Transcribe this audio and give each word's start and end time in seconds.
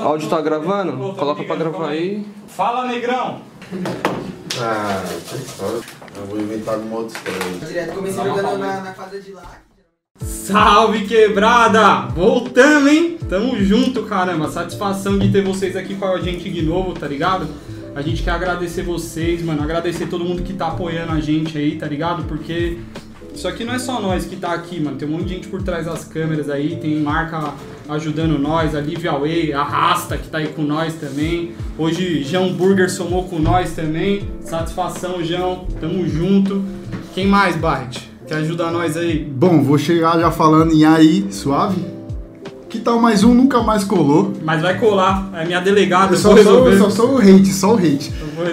O 0.00 0.02
áudio 0.04 0.26
tá 0.30 0.40
gravando? 0.40 0.92
Coloca 1.12 1.44
pra 1.44 1.54
gravar 1.54 1.90
aí. 1.90 2.26
Fala, 2.48 2.86
negrão! 2.86 3.42
Ah, 4.58 5.02
que 5.28 5.36
história. 5.36 5.80
Eu 6.16 6.26
vou 6.28 6.40
inventar 6.40 6.78
uma 6.78 6.96
outra 6.96 7.18
história. 7.18 7.68
Direto 7.68 7.94
comecei 7.96 8.24
jogando 8.24 8.58
na, 8.58 8.80
na 8.80 8.92
quadra 8.92 9.20
de 9.20 9.32
lá. 9.32 9.42
Salve 10.18 11.06
quebrada! 11.06 12.06
Voltamos, 12.06 12.90
hein? 12.90 13.18
Tamo 13.28 13.62
junto, 13.62 14.04
caramba. 14.04 14.50
Satisfação 14.50 15.18
de 15.18 15.30
ter 15.30 15.44
vocês 15.44 15.76
aqui 15.76 15.94
com 15.94 16.06
a 16.06 16.18
gente 16.22 16.48
de 16.48 16.62
novo, 16.62 16.94
tá 16.94 17.06
ligado? 17.06 17.46
A 17.94 18.00
gente 18.00 18.22
quer 18.22 18.30
agradecer 18.30 18.82
vocês, 18.82 19.42
mano. 19.42 19.62
Agradecer 19.62 20.06
todo 20.06 20.24
mundo 20.24 20.42
que 20.42 20.54
tá 20.54 20.68
apoiando 20.68 21.12
a 21.12 21.20
gente 21.20 21.58
aí, 21.58 21.76
tá 21.76 21.86
ligado? 21.86 22.24
Porque 22.24 22.78
isso 23.34 23.48
aqui 23.48 23.64
não 23.64 23.72
é 23.72 23.78
só 23.78 24.00
nós 24.00 24.24
que 24.24 24.36
tá 24.36 24.52
aqui, 24.52 24.80
mano. 24.80 24.96
Tem 24.96 25.08
um 25.08 25.12
monte 25.12 25.24
de 25.24 25.34
gente 25.34 25.48
por 25.48 25.62
trás 25.62 25.86
das 25.86 26.04
câmeras 26.04 26.50
aí. 26.50 26.76
Tem 26.76 27.00
marca 27.00 27.54
ajudando 27.88 28.38
nós, 28.38 28.74
a 28.74 28.80
Livia 28.80 29.12
Way, 29.12 29.52
a 29.52 29.62
Rasta 29.62 30.16
que 30.16 30.28
tá 30.28 30.38
aí 30.38 30.48
com 30.48 30.62
nós 30.62 30.94
também. 30.94 31.52
Hoje 31.78 32.22
João 32.22 32.52
Burger 32.52 32.90
somou 32.90 33.24
com 33.24 33.38
nós 33.38 33.72
também. 33.72 34.28
Satisfação, 34.42 35.24
João. 35.24 35.66
Tamo 35.80 36.06
junto. 36.06 36.62
Quem 37.14 37.26
mais, 37.26 37.56
Bart? 37.56 37.98
Quer 38.26 38.36
ajudar 38.36 38.70
nós 38.70 38.96
aí? 38.96 39.24
Bom, 39.24 39.62
vou 39.62 39.78
chegar 39.78 40.18
já 40.18 40.30
falando 40.30 40.72
em 40.72 40.84
aí, 40.84 41.26
suave. 41.30 41.84
Que 42.68 42.78
tal 42.78 42.98
mais 42.98 43.22
um, 43.22 43.34
nunca 43.34 43.62
mais 43.62 43.84
colou. 43.84 44.32
Mas 44.42 44.62
vai 44.62 44.78
colar. 44.78 45.30
É 45.34 45.44
minha 45.44 45.60
delegada. 45.60 46.14
Eu 46.14 46.18
só, 46.18 46.34
vou 46.34 46.42
só, 46.42 46.78
só 46.78 46.90
sou 46.90 47.14
o 47.14 47.18
hate, 47.18 47.52
só 47.52 47.74
o 47.74 47.76
hate. 47.76 48.12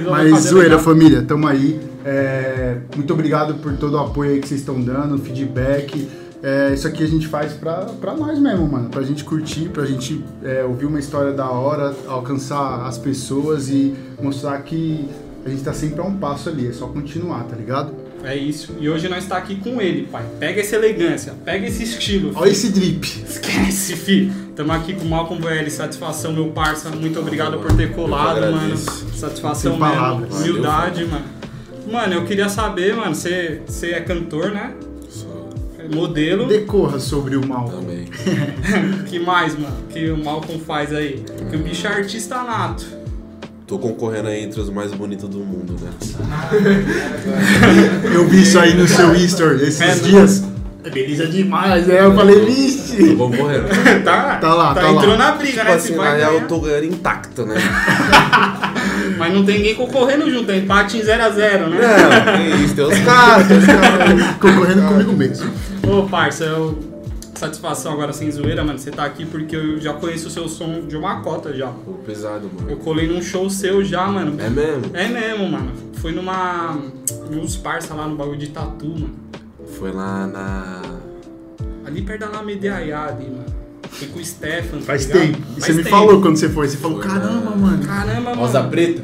Mas 0.09 0.43
zoeira, 0.45 0.77
família, 0.77 1.21
tamo 1.21 1.47
aí. 1.47 1.79
É, 2.11 2.77
muito 2.95 3.13
obrigado 3.13 3.53
por 3.55 3.77
todo 3.77 3.93
o 3.93 3.99
apoio 3.99 4.31
aí 4.31 4.39
que 4.39 4.47
vocês 4.47 4.61
estão 4.61 4.81
dando, 4.81 5.15
feedback. 5.19 6.09
É, 6.41 6.73
isso 6.73 6.87
aqui 6.87 7.03
a 7.03 7.07
gente 7.07 7.27
faz 7.27 7.53
pra, 7.53 7.85
pra 8.01 8.15
nós 8.15 8.39
mesmo, 8.39 8.67
mano. 8.67 8.89
Pra 8.89 9.03
gente 9.03 9.23
curtir, 9.23 9.69
pra 9.69 9.85
gente 9.85 10.23
é, 10.43 10.63
ouvir 10.63 10.87
uma 10.87 10.99
história 10.99 11.33
da 11.33 11.47
hora, 11.51 11.93
alcançar 12.07 12.87
as 12.87 12.97
pessoas 12.97 13.69
e 13.69 13.93
mostrar 14.19 14.57
que 14.63 15.07
a 15.45 15.49
gente 15.49 15.61
tá 15.61 15.71
sempre 15.71 16.01
a 16.01 16.03
um 16.03 16.15
passo 16.17 16.49
ali. 16.49 16.67
É 16.67 16.73
só 16.73 16.87
continuar, 16.87 17.43
tá 17.43 17.55
ligado? 17.55 17.93
É 18.23 18.35
isso. 18.35 18.75
E 18.79 18.89
hoje 18.89 19.07
nós 19.07 19.27
tá 19.27 19.37
aqui 19.37 19.57
com 19.57 19.79
ele, 19.79 20.07
pai. 20.07 20.25
Pega 20.39 20.61
essa 20.61 20.75
elegância, 20.77 21.35
pega 21.45 21.67
esse 21.67 21.83
estilo. 21.83 22.31
Olha 22.35 22.49
esse 22.49 22.69
drip. 22.69 23.05
Esquece, 23.05 23.95
fi. 23.95 24.31
Tamo 24.55 24.71
aqui 24.71 24.93
com 24.93 25.05
o 25.05 25.09
Malcolm 25.09 25.39
VL. 25.41 25.69
Satisfação, 25.69 26.33
meu 26.33 26.47
parça. 26.47 26.89
Muito 26.89 27.19
obrigado 27.19 27.59
por 27.59 27.71
ter 27.73 27.93
colado, 27.93 28.41
mano. 28.51 28.75
Satisfação 28.77 29.73
Sem 29.73 29.79
mesmo. 29.79 29.95
palavras. 29.95 30.33
Humildade, 30.33 31.05
mano. 31.05 31.38
Mano, 31.91 32.13
eu 32.13 32.25
queria 32.25 32.49
saber, 32.49 32.95
mano, 32.95 33.15
você 33.15 33.61
você 33.65 33.87
é 33.91 33.99
cantor, 34.01 34.51
né? 34.51 34.73
É 35.79 35.95
Modelo. 35.95 36.45
Decorra 36.47 36.99
sobre 36.99 37.35
o 37.35 37.45
mal. 37.45 37.65
também. 37.65 38.05
que 39.07 39.17
mais, 39.19 39.57
mano? 39.57 39.75
Que 39.89 40.09
o 40.11 40.17
Malcolm 40.23 40.59
faz 40.61 40.93
aí? 40.93 41.23
Que 41.49 41.55
o 41.55 41.59
bicho 41.59 41.87
é 41.87 41.89
artista 41.91 42.43
nato. 42.43 42.85
Tô 43.65 43.77
concorrendo 43.79 44.27
aí 44.29 44.43
entre 44.43 44.59
os 44.59 44.69
mais 44.69 44.91
bonitos 44.93 45.29
do 45.29 45.39
mundo, 45.39 45.75
né? 45.81 45.89
Eu 48.13 48.27
vi 48.27 48.41
isso 48.41 48.59
aí 48.59 48.73
no 48.73 48.87
seu 48.87 49.13
history 49.15 49.63
esses 49.63 49.79
É, 49.81 49.95
não. 49.95 50.03
dias. 50.03 50.43
É 50.83 50.89
beleza 50.89 51.27
demais, 51.27 51.85
né? 51.87 52.03
Eu 52.05 52.15
falei, 52.15 52.45
vixe. 52.45 52.97
Tô 53.15 53.15
concorrendo. 53.29 53.67
tá, 54.03 54.37
Tá 54.37 54.53
lá, 54.53 54.73
tá 54.73 54.89
entrou 54.91 55.11
lá. 55.11 55.17
na 55.17 55.31
briga, 55.33 55.53
Tipo 55.59 55.65
né? 55.65 55.73
assim, 55.75 55.95
na 55.95 56.13
real 56.15 56.33
eu 56.33 56.47
tô 56.47 56.59
ganhando 56.61 56.85
intacto, 56.85 57.45
né? 57.45 57.55
Mas 59.19 59.33
não 59.33 59.45
tem 59.45 59.57
ninguém 59.57 59.75
concorrendo 59.75 60.29
junto, 60.31 60.51
é 60.51 60.57
empate 60.57 60.97
em 60.97 61.01
0x0, 61.01 61.67
né? 61.67 61.77
Não, 61.77 62.37
que 62.37 62.63
isso, 62.63 62.75
tem 62.75 62.85
os 62.85 62.99
caras, 62.99 63.47
tem 63.47 63.57
os 63.57 63.65
caras. 63.65 64.35
Concorrendo 64.39 64.87
comigo 64.87 65.13
mesmo. 65.13 65.51
Ô, 65.87 66.03
parça, 66.07 66.45
eu... 66.45 66.79
satisfação 67.35 67.91
agora 67.93 68.13
sem 68.13 68.31
zoeira, 68.31 68.63
mano. 68.63 68.79
Você 68.79 68.91
tá 68.91 69.03
aqui 69.05 69.25
porque 69.25 69.55
eu 69.55 69.79
já 69.79 69.93
conheço 69.93 70.27
o 70.27 70.31
seu 70.31 70.47
som 70.47 70.81
de 70.87 70.95
uma 70.95 71.21
cota 71.21 71.53
já. 71.53 71.67
Pô, 71.67 71.93
pesado, 72.05 72.49
Eu 72.61 72.63
mano. 72.65 72.77
colei 72.77 73.07
num 73.07 73.21
show 73.21 73.49
seu 73.49 73.83
já, 73.83 74.07
mano. 74.07 74.35
É 74.39 74.49
mesmo? 74.49 74.83
É 74.93 75.07
mesmo, 75.07 75.49
mano. 75.49 75.71
Foi 75.95 76.11
numa. 76.11 76.77
Uns 77.31 77.55
parça 77.57 77.93
lá 77.93 78.07
no 78.07 78.15
bagulho 78.15 78.37
de 78.37 78.47
tatu, 78.49 78.87
mano. 78.87 79.15
Foi 79.77 79.91
lá 79.91 80.25
na. 80.25 80.81
Ali 81.85 82.01
perto 82.01 82.21
da 82.21 82.27
Alameda 82.27 82.75
Ayá, 82.75 83.05
ali, 83.05 83.25
mano. 83.25 83.58
Fui 83.91 84.07
com 84.07 84.19
o 84.19 84.25
Stefan. 84.25 84.77
tá 84.77 84.83
Faz 84.85 85.05
ligado? 85.07 85.21
tempo. 85.21 85.37
E 85.37 85.59
Faz 85.59 85.65
você 85.65 85.73
me 85.73 85.83
tempo. 85.83 85.89
falou 85.95 86.21
quando 86.21 86.37
você 86.37 86.49
foi. 86.49 86.67
Você 86.67 86.77
falou, 86.77 87.01
Foi, 87.01 87.09
caramba, 87.09 87.55
mano. 87.55 87.85
Caramba, 87.85 88.33
Rosa 88.35 88.59
mano. 88.59 88.71
Preta? 88.71 89.03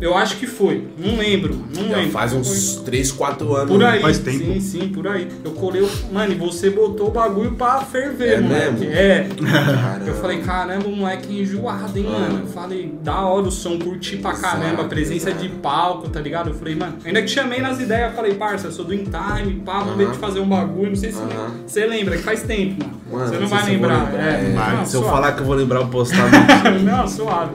Eu 0.00 0.14
acho 0.16 0.36
que 0.36 0.46
foi. 0.46 0.86
Não 0.98 1.16
lembro, 1.16 1.54
mano. 1.54 1.68
Não 1.74 1.88
Já 1.88 1.96
lembro. 1.96 2.10
faz 2.12 2.32
uns 2.34 2.76
3, 2.84 3.10
4 3.12 3.54
anos. 3.56 3.68
Por 3.72 3.82
aí, 3.82 4.00
Faz 4.02 4.18
tempo. 4.18 4.38
sim, 4.38 4.60
sim, 4.60 4.88
por 4.88 5.08
aí. 5.08 5.26
Eu 5.42 5.52
colei 5.52 5.80
o. 5.82 5.88
Mano, 6.12 6.32
e 6.32 6.34
você 6.34 6.68
botou 6.68 7.08
o 7.08 7.10
bagulho 7.10 7.52
pra 7.52 7.80
ferver, 7.80 8.34
É 8.34 8.40
moleque. 8.40 8.72
mesmo? 8.80 8.94
É. 8.94 9.28
Caramba. 9.50 10.04
Eu 10.06 10.14
falei, 10.16 10.38
caramba, 10.40 10.86
o 10.86 10.94
moleque 10.96 11.38
é 11.38 11.42
enjoado, 11.42 11.98
hein, 11.98 12.04
mano. 12.04 12.40
Eu 12.40 12.46
falei, 12.48 12.92
da 13.02 13.20
hora 13.22 13.46
o 13.46 13.50
som, 13.50 13.78
curti 13.78 14.18
pra 14.18 14.34
caramba, 14.34 14.66
Exato, 14.74 14.88
presença 14.88 15.30
exato. 15.30 15.42
de 15.42 15.48
palco, 15.48 16.08
tá 16.10 16.20
ligado? 16.20 16.50
Eu 16.50 16.54
falei, 16.54 16.74
mano, 16.74 16.96
ainda 17.04 17.22
que 17.22 17.28
chamei 17.28 17.60
nas 17.62 17.80
ideias, 17.80 18.10
eu 18.10 18.16
falei, 18.16 18.34
parça, 18.34 18.66
eu 18.66 18.72
sou 18.72 18.84
do 18.84 18.92
In 18.92 19.04
Time, 19.04 19.60
pá, 19.64 19.78
vamos 19.80 19.96
ver 19.96 20.10
de 20.10 20.18
fazer 20.18 20.40
um 20.40 20.48
bagulho. 20.48 20.90
Não 20.90 20.96
sei 20.96 21.10
se 21.12 21.18
você 21.66 21.86
lembra, 21.86 22.16
que 22.16 22.22
faz 22.22 22.42
tempo, 22.42 22.84
mano. 22.84 22.96
Mano, 23.10 23.28
você 23.28 23.38
não 23.40 23.48
sei 23.48 23.56
vai 23.56 23.64
se 23.64 23.72
eu 23.72 23.78
vou 23.78 23.88
lembrar. 23.88 24.04
lembrar. 24.12 24.22
É, 24.24 24.40
É, 24.72 24.76
não, 24.76 24.84
se 24.84 24.94
eu 24.94 25.00
suave. 25.00 25.14
falar 25.16 25.32
que 25.32 25.40
eu 25.40 25.46
vou 25.46 25.54
lembrar, 25.54 25.80
eu 25.80 25.86
posso 25.88 26.12
estar 26.12 26.28
não, 26.84 27.08
suave. 27.08 27.52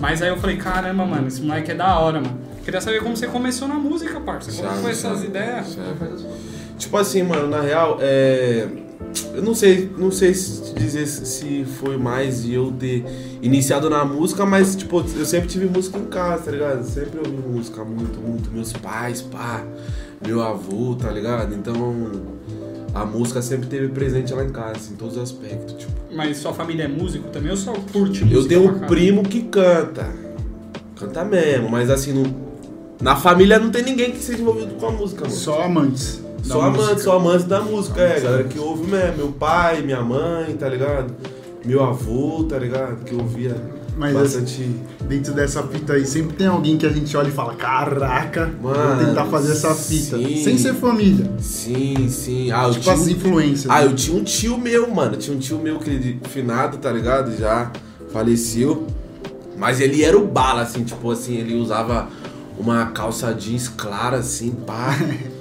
Mas 0.00 0.22
aí 0.22 0.30
eu 0.30 0.38
falei, 0.38 0.56
caramba, 0.56 1.04
mano, 1.04 1.28
esse 1.28 1.42
moleque 1.42 1.70
é 1.70 1.74
da 1.74 1.98
hora, 1.98 2.20
mano. 2.20 2.38
Queria 2.64 2.80
saber 2.80 3.02
como 3.02 3.16
você 3.16 3.26
começou 3.26 3.68
na 3.68 3.74
música, 3.74 4.18
parça. 4.20 4.50
Como 4.50 4.66
Chave, 4.68 4.82
foi 4.82 4.90
essas 4.92 5.12
chave, 5.12 5.26
ideias? 5.26 5.74
chave. 5.74 6.24
Tipo 6.78 6.96
assim, 6.96 7.22
mano, 7.22 7.46
na 7.48 7.60
real, 7.60 7.98
é. 8.00 8.66
Eu 9.34 9.42
não 9.42 9.54
sei, 9.54 9.90
não 9.98 10.10
sei 10.10 10.32
se 10.32 10.72
dizer 10.74 11.04
se 11.06 11.64
foi 11.64 11.96
mais 11.96 12.48
eu 12.48 12.70
ter 12.78 13.04
iniciado 13.42 13.90
na 13.90 14.04
música, 14.04 14.46
mas 14.46 14.76
tipo, 14.76 15.04
eu 15.16 15.24
sempre 15.26 15.48
tive 15.48 15.66
música 15.66 15.98
em 15.98 16.04
casa, 16.04 16.44
tá 16.44 16.50
ligado? 16.52 16.84
Sempre 16.84 17.18
ouvi 17.18 17.48
música 17.48 17.84
muito, 17.84 18.20
muito. 18.20 18.50
Meus 18.52 18.72
pais, 18.72 19.20
pá, 19.20 19.64
meu 20.24 20.40
avô, 20.40 20.94
tá 20.94 21.10
ligado? 21.10 21.54
Então 21.54 21.74
a 22.94 23.04
música 23.04 23.40
sempre 23.40 23.68
teve 23.68 23.88
presente 23.88 24.32
lá 24.34 24.44
em 24.44 24.50
casa, 24.50 24.72
assim, 24.76 24.94
em 24.94 24.96
todos 24.96 25.16
os 25.16 25.22
aspectos. 25.22 25.74
Tipo, 25.74 25.92
Mas 26.12 26.38
sua 26.38 26.52
família 26.52 26.84
é 26.84 26.88
músico 26.88 27.28
também 27.28 27.50
ou 27.50 27.56
só 27.56 27.72
curte 27.72 28.24
música? 28.24 28.34
eu 28.34 28.48
tenho 28.48 28.64
um 28.68 28.78
primo 28.80 29.22
que 29.22 29.42
canta. 29.42 30.08
Canta 30.96 31.24
mesmo, 31.24 31.68
mas 31.70 31.88
assim, 31.88 32.12
não, 32.12 32.24
na 33.00 33.16
família 33.16 33.58
não 33.58 33.70
tem 33.70 33.82
ninguém 33.82 34.10
que 34.12 34.18
seja 34.18 34.40
envolvido 34.42 34.74
com 34.74 34.86
a 34.86 34.90
música, 34.90 35.22
mano. 35.22 35.34
Só 35.34 35.62
amantes. 35.62 36.20
Só 36.42 36.62
música. 36.70 36.84
amante, 36.84 37.02
só 37.02 37.16
amante 37.16 37.44
da 37.44 37.60
música, 37.60 38.00
é, 38.00 38.20
galera 38.20 38.44
que 38.44 38.58
ouve 38.58 38.90
mesmo. 38.90 39.16
Meu 39.18 39.28
pai, 39.32 39.82
minha 39.82 40.00
mãe, 40.02 40.54
tá 40.56 40.68
ligado? 40.68 41.14
Meu 41.64 41.84
avô, 41.84 42.44
tá 42.44 42.58
ligado? 42.58 43.04
Que 43.04 43.14
ouvia 43.14 43.54
Mas 43.96 44.14
bastante. 44.14 44.70
Dentro 45.08 45.34
dessa 45.34 45.62
fita 45.64 45.92
aí, 45.94 46.06
sempre 46.06 46.36
tem 46.36 46.46
alguém 46.46 46.78
que 46.78 46.86
a 46.86 46.90
gente 46.90 47.14
olha 47.16 47.28
e 47.28 47.32
fala: 47.32 47.54
Caraca, 47.54 48.50
vou 48.60 48.72
Mano, 48.74 49.04
tentar 49.06 49.26
fazer 49.26 49.52
essa 49.52 49.74
fita. 49.74 50.16
sim. 50.16 50.42
Sem 50.42 50.56
ser 50.58 50.74
família. 50.74 51.30
Sim, 51.40 52.08
sim. 52.08 52.50
Ah, 52.50 52.64
eu 52.64 52.70
Tipo 52.72 52.82
tinha. 52.84 52.94
as 52.94 53.08
influências. 53.08 53.70
Ah, 53.70 53.80
né? 53.80 53.86
eu 53.86 53.94
tinha 53.94 54.16
um 54.16 54.24
tio 54.24 54.56
meu, 54.58 54.88
mano. 54.90 55.16
Tinha 55.16 55.36
um 55.36 55.40
tio 55.40 55.58
meu 55.58 55.78
que 55.78 55.90
ele 55.90 56.20
finado, 56.30 56.78
tá 56.78 56.90
ligado? 56.90 57.36
Já 57.36 57.70
faleceu. 58.12 58.86
Mas 59.58 59.80
ele 59.80 60.02
era 60.02 60.16
o 60.16 60.26
bala, 60.26 60.62
assim, 60.62 60.84
tipo 60.84 61.10
assim, 61.10 61.36
ele 61.36 61.54
usava 61.54 62.08
uma 62.58 62.86
calça 62.86 63.32
jeans 63.34 63.68
clara, 63.68 64.16
assim, 64.18 64.50
pá. 64.52 64.96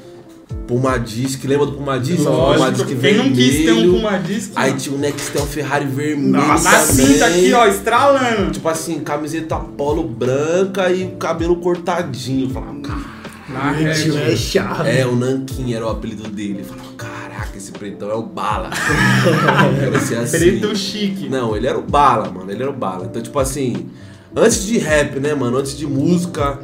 Puma 0.70 1.00
Disc, 1.00 1.44
lembra 1.46 1.66
do 1.66 1.72
Puma 1.72 2.00
Disc? 2.00 2.24
Puma 2.24 2.30
Lógico, 2.30 2.86
Disc 2.86 3.02
quem 3.02 3.18
não 3.18 3.34
quis 3.34 3.56
ter 3.56 3.72
um 3.72 3.76
vermelho. 3.76 3.94
Puma 3.94 4.18
Disc? 4.20 4.52
Aí 4.56 4.74
tinha 4.74 4.96
o 4.96 5.00
Nextel 5.00 5.48
Ferrari 5.48 5.86
vermelho. 5.88 6.30
Na 6.30 6.60
também. 6.60 7.08
cinta 7.08 7.26
aqui, 7.26 7.52
ó, 7.54 7.66
estralando. 7.66 8.52
Tipo 8.52 8.70
assim, 8.70 9.00
camiseta 9.00 9.56
polo 9.56 10.04
branca 10.04 10.92
e 10.92 11.06
o 11.06 11.12
cabelo 11.14 11.56
cortadinho. 11.56 12.52
Falava, 12.52 12.80
"Cara." 12.82 13.20
Na 13.50 13.72
rede. 13.72 14.16
é 14.16 14.36
chave. 14.36 14.90
É, 14.92 15.08
o 15.08 15.16
Nankin 15.16 15.74
era 15.74 15.88
o 15.88 15.90
apelido 15.90 16.30
dele. 16.30 16.64
Falava, 16.64 16.94
caraca, 16.96 17.58
esse 17.58 17.72
pretão 17.72 18.12
é 18.12 18.14
o 18.14 18.22
bala. 18.22 18.70
Ser 20.08 20.18
assim. 20.18 20.38
Preto 20.38 20.76
chique. 20.76 21.28
Não, 21.30 21.58
ele 21.58 21.66
era 21.66 21.80
o 21.80 21.82
bala, 21.82 22.30
mano. 22.30 22.52
Ele 22.52 22.62
era 22.62 22.70
o 22.70 22.76
bala. 22.76 23.08
Então, 23.10 23.20
tipo 23.20 23.40
assim, 23.40 23.88
antes 24.36 24.64
de 24.68 24.78
rap, 24.78 25.20
né, 25.20 25.34
mano? 25.34 25.58
Antes 25.58 25.76
de 25.76 25.88
música, 25.88 26.60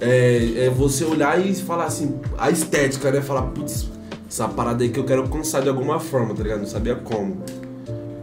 é, 0.00 0.66
é 0.66 0.70
você 0.70 1.04
olhar 1.04 1.44
e 1.44 1.54
falar 1.54 1.86
assim, 1.86 2.18
a 2.36 2.50
estética, 2.50 3.10
né? 3.10 3.20
Falar, 3.20 3.42
putz, 3.42 3.88
essa 4.28 4.48
parada 4.48 4.82
aí 4.82 4.90
que 4.90 4.98
eu 4.98 5.04
quero 5.04 5.22
alcançar 5.22 5.62
de 5.62 5.68
alguma 5.68 5.98
forma, 5.98 6.34
tá 6.34 6.42
ligado? 6.42 6.60
Não 6.60 6.66
sabia 6.66 6.96
como. 6.96 7.38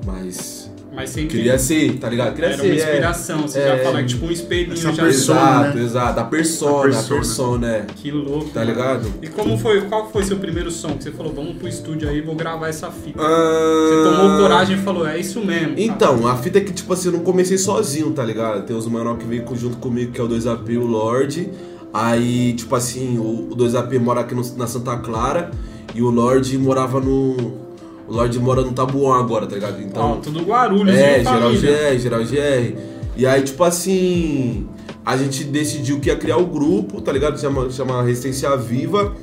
Mas. 0.05 0.62
Mas 0.95 1.09
sempre 1.09 1.37
Queria 1.37 1.57
ser, 1.57 1.97
tá 1.97 2.07
ligado? 2.07 2.35
Queria 2.35 2.49
era 2.51 2.57
ser. 2.57 2.63
uma 2.67 2.73
é. 2.73 2.75
inspiração. 2.77 3.41
Você 3.41 3.59
É. 3.59 3.77
já 3.77 3.83
fala, 3.83 4.03
tipo 4.03 4.25
um 4.27 4.31
espelhinho 4.31 4.73
Essa 4.73 4.91
já. 4.93 5.03
persona, 5.03 5.39
Exato, 5.41 5.77
né? 5.77 5.83
exato. 5.83 6.19
A 6.19 6.23
persona, 6.25 6.71
A 6.71 6.79
a 6.81 6.83
persona. 6.83 7.15
persona, 7.19 7.67
é. 7.67 7.85
Que 7.95 8.11
louco. 8.11 8.49
Tá 8.51 8.59
mano. 8.59 8.71
ligado? 8.71 9.13
E 9.21 9.27
como 9.27 9.57
foi? 9.57 9.81
Qual 9.81 10.11
foi 10.11 10.23
seu 10.23 10.37
primeiro 10.37 10.69
som? 10.69 10.89
Que 10.95 11.03
você 11.05 11.11
falou, 11.11 11.33
vamos 11.33 11.57
pro 11.57 11.67
estúdio 11.67 12.07
aí, 12.07 12.21
vou 12.21 12.35
gravar 12.35 12.67
essa 12.67 12.91
fita. 12.91 13.19
Ah, 13.19 13.87
Você 13.89 14.03
tomou 14.17 14.37
coragem 14.39 14.77
e 14.77 14.79
falou, 14.81 15.07
é 15.07 15.19
isso 15.19 15.39
mesmo. 15.43 15.69
cara. 15.69 15.81
Então, 15.81 16.27
a 16.27 16.35
fita 16.37 16.59
é 16.59 16.61
que, 16.61 16.71
tipo 16.71 16.93
assim, 16.93 17.07
eu 17.09 17.13
não 17.13 17.21
comecei 17.21 17.57
sozinho, 17.57 18.11
tá 18.11 18.23
ligado? 18.23 18.63
Tem 18.65 18.75
os 18.75 18.85
mano 18.85 19.17
que 19.17 19.25
veio 19.25 19.43
junto 19.55 19.77
comigo, 19.77 20.11
que 20.11 20.21
é 20.21 20.23
o 20.23 20.27
2AP, 20.27 20.77
o 20.77 20.85
Lorde. 20.85 21.49
Aí, 21.91 22.53
tipo 22.53 22.75
assim, 22.75 23.17
o, 23.17 23.49
o 23.51 23.55
2AP 23.55 23.97
mora 23.99 24.21
aqui 24.21 24.33
no- 24.35 24.57
na 24.57 24.67
Santa 24.67 24.97
Clara 24.97 25.51
e 25.95 26.01
o 26.01 26.09
Lorde 26.09 26.57
morava 26.57 26.99
no. 26.99 27.62
O 28.07 28.13
Lorde 28.13 28.37
mora 28.39 28.61
no 28.61 28.73
Tabuão 28.73 29.13
agora, 29.13 29.45
tá 29.47 29.55
ligado? 29.55 29.81
Então. 29.81 30.11
Ó, 30.13 30.15
tudo 30.17 30.41
Guarulhos, 30.43 30.93
É, 30.95 31.19
geral? 31.23 31.51
GR, 31.51 31.99
geral 31.99 32.19
GR. 32.23 32.75
E 33.15 33.25
aí, 33.25 33.41
tipo 33.43 33.63
assim, 33.63 34.67
a 35.05 35.15
gente 35.15 35.43
decidiu 35.45 35.99
que 35.99 36.09
ia 36.09 36.15
criar 36.15 36.37
o 36.37 36.45
grupo, 36.45 36.99
tá 37.01 37.11
ligado? 37.11 37.39
Chama, 37.39 37.69
chama 37.69 38.01
Resistência 38.03 38.55
Viva. 38.57 39.13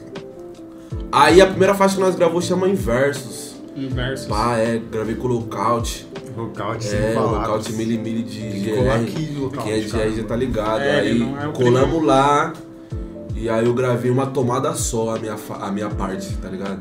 Aí 1.12 1.41
a 1.41 1.47
primeira 1.47 1.75
faixa 1.75 1.97
que 1.97 2.00
nós 2.00 2.15
gravamos 2.15 2.44
chama 2.44 2.69
Inversos. 2.69 3.56
Inversos. 3.77 4.27
Pá, 4.29 4.56
é, 4.56 4.81
gravei 4.91 5.15
com 5.15 5.27
o 5.27 5.31
Lookout. 5.32 6.06
Lookout, 6.37 6.88
É. 6.94 7.15
Lookout 7.19 7.73
Mili 7.73 7.99
Mili 7.99 8.23
de 8.23 8.41
que 8.41 8.71
GR. 8.71 8.88
aqui 8.91 9.37
Lookout, 9.38 9.65
Quem 9.65 9.73
é 9.73 9.79
de. 9.81 9.91
GR 9.91 10.17
já 10.17 10.25
tá 10.25 10.37
ligado. 10.37 10.81
É, 10.81 11.00
aí 11.00 11.23
é 11.23 11.49
colamos 11.53 12.03
lá. 12.05 12.53
E 13.35 13.49
aí 13.49 13.65
eu 13.65 13.75
gravei 13.75 14.11
uma 14.11 14.27
tomada 14.27 14.73
só 14.75 15.17
a 15.17 15.19
minha, 15.19 15.37
a 15.61 15.71
minha 15.71 15.88
parte, 15.88 16.37
tá 16.37 16.49
ligado? 16.49 16.79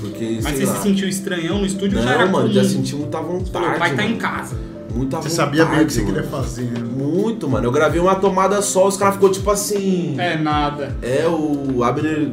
Porque, 0.00 0.40
Mas 0.42 0.56
você 0.58 0.64
lá. 0.64 0.74
se 0.76 0.82
sentiu 0.82 1.08
estranhão 1.08 1.58
no 1.58 1.66
estúdio 1.66 1.98
ou 1.98 2.04
já 2.04 2.10
Não, 2.10 2.16
era 2.20 2.26
mano, 2.30 2.48
comum? 2.48 2.52
já 2.54 2.64
senti 2.64 2.94
muita 2.96 3.20
vontade. 3.20 3.78
vai 3.78 3.90
estar 3.90 4.02
mano. 4.02 4.14
em 4.14 4.18
casa. 4.18 4.56
Muita 4.94 5.16
Você 5.18 5.28
vontade. 5.28 5.34
sabia 5.34 5.64
bem 5.66 5.82
o 5.82 5.86
que 5.86 5.92
você 5.92 6.00
mano. 6.02 6.14
queria 6.14 6.28
fazer, 6.30 6.62
né? 6.62 6.80
Muito, 6.80 7.48
mano. 7.48 7.66
Eu 7.66 7.70
gravei 7.70 8.00
uma 8.00 8.14
tomada 8.16 8.60
só, 8.62 8.88
os 8.88 8.96
caras 8.96 9.14
ficou 9.14 9.30
tipo 9.30 9.48
assim. 9.50 10.16
É 10.18 10.36
nada. 10.36 10.96
É, 11.02 11.26
o 11.28 11.84
Abner 11.84 12.30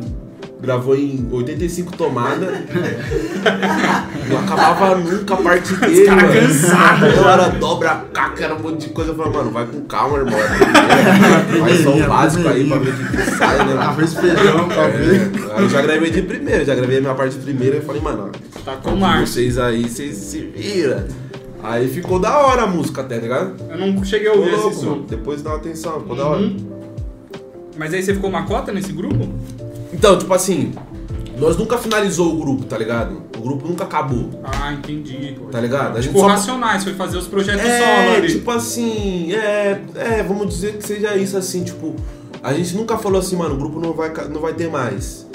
gravou 0.60 0.96
em 0.96 1.28
85 1.32 1.96
tomadas. 1.96 2.50
não 4.30 4.40
acabava 4.40 4.96
nunca 4.96 5.34
a 5.34 5.38
parte 5.38 5.76
dele, 5.76 6.06
cara 6.06 6.22
mano. 6.24 6.34
cansado 6.34 7.06
Eu 7.06 7.30
era 7.30 7.50
dobra 7.50 7.92
a 7.92 7.96
caca, 7.96 8.44
era 8.44 8.56
um 8.56 8.60
monte 8.60 8.88
de 8.88 8.94
coisa. 8.94 9.12
Eu 9.12 9.16
falei, 9.16 9.34
mano, 9.34 9.52
vai 9.52 9.66
com 9.66 9.82
calma, 9.82 10.18
irmão. 10.18 10.40
Faz 11.60 11.84
só 11.84 11.96
o 11.96 12.08
básico 12.08 12.48
aí 12.48 12.68
pra 12.68 12.78
ver 12.78 12.90
o 12.90 13.08
que, 13.12 13.32
sai, 13.38 13.66
né? 13.66 13.74
Arroz 13.80 14.14
feijão 14.14 14.68
pra 14.68 14.88
ver. 14.88 15.32
É, 15.50 15.56
aí 15.58 15.64
eu 15.64 15.70
já 15.70 15.82
gravei 15.82 16.12
de 16.12 16.22
primeira, 16.24 16.66
já 16.66 16.76
gravei 16.76 16.98
a 16.98 17.02
minha 17.02 17.16
parte 17.16 17.36
de 17.36 17.42
primeira 17.44 17.78
e 17.78 17.82
falei, 17.82 18.02
mano, 18.02 18.32
Tá 18.66 18.76
com 18.78 18.92
o 18.92 18.98
Márcio. 19.00 19.28
vocês 19.28 19.58
aí, 19.58 19.88
vocês 19.88 20.16
se 20.16 20.40
viram. 20.40 21.04
Aí 21.64 21.88
ficou 21.88 22.20
da 22.20 22.38
hora 22.38 22.64
a 22.64 22.68
música 22.68 23.02
até, 23.02 23.16
tá 23.16 23.22
ligado? 23.22 23.56
Eu 23.70 23.78
não 23.78 24.04
cheguei 24.04 24.28
a 24.30 24.34
ouvir 24.34 24.52
louco, 24.52 24.70
esse 24.70 24.86
mano. 24.86 24.98
som. 24.98 25.06
Depois 25.08 25.42
dá 25.42 25.52
uma 25.52 25.58
atenção, 25.58 26.00
ficou 26.02 26.16
da 26.16 26.26
hora. 26.26 26.42
Uhum. 26.42 26.58
Mas 27.78 27.94
aí 27.94 28.02
você 28.02 28.14
ficou 28.14 28.30
uma 28.30 28.44
cota 28.44 28.72
nesse 28.72 28.92
grupo? 28.92 29.30
Então, 29.94 30.18
tipo 30.18 30.34
assim, 30.34 30.74
nós 31.38 31.56
nunca 31.58 31.78
finalizou 31.78 32.34
o 32.34 32.38
grupo, 32.40 32.66
tá 32.66 32.78
ligado? 32.78 33.24
O 33.38 33.42
grupo 33.42 33.68
nunca 33.68 33.84
acabou, 33.84 34.42
Ah, 34.44 34.74
entendi. 34.74 35.38
tá 35.52 35.60
ligado? 35.62 35.98
A 35.98 36.02
Tipo, 36.02 36.20
só- 36.20 36.28
Racionais, 36.28 36.84
foi 36.84 36.94
fazer 36.94 37.18
os 37.18 37.28
projetos 37.28 37.62
solo 37.62 37.72
É, 37.74 38.16
ali. 38.18 38.28
tipo 38.28 38.50
assim, 38.52 39.32
é, 39.34 39.82
é, 39.96 40.24
vamos 40.24 40.50
dizer 40.50 40.78
que 40.78 40.86
seja 40.86 41.16
isso 41.16 41.38
assim, 41.38 41.64
tipo, 41.64 41.96
a 42.44 42.54
gente 42.54 42.76
nunca 42.76 42.98
falou 42.98 43.20
assim, 43.20 43.36
mano, 43.36 43.56
o 43.56 43.58
grupo 43.58 43.80
não 43.80 43.94
vai, 43.94 44.12
não 44.30 44.42
vai 44.42 44.54
ter 44.54 44.70
mais. 44.70 45.26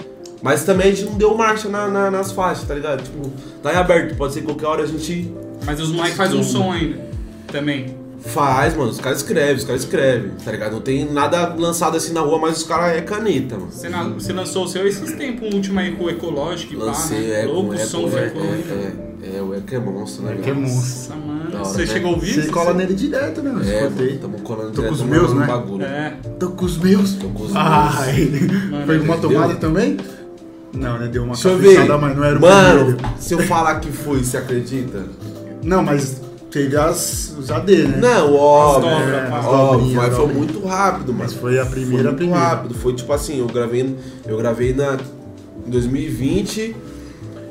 Mas 0.42 0.64
também 0.64 0.88
a 0.88 0.90
gente 0.90 1.04
não 1.04 1.14
deu 1.14 1.36
marcha 1.36 1.68
na- 1.68 1.86
na- 1.88 2.10
nas 2.10 2.32
faixas, 2.32 2.64
tá 2.66 2.74
ligado? 2.74 3.02
Tipo, 3.04 3.30
tá 3.62 3.72
em 3.72 3.76
aberto, 3.76 4.16
pode 4.16 4.34
ser 4.34 4.40
que 4.40 4.46
qualquer 4.46 4.66
hora 4.66 4.82
a 4.82 4.86
gente 4.86 5.32
Mas 5.64 5.80
os 5.80 5.90
moleques 5.92 6.16
fazem 6.16 6.40
um 6.40 6.42
som 6.42 6.72
ainda. 6.72 7.00
Também. 7.46 7.94
Faz, 8.24 8.76
mano, 8.76 8.90
os 8.90 9.00
caras 9.00 9.18
escrevem, 9.18 9.56
os 9.56 9.64
caras 9.64 9.82
escrevem, 9.82 10.30
tá 10.44 10.52
ligado? 10.52 10.72
Não 10.72 10.80
tem 10.80 11.10
nada 11.10 11.54
lançado 11.58 11.96
assim 11.96 12.12
na 12.12 12.20
rua, 12.20 12.38
mas 12.38 12.58
os 12.58 12.62
caras 12.64 12.96
é 12.96 13.00
caneta, 13.00 13.56
mano. 13.56 13.70
Você, 13.72 13.88
na- 13.88 14.04
você 14.04 14.32
lançou 14.32 14.64
o 14.64 14.68
seu 14.68 14.86
esses 14.86 15.12
tempos, 15.12 15.52
um 15.52 15.56
último 15.56 15.78
aí 15.80 15.92
com 15.96 16.04
o 16.04 16.10
Ecológico 16.10 16.74
e 16.74 16.76
pá, 16.76 16.84
Lancei, 16.84 17.20
né? 17.28 17.42
é, 17.42 17.46
Louco, 17.46 17.74
o 17.74 17.78
som 17.78 18.00
Eco, 18.02 18.10
foi 18.10 18.20
é, 18.20 18.22
é, 18.24 18.92
é, 19.34 19.36
é, 19.38 19.42
o 19.42 19.54
Eco 19.54 19.74
é 19.74 19.78
monstro, 19.78 20.24
né? 20.24 20.32
Eco 20.32 20.40
é 20.40 20.44
velho? 20.52 20.60
Nossa, 20.60 20.74
monstro. 20.76 21.16
mano. 21.18 21.42
Hora, 21.54 21.64
você 21.64 21.78
né? 21.80 21.86
chegou 21.86 22.10
a 22.10 22.14
ouvir? 22.14 22.32
Você 22.42 22.50
cola 22.50 22.72
nele 22.74 22.94
direto, 22.94 23.42
né? 23.42 23.50
Eu 23.54 23.60
É, 23.70 23.82
escutei. 23.86 24.18
tamo 24.18 24.40
colando 24.40 24.70
Tô 24.70 24.82
com 24.82 24.92
direto 24.92 24.94
os 24.94 25.02
meus, 25.02 25.34
né? 25.34 25.46
bagulho. 25.46 25.84
É. 25.84 26.16
Tô 26.38 26.50
com 26.50 26.64
os 26.64 26.78
meus. 26.78 27.12
Tô 27.14 27.28
com 27.28 27.42
os 27.44 27.52
Ai. 27.54 28.30
Mano, 28.70 28.86
Foi 28.86 28.98
uma 29.00 29.18
tomada 29.18 29.54
também? 29.56 29.96
Não, 30.72 30.98
né? 30.98 31.08
Deu 31.08 31.24
uma 31.24 31.34
Deixa 31.34 31.50
cabeçada, 31.50 31.98
mas 31.98 32.16
não 32.16 32.24
era 32.24 32.38
o 32.38 32.40
Mano, 32.40 32.84
primeiro. 32.96 33.14
se 33.18 33.34
eu 33.34 33.40
falar 33.40 33.78
que 33.80 33.92
foi, 33.92 34.24
você 34.24 34.38
acredita? 34.38 35.02
Não, 35.62 35.82
mas 35.82 36.21
teve 36.52 36.76
as, 36.76 37.34
os 37.38 37.50
AD, 37.50 37.88
né? 37.88 37.96
Não, 37.96 38.34
óbvio. 38.34 38.90
As 38.90 39.00
dobras, 39.00 39.14
é, 39.14 39.34
as 39.34 39.44
óbvio, 39.46 39.96
mas 39.96 40.14
foi 40.16 40.26
muito 40.28 40.66
rápido, 40.66 41.12
mano. 41.12 41.24
Mas 41.24 41.32
foi 41.32 41.58
a 41.58 41.64
primeira, 41.66 41.94
Foi 41.94 42.02
muito 42.04 42.16
primeira. 42.16 42.40
rápido. 42.40 42.74
Foi 42.74 42.92
tipo 42.94 43.12
assim, 43.12 43.38
eu 43.40 43.46
gravei, 43.46 43.96
eu 44.26 44.36
gravei 44.36 44.74
na 44.74 44.98
em 45.66 45.70
2020. 45.70 46.76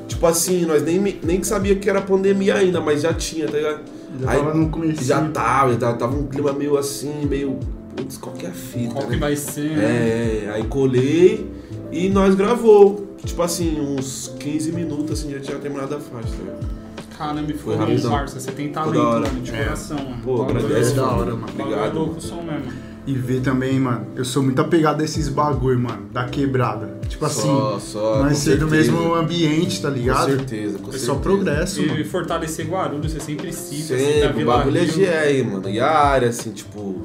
Tipo 0.08 0.28
assim, 0.28 0.66
nós 0.66 0.84
nem, 0.84 1.00
nem 1.00 1.40
que 1.40 1.48
sabia 1.48 1.76
que 1.76 1.90
era 1.90 2.02
pandemia 2.02 2.56
ainda, 2.56 2.80
mas 2.80 3.02
já 3.02 3.14
tinha, 3.14 3.48
tá 3.48 3.58
ligado? 3.58 3.80
Já 4.20 4.30
Aí- 4.32 4.38
tava 4.38 4.54
no 4.54 4.70
começo. 4.70 5.04
Já 5.04 5.22
tava, 5.30 5.74
já 5.74 5.80
tava, 5.80 5.98
tava 5.98 6.16
um 6.16 6.28
clima 6.28 6.54
meio 6.54 6.78
assim, 6.78 7.26
meio. 7.26 7.58
Putz, 7.96 8.18
qualquer 8.18 8.52
fita. 8.52 8.94
Qual 8.94 9.06
né? 9.08 9.14
que 9.14 9.20
vai 9.20 9.36
ser, 9.36 9.70
né? 9.76 9.84
É, 9.84 10.44
é, 10.46 10.52
aí 10.54 10.64
colei 10.66 11.50
e 11.92 12.08
nós 12.10 12.36
gravou. 12.36 13.08
Tipo 13.24 13.42
assim, 13.44 13.80
uns 13.80 14.34
15 14.40 14.72
minutos 14.72 15.20
assim, 15.20 15.32
já 15.32 15.40
tinha 15.40 15.58
terminado 15.60 15.94
a 15.96 16.00
faixa, 16.00 16.30
tá 16.30 16.44
ligado? 16.44 16.81
Caramba, 17.22 17.42
me 17.44 17.54
Foi 17.54 17.76
rapidão. 17.76 18.10
parça. 18.12 18.40
Você 18.40 18.52
tem 18.52 18.70
talento, 18.70 18.94
da 18.96 19.08
hora. 19.08 19.20
mano, 19.28 19.42
de 19.42 19.52
É. 19.54 19.64
coração, 19.64 19.98
mano. 19.98 20.18
Pô, 20.24 20.42
agradece, 20.42 20.92
é 20.94 20.96
da 20.96 21.06
hora, 21.08 21.26
mano. 21.36 21.40
Bagulho 21.42 21.62
é 21.62 21.64
Obrigado. 21.78 21.94
louco 22.00 22.18
o 22.18 22.22
som 22.22 22.42
mesmo. 22.42 22.72
E 23.06 23.14
ver 23.14 23.42
também, 23.42 23.80
mano, 23.80 24.08
eu 24.16 24.26
sou 24.26 24.42
muito 24.44 24.60
apegado 24.60 25.02
a 25.02 25.04
esses 25.04 25.28
bagulho, 25.30 25.80
mano, 25.80 26.08
da 26.12 26.24
quebrada. 26.26 27.00
Tipo 27.08 27.26
assim, 27.26 27.48
Só, 27.48 27.80
só. 27.80 28.14
com 28.18 28.24
nós 28.24 28.38
ser 28.38 28.58
do 28.58 28.68
mesmo 28.68 29.14
ambiente, 29.14 29.82
tá 29.82 29.90
Com 29.90 29.96
ligado? 29.96 30.26
certeza, 30.32 30.78
com 30.80 30.90
É 30.90 30.92
certeza. 30.94 31.06
só 31.06 31.16
progresso, 31.16 31.82
E 31.82 31.88
mano. 31.88 32.06
fortalecer 32.06 32.68
Guarulhos, 32.68 33.12
você 33.12 33.20
sempre 33.20 33.52
cita. 33.54 33.98
cita 33.98 33.98
Sempre, 34.00 34.28
o 34.30 34.34
Vila 34.38 34.58
bagulho 34.58 34.78
é 34.78 34.84
Rio. 34.84 35.44
GR, 35.46 35.52
mano. 35.52 35.70
E 35.70 35.80
a 35.80 35.90
área, 35.92 36.30
assim, 36.30 36.52
tipo. 36.52 37.04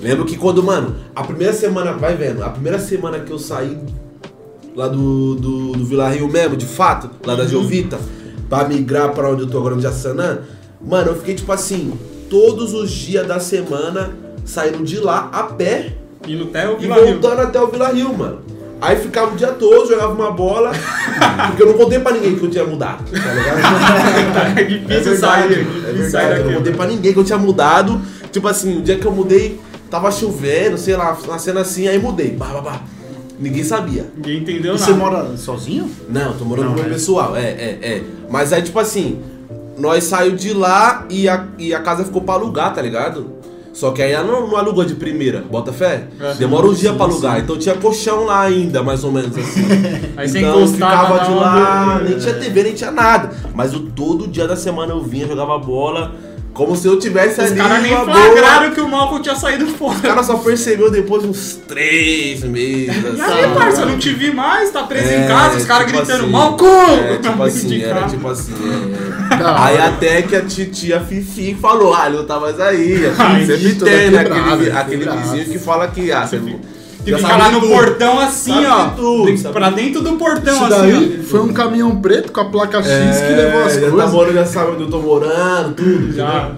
Lembro 0.00 0.24
que 0.24 0.36
quando, 0.36 0.62
mano, 0.62 0.94
a 1.14 1.22
primeira 1.24 1.52
semana, 1.52 1.92
vai 1.92 2.14
vendo, 2.16 2.42
a 2.44 2.50
primeira 2.50 2.78
semana 2.78 3.18
que 3.20 3.30
eu 3.32 3.38
saí 3.38 3.78
lá 4.74 4.88
do, 4.88 5.34
do, 5.36 5.72
do 5.72 5.84
Vila 5.86 6.08
Rio 6.10 6.28
mesmo, 6.28 6.56
de 6.56 6.66
fato, 6.66 7.08
lá 7.24 7.34
da 7.34 7.46
Jovita, 7.46 7.98
pra 8.48 8.66
migrar 8.68 9.10
pra 9.12 9.30
onde 9.30 9.42
eu 9.42 9.48
tô 9.50 9.58
agora 9.58 9.74
no 9.74 9.80
Jaçanã, 9.82 10.38
mano, 10.80 11.10
eu 11.10 11.16
fiquei 11.16 11.34
tipo 11.34 11.50
assim, 11.52 11.98
todos 12.30 12.72
os 12.74 12.90
dias 12.90 13.26
da 13.26 13.40
semana 13.40 14.10
saindo 14.44 14.84
de 14.84 14.98
lá 14.98 15.28
a 15.32 15.42
pé 15.44 15.94
E 16.26 16.34
no 16.36 16.46
Theo 16.46 16.76
e 16.80 16.86
voltando 16.86 17.40
até 17.40 17.60
o 17.60 17.66
Vila 17.68 17.88
Rio, 17.92 18.12
mano. 18.16 18.40
Aí 18.80 18.94
ficava 18.96 19.32
o 19.32 19.36
dia 19.36 19.48
todo, 19.48 19.88
jogava 19.88 20.12
uma 20.12 20.30
bola, 20.32 20.70
porque 21.48 21.62
eu 21.62 21.66
não 21.68 21.74
contei 21.78 21.98
pra 21.98 22.12
ninguém 22.12 22.36
que 22.36 22.44
eu 22.44 22.50
tinha 22.50 22.64
mudado, 22.64 23.04
tá 23.10 23.32
ligado? 23.32 23.58
é 24.58 24.60
É 24.60 24.64
difícil 24.64 25.12
verdade, 25.12 25.18
sair. 25.18 25.60
é 25.60 25.92
difícil 25.92 26.10
sair 26.10 26.26
verdade. 26.26 26.40
Eu 26.40 26.44
não 26.44 26.44
daqui. 26.44 26.54
contei 26.58 26.72
pra 26.74 26.86
ninguém 26.86 27.12
que 27.14 27.18
eu 27.18 27.24
tinha 27.24 27.38
mudado. 27.38 28.00
Tipo 28.30 28.46
assim, 28.48 28.78
o 28.78 28.82
dia 28.82 28.98
que 28.98 29.06
eu 29.06 29.12
mudei, 29.12 29.58
tava 29.90 30.10
chovendo, 30.10 30.76
sei 30.76 30.94
lá, 30.94 31.16
uma 31.24 31.38
cena 31.38 31.62
assim, 31.62 31.88
aí 31.88 31.98
mudei. 31.98 32.32
Bah, 32.32 32.48
bah, 32.52 32.60
bah. 32.60 32.80
Ninguém 33.38 33.62
sabia. 33.64 34.06
Ninguém 34.16 34.38
entendeu 34.38 34.74
E 34.74 34.78
nada. 34.78 34.78
você 34.78 34.92
mora 34.92 35.36
sozinho? 35.36 35.90
Não, 36.08 36.32
tô 36.34 36.44
morando 36.44 36.66
Não, 36.68 36.74
com 36.74 36.80
o 36.80 36.82
meu 36.82 36.90
é. 36.90 36.94
pessoal, 36.94 37.36
é, 37.36 37.42
é, 37.48 37.78
é. 37.82 38.02
Mas 38.30 38.52
aí, 38.52 38.62
tipo 38.62 38.78
assim, 38.78 39.18
nós 39.78 40.04
saiu 40.04 40.32
de 40.34 40.52
lá 40.54 41.04
e 41.10 41.28
a, 41.28 41.44
e 41.58 41.74
a 41.74 41.80
casa 41.80 42.04
ficou 42.04 42.22
pra 42.22 42.34
alugar, 42.34 42.74
tá 42.74 42.80
ligado? 42.80 43.36
Só 43.74 43.90
que 43.90 44.00
aí 44.00 44.12
ela 44.12 44.26
não, 44.26 44.48
não 44.48 44.56
alugou 44.56 44.86
de 44.86 44.94
primeira, 44.94 45.42
bota 45.50 45.70
fé? 45.70 46.08
É. 46.18 46.32
Demora 46.36 46.66
uns 46.66 46.78
dias 46.78 46.92
Sim, 46.92 46.96
pra 46.96 47.06
alugar, 47.06 47.36
sim. 47.36 47.42
então 47.42 47.58
tinha 47.58 47.74
colchão 47.74 48.24
lá 48.24 48.40
ainda, 48.40 48.82
mais 48.82 49.04
ou 49.04 49.12
menos 49.12 49.36
assim. 49.36 49.60
Aí 50.16 50.26
você 50.26 50.38
então 50.38 50.66
ficava 50.66 51.18
de 51.26 51.30
lá, 51.34 52.00
nem 52.02 52.16
tinha 52.18 52.32
TV, 52.36 52.62
nem 52.62 52.72
tinha 52.72 52.90
nada. 52.90 53.32
Mas 53.54 53.74
eu, 53.74 53.80
todo 53.94 54.26
dia 54.26 54.48
da 54.48 54.56
semana 54.56 54.94
eu 54.94 55.02
vinha, 55.02 55.26
jogava 55.28 55.58
bola, 55.58 56.14
como 56.56 56.74
se 56.74 56.88
eu 56.88 56.98
tivesse 56.98 57.40
Os 57.40 57.50
ali 57.50 57.60
caras 57.60 57.82
nem 57.82 57.92
flagraram 57.94 58.60
boa. 58.62 58.70
que 58.70 58.80
o 58.80 58.88
Malcolm 58.88 59.22
tinha 59.22 59.36
saído 59.36 59.66
Os 59.66 59.72
fora. 59.72 59.98
caras 60.00 60.26
só 60.26 60.38
percebeu 60.38 60.90
depois 60.90 61.22
de 61.22 61.28
uns 61.28 61.60
três 61.68 62.42
meses. 62.42 62.96
E 62.96 63.20
assim. 63.20 63.32
aí, 63.32 63.54
parça, 63.54 63.82
eu 63.82 63.86
não 63.88 63.98
te 63.98 64.10
vi 64.12 64.32
mais, 64.32 64.70
tá 64.70 64.82
preso 64.84 65.08
em 65.12 65.22
É, 65.24 65.26
casa, 65.26 65.58
os 65.58 65.64
caras 65.66 65.86
tipo 65.86 65.98
gritando, 65.98 66.22
assim, 66.22 66.32
Malcolm! 66.32 67.00
É, 67.00 67.16
tipo 67.18 67.42
assim, 67.44 67.82
era 67.82 67.94
carro. 68.00 68.10
tipo 68.10 68.28
assim. 68.28 68.54
é, 69.30 69.60
Aí 69.60 69.78
até 69.78 70.22
que 70.22 70.34
a 70.34 70.40
titia 70.42 71.00
Fifi 71.00 71.54
falou, 71.60 71.94
ah, 71.94 72.06
ele 72.06 72.16
não 72.16 72.24
tá 72.26 72.40
mais 72.40 72.58
aí. 72.58 73.02
Ai, 73.18 73.44
Sempre 73.46 73.74
tem, 73.74 74.10
né? 74.10 74.20
Aquele, 74.20 74.70
aquele 74.70 75.10
vizinho 75.10 75.44
que 75.44 75.58
fala 75.58 75.86
que, 75.88 76.10
ah, 76.10 76.26
você 76.26 76.38
Que 76.38 76.56
já 77.10 77.16
fica 77.18 77.28
sabe 77.30 77.42
lá 77.42 77.50
no 77.50 77.60
tudo. 77.60 77.72
portão 77.72 78.20
assim, 78.20 78.52
Sabe 78.52 78.66
ó. 78.66 78.88
tudo, 78.90 79.34
de- 79.34 79.42
pra 79.48 79.70
de 79.70 79.76
dentro 79.76 80.02
do 80.02 80.12
portão 80.16 80.54
Isso 80.54 80.64
assim, 80.64 80.76
daí 80.90 81.22
foi 81.22 81.40
um 81.40 81.52
caminhão 81.52 81.96
preto 82.00 82.32
com 82.32 82.40
a 82.40 82.44
placa 82.46 82.82
X 82.82 83.20
que 83.20 83.32
levou 83.32 83.64
as 83.64 83.76
É, 83.76 83.80
já 83.80 83.86
tá 83.86 83.92
coisas. 83.92 84.12
morando, 84.12 84.34
já 84.34 84.46
sabe 84.46 84.70
onde 84.72 84.82
eu 84.82 84.90
tô 84.90 84.98
morando, 85.00 85.74
tudo. 85.74 86.12
Já. 86.12 86.52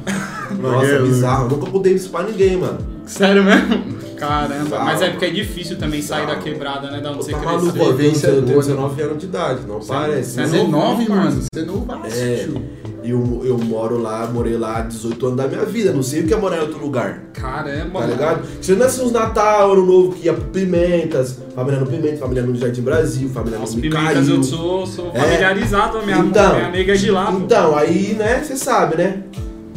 Nossa, 0.61 0.87
É, 0.87 0.99
bizarro. 1.03 1.45
Eu 1.51 1.57
nunca 1.57 1.71
isso 1.95 2.09
pra 2.11 2.23
ninguém, 2.23 2.57
mano. 2.57 2.79
Sério 3.07 3.43
mesmo? 3.45 3.99
Caramba, 4.19 4.81
mas 4.81 5.01
é 5.01 5.11
porque 5.11 5.27
é 5.27 5.31
difícil 5.31 5.79
também 5.79 6.03
sair 6.03 6.27
da 6.27 6.37
quebrada, 6.37 6.91
né? 6.91 7.01
Da 7.01 7.11
onde 7.11 7.19
Você 7.25 7.31
você 7.31 7.37
tá 7.37 7.39
cresceu. 7.39 7.59
maluco, 7.61 7.79
ó, 7.79 7.83
eu 7.83 7.85
tenho, 7.85 7.97
Vivência 7.97 8.27
eu 8.27 8.33
tenho 8.43 8.47
boa, 8.47 8.57
né? 8.57 8.63
19 8.69 9.03
anos 9.03 9.19
de 9.19 9.27
idade, 9.27 9.61
não 9.69 9.81
parece. 9.81 10.31
você 10.33 10.41
é 10.41 10.43
não. 10.45 10.51
19, 10.51 10.71
novo, 11.09 11.11
mano. 11.15 11.43
Você 11.55 11.63
não 11.65 11.81
vai, 11.85 12.01
É, 12.11 12.45
tio. 12.45 12.63
E 13.09 13.11
eu, 13.11 13.41
eu 13.45 13.57
moro 13.57 13.97
lá, 13.99 14.27
morei 14.27 14.57
lá 14.59 14.83
18 14.83 15.27
anos 15.27 15.37
da 15.39 15.49
minha 15.49 15.65
vida, 15.65 15.93
não 15.93 16.03
sei 16.03 16.21
o 16.21 16.27
que 16.27 16.35
é 16.35 16.37
morar 16.37 16.59
em 16.59 16.61
outro 16.61 16.79
lugar. 16.79 17.23
Caramba, 17.33 18.01
Tá 18.01 18.07
ligado? 18.07 18.43
Tirando 18.61 18.83
assim 18.83 19.03
uns 19.03 19.13
Natal, 19.13 19.73
Ano 19.73 19.87
Novo, 19.87 20.13
que 20.13 20.27
ia 20.27 20.35
pro 20.35 20.45
Pimentas, 20.45 21.39
família 21.55 21.81
no 21.81 21.87
Pimenta, 21.87 22.17
família 22.19 22.43
no 22.43 22.55
Jardim 22.55 22.83
Brasil, 22.83 23.29
família 23.31 23.59
As 23.61 23.75
no 23.75 23.81
pimentas 23.81 24.03
Micail. 24.27 24.37
eu 24.37 24.43
sou, 24.43 24.87
sou 24.87 25.11
É. 25.15 25.21
familiarizado, 25.21 25.99
a 25.99 26.03
minha, 26.03 26.19
Então, 26.19 26.55
minha 26.55 26.71
nega 26.71 26.93
é 26.93 26.97
de 26.97 27.11
lá. 27.11 27.33
pô. 27.33 27.39
Então, 27.39 27.77
aí, 27.77 28.15
né, 28.19 28.43
você 28.45 28.57
sabe, 28.57 28.97
né? 28.97 29.23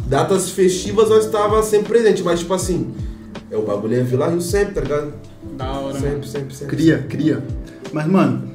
Datas 0.06 0.50
festivas 0.50 1.08
nós 1.08 1.24
estava 1.24 1.62
sempre 1.62 1.88
presente, 1.88 2.22
mas 2.22 2.40
tipo 2.40 2.52
assim, 2.52 2.92
é 3.50 3.56
o 3.56 3.62
bagulho 3.62 3.98
é 3.98 4.02
Vila 4.02 4.28
Rio 4.28 4.40
sempre, 4.42 4.74
tá 4.74 4.80
ligado? 4.82 5.12
Da 5.56 5.72
hora. 5.72 5.98
Sempre, 5.98 6.28
sempre, 6.28 6.54
sempre. 6.54 6.76
Cria, 6.76 6.98
cria. 7.08 7.42
Mas, 7.92 8.06
mano, 8.06 8.51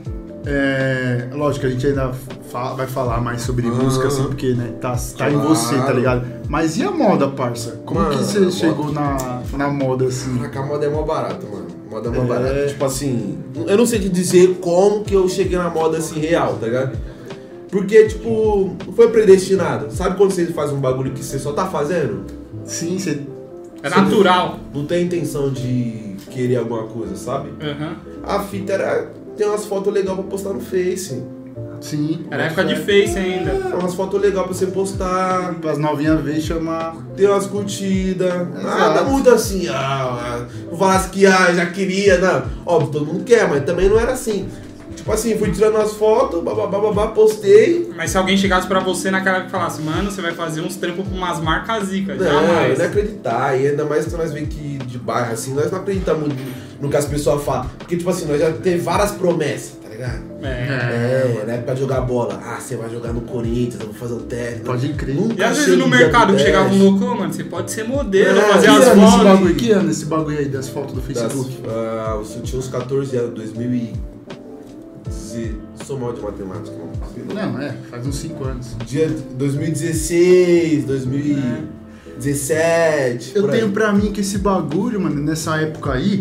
é. 0.48 1.28
Lógico, 1.34 1.66
a 1.66 1.70
gente 1.70 1.86
ainda 1.88 2.12
fa- 2.50 2.74
vai 2.74 2.88
falar 2.88 3.20
mais 3.22 3.42
sobre 3.42 3.68
Aham. 3.68 3.84
música, 3.84 4.08
assim, 4.08 4.24
porque, 4.24 4.54
né, 4.54 4.74
tá, 4.80 4.96
tá 5.18 5.30
em 5.30 5.34
Claro. 5.34 5.50
você, 5.50 5.76
tá 5.76 5.92
ligado? 5.94 6.26
Mas 6.48 6.78
e 6.78 6.84
a 6.84 6.92
moda, 6.92 7.28
parça? 7.28 7.82
Como 7.86 8.00
Mano, 8.00 8.12
que 8.18 8.24
você 8.24 8.40
moda- 8.40 8.52
chegou 8.52 8.92
na, 8.92 9.42
na 9.58 9.68
moda, 9.70 10.06
assim? 10.06 10.38
Caraca, 10.38 10.60
a 10.60 10.66
moda 10.66 10.86
é 10.86 10.90
mó 10.90 11.02
barato, 11.04 11.46
mano. 11.46 11.68
A 11.88 11.94
moda 11.96 12.10
é 12.10 12.12
mó 12.12 12.24
É. 12.24 12.28
barato. 12.28 12.68
Tipo 12.70 12.86
assim, 12.86 13.38
eu 13.68 13.78
não 13.78 13.86
sei 13.86 14.00
te 14.00 14.10
dizer 14.10 14.58
como 14.62 15.04
que 15.04 15.14
eu 15.14 15.28
cheguei 15.28 15.58
na 15.58 15.70
moda 15.70 15.98
assim 15.98 16.20
real, 16.20 16.54
tá 16.60 16.66
ligado? 16.68 16.98
Porque, 17.70 18.06
tipo, 18.06 18.76
não 18.86 18.94
foi 18.94 19.10
predestinado. 19.10 19.92
Sabe 19.94 20.16
quando 20.16 20.32
você 20.32 20.46
faz 20.48 20.72
um 20.72 20.80
bagulho 20.80 21.12
que 21.12 21.24
você 21.24 21.38
só 21.38 21.52
tá 21.52 21.66
fazendo? 21.66 22.24
Sim, 22.64 22.98
você... 22.98 23.22
É 23.84 23.90
natural. 23.90 24.58
Não 24.74 24.86
tem 24.86 25.04
intenção 25.06 25.52
de 25.52 26.16
querer 26.32 26.56
alguma 26.58 26.84
coisa, 26.84 27.16
sabe? 27.16 27.50
Aham. 27.62 27.98
A 28.24 28.40
fita 28.40 28.74
era 28.74 29.12
ter 29.38 29.46
umas 29.46 29.66
fotos 29.66 29.94
legais 29.94 30.16
pra 30.16 30.24
postar 30.24 30.54
no 30.54 30.60
Face. 30.60 31.24
Sim. 31.80 32.26
Era 32.32 32.46
época 32.46 32.66
de 32.66 32.76
Face 32.76 33.18
ainda. 33.18 33.52
É, 33.52 33.76
umas 33.76 33.94
fotos 33.94 34.20
legais 34.20 34.46
pra 34.46 34.54
você 34.54 34.68
postar. 34.68 35.56
As 35.70 35.78
novinhas 35.78 36.22
ver 36.22 36.42
chamar... 36.42 36.96
ter 37.16 37.30
umas 37.30 37.46
curtidas, 37.46 38.48
nada 38.62 39.04
muito 39.04 39.30
assim, 39.30 39.68
ah, 39.70 40.46
não 40.70 40.78
falasse 40.78 41.10
que 41.10 41.26
ah, 41.26 41.54
já 41.54 41.66
queria, 41.68 42.18
não. 42.18 42.44
Óbvio, 42.66 42.92
todo 42.92 43.06
mundo 43.06 43.24
quer, 43.24 43.48
mas 43.48 43.64
também 43.64 43.88
não 43.88 44.00
era 44.00 44.14
assim. 44.14 44.48
Tipo 44.96 45.12
assim, 45.12 45.38
fui 45.38 45.52
tirando 45.52 45.78
as 45.78 45.94
fotos, 45.94 46.44
bababá, 46.44 46.80
babá, 46.80 47.08
postei. 47.08 47.90
Mas 47.96 48.12
se 48.12 48.18
alguém 48.18 48.36
chegasse 48.36 48.68
pra 48.68 48.80
você 48.80 49.12
naquela 49.12 49.38
época 49.38 49.50
e 49.50 49.52
falasse, 49.52 49.82
mano, 49.82 50.12
você 50.12 50.22
vai 50.22 50.34
fazer 50.34 50.62
uns 50.62 50.76
trampos 50.76 51.08
pra 51.08 51.16
umas 51.16 51.40
marcas 51.40 51.90
zicas. 51.90 52.18
Não, 52.18 52.26
Jamais. 52.26 52.72
eu 52.72 52.78
não 52.78 52.86
acreditar. 52.86 53.60
E 53.60 53.68
ainda 53.68 53.86
mais 53.86 54.06
que 54.06 54.16
nós 54.16 54.34
vem 54.34 54.46
que 54.46 54.78
de 54.80 54.98
bairro, 54.98 55.34
assim, 55.34 55.54
nós 55.54 55.72
não 55.72 55.80
acreditamos 55.80 56.28
muito 56.28 56.67
no 56.82 56.90
que 56.90 56.98
as 56.98 57.06
pessoas 57.06 57.44
falam. 57.44 57.70
Porque, 57.78 57.96
tipo 57.98 58.10
assim, 58.10 58.26
nós 58.26 58.40
já 58.40 58.52
teve 58.52 58.78
várias 58.80 59.12
promessas, 59.12 59.74
tá 59.82 59.90
ligado? 59.90 60.22
É. 60.44 60.48
É, 60.48 61.44
na 61.48 61.54
época 61.54 61.74
de 61.74 61.80
jogar 61.82 62.02
bola. 62.02 62.40
Ah, 62.44 62.60
você 62.60 62.76
vai 62.76 62.90
jogar 62.90 63.12
no 63.14 63.22
Corinthians, 63.22 63.80
eu 63.80 63.88
vou 63.88 63.96
fazer 63.96 64.14
um 64.14 64.20
teste. 64.20 64.60
Pode 64.62 64.90
crer. 64.94 65.16
Nunca 65.16 65.42
E 65.42 65.44
às 65.44 65.58
vezes 65.58 65.78
no 65.78 65.88
mercado 65.88 66.34
que 66.36 66.42
chegava 66.42 66.70
um 66.74 66.78
louco, 66.78 67.06
mano, 67.18 67.34
você 67.34 67.44
pode 67.44 67.72
ser 67.72 67.84
modelo, 67.86 68.38
É, 68.40 68.54
fazer 68.54 68.68
as 68.68 68.86
esse 68.88 68.96
fotos. 68.96 69.24
bagulho? 69.24 69.56
Que 69.56 69.72
ano 69.72 69.90
esse 69.90 70.06
bagulho 70.06 70.38
aí 70.38 70.46
das 70.50 70.70
fotos 70.70 70.94
do 70.94 71.02
Das, 71.02 71.08
Facebook? 71.22 71.58
ah, 71.68 72.20
eu 72.20 72.24
tinha 72.44 72.60
uns 72.60 72.68
14 72.68 73.18
anos, 73.18 73.34
2000 73.34 73.74
e... 73.74 73.94
Sou 75.86 76.00
mal 76.00 76.12
de 76.14 76.22
matemática, 76.22 76.76
não. 76.76 76.88
Não, 77.52 77.62
é, 77.62 77.76
faz 77.92 78.08
uns 78.08 78.16
5 78.18 78.44
anos. 78.44 78.76
Dia 78.88 79.08
2016, 79.38 80.84
2017. 80.86 83.34
Eu 83.36 83.44
por 83.44 83.52
aí. 83.54 83.60
tenho 83.60 83.72
pra 83.72 83.94
mim 83.94 84.12
que 84.12 84.22
esse 84.22 84.40
bagulho, 84.40 85.00
mano, 85.00 85.22
nessa 85.22 85.58
época 85.62 85.94
aí, 85.94 86.20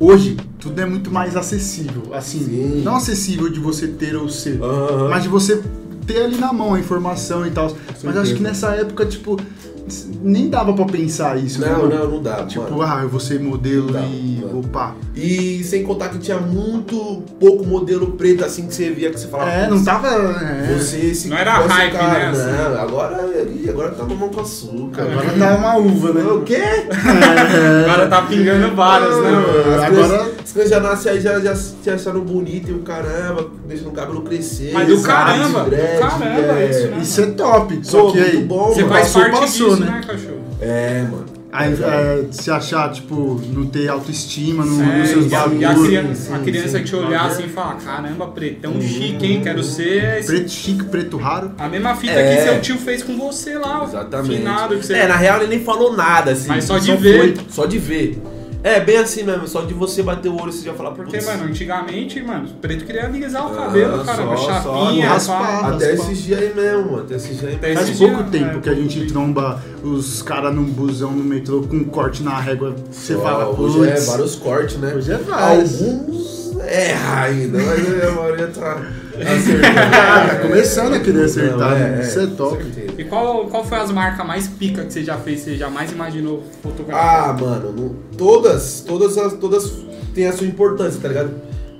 hoje, 0.00 0.36
tudo 0.58 0.80
é 0.80 0.86
muito 0.86 1.10
mais 1.10 1.36
acessível. 1.36 2.14
Assim, 2.14 2.40
Sim. 2.40 2.82
não 2.82 2.96
acessível 2.96 3.48
de 3.48 3.60
você 3.60 3.86
ter 3.88 4.16
ou 4.16 4.28
ser, 4.28 4.60
Aham. 4.62 5.08
mas 5.08 5.22
de 5.22 5.28
você 5.28 5.62
ter 6.06 6.22
ali 6.22 6.36
na 6.36 6.52
mão 6.52 6.74
a 6.74 6.80
informação 6.80 7.46
e 7.46 7.50
tal. 7.50 7.74
Mas 8.02 8.16
acho 8.16 8.34
que 8.34 8.42
nessa 8.42 8.70
época, 8.72 9.06
tipo, 9.06 9.38
nem 10.22 10.48
dava 10.48 10.72
pra 10.72 10.84
pensar 10.86 11.36
isso, 11.36 11.60
né? 11.60 11.68
Não, 11.70 11.86
não, 11.88 12.10
não 12.12 12.22
dá. 12.22 12.44
Tipo, 12.46 12.62
mano. 12.72 12.82
ah, 12.82 13.00
eu 13.02 13.08
vou 13.08 13.20
ser 13.20 13.38
modelo 13.40 13.90
e. 13.90 14.40
mano. 14.42 14.60
Opa. 14.60 14.94
E 15.14 15.62
sem 15.64 15.82
contar 15.82 16.08
que 16.08 16.18
tinha 16.18 16.38
muito 16.38 17.22
pouco 17.38 17.64
modelo 17.66 18.12
preto 18.12 18.44
assim 18.44 18.66
que 18.66 18.74
você 18.74 18.90
via 18.90 19.10
que 19.10 19.18
você 19.18 19.28
falava. 19.28 19.50
É, 19.50 19.68
não 19.68 19.82
tava. 19.82 20.08
É. 20.08 20.76
Você, 20.78 20.98
esse 20.98 21.28
Não 21.28 21.36
era 21.36 21.58
esse 21.60 21.68
hype, 21.68 21.92
cara, 21.92 22.32
né, 22.32 22.68
Não, 22.74 22.80
agora, 22.80 23.46
ih, 23.48 23.68
agora 23.68 23.90
tá 23.90 24.04
mamão 24.04 24.28
com 24.28 24.40
açúcar. 24.40 25.02
Agora 25.02 25.30
tá 25.38 25.56
uma 25.56 25.76
uva, 25.76 26.12
né? 26.12 26.22
O 26.24 26.40
quê? 26.42 26.62
Agora 27.84 28.06
tá 28.08 28.22
pingando 28.22 28.74
várias, 28.74 29.16
né? 29.16 29.30
mano? 29.30 29.82
Agora- 29.84 30.33
As 30.44 30.52
crianças 30.52 30.70
já 30.70 30.80
nascem 30.80 31.12
aí, 31.12 31.20
já, 31.20 31.40
já 31.40 31.54
te 31.82 31.90
achando 31.90 32.20
bonito 32.20 32.70
e 32.70 32.74
o 32.74 32.80
caramba, 32.80 33.50
deixando 33.66 33.88
o 33.88 33.92
cabelo 33.92 34.22
crescer. 34.22 34.70
Mas 34.74 34.86
do 34.86 34.92
exato, 34.94 35.08
caramba, 35.26 35.64
do 35.64 35.70
dread, 35.70 35.98
caramba, 36.00 36.60
é. 36.60 36.70
isso, 36.70 36.86
né? 36.88 36.98
Isso 37.02 37.20
é 37.22 37.26
top. 37.26 37.80
Só 37.82 38.02
Pô, 38.02 38.12
que 38.12 38.18
muito 38.20 38.36
aí. 38.36 38.44
bom, 38.44 38.68
Você 38.68 38.82
mano. 38.82 38.92
faz 38.94 39.06
Passou, 39.06 39.22
parte 39.22 39.40
passou, 39.40 39.68
disso, 39.70 39.80
né? 39.80 39.90
né, 39.90 40.00
cachorro? 40.06 40.40
É, 40.60 41.02
mano. 41.10 41.24
Aí, 41.56 41.72
é, 41.72 42.24
se 42.32 42.50
achar, 42.50 42.90
tipo, 42.90 43.40
não 43.54 43.64
ter 43.66 43.88
autoestima 43.88 44.64
no, 44.64 44.82
É, 44.82 44.98
nos 44.98 45.08
seus 45.08 45.26
bagulhos. 45.26 45.60
e 45.62 45.64
a 45.64 45.74
criança, 45.74 46.14
sim, 46.14 46.34
a 46.34 46.38
criança 46.40 46.78
sim. 46.78 46.84
te 46.84 46.96
olhar 46.96 47.26
assim 47.26 47.44
e 47.44 47.48
falar, 47.48 47.76
caramba, 47.76 48.26
pretão 48.26 48.80
chique, 48.80 49.24
hein? 49.24 49.40
Quero 49.40 49.62
ser 49.62 50.18
esse 50.18 50.26
Preto 50.26 50.50
chique, 50.50 50.84
preto 50.86 51.16
raro. 51.16 51.52
A 51.56 51.68
mesma 51.68 51.94
fita 51.94 52.12
É. 52.14 52.36
que 52.36 52.42
seu 52.42 52.60
tio 52.60 52.76
fez 52.76 53.04
com 53.04 53.16
você 53.16 53.56
lá, 53.56 53.82
o 53.82 53.84
Exatamente. 53.84 54.36
finado 54.36 54.76
que 54.76 54.84
você... 54.84 54.94
É, 54.94 55.06
na 55.06 55.14
real 55.16 55.38
ele 55.42 55.46
nem 55.56 55.64
falou 55.64 55.96
nada, 55.96 56.32
assim. 56.32 56.48
Mas 56.48 56.64
só 56.64 56.76
de 56.76 56.94
ver. 56.96 57.36
foi, 57.36 57.46
só 57.48 57.66
de 57.66 57.78
ver. 57.78 58.20
É, 58.64 58.80
bem 58.80 58.96
assim 58.96 59.22
mesmo, 59.24 59.46
só 59.46 59.60
de 59.60 59.74
você 59.74 60.02
bater 60.02 60.30
o 60.30 60.40
olho 60.40 60.50
você 60.50 60.64
já 60.64 60.72
falar, 60.72 60.92
Porque, 60.92 61.18
putz, 61.18 61.26
mano, 61.26 61.44
antigamente, 61.44 62.22
mano, 62.22 62.46
o 62.48 62.54
preto 62.54 62.86
queria 62.86 63.04
alisar 63.04 63.44
o 63.46 63.52
Ah, 63.52 63.56
cabelo, 63.66 64.02
caramba, 64.02 64.36
só- 64.38 64.62
só 64.62 64.86
chapinha, 64.86 65.06
raspar. 65.06 65.38
pá. 65.38 65.68
Até 65.68 65.90
Raspar. 65.90 66.10
esses 66.10 66.22
dias 66.24 66.40
aí 66.40 66.54
mesmo, 66.54 66.92
mano. 66.92 67.02
Até 67.04 67.14
esses 67.16 67.38
dias 67.38 67.44
aí 67.52 67.58
mesmo. 67.60 67.76
Faz 67.76 67.88
Esse 67.90 67.98
pouco 67.98 68.22
dia, 68.24 68.40
tempo 68.40 68.58
é, 68.58 68.60
que 68.62 68.68
a 68.70 68.74
gente 68.74 69.06
tromba 69.06 69.62
os 69.82 70.22
caras 70.22 70.54
num 70.54 70.64
busão 70.64 71.12
no 71.12 71.22
metrô 71.22 71.60
com 71.60 71.76
um 71.76 71.84
corte 71.84 72.22
na 72.22 72.40
régua. 72.40 72.74
Você 72.90 73.14
fala, 73.16 73.50
hoje 73.50 73.76
putz. 73.78 73.90
é 73.90 74.10
vários 74.12 74.34
cortes, 74.36 74.76
né? 74.78 74.94
Hoje 74.96 75.12
é 75.12 75.18
vários. 75.18 75.82
Alguns 75.82 76.56
erra 76.66 77.20
ainda, 77.24 77.58
mas 77.58 78.02
a 78.02 78.10
maioria 78.12 78.46
tá 78.46 78.82
Ah, 79.20 79.34
acertando. 79.34 79.74
tá 80.30 80.36
começando 80.42 80.94
a 80.94 81.00
querer 81.00 81.24
acertar, 81.24 81.70
Não, 81.70 81.78
né? 81.78 82.00
Isso 82.02 82.20
é 82.20 82.26
top. 82.28 82.64
E 82.98 83.04
qual, 83.04 83.46
qual 83.46 83.64
foi 83.64 83.78
as 83.78 83.90
marcas 83.92 84.26
mais 84.26 84.48
pica 84.48 84.84
que 84.84 84.92
você 84.92 85.04
já 85.04 85.16
fez, 85.16 85.40
você 85.40 85.56
jamais 85.56 85.92
imaginou 85.92 86.42
fotografar? 86.62 87.30
Ah, 87.30 87.32
mano, 87.32 87.72
não- 87.72 87.96
todas, 88.16 88.80
todas, 88.86 89.16
as, 89.18 89.34
todas 89.34 89.72
têm 90.14 90.26
a 90.26 90.32
sua 90.32 90.46
importância, 90.46 91.00
tá 91.00 91.08
ligado? 91.08 91.30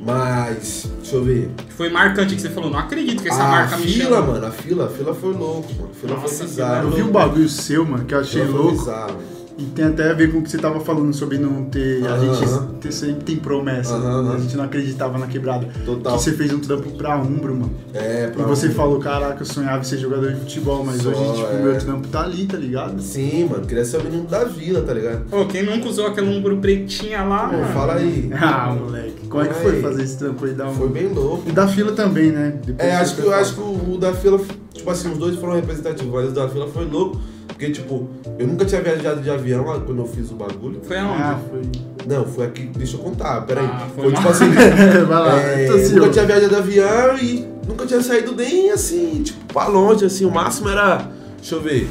Mas, 0.00 0.86
deixa 1.00 1.16
eu 1.16 1.24
ver. 1.24 1.50
Foi 1.76 1.88
marcante 1.88 2.34
que 2.34 2.40
você 2.42 2.50
falou, 2.50 2.70
não 2.70 2.78
acredito 2.78 3.22
que 3.22 3.28
essa 3.30 3.42
a 3.42 3.48
marca 3.48 3.76
me 3.78 3.86
fila, 3.86 4.16
chama. 4.16 4.32
mano, 4.34 4.46
a 4.46 4.50
fila, 4.50 4.84
a 4.86 4.88
fila 4.88 5.14
foi 5.14 5.32
louco, 5.32 5.72
mano. 5.78 5.90
A 5.90 5.94
fila 5.98 6.16
Nossa, 6.16 6.34
foi 6.34 6.44
a 6.44 6.48
bizarro. 6.48 6.88
Eu 6.88 6.90
vi 6.90 7.02
um 7.02 7.10
bagulho 7.10 7.48
seu, 7.48 7.86
mano, 7.86 8.04
que 8.04 8.14
eu 8.14 8.20
achei 8.20 8.44
louco. 8.44 8.72
bizarro. 8.72 9.16
E 9.56 9.62
tem 9.66 9.84
até 9.84 10.10
a 10.10 10.14
ver 10.14 10.32
com 10.32 10.38
o 10.38 10.42
que 10.42 10.50
você 10.50 10.58
tava 10.58 10.80
falando 10.80 11.12
sobre 11.12 11.38
não 11.38 11.64
ter. 11.66 12.04
A 12.08 12.18
gente 12.18 12.44
ter- 12.80 12.90
sempre 12.92 13.22
tem 13.22 13.36
promessa. 13.36 13.96
Né? 13.96 14.34
A 14.34 14.38
gente 14.38 14.56
não 14.56 14.64
acreditava 14.64 15.16
na 15.16 15.28
quebrada. 15.28 15.68
Total. 15.86 16.16
Que 16.16 16.22
você 16.22 16.32
fez 16.32 16.52
um 16.52 16.58
trampo 16.58 16.90
pra 16.90 17.16
Umbro, 17.18 17.54
mano. 17.54 17.70
É, 17.94 18.26
E 18.26 18.34
pra 18.34 18.44
você 18.46 18.66
um- 18.66 18.72
falou, 18.72 18.98
caraca, 18.98 19.42
eu 19.42 19.46
sonhava 19.46 19.78
em 19.80 19.84
ser 19.84 19.98
jogador 19.98 20.32
de 20.32 20.40
futebol, 20.40 20.84
mas 20.84 21.02
Só, 21.02 21.10
hoje, 21.10 21.34
tipo, 21.40 21.46
é. 21.52 21.60
o 21.60 21.62
meu 21.62 21.78
trampo 21.78 22.08
tá 22.08 22.22
ali, 22.22 22.46
tá 22.46 22.56
ligado? 22.56 23.00
Sim, 23.00 23.48
mano, 23.48 23.64
queria 23.64 23.84
ser 23.84 23.98
o 23.98 24.02
menino 24.04 24.24
da 24.26 24.42
vila, 24.42 24.82
tá 24.82 24.92
ligado? 24.92 25.24
Pô, 25.30 25.44
quem 25.46 25.62
nunca 25.64 25.88
usou 25.88 26.08
aquele 26.08 26.36
umbro 26.36 26.56
pretinha 26.56 27.22
lá, 27.22 27.46
Pô, 27.48 27.56
mano? 27.56 27.72
fala 27.72 27.94
aí. 27.94 28.30
Ah, 28.34 28.74
moleque. 28.74 29.28
Como 29.28 29.42
é 29.44 29.46
que 29.48 29.54
foi 29.54 29.80
fazer 29.80 30.02
esse 30.02 30.18
trampo 30.18 30.44
aí 30.44 30.52
da 30.52 30.64
Foi 30.66 30.74
Umbro? 30.74 30.88
bem 30.88 31.08
louco. 31.08 31.48
E 31.48 31.52
da 31.52 31.68
fila 31.68 31.92
também, 31.92 32.32
né? 32.32 32.58
Depois 32.66 32.88
É, 32.88 32.96
acho 32.96 33.16
que, 33.16 33.28
acho 33.32 33.54
que 33.54 33.60
o 33.60 33.96
da 33.98 34.12
fila, 34.12 34.40
tipo 34.72 34.90
assim, 34.90 35.12
os 35.12 35.18
dois 35.18 35.36
foram 35.36 35.54
representativos, 35.54 36.12
mas 36.12 36.28
o 36.30 36.32
da 36.32 36.48
fila 36.48 36.66
foi 36.68 36.84
louco, 36.86 37.20
porque, 37.54 37.70
tipo, 37.70 38.08
eu 38.36 38.48
nunca 38.48 38.64
tinha 38.64 38.80
viajado 38.80 39.20
de 39.22 39.30
avião 39.30 39.64
lá 39.64 39.78
quando 39.78 40.00
eu 40.00 40.08
fiz 40.08 40.28
o 40.32 40.34
bagulho. 40.34 40.80
Foi 40.82 40.98
aonde? 40.98 41.22
Ah, 41.22 41.38
foi. 41.48 41.62
Não, 42.04 42.26
foi 42.26 42.46
aqui, 42.46 42.62
deixa 42.76 42.96
eu 42.96 43.00
contar, 43.00 43.42
peraí. 43.42 43.64
Ah, 43.64 43.86
foi 43.94 44.04
foi 44.04 44.12
tipo 44.12 44.28
assim, 44.28 44.50
Vai 45.06 45.20
lá, 45.20 45.40
é, 45.40 45.66
tô 45.68 45.94
nunca 45.94 46.10
tinha 46.10 46.26
viajado 46.26 46.48
de 46.48 46.54
avião 46.56 47.16
e 47.16 47.46
nunca 47.66 47.86
tinha 47.86 48.02
saído 48.02 48.34
nem 48.34 48.72
assim, 48.72 49.22
tipo, 49.22 49.52
pra 49.52 49.68
longe, 49.68 50.04
assim, 50.04 50.24
o 50.24 50.32
máximo 50.32 50.68
era, 50.68 51.08
deixa 51.36 51.54
eu 51.54 51.62
ver, 51.62 51.88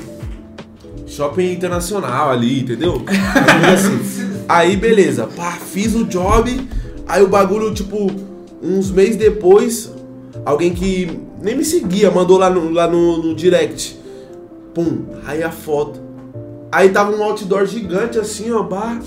shopping 1.07 1.53
internacional 1.53 2.29
ali, 2.29 2.59
entendeu? 2.59 3.01
Mas, 3.05 3.85
assim, 3.85 4.43
aí, 4.49 4.75
beleza, 4.75 5.27
pá, 5.27 5.51
fiz 5.53 5.95
o 5.95 6.03
job, 6.03 6.69
aí 7.07 7.23
o 7.23 7.29
bagulho, 7.29 7.73
tipo, 7.73 8.11
uns 8.61 8.91
meses 8.91 9.15
depois, 9.15 9.93
alguém 10.45 10.73
que 10.73 11.19
nem 11.41 11.55
me 11.55 11.63
seguia 11.63 12.11
mandou 12.11 12.37
lá 12.37 12.49
no, 12.49 12.69
lá 12.69 12.85
no, 12.85 13.23
no 13.23 13.33
direct, 13.33 14.02
pum, 14.73 15.05
aí 15.25 15.43
a 15.43 15.51
foto. 15.51 15.99
Aí 16.71 16.89
tava 16.89 17.15
um 17.15 17.23
outdoor 17.23 17.65
gigante 17.65 18.17
assim, 18.17 18.51
ó, 18.51 18.63
bar. 18.63 18.99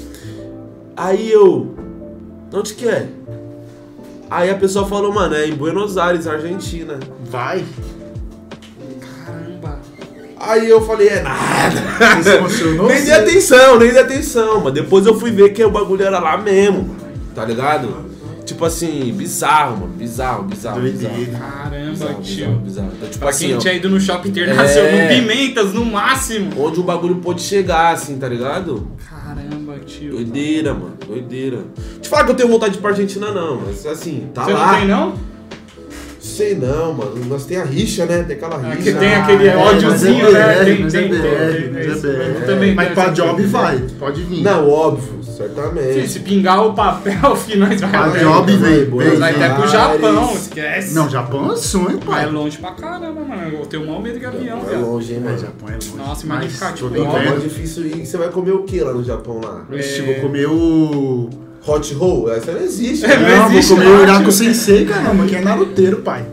Aí 0.97 1.31
eu, 1.31 1.75
onde 2.53 2.75
que 2.75 2.89
é? 2.89 3.09
Aí 4.31 4.51
a 4.51 4.55
pessoa 4.55 4.87
falou, 4.87 5.13
mano, 5.13 5.35
é 5.35 5.47
em 5.47 5.55
Buenos 5.55 5.99
Aires, 5.99 6.27
Argentina. 6.27 6.99
Vai. 7.29 7.65
Caramba. 9.25 9.81
Aí 10.39 10.69
eu 10.69 10.81
falei, 10.81 11.09
é 11.09 11.23
nada. 11.23 11.83
Nem 12.89 13.05
dei 13.05 13.13
atenção, 13.13 13.79
nem 13.79 13.93
dei 13.93 14.01
atenção. 14.01 14.61
Mas 14.61 14.75
depois 14.75 15.05
eu 15.07 15.19
fui 15.19 15.31
ver 15.31 15.53
que 15.53 15.65
o 15.65 15.71
bagulho 15.71 16.05
era 16.05 16.19
lá 16.19 16.37
mesmo, 16.37 16.97
tá 17.35 17.45
ligado? 17.45 18.06
Tipo 18.47 18.65
assim, 18.65 19.13
bizarro, 19.13 19.77
mano. 19.81 19.93
Bizarro, 19.95 20.45
bizarro, 20.45 20.81
bizarro. 20.81 21.15
Doideira. 21.17 21.39
Caramba, 21.39 21.91
Bizarro, 21.91 22.23
tio. 22.23 22.35
bizarro, 22.47 22.59
bizarro. 22.61 22.91
Então, 22.97 23.09
tipo 23.09 23.19
Pra 23.19 23.29
assim, 23.31 23.47
quem 23.49 23.57
ó, 23.57 23.59
tinha 23.59 23.75
ido 23.75 23.91
no 23.91 24.01
shopping 24.01 24.29
internacional, 24.29 24.89
É. 24.89 25.03
no 25.03 25.09
Pimentas, 25.27 25.75
no 25.75 25.85
máximo. 25.85 26.51
onde 26.65 26.79
o 26.81 26.83
bagulho 26.85 27.17
pôde 27.17 27.43
chegar, 27.43 27.93
assim, 27.93 28.17
tá 28.17 28.29
ligado? 28.29 28.87
Caramba, 29.11 29.79
tio. 29.85 30.13
Doideira, 30.13 30.73
mano, 30.73 30.97
doideira. 31.07 31.65
Te 32.01 32.09
falar 32.09 32.25
que 32.25 32.31
eu 32.31 32.35
tenho 32.37 32.49
vontade 32.49 32.73
de 32.75 32.79
ir 32.79 32.81
pra 32.81 32.91
Argentina, 32.91 33.33
não, 33.33 33.61
mas 33.67 33.85
assim, 33.85 34.29
tá 34.33 34.45
Você 34.45 34.53
lá. 34.53 34.73
não 34.73 34.79
tem, 34.79 34.89
não? 34.89 35.15
sei 36.21 36.55
não, 36.55 36.93
mano. 36.93 37.25
Nós 37.27 37.47
tem 37.47 37.57
a 37.57 37.65
rixa, 37.65 38.05
né? 38.07 38.23
Tem 38.23 38.37
aquela 38.37 38.57
É, 38.65 38.75
rixa. 38.75 38.93
que 38.93 38.99
tem 38.99 39.15
aquele 39.15 39.49
é, 39.49 39.57
ódiozinho, 39.57 40.25
mas 40.25 40.35
é 40.35 40.39
né? 40.39 40.55
Tem, 40.65 40.73
é 40.73 40.89
tem, 40.89 42.59
tem, 42.59 42.75
mas 42.75 42.89
é 42.89 42.95
pra 42.95 43.09
job 43.11 43.43
vai, 43.45 43.79
pode 43.99 44.23
vir. 44.23 44.43
Não, 44.43 44.69
óbvio, 44.69 45.21
Sim, 45.37 45.43
certamente. 45.55 46.09
Se 46.09 46.21
pingar 46.21 46.67
o 46.67 46.73
papel, 46.73 47.35
filho, 47.37 47.61
nós 47.61 47.81
vai. 47.81 48.19
job 48.21 48.57
vem, 48.57 48.85
Buenos 48.87 49.13
vem. 49.13 49.21
Vai 49.21 49.35
até 49.35 49.55
pro. 49.55 49.69
Japão, 49.69 50.33
esquece. 50.35 50.95
Não, 50.95 51.09
Japão 51.09 51.53
é 51.53 51.57
sonho, 51.57 52.01
Mas 52.07 52.19
é 52.19 52.23
pai. 52.23 52.31
longe 52.31 52.59
pra 52.59 52.71
caramba, 52.73 53.21
mano. 53.21 53.57
Eu 53.59 53.67
tenho 53.67 53.83
o 53.83 53.87
maior 53.87 54.03
medo 54.03 54.19
de 54.19 54.25
avião, 54.27 54.59
É 54.59 54.69
viado. 54.71 54.81
longe, 54.83 55.13
hein, 55.13 55.19
É, 55.19 55.25
mano. 55.25 55.39
Japão 55.39 55.69
é 55.69 55.73
longe. 55.73 55.93
Nossa, 55.97 56.25
imagina 56.27 56.45
Mas 56.47 56.53
ficar, 56.55 56.73
tipo, 56.73 56.89
Bem, 56.89 57.09
que 57.09 57.17
é 57.17 57.37
difícil 57.37 57.87
ir. 57.87 58.07
Você 58.07 58.17
vai 58.17 58.29
comer 58.29 58.53
o 58.53 58.63
que 58.63 58.81
lá 58.81 58.93
no 58.93 59.05
Japão 59.05 59.41
lá? 59.45 59.65
É. 59.71 60.03
vou 60.03 60.15
comer 60.17 60.47
o. 60.49 61.29
Hot 61.69 61.95
roll? 61.95 62.33
Essa 62.33 62.53
não 62.53 62.61
existe. 62.61 63.05
É, 63.05 63.09
né? 63.19 63.29
não 63.37 63.39
Não, 63.49 63.51
existe 63.53 63.75
vou 63.75 63.79
comer 63.83 63.91
o 63.91 63.99
nada. 64.07 64.13
Iraku 64.13 64.31
Sensei, 64.33 64.85
caramba, 64.87 65.27
que 65.27 65.35
é 65.35 65.41
naruteiro, 65.41 65.97
pai. 65.97 66.25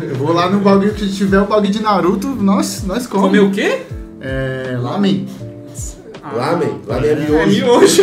Eu 0.00 0.14
vou 0.14 0.32
lá 0.32 0.48
no 0.48 0.60
bagulho 0.60 0.94
que 0.94 1.06
tiver 1.12 1.40
o 1.40 1.44
bagulho 1.44 1.70
de 1.70 1.82
Naruto, 1.82 2.28
nós, 2.28 2.82
nós 2.86 3.06
comemos. 3.06 3.28
Comer 3.28 3.40
o 3.40 3.50
quê? 3.50 3.82
É. 4.20 4.78
Lamen. 4.80 5.26
Ah, 6.30 6.36
Lamen. 6.36 6.80
Lamen 6.86 7.08
é 7.08 7.12
É 7.12 7.16
miojo. 7.46 7.64
miojo. 7.64 8.02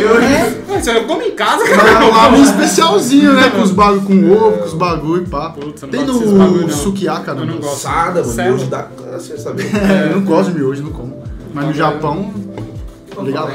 Mas 0.67 0.88
eu 0.88 1.03
como 1.05 1.22
em 1.22 1.32
casa, 1.32 1.63
Mas 1.63 1.70
cara. 1.75 1.89
é 1.91 2.00
um 2.05 2.12
lamen 2.12 2.41
especialzinho, 2.44 3.34
né? 3.34 3.50
Com 3.50 3.62
os 3.62 3.72
bagulho 3.72 4.01
com 4.01 4.32
ovo, 4.34 4.58
com 4.60 4.65
os 4.65 4.74
bagulho 4.74 5.24
e 5.24 5.27
pá. 5.27 5.50
Putz, 5.51 5.82
Tem 5.89 6.03
no 6.05 6.70
sukiá, 6.70 7.20
cara. 7.20 7.39
Eu 7.39 7.46
não 7.46 7.58
gosto. 7.58 7.79
Sada, 7.82 8.22
mano. 8.24 8.44
Miojo 8.44 8.65
da 8.67 8.84
câncer, 8.84 9.38
sabe? 9.39 9.63
É, 9.75 10.12
eu 10.12 10.15
não 10.17 10.25
gosto 10.25 10.51
de 10.51 10.60
miojo, 10.60 10.84
não 10.84 10.91
como. 10.91 11.24
Mas 11.53 11.67
no 11.67 11.74
Japão, 11.74 12.34
legal. 13.22 13.50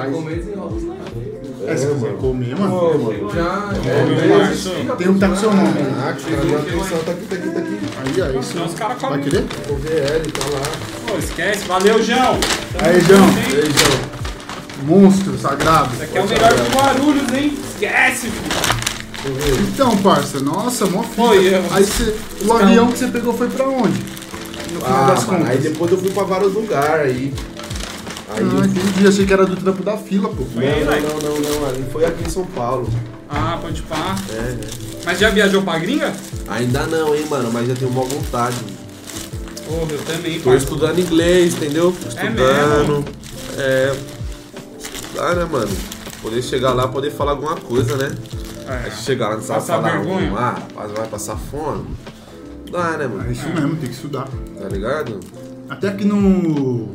É, 1.66 1.76
se 1.76 1.86
quiser 1.86 2.12
comer, 2.16 2.58
mano. 2.58 2.70
Pô, 2.78 2.98
mano. 2.98 3.30
Já, 3.34 3.70
É. 3.86 4.38
Março. 4.38 4.70
Tem 4.96 5.08
um 5.08 5.14
que 5.14 5.20
tá 5.20 5.28
com 5.28 5.36
seu 5.36 5.52
nome. 5.52 5.68
né? 5.68 5.94
Ah, 6.02 6.08
atenção 6.10 6.98
tá 7.04 7.12
aqui, 7.12 7.26
tá 7.26 7.36
aqui, 7.36 7.48
tá 7.50 7.60
aqui. 7.60 7.78
Aí, 8.16 8.22
aí, 8.22 8.38
isso. 8.38 8.62
Os 8.62 8.74
caras 8.74 9.00
Vai 9.00 9.10
comem. 9.10 9.24
querer? 9.24 9.44
O 9.68 9.74
VL 9.76 10.30
tá 10.32 10.46
lá. 10.52 10.62
Pô, 11.06 11.18
esquece. 11.18 11.66
Valeu, 11.68 12.02
João. 12.02 12.38
Aí, 12.82 13.00
João. 13.00 13.26
Beijão. 13.32 14.19
Monstro, 14.84 15.38
sagrado. 15.38 15.90
Esse 15.94 16.02
aqui 16.04 16.18
é 16.18 16.22
o 16.22 16.28
melhor 16.28 16.52
dos 16.54 16.68
Guarulhos, 16.74 17.32
hein? 17.32 17.58
Esquece, 17.74 18.26
filho. 18.28 19.58
Então, 19.72 19.96
parça, 19.98 20.40
nossa, 20.40 20.86
mó 20.86 21.02
fita. 21.02 21.22
Aí 21.72 21.84
você, 21.84 22.16
o 22.44 22.52
avião 22.52 22.90
que 22.90 22.98
você 22.98 23.08
pegou 23.08 23.34
foi 23.34 23.48
pra 23.48 23.68
onde? 23.68 23.98
No 24.72 24.80
final 24.80 25.04
Ah, 25.04 25.06
das 25.14 25.24
mano, 25.26 25.38
contas. 25.40 25.50
aí 25.50 25.58
depois 25.58 25.92
eu 25.92 25.98
fui 25.98 26.10
pra 26.10 26.22
vários 26.22 26.54
lugares 26.54 27.06
aí. 27.12 27.34
Aí. 28.32 28.42
Ah, 28.62 28.64
entendi. 28.66 29.06
Achei 29.08 29.26
que 29.26 29.32
era 29.32 29.44
do 29.44 29.56
trampo 29.56 29.82
da 29.82 29.96
fila, 29.98 30.28
pô. 30.30 30.44
Foi 30.54 30.66
aí, 30.66 30.84
não, 30.84 30.92
velho. 30.92 31.02
não, 31.08 31.18
não, 31.18 31.40
não, 31.60 31.68
ali 31.68 31.84
foi 31.92 32.04
aqui 32.06 32.24
em 32.26 32.30
São 32.30 32.44
Paulo. 32.46 32.88
Ah, 33.28 33.58
pode 33.60 33.82
pá. 33.82 34.16
É, 34.32 34.36
é. 34.38 34.58
Mas 35.04 35.18
já 35.18 35.28
viajou 35.30 35.62
pra 35.62 35.78
gringa? 35.78 36.12
Ainda 36.48 36.86
não, 36.86 37.14
hein, 37.14 37.26
mano, 37.28 37.50
mas 37.52 37.68
já 37.68 37.74
tenho 37.74 37.90
uma 37.90 38.04
vontade. 38.04 38.56
Porra, 39.66 39.92
eu 39.92 39.98
também, 40.04 40.40
Tô 40.40 40.50
pá. 40.50 40.56
estudando 40.56 40.98
inglês, 40.98 41.54
entendeu? 41.54 41.94
Estudando. 42.08 42.34
mesmo? 42.36 43.04
É. 43.58 43.92
Estudar, 45.20 45.36
né, 45.36 45.44
mano? 45.44 45.68
Poder 46.22 46.42
chegar 46.42 46.72
lá, 46.72 46.88
poder 46.88 47.10
falar 47.10 47.32
alguma 47.32 47.54
coisa, 47.56 47.94
né? 47.96 48.10
Aí 48.66 48.86
É. 48.88 48.90
chegar 48.90 49.28
lá, 49.28 49.34
não 49.36 49.42
sabe 49.42 49.60
Passar 49.60 49.76
falar 49.82 49.98
vergonha? 49.98 50.32
um, 50.32 50.36
ah, 50.38 50.58
vai 50.96 51.06
passar 51.08 51.36
fome. 51.36 51.84
Dá, 52.72 52.96
né, 52.96 53.04
É 53.04 53.08
mano? 53.08 53.30
isso 53.30 53.46
mesmo, 53.50 53.76
tem 53.76 53.88
que 53.90 53.94
estudar. 53.94 54.26
Tá 54.58 54.68
ligado? 54.68 55.20
Até 55.68 55.88
aqui 55.88 56.06
no. 56.06 56.88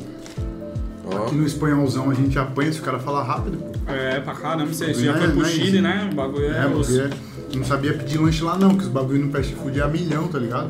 Ó. 1.06 1.24
Aqui 1.26 1.36
no 1.36 1.46
espanholzão 1.46 2.10
a 2.10 2.16
gente 2.16 2.38
apanha 2.40 2.74
se 2.74 2.80
o 2.80 2.82
cara 2.84 2.98
falar 2.98 3.22
rápido. 3.24 3.58
pô. 3.58 3.92
É, 3.92 4.20
pra 4.20 4.34
caramba. 4.34 4.74
Você, 4.74 4.92
já 4.92 5.12
é- 5.12 5.18
foi 5.20 5.28
pro 5.30 5.46
é 5.46 5.50
Chile, 5.50 5.82
né? 5.82 6.10
O 6.12 6.16
bagulho 6.16 6.46
é, 6.46 6.66
É, 6.66 6.68
porque 6.68 7.10
não 7.58 7.64
sabia 7.64 7.94
pedir 7.94 8.18
lanche 8.18 8.44
lá 8.44 8.58
não, 8.58 8.76
que 8.76 8.84
os 8.86 8.90
bagulho 8.90 9.24
no 9.24 9.32
fast 9.32 9.54
food 9.54 9.80
é 9.80 9.84
a 9.84 9.88
milhão, 9.88 10.28
tá 10.28 10.40
ligado? 10.40 10.70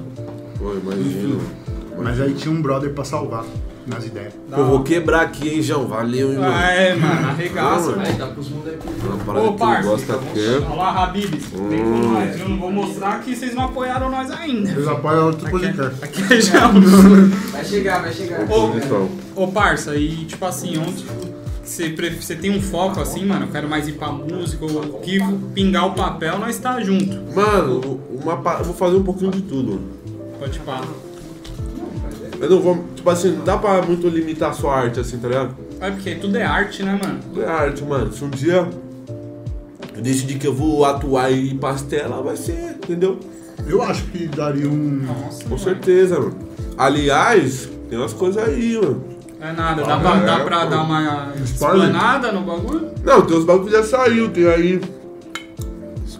Pô, 0.60 0.74
imagino. 0.74 1.40
Mas 2.04 2.20
aí 2.20 2.34
tinha 2.34 2.54
um 2.54 2.62
brother 2.62 2.92
pra 2.94 3.06
salvar 3.06 3.46
nas 3.88 4.06
ideias. 4.06 4.34
Pô, 4.50 4.64
vou 4.64 4.76
hora. 4.76 4.84
quebrar 4.84 5.22
aqui, 5.22 5.50
hein, 5.50 5.62
João? 5.62 5.88
Valeu, 5.88 6.32
hein, 6.34 6.40
mano? 6.40 6.54
Ah, 6.54 6.72
é, 6.72 6.96
mano. 6.96 7.28
Arregaça. 7.30 7.96
Aí 8.00 8.14
dá 8.14 8.28
pros 8.28 8.48
aqui. 8.48 8.88
Parada 9.26 9.46
Ô, 9.46 9.54
parça. 9.54 9.90
eu 9.90 10.20
aqui. 10.20 10.66
Olha 10.66 10.76
lá, 10.76 11.04
Habibs. 11.04 11.46
Vem 11.70 11.80
com 11.80 11.86
Hum. 11.86 12.12
nós. 12.14 12.40
Eu 12.40 12.50
não 12.50 12.60
vou 12.60 12.72
mostrar 12.72 13.20
que 13.22 13.36
vocês 13.36 13.54
não 13.56 13.66
apoiaram 13.66 14.10
nós 14.10 14.32
ainda. 14.32 14.72
Eles 14.72 14.88
apoiam 14.88 15.28
outro 15.28 15.48
Aqui 15.48 15.52
podcast. 15.60 16.02
é, 16.02 16.06
aqui 16.06 16.34
é 16.34 16.42
já. 16.42 16.68
Vai 17.52 17.66
chegar, 17.66 18.02
vai 18.02 18.14
chegar. 18.14 18.46
Ô, 18.50 19.44
Ô, 19.44 19.48
parça, 19.48 19.96
e 19.96 20.26
tipo 20.26 20.46
assim, 20.46 20.78
onde 20.78 21.06
você, 21.64 22.36
tem 22.36 22.52
um 22.52 22.62
foco 22.62 23.00
assim, 23.02 23.26
mano? 23.26 23.46
Eu 23.46 23.52
quero 23.52 23.68
mais 23.68 23.88
ir 23.88 23.94
pra 23.94 24.10
música, 24.12 24.64
ou 24.66 25.00
que 25.00 25.20
pingar 25.54 25.88
o 25.88 25.94
papel, 25.94 26.38
nós 26.40 26.58
tá 26.58 26.80
junto. 26.82 27.18
mano, 27.36 28.00
uma, 28.24 28.38
pa- 28.38 28.58
eu 28.60 28.66
vou 28.66 28.74
fazer 28.76 28.96
um 28.98 29.04
pouquinho 29.04 29.32
de 29.32 29.42
tudo. 29.42 29.82
Pode 30.40 30.60
pá. 30.60 30.82
Eu 32.40 32.50
não 32.50 32.60
vou. 32.60 32.84
Tipo 32.96 33.10
assim, 33.10 33.32
não 33.32 33.44
dá 33.46 33.58
pra 33.58 33.82
muito 33.82 34.08
limitar 34.08 34.50
a 34.52 34.54
sua 34.54 34.76
arte, 34.76 35.00
assim, 35.00 35.18
tá 35.18 35.28
ligado? 35.28 35.56
É 35.80 35.92
porque 35.92 36.16
tudo 36.16 36.38
é 36.38 36.44
arte, 36.44 36.84
né, 36.84 37.00
mano? 37.02 37.20
É 37.42 37.50
arte, 37.50 37.84
mano. 37.84 38.12
Se 38.12 38.24
um 38.24 38.30
dia 38.30 38.68
eu 39.96 40.02
decidir 40.02 40.38
que 40.38 40.48
eu 40.48 40.54
vou 40.54 40.84
atuar 40.86 41.32
em 41.32 41.58
pastela, 41.58 42.22
vai 42.22 42.36
ser, 42.36 42.72
entendeu? 42.84 43.20
Eu 43.68 43.82
acho 43.82 44.04
que 44.06 44.28
daria 44.28 44.68
um. 44.70 45.02
Nossa, 45.06 45.44
Com 45.44 45.52
mano. 45.52 45.60
certeza, 45.62 46.20
mano. 46.20 46.36
Aliás, 46.78 47.70
tem 47.90 47.98
umas 47.98 48.14
coisas 48.14 48.44
aí, 48.44 48.76
mano. 48.82 49.04
É 49.40 49.52
nada, 49.54 49.84
dá 49.84 50.00
pra, 50.00 50.16
dá 50.16 50.40
pra 50.40 50.66
dar 50.66 50.82
uma 50.84 51.34
explanada 51.44 52.32
no 52.32 52.42
bagulho? 52.42 52.90
Não, 53.04 53.22
tem 53.22 53.38
uns 53.38 53.46
bagulhos 53.46 53.70
que 53.70 53.78
já 53.78 53.84
saiu, 53.84 54.30
tem 54.30 54.48
aí. 54.48 54.82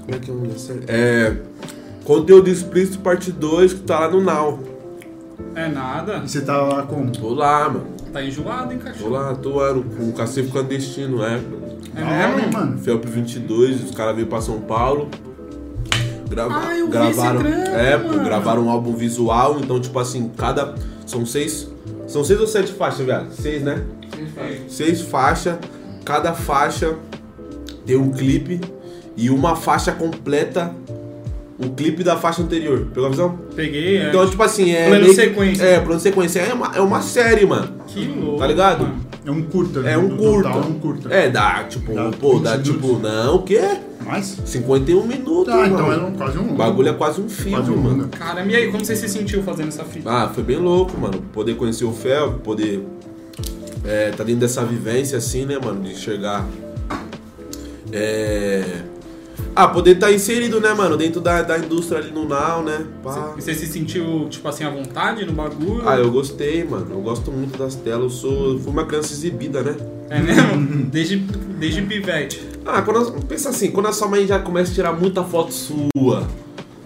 Como 0.06 0.16
é 0.16 0.20
que 0.20 0.30
é 0.30 0.34
o 0.34 0.38
nome 0.38 0.50
dessa? 0.50 0.74
É. 0.88 1.36
Conteúdo 2.04 2.48
explícito 2.50 3.00
parte 3.00 3.32
2 3.32 3.74
que 3.74 3.80
tá 3.80 4.02
lá 4.02 4.10
no 4.12 4.22
Now. 4.22 4.60
É 5.56 5.68
nada. 5.68 6.22
E 6.24 6.30
você 6.30 6.42
tá 6.42 6.58
lá 6.62 6.84
como? 6.84 7.12
Tô 7.12 7.34
lá, 7.34 7.70
mano. 7.70 7.88
Tá 8.12 8.24
enjoado, 8.24 8.72
hein, 8.72 8.80
Tô 8.80 8.86
cachorro? 8.86 9.10
lá, 9.12 9.32
atuando 9.32 9.84
com 9.84 10.10
o 10.10 10.14
Cacete 10.14 10.50
Clandestino, 10.50 11.24
é. 11.24 11.42
É 11.96 12.04
hora, 12.04 12.30
hein, 12.32 12.36
mesmo? 12.38 12.54
mano? 12.54 12.78
Felp 12.78 13.06
22, 13.06 13.84
os 13.84 13.92
caras 13.92 14.16
veio 14.16 14.28
pra 14.28 14.42
São 14.42 14.62
Paulo. 14.62 15.10
Grava, 16.30 16.54
Ah, 16.68 16.78
eu 16.78 16.86
vi 16.88 16.92
gravaram, 16.92 17.42
esse 17.42 17.52
trampo, 17.62 17.70
é, 17.78 17.98
pô, 17.98 18.08
mano. 18.10 18.24
gravaram 18.24 18.64
um 18.66 18.70
álbum 18.70 18.94
visual, 18.96 19.60
então 19.60 19.80
tipo 19.80 19.98
assim, 20.00 20.32
cada 20.36 20.74
são 21.06 21.24
seis, 21.26 21.70
são 22.08 22.24
seis 22.24 22.40
ou 22.40 22.48
sete 22.48 22.74
faixas, 22.74 23.06
velho? 23.06 23.28
Seis, 23.32 23.62
né? 23.62 23.84
Seis 24.68 25.02
faixas, 25.02 25.58
cada 26.04 26.34
faixa 26.34 26.96
tem 27.86 27.96
um 27.96 28.12
clipe 28.12 28.60
e 29.16 29.30
uma 29.30 29.56
faixa 29.56 29.92
completa 29.92 30.74
o 31.58 31.70
clipe 31.70 32.04
da 32.04 32.18
faixa 32.18 32.42
anterior. 32.42 32.88
Pegou 32.94 33.06
a 33.08 33.10
visão? 33.10 33.40
Peguei, 33.56 33.98
é. 33.98 34.10
Então, 34.10 34.30
tipo 34.30 34.42
assim, 34.44 34.72
é. 34.72 34.88
Plano 34.90 35.14
sequência. 35.14 35.64
É, 35.64 35.80
plano 35.80 36.00
sequência. 36.00 36.40
É 36.42 36.54
uma, 36.54 36.72
é 36.76 36.82
uma 36.82 37.02
série, 37.02 37.46
mano. 37.46 37.70
que 37.88 38.06
louco. 38.08 38.40
Tá 38.40 38.48
ligado? 38.48 38.82
mano. 38.84 39.06
É 39.26 39.32
um 39.32 39.42
curta, 39.42 39.80
né? 39.82 39.94
É 39.94 39.98
um 39.98 40.16
curta. 40.18 40.50
Total, 40.50 40.62
é 40.62 40.66
um 40.68 40.74
curta. 40.80 41.14
É, 41.14 41.30
dá, 41.30 41.64
tipo, 41.64 41.94
Dá 41.96 42.12
pô, 42.12 42.34
20 42.36 42.44
dá 42.44 42.58
tipo, 42.60 42.88
minutos. 42.88 43.02
não, 43.12 43.36
o 43.38 43.42
quê? 43.44 43.62
Mais? 44.06 44.38
51 44.46 45.04
minutos, 45.08 45.52
Ah, 45.52 45.58
mano. 45.58 45.74
então 45.74 45.92
era 45.92 46.06
um- 46.06 46.12
quase 46.14 46.38
um. 46.38 46.52
O 46.52 46.56
bagulho 46.56 46.90
é 46.90 46.94
quase 46.94 47.22
um 47.22 47.28
filme, 47.28 47.52
Quase 47.54 47.72
um 47.72 47.76
mano. 47.78 48.04
longa. 48.04 48.08
Caramba, 48.10 48.52
e 48.52 48.56
aí, 48.56 48.72
como 48.72 48.86
você 48.86 48.96
se 48.96 49.10
sentiu 49.10 49.42
fazendo 49.42 49.70
essa 49.70 49.84
fita? 49.84 50.08
Ah, 50.12 50.30
foi 50.32 50.44
bem 50.44 50.58
louco, 50.58 50.96
mano. 51.00 51.24
Poder 51.34 51.56
conhecer 51.56 51.86
o 51.86 51.92
Fel, 51.92 52.34
poder 52.44 52.86
é, 53.84 54.12
tá 54.12 54.24
dentro 54.24 54.42
dessa 54.42 54.64
vivência 54.64 55.18
assim, 55.18 55.44
né, 55.46 55.58
mano? 55.64 55.82
De 55.82 55.94
enxergar. 55.94 56.46
É. 57.92 58.64
Ah, 59.56 59.70
poder 59.70 59.92
estar 59.92 60.08
tá 60.08 60.14
inserido, 60.14 60.60
né, 60.60 60.74
mano? 60.74 60.98
Dentro 60.98 61.22
da, 61.22 61.42
da 61.42 61.58
indústria 61.58 62.00
ali 62.00 62.12
no 62.12 62.28
Now, 62.28 62.62
né? 62.62 62.86
Pá. 63.02 63.34
Você 63.36 63.54
se 63.54 63.66
sentiu, 63.66 64.28
tipo 64.30 64.46
assim, 64.50 64.66
à 64.66 64.70
vontade 64.70 65.26
no 65.26 65.32
bagulho? 65.32 65.88
Ah, 65.88 65.98
eu 65.98 66.12
gostei, 66.12 66.66
mano. 66.66 66.88
Eu 66.92 67.00
gosto 67.00 67.32
muito 67.32 67.58
das 67.58 67.76
telas. 67.76 68.04
Eu 68.04 68.10
sou. 68.10 68.54
eu 68.54 68.60
fui 68.60 68.72
uma 68.72 68.86
criança 68.86 69.14
exibida, 69.14 69.64
né? 69.64 69.78
É 70.10 70.20
mesmo? 70.20 70.86
Desde, 70.92 71.18
desde 71.18 71.82
pivete. 71.84 72.46
Ah, 72.66 72.82
quando 72.82 73.22
pensa 73.26 73.50
assim, 73.50 73.72
quando 73.72 73.88
a 73.88 73.94
sua 73.94 74.08
mãe 74.08 74.28
já 74.28 74.40
começa 74.40 74.72
a 74.72 74.76
tirar 74.76 74.94
muita 74.94 75.24
foto 75.24 75.54
sua, 75.54 76.28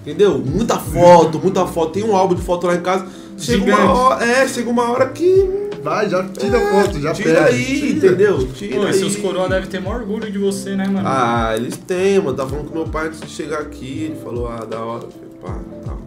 entendeu? 0.01 0.37
Muita 0.39 0.77
foto, 0.77 1.39
muita 1.39 1.65
foto. 1.65 1.91
Tem 1.93 2.03
um 2.03 2.15
álbum 2.15 2.35
de 2.35 2.41
foto 2.41 2.67
lá 2.67 2.75
em 2.75 2.81
casa. 2.81 3.07
Chega 3.37 3.59
Gigante. 3.59 3.81
uma 3.81 3.93
hora, 3.93 4.25
é, 4.25 4.47
chega 4.47 4.69
uma 4.69 4.89
hora 4.91 5.07
que 5.09 5.69
Vai, 5.81 6.09
já 6.09 6.21
tira 6.27 6.59
foto, 6.59 6.99
já 6.99 7.13
tira 7.13 7.43
pede. 7.45 7.55
aí, 7.55 7.65
Tira. 7.79 8.07
entendeu? 8.07 8.47
Tira 8.51 8.75
Pô, 8.75 8.85
aí. 8.87 8.93
seus 8.93 9.15
coroa 9.15 9.47
devem 9.47 9.69
ter 9.69 9.79
maior 9.79 10.01
orgulho 10.01 10.29
de 10.29 10.37
você, 10.37 10.75
né, 10.75 10.85
mano? 10.85 11.07
Ah, 11.07 11.53
eles 11.55 11.77
têm, 11.77 12.19
mano. 12.19 12.35
Tava 12.35 12.49
falando 12.49 12.67
com 12.67 12.75
meu 12.75 12.85
pai 12.87 13.07
antes 13.07 13.21
de 13.21 13.29
chegar 13.29 13.59
aqui, 13.59 14.03
ele 14.11 14.19
falou, 14.21 14.49
ah, 14.49 14.65
da 14.65 14.77
hora, 14.79 15.05
eu 15.05 15.09
falei, 15.11 15.29
pá, 15.41 15.59
tal. 15.85 15.97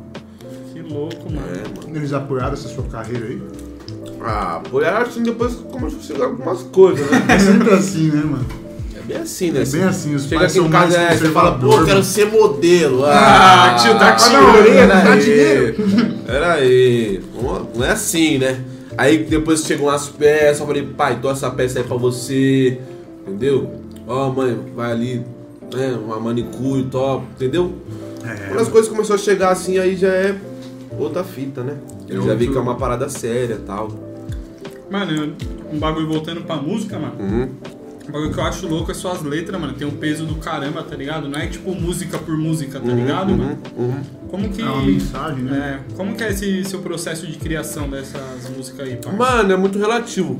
Que 0.74 0.80
louco, 0.82 1.24
mano. 1.32 1.46
É, 1.46 1.86
mano. 1.86 1.96
Eles 1.96 2.12
apoiaram 2.12 2.52
essa 2.52 2.68
sua 2.68 2.84
carreira 2.84 3.24
aí? 3.24 3.42
Ah, 4.20 4.56
apoiar 4.56 5.02
assim, 5.02 5.22
depois 5.22 5.54
começou 5.54 5.98
a 5.98 6.02
chegar 6.02 6.24
algumas 6.26 6.62
coisas, 6.64 7.10
né? 7.10 7.18
É 7.30 7.38
sempre 7.38 7.70
assim, 7.70 8.08
né, 8.10 8.22
mano? 8.24 8.46
É 9.02 9.12
bem 9.14 9.16
assim, 9.22 9.50
né? 9.50 9.62
É 9.62 9.64
bem 9.66 9.82
assim, 9.84 10.14
os 10.14 10.24
Chega 10.24 10.40
pais 10.40 10.52
são 10.52 10.68
casa, 10.70 10.98
mais 10.98 11.12
é, 11.12 11.16
você 11.16 11.28
fala, 11.30 11.52
pô, 11.52 11.58
conservador, 11.66 11.84
quero 11.84 11.98
mano. 11.98 12.04
ser 12.04 12.26
modelo. 12.26 13.04
Ah, 13.04 13.76
tio, 13.80 13.98
tá 13.98 14.12
tirando, 14.12 14.64
Pera 14.64 14.86
dá 14.86 15.12
aí. 15.12 15.20
dinheiro. 15.20 15.74
Pera 16.26 16.52
aí. 16.54 17.20
Não- 17.74 17.84
é 17.84 17.90
assim, 17.90 18.38
né? 18.38 18.60
Aí 18.96 19.18
depois 19.24 19.64
chegam 19.64 19.88
as 19.88 20.08
peças, 20.08 20.60
eu 20.60 20.66
falei, 20.66 20.82
pai, 20.82 21.18
tô 21.20 21.30
essa 21.30 21.50
peça 21.50 21.78
aí 21.80 21.84
pra 21.84 21.96
você. 21.96 22.78
Entendeu? 23.26 23.70
Ó, 24.06 24.30
mãe, 24.30 24.56
vai 24.74 24.92
ali, 24.92 25.22
né? 25.74 25.96
Uma 26.04 26.20
manicure, 26.20 26.84
top, 26.84 27.24
entendeu? 27.36 27.72
É, 28.24 28.48
Quando 28.48 28.60
as 28.60 28.68
coisas 28.68 28.90
começaram 28.90 29.20
a 29.20 29.24
chegar 29.24 29.50
assim, 29.50 29.78
aí 29.78 29.96
já 29.96 30.08
é 30.08 30.34
outra 30.98 31.24
fita, 31.24 31.62
né? 31.62 31.74
É 32.08 32.14
Eu 32.14 32.22
já 32.22 32.34
vi 32.34 32.44
outro- 32.46 32.52
que 32.52 32.58
é 32.58 32.60
uma 32.60 32.76
parada 32.76 33.08
séria 33.08 33.54
e 33.54 33.66
tal. 33.66 33.88
Mano, 34.90 35.32
um 35.72 35.78
bagulho 35.78 36.06
voltando 36.06 36.42
pra 36.42 36.56
música, 36.56 36.98
mano. 36.98 37.14
Uhum. 37.18 37.48
Bagulho 38.12 38.30
que 38.30 38.38
eu 38.38 38.44
acho 38.44 38.68
louco 38.68 38.90
é 38.90 38.94
suas 38.94 39.22
letras, 39.22 39.58
mano. 39.58 39.72
Tem 39.72 39.86
um 39.86 39.96
peso 39.96 40.26
do 40.26 40.34
caramba, 40.34 40.82
tá 40.82 40.94
ligado? 40.94 41.28
Não 41.28 41.38
é 41.38 41.46
tipo 41.46 41.74
música 41.74 42.18
por 42.18 42.36
música, 42.36 42.78
tá 42.78 42.92
ligado, 42.92 43.30
uhum, 43.30 43.38
mano? 43.38 43.58
uhum. 43.74 44.02
Como 44.28 44.48
que. 44.50 44.60
É 44.60 44.64
uma 44.66 44.82
mensagem, 44.82 45.42
né? 45.42 45.80
É, 45.90 45.94
como 45.96 46.14
que 46.14 46.22
é 46.22 46.30
esse 46.30 46.64
seu 46.64 46.80
processo 46.80 47.26
de 47.26 47.38
criação 47.38 47.88
dessas 47.88 48.50
músicas 48.54 48.86
aí, 48.86 48.96
pai? 48.96 49.16
Mano, 49.16 49.52
é 49.52 49.56
muito 49.56 49.78
relativo. 49.78 50.36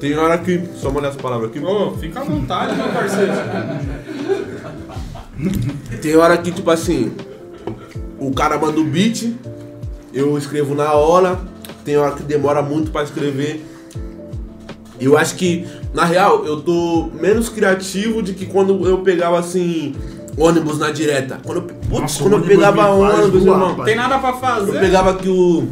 Tem 0.00 0.16
hora 0.18 0.36
que. 0.38 0.60
Só 0.74 0.90
molhar 0.90 1.10
as 1.10 1.16
palavras 1.16 1.50
aqui. 1.50 1.60
Ô, 1.60 1.92
fica 1.92 2.20
à 2.20 2.24
vontade, 2.24 2.74
meu 2.74 2.88
parceiro. 2.88 3.32
Tem 6.02 6.16
hora 6.16 6.36
que, 6.38 6.50
tipo 6.50 6.70
assim, 6.70 7.12
o 8.18 8.32
cara 8.32 8.58
manda 8.58 8.80
o 8.80 8.84
beat, 8.84 9.34
eu 10.12 10.36
escrevo 10.36 10.74
na 10.74 10.94
hora, 10.94 11.38
tem 11.84 11.96
hora 11.96 12.14
que 12.16 12.22
demora 12.22 12.62
muito 12.62 12.90
pra 12.90 13.02
escrever. 13.02 13.64
Eu 14.98 15.16
acho 15.16 15.36
que, 15.36 15.66
na 15.96 16.04
real, 16.04 16.44
eu 16.44 16.60
tô 16.60 17.08
menos 17.18 17.48
criativo 17.48 18.22
de 18.22 18.34
que 18.34 18.44
quando 18.44 18.86
eu 18.86 18.98
pegava 18.98 19.38
assim, 19.38 19.94
ônibus 20.36 20.78
na 20.78 20.90
direta. 20.90 21.40
Quando 21.42 21.56
eu, 21.56 21.62
putz, 21.62 22.00
Nossa, 22.02 22.22
quando 22.22 22.32
eu 22.34 22.42
pegava 22.42 22.90
ônibus, 22.90 23.42
voar, 23.42 23.54
irmão. 23.54 23.84
Tem 23.84 23.96
nada 23.96 24.18
pra 24.18 24.34
fazer. 24.34 24.74
Eu 24.74 24.78
pegava 24.78 25.12
aqui 25.12 25.30
o. 25.30 25.66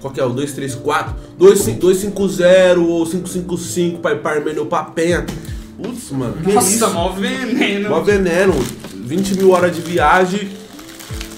Qual 0.00 0.10
que 0.10 0.18
é? 0.18 0.24
O 0.24 0.30
234? 0.30 1.14
250 1.36 2.80
ou 2.80 3.04
555 3.04 3.98
pra 3.98 4.12
ir 4.12 4.20
pra 4.20 4.30
Armênia 4.30 4.60
ou 4.60 4.66
pra 4.66 4.84
Penha. 4.84 5.26
Putz, 5.76 6.10
mano. 6.12 6.36
Que 6.42 6.54
Nossa, 6.54 6.70
isso? 6.70 6.90
mó 6.90 7.10
veneno. 7.10 7.90
Mó 7.90 8.00
veneno, 8.00 8.54
20 8.94 9.34
mil 9.36 9.50
horas 9.50 9.76
de 9.76 9.82
viagem. 9.82 10.48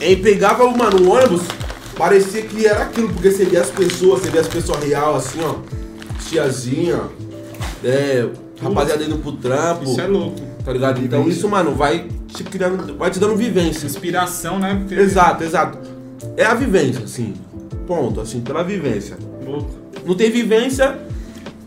E 0.01 0.15
pegava, 0.15 0.65
mano, 0.71 1.03
o 1.03 1.11
ônibus, 1.11 1.43
parecia 1.99 2.43
que 2.43 2.65
era 2.65 2.85
aquilo, 2.85 3.09
porque 3.09 3.29
você 3.29 3.45
via 3.45 3.61
as 3.61 3.71
pessoas, 3.71 4.21
você 4.21 4.31
via 4.31 4.41
as 4.41 4.49
pessoas 4.49 4.85
real, 4.85 5.17
assim, 5.17 5.41
ó. 5.43 5.57
Tiazinha, 6.29 7.01
é, 7.85 8.29
rapaziada 8.61 9.03
indo 9.05 9.19
pro 9.19 9.33
trampo. 9.33 9.85
Isso 9.85 10.01
é 10.01 10.07
louco. 10.07 10.41
Tá 10.65 10.73
ligado? 10.73 11.01
Então 11.05 11.29
isso, 11.29 11.49
mano, 11.49 11.75
vai 11.75 12.07
te 12.29 12.45
criando, 12.45 12.97
vai 12.97 13.11
te 13.11 13.19
dando 13.19 13.37
vivência. 13.37 13.85
Inspiração, 13.87 14.59
né? 14.59 14.77
Porque- 14.81 14.95
Exato, 14.95 15.43
exato. 15.43 15.79
É 16.37 16.45
a 16.45 16.55
vivência, 16.55 17.05
assim. 17.05 17.35
Ponto, 17.87 18.21
assim, 18.21 18.41
pela 18.41 18.63
vivência. 18.63 19.17
Louco. 19.45 19.71
Não 20.07 20.15
tem 20.15 20.31
vivência, 20.31 20.97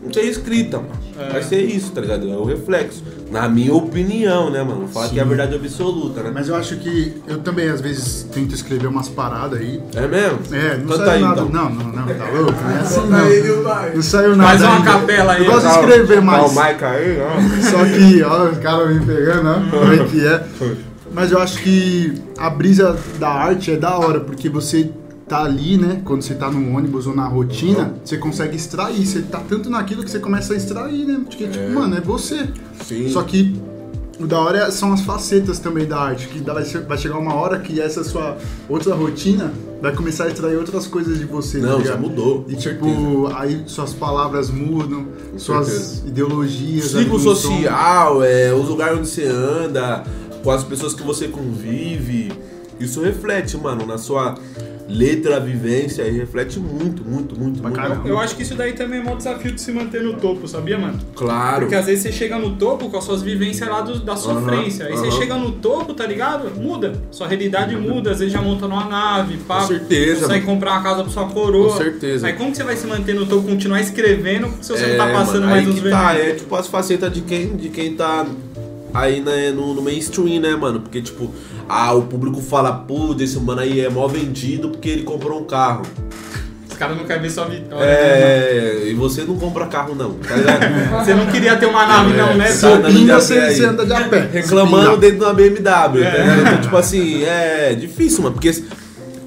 não 0.02 0.10
tem 0.10 0.28
escrita, 0.28 0.78
mano. 0.78 0.90
É. 1.18 1.32
Vai 1.32 1.42
ser 1.42 1.62
isso, 1.62 1.92
tá 1.92 2.00
ligado? 2.00 2.30
É 2.30 2.36
o 2.36 2.44
reflexo. 2.44 3.02
Na 3.30 3.48
minha 3.48 3.74
opinião, 3.74 4.50
né, 4.50 4.62
mano? 4.62 4.86
Fala 4.86 5.08
que 5.08 5.18
é 5.18 5.20
a 5.20 5.24
Sim. 5.24 5.28
verdade 5.30 5.54
absoluta, 5.56 6.22
né? 6.22 6.30
Mas 6.32 6.48
eu 6.48 6.54
acho 6.54 6.76
que 6.76 7.12
eu 7.26 7.38
também, 7.38 7.68
às 7.68 7.80
vezes, 7.80 8.22
tento 8.32 8.54
escrever 8.54 8.86
umas 8.86 9.08
paradas 9.08 9.58
aí. 9.60 9.82
É 9.96 10.06
mesmo? 10.06 10.38
É, 10.52 10.76
não 10.76 10.86
Canta 10.86 10.96
saiu 11.06 11.10
aí, 11.10 11.20
nada. 11.22 11.40
então. 11.42 11.48
Não, 11.48 11.70
não, 11.70 11.84
não, 11.92 12.06
tá 12.14 12.24
louco? 12.32 12.54
Não 12.62 12.70
é 12.70 12.80
assim, 12.80 13.00
não. 13.08 13.64
pai? 13.64 13.92
Não 13.94 14.02
saiu 14.02 14.36
nada. 14.36 14.48
Faz 14.50 14.62
uma 14.62 14.76
ainda. 14.76 14.90
capela 14.92 15.32
aí, 15.32 15.44
Eu 15.44 15.52
gosto 15.52 15.66
de 15.66 15.72
escrever 15.74 16.14
Tá 16.16 16.20
mais. 16.20 16.52
o 16.56 16.60
Mike 16.62 16.84
aí, 16.84 17.18
ó. 17.20 17.70
Só 17.70 17.84
que, 17.84 18.22
ó, 18.22 18.44
os 18.50 18.58
caras 18.58 18.94
me 18.94 19.04
pegando, 19.04 19.48
ó, 19.48 19.70
como 19.78 19.92
é 19.92 20.04
que 20.04 20.24
é. 20.26 20.46
Mas 21.12 21.32
eu 21.32 21.38
acho 21.40 21.58
que 21.62 22.14
a 22.38 22.48
brisa 22.48 22.96
da 23.18 23.28
arte 23.28 23.72
é 23.72 23.76
da 23.76 23.98
hora, 23.98 24.20
porque 24.20 24.48
você 24.48 24.88
tá 25.28 25.42
ali, 25.42 25.76
né? 25.76 26.02
Quando 26.04 26.22
você 26.22 26.34
tá 26.34 26.50
no 26.50 26.76
ônibus 26.76 27.06
ou 27.06 27.14
na 27.14 27.26
rotina, 27.26 27.94
você 28.04 28.16
consegue 28.16 28.56
extrair. 28.56 29.04
Você 29.06 29.22
tá 29.22 29.40
tanto 29.40 29.68
naquilo 29.68 30.04
que 30.04 30.10
você 30.10 30.18
começa 30.20 30.52
a 30.54 30.56
extrair, 30.56 31.04
né? 31.04 31.20
Porque, 31.24 31.46
tipo, 31.48 31.70
mano, 31.70 31.96
é 31.96 32.00
você. 32.00 32.48
Sim. 32.84 33.08
Só 33.08 33.22
que 33.22 33.54
o 34.20 34.26
da 34.26 34.38
hora 34.40 34.58
é- 34.58 34.70
são 34.70 34.92
as 34.92 35.00
facetas 35.02 35.58
também 35.58 35.84
da 35.86 35.98
arte, 35.98 36.28
que 36.28 36.38
vai 36.40 36.64
che- 36.64 36.78
vai 36.78 36.96
chegar 36.96 37.18
uma 37.18 37.34
hora 37.34 37.58
que 37.58 37.80
essa 37.80 38.02
sua 38.04 38.36
outra 38.68 38.94
rotina 38.94 39.52
vai 39.82 39.94
começar 39.94 40.24
a 40.24 40.28
extrair 40.28 40.56
outras 40.56 40.86
coisas 40.86 41.18
de 41.18 41.24
você. 41.26 41.60
tá 41.60 41.66
Não, 41.66 41.78
ligado? 41.78 41.94
já 41.94 42.00
mudou. 42.00 42.44
E 42.48 42.52
com 42.54 42.58
tipo, 42.60 43.26
aí 43.34 43.64
suas 43.66 43.92
palavras 43.92 44.48
mudam, 44.48 45.06
suas 45.36 45.66
certeza. 45.66 46.02
ideologias. 46.08 46.84
Ciclo 46.92 47.18
social, 47.18 48.22
é, 48.22 48.54
os 48.54 48.68
lugares 48.68 48.98
onde 48.98 49.08
você 49.08 49.26
anda, 49.26 50.04
com 50.42 50.50
as 50.52 50.62
pessoas 50.64 50.94
que 50.94 51.02
você 51.02 51.26
convive. 51.28 52.32
Isso 52.78 53.02
reflete, 53.02 53.56
mano, 53.58 53.84
na 53.86 53.98
sua 53.98 54.34
letra, 54.88 55.40
vivência, 55.40 56.02
e 56.02 56.10
reflete 56.16 56.58
muito, 56.60 57.02
muito, 57.04 57.38
muito, 57.38 57.60
Pra 57.60 57.70
muito. 57.70 57.82
caramba. 57.82 58.08
Eu 58.08 58.18
acho 58.18 58.36
que 58.36 58.42
isso 58.42 58.54
daí 58.54 58.72
também 58.72 59.00
é 59.00 59.10
um 59.10 59.16
desafio 59.16 59.52
de 59.52 59.60
se 59.60 59.72
manter 59.72 60.02
no 60.02 60.14
topo, 60.14 60.46
sabia, 60.46 60.78
mano? 60.78 60.98
Claro. 61.14 61.60
Porque 61.62 61.74
às 61.74 61.86
vezes 61.86 62.02
você 62.02 62.12
chega 62.12 62.38
no 62.38 62.56
topo 62.56 62.88
com 62.88 62.96
as 62.96 63.04
suas 63.04 63.22
vivências 63.22 63.68
lá 63.68 63.80
do- 63.80 63.98
da 64.00 64.16
sofrência. 64.16 64.86
Aí 64.86 64.92
você 64.96 65.08
aham. 65.08 65.18
chega 65.18 65.34
no 65.36 65.52
topo, 65.52 65.92
tá 65.94 66.06
ligado? 66.06 66.50
Muda. 66.60 66.92
Sua 67.10 67.26
realidade 67.26 67.74
muda. 67.76 68.12
Às 68.12 68.18
vezes 68.20 68.32
já 68.32 68.40
monta 68.40 68.68
numa 68.68 68.84
nave, 68.84 69.38
pá. 69.38 69.60
Com 69.60 69.66
certeza, 69.66 70.20
Consegue 70.22 70.44
mano. 70.46 70.54
comprar 70.54 70.72
uma 70.72 70.82
casa 70.82 71.02
pra 71.02 71.12
sua 71.12 71.26
coroa. 71.26 71.72
Com 71.72 71.78
certeza. 71.78 72.26
Aí 72.26 72.32
como 72.34 72.50
que 72.50 72.56
você 72.56 72.64
vai 72.64 72.76
se 72.76 72.86
manter 72.86 73.14
no 73.14 73.26
topo, 73.26 73.46
continuar 73.48 73.80
escrevendo 73.80 74.48
se 74.60 74.70
você 74.72 74.86
não 74.86 74.96
tá 74.96 75.12
passando 75.12 75.40
mano, 75.40 75.46
mais 75.46 75.66
aí 75.66 75.72
uns 75.72 75.90
tá, 75.90 76.14
é 76.14 76.32
tipo 76.34 76.54
as 76.54 76.66
facetas 76.66 77.12
de 77.12 77.20
quem, 77.22 77.56
de 77.56 77.68
quem 77.70 77.94
tá 77.94 78.24
aí 78.94 79.20
né, 79.20 79.50
no, 79.50 79.74
no 79.74 79.82
mainstream, 79.82 80.40
né, 80.40 80.54
mano? 80.56 80.80
Porque, 80.80 81.00
tipo, 81.02 81.30
ah, 81.68 81.92
o 81.94 82.02
público 82.02 82.40
fala, 82.40 82.72
pô, 82.72 83.14
esse 83.18 83.38
mano 83.38 83.60
aí 83.60 83.80
é 83.80 83.88
mó 83.88 84.06
vendido 84.08 84.70
porque 84.70 84.88
ele 84.88 85.02
comprou 85.02 85.40
um 85.40 85.44
carro. 85.44 85.82
Os 86.70 86.76
caras 86.78 86.96
não 86.98 87.04
querem 87.04 87.22
ver 87.22 87.30
sua 87.30 87.46
vitória. 87.46 87.86
né, 87.86 87.92
É, 87.92 88.82
e 88.88 88.94
você 88.94 89.22
não 89.24 89.36
compra 89.38 89.66
carro 89.66 89.94
não, 89.94 90.12
tá? 90.14 90.34
Você 91.02 91.14
não 91.14 91.26
queria 91.26 91.56
ter 91.56 91.64
uma 91.66 91.86
nave, 91.86 92.12
não, 92.14 92.34
né? 92.36 92.48
É, 92.48 92.52
só? 92.52 92.68
tá 92.72 92.76
andando 92.76 92.92
de 92.92 92.98
Pinga, 92.98 93.16
a 93.16 93.20
você, 93.20 93.54
você 93.54 93.64
anda 93.64 93.86
de 93.86 93.92
a 93.94 94.08
pé. 94.08 94.28
Reclamando 94.32 94.96
dentro 94.98 95.18
de 95.18 95.24
uma 95.24 95.32
BMW, 95.32 95.62
tá 95.62 95.88
É. 95.88 95.92
ligado? 95.94 96.40
Então, 96.42 96.60
tipo 96.60 96.76
assim, 96.76 97.24
é 97.24 97.74
difícil, 97.74 98.22
mano, 98.22 98.34
porque 98.34 98.62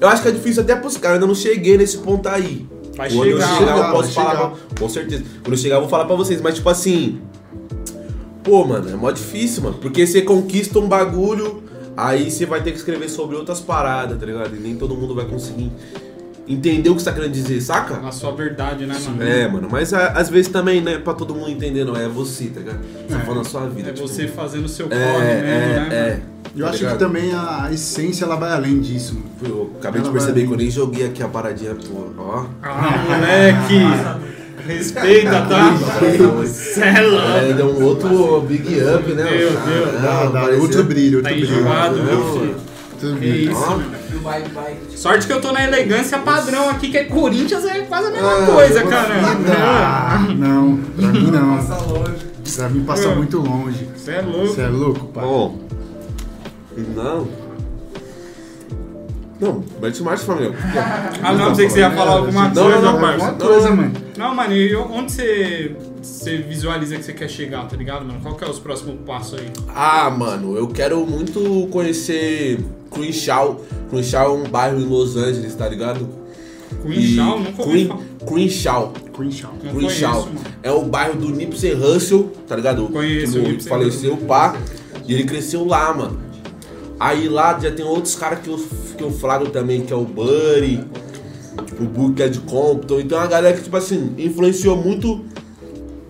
eu 0.00 0.08
acho 0.08 0.22
que 0.22 0.28
é 0.28 0.30
difícil 0.30 0.62
até 0.62 0.76
pros 0.76 0.96
caras, 0.96 1.16
eu 1.18 1.22
ainda 1.22 1.26
não 1.26 1.34
cheguei 1.34 1.76
nesse 1.76 1.98
ponto 1.98 2.28
aí. 2.28 2.66
Vai 2.96 3.10
Quando 3.10 3.24
chegar, 3.32 3.50
eu 3.50 3.58
chegar, 3.58 3.76
eu 3.78 3.92
posso 3.94 4.12
falar, 4.12 4.30
chegar. 4.30 4.52
com 4.78 4.88
certeza. 4.88 5.24
Quando 5.42 5.52
eu 5.52 5.58
chegar, 5.58 5.74
eu 5.76 5.80
vou 5.80 5.90
falar 5.90 6.04
pra 6.04 6.14
vocês, 6.16 6.40
mas 6.40 6.54
tipo 6.54 6.68
assim, 6.68 7.20
pô, 8.42 8.64
mano, 8.64 8.88
é 8.90 8.94
mó 8.94 9.10
difícil, 9.10 9.62
mano, 9.62 9.76
porque 9.80 10.06
você 10.06 10.22
conquista 10.22 10.78
um 10.78 10.88
bagulho, 10.88 11.62
aí 11.96 12.30
você 12.30 12.46
vai 12.46 12.62
ter 12.62 12.70
que 12.72 12.78
escrever 12.78 13.08
sobre 13.08 13.36
outras 13.36 13.60
paradas, 13.60 14.18
tá 14.18 14.26
ligado? 14.26 14.54
E 14.56 14.58
nem 14.58 14.76
todo 14.76 14.94
mundo 14.94 15.14
vai 15.14 15.24
conseguir 15.26 15.70
entender 16.48 16.90
o 16.90 16.96
que 16.96 17.02
você 17.02 17.10
tá 17.10 17.14
querendo 17.16 17.32
dizer, 17.32 17.60
saca? 17.60 17.98
Na 18.00 18.10
sua 18.10 18.32
verdade, 18.32 18.84
né, 18.84 18.96
mano? 19.06 19.22
É, 19.22 19.46
mano, 19.48 19.68
mas 19.70 19.94
a- 19.94 20.08
às 20.12 20.28
vezes 20.28 20.50
também, 20.50 20.80
né, 20.80 20.98
pra 20.98 21.14
todo 21.14 21.32
mundo 21.34 21.48
entender, 21.50 21.84
não 21.84 21.94
é 21.94 22.08
você, 22.08 22.46
tá 22.46 22.58
ligado? 22.60 22.80
Você 23.06 23.14
tá 23.14 23.20
falando 23.20 23.40
a 23.42 23.44
sua 23.44 23.66
vida. 23.68 23.90
É 23.90 23.92
tipo, 23.92 24.08
você 24.08 24.26
fazendo 24.26 24.64
o 24.64 24.68
seu 24.68 24.88
corre 24.88 24.98
é, 25.00 25.42
mesmo, 25.42 25.46
é, 25.46 25.88
né? 25.88 25.88
é. 25.90 26.10
mano? 26.10 26.22
Eu 26.56 26.64
tá 26.64 26.70
acho 26.70 26.78
que 26.78 26.84
ligado? 26.84 26.98
também 26.98 27.32
a 27.32 27.68
essência 27.72 28.24
ela 28.24 28.34
vai 28.34 28.50
além 28.50 28.80
disso, 28.80 29.14
mano. 29.14 29.30
Eu 29.54 29.70
acabei 29.78 30.00
de 30.00 30.08
Ela 30.08 30.12
perceber 30.16 30.40
vai- 30.40 30.48
que 30.48 30.54
eu 30.54 30.58
nem 30.58 30.70
joguei 30.70 31.06
aqui 31.06 31.22
a 31.22 31.28
paradinha, 31.28 31.76
pô, 31.76 32.06
ó. 32.18 32.46
Ah, 32.60 33.04
moleque! 33.08 34.30
Respeita, 34.76 35.30
tá? 35.48 35.76
Cê 36.46 36.80
é 36.80 37.00
louco. 37.00 37.26
É, 37.28 37.52
deu 37.52 37.66
um 37.66 37.84
outro 37.84 38.40
big 38.42 38.80
up, 38.80 39.12
né? 39.12 39.24
Meu? 39.24 39.50
Deus, 39.50 40.04
Ah, 40.04 40.30
Dá, 40.32 40.44
outro 40.56 40.84
brilho, 40.84 41.18
outro 41.18 41.30
Tá 41.32 41.36
brilho. 41.36 41.58
enjoado, 41.58 41.96
Não, 41.96 42.04
meu 42.04 42.32
filho. 42.32 42.56
Outro 42.92 43.14
brilho. 43.16 43.56
Sorte 44.96 45.26
que 45.26 45.32
eu 45.32 45.40
tô 45.40 45.52
na 45.52 45.64
elegância 45.64 46.18
padrão 46.18 46.68
aqui, 46.68 46.90
que 46.90 46.98
é 46.98 47.04
Corinthians, 47.04 47.64
é 47.64 47.80
quase 47.82 48.08
a 48.08 48.10
mesma 48.10 48.28
Ah, 48.30 48.46
coisa, 48.46 48.82
caramba. 48.84 49.28
Ah, 49.58 50.26
não, 50.36 50.76
pra 50.76 51.08
mim 51.08 51.30
não. 51.30 51.56
Passa 51.56 51.76
longe. 51.86 52.30
Pra 52.56 52.68
mim 52.68 52.84
passa 52.84 53.08
É. 53.08 53.14
muito 53.14 53.38
longe. 53.38 53.88
Você 53.96 54.10
é 54.12 54.20
louco. 54.22 54.46
Você 54.48 54.60
é 54.60 54.68
louco, 54.68 55.06
pai? 55.06 55.24
Bom. 55.24 55.58
Não. 56.94 57.28
Não, 59.40 59.64
mete 59.80 60.02
marcha, 60.02 60.24
família. 60.24 60.52
Ah, 61.22 61.32
não, 61.32 61.48
pensei 61.48 61.66
que 61.66 61.72
você 61.72 61.78
ia 61.80 61.90
falar 61.90 62.18
alguma 62.18 62.48
Não, 62.48 62.62
coisa, 62.62 62.80
não, 62.80 62.92
não, 62.92 63.00
parça. 63.00 63.26
Alguma 63.26 63.48
coisa, 63.48 63.70
mano. 63.70 63.92
Não, 64.18 64.34
mano, 64.34 64.52
e 64.52 64.76
onde 64.76 65.12
você, 65.12 65.76
você 66.02 66.36
visualiza 66.36 66.96
que 66.96 67.02
você 67.02 67.12
quer 67.14 67.28
chegar, 67.28 67.66
tá 67.66 67.74
ligado, 67.74 68.04
mano? 68.04 68.20
Qual 68.20 68.34
que 68.34 68.44
é 68.44 68.48
os 68.48 68.58
próximos 68.58 68.96
passos 69.06 69.40
aí? 69.40 69.50
Ah, 69.74 70.10
mano, 70.10 70.56
eu 70.56 70.68
quero 70.68 71.06
muito 71.06 71.68
conhecer 71.70 72.60
Crenshaw. 72.90 73.64
Crenshaw 73.88 74.26
é 74.26 74.38
um 74.38 74.44
bairro 74.44 74.78
em 74.78 74.84
Los 74.84 75.16
Angeles, 75.16 75.54
tá 75.54 75.66
ligado? 75.66 76.06
Crenshaw? 76.82 77.40
Nunca 77.40 77.62
ouvi 77.62 77.86
falar. 77.86 78.00
Crenshaw. 78.26 78.92
Crenshaw. 79.14 79.52
Crenshaw. 79.74 80.28
É 80.62 80.70
o 80.70 80.82
bairro 80.82 81.16
do 81.16 81.30
Nipsey 81.30 81.74
Hussle, 81.74 82.30
tá 82.46 82.56
ligado? 82.56 82.88
Conheço 82.88 83.40
que 83.40 83.52
o 83.52 83.62
faleceu, 83.62 84.16
pá. 84.18 84.54
E 85.06 85.14
ele 85.14 85.24
cresceu 85.24 85.66
lá, 85.66 85.92
mano. 85.94 86.20
Aí 86.98 87.28
lá 87.28 87.58
já 87.58 87.70
tem 87.70 87.84
outros 87.84 88.14
caras 88.14 88.40
que 88.40 88.48
eu, 88.48 88.60
que 89.00 89.04
eu 89.04 89.10
flago 89.10 89.48
também, 89.48 89.80
que 89.80 89.92
é 89.92 89.96
o 89.96 90.04
Buddy, 90.04 90.84
o 91.80 91.84
Book 91.84 92.20
é 92.22 92.28
de 92.28 92.38
Compton. 92.40 93.00
Então 93.00 93.16
é 93.18 93.22
uma 93.22 93.26
galera 93.26 93.56
que, 93.56 93.62
tipo 93.64 93.76
assim, 93.76 94.12
influenciou 94.18 94.76
muito 94.76 95.24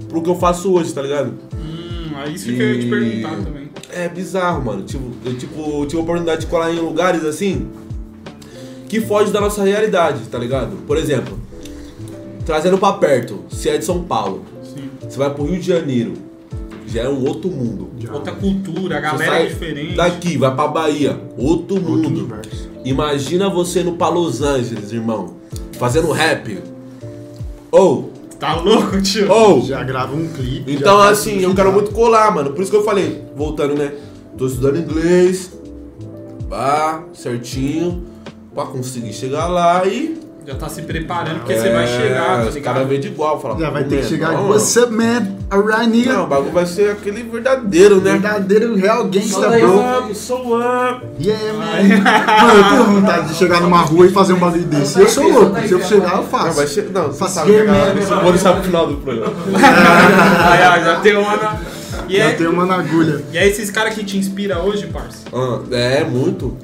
pro 0.08 0.20
que 0.20 0.28
eu 0.28 0.34
faço 0.34 0.72
hoje, 0.72 0.92
tá 0.92 1.00
ligado? 1.02 1.34
Hum, 1.54 2.10
é 2.26 2.30
isso 2.30 2.46
que 2.46 2.60
eu 2.60 2.74
ia 2.74 2.80
te 2.80 2.86
E- 2.86 2.90
perguntar 2.90 3.36
também. 3.44 3.70
É 3.92 4.08
bizarro, 4.08 4.64
mano. 4.64 4.82
Tipo, 4.82 5.04
eu 5.24 5.36
tipo, 5.38 5.86
tive 5.86 5.98
a 6.00 6.02
oportunidade 6.02 6.40
de 6.42 6.46
colar 6.48 6.72
em 6.72 6.78
lugares 6.80 7.24
assim 7.24 7.68
que 8.88 9.00
foge 9.00 9.30
da 9.32 9.40
nossa 9.40 9.62
realidade, 9.62 10.20
tá 10.28 10.36
ligado? 10.38 10.76
Por 10.86 10.96
exemplo, 10.96 11.38
trazendo 12.44 12.76
pra 12.76 12.94
perto, 12.94 13.44
se 13.50 13.68
é 13.68 13.78
de 13.78 13.84
São 13.84 14.02
Paulo, 14.02 14.44
Sim. 14.64 14.90
você 15.00 15.16
vai 15.16 15.32
pro 15.32 15.44
Rio 15.44 15.60
de 15.60 15.66
Janeiro, 15.66 16.14
já 16.88 17.02
é 17.02 17.08
um 17.08 17.24
outro 17.24 17.48
mundo. 17.50 17.88
Outra 18.12 18.32
cultura, 18.32 18.96
a 18.96 19.00
galera 19.00 19.42
é 19.42 19.46
diferente. 19.46 19.94
Daqui, 19.94 20.36
vai 20.36 20.52
pra 20.54 20.66
Bahia, 20.66 21.20
outro 21.38 21.76
Outro 21.76 21.80
mundo. 21.82 22.08
universo. 22.08 22.69
Imagina 22.84 23.48
você 23.48 23.82
no 23.82 23.92
pra 23.92 24.08
Los 24.08 24.42
Angeles, 24.42 24.92
irmão. 24.92 25.34
Fazendo 25.78 26.10
rap. 26.12 26.58
Ou, 27.70 28.10
Tá 28.38 28.56
louco, 28.56 29.00
tio? 29.02 29.30
ou. 29.30 29.62
Já 29.62 29.82
grava 29.84 30.14
um 30.16 30.26
clipe. 30.28 30.72
Então, 30.72 30.98
assim, 31.00 31.40
eu 31.40 31.50
que 31.50 31.56
quero 31.56 31.72
muito 31.72 31.90
colar, 31.92 32.34
mano. 32.34 32.52
Por 32.52 32.62
isso 32.62 32.70
que 32.70 32.76
eu 32.76 32.84
falei, 32.84 33.22
voltando, 33.36 33.74
né? 33.74 33.92
Tô 34.38 34.46
estudando 34.46 34.78
inglês. 34.78 35.52
Pá, 36.48 37.02
certinho. 37.12 38.04
Pra 38.54 38.64
conseguir 38.64 39.12
chegar 39.12 39.46
lá 39.46 39.86
e. 39.86 40.18
Já 40.46 40.54
tá 40.54 40.68
se 40.70 40.82
preparando 40.82 41.40
porque 41.40 41.54
você 41.54 41.70
vai 41.70 41.84
É, 41.84 41.86
chegar, 41.86 42.24
tá 42.24 42.32
Os 42.32 42.38
caras 42.38 42.54
ligado? 42.56 42.88
veem 42.88 43.00
de 43.00 43.08
igual, 43.08 43.38
fala. 43.40 43.58
Já 43.60 43.70
vai 43.70 43.84
"Pô, 43.84 43.90
ter 43.90 44.00
que 44.00 44.06
chegar. 44.08 44.40
What's 44.40 44.74
up, 44.76 44.90
man? 44.92 45.36
Nigga. 45.88 46.12
Não, 46.12 46.24
o 46.24 46.26
bagulho 46.28 46.52
vai 46.52 46.64
ser 46.64 46.90
aquele 46.92 47.24
verdadeiro, 47.24 47.96
né? 48.00 48.12
Verdadeiro, 48.12 48.76
real 48.76 49.04
gangsta, 49.06 49.48
bro. 49.48 49.80
Up, 49.98 50.14
so 50.14 50.34
up. 50.56 51.04
Yeah, 51.20 51.52
man. 51.58 52.46
Mano, 52.46 52.58
eu 52.58 52.68
tenho 52.70 52.84
vontade 53.00 53.28
de 53.28 53.34
chegar 53.34 53.60
numa 53.60 53.80
rua 53.80 54.06
e 54.06 54.10
fazer 54.10 54.32
um 54.34 54.38
bagulho 54.38 54.62
desse. 54.64 55.00
Eu 55.00 55.08
sou 55.08 55.28
louco. 55.28 55.60
Se 55.66 55.72
eu 55.72 55.82
chegar, 55.82 56.12
eu 56.12 56.16
Não, 56.18 56.24
faço. 56.24 56.56
vai 56.56 56.66
che... 56.68 56.82
não, 56.82 57.12
Faço 57.12 57.34
sabe 57.34 57.50
que 57.50 57.56
a 57.56 57.64
game, 57.64 57.76
galera 57.78 57.94
né? 57.94 58.38
sabe 58.38 58.60
o 58.60 58.62
final 58.62 58.86
do 58.86 58.96
programa. 58.98 59.32
Aí, 60.52 60.60
ó, 60.80 60.84
já 60.84 61.00
tem 61.00 61.16
uma. 61.16 61.36
na- 61.36 61.58
E 62.08 62.16
Já 62.16 62.24
é, 62.24 62.30
tem 62.32 62.46
uma 62.46 62.64
na 62.64 62.76
agulha. 62.76 63.24
e 63.32 63.38
é 63.38 63.46
esses 63.48 63.70
caras 63.70 63.94
que 63.94 64.04
te 64.04 64.16
inspira 64.18 64.60
hoje, 64.60 64.86
parça? 64.86 65.18
Ah, 65.32 65.60
é, 65.72 66.04
muito. 66.04 66.56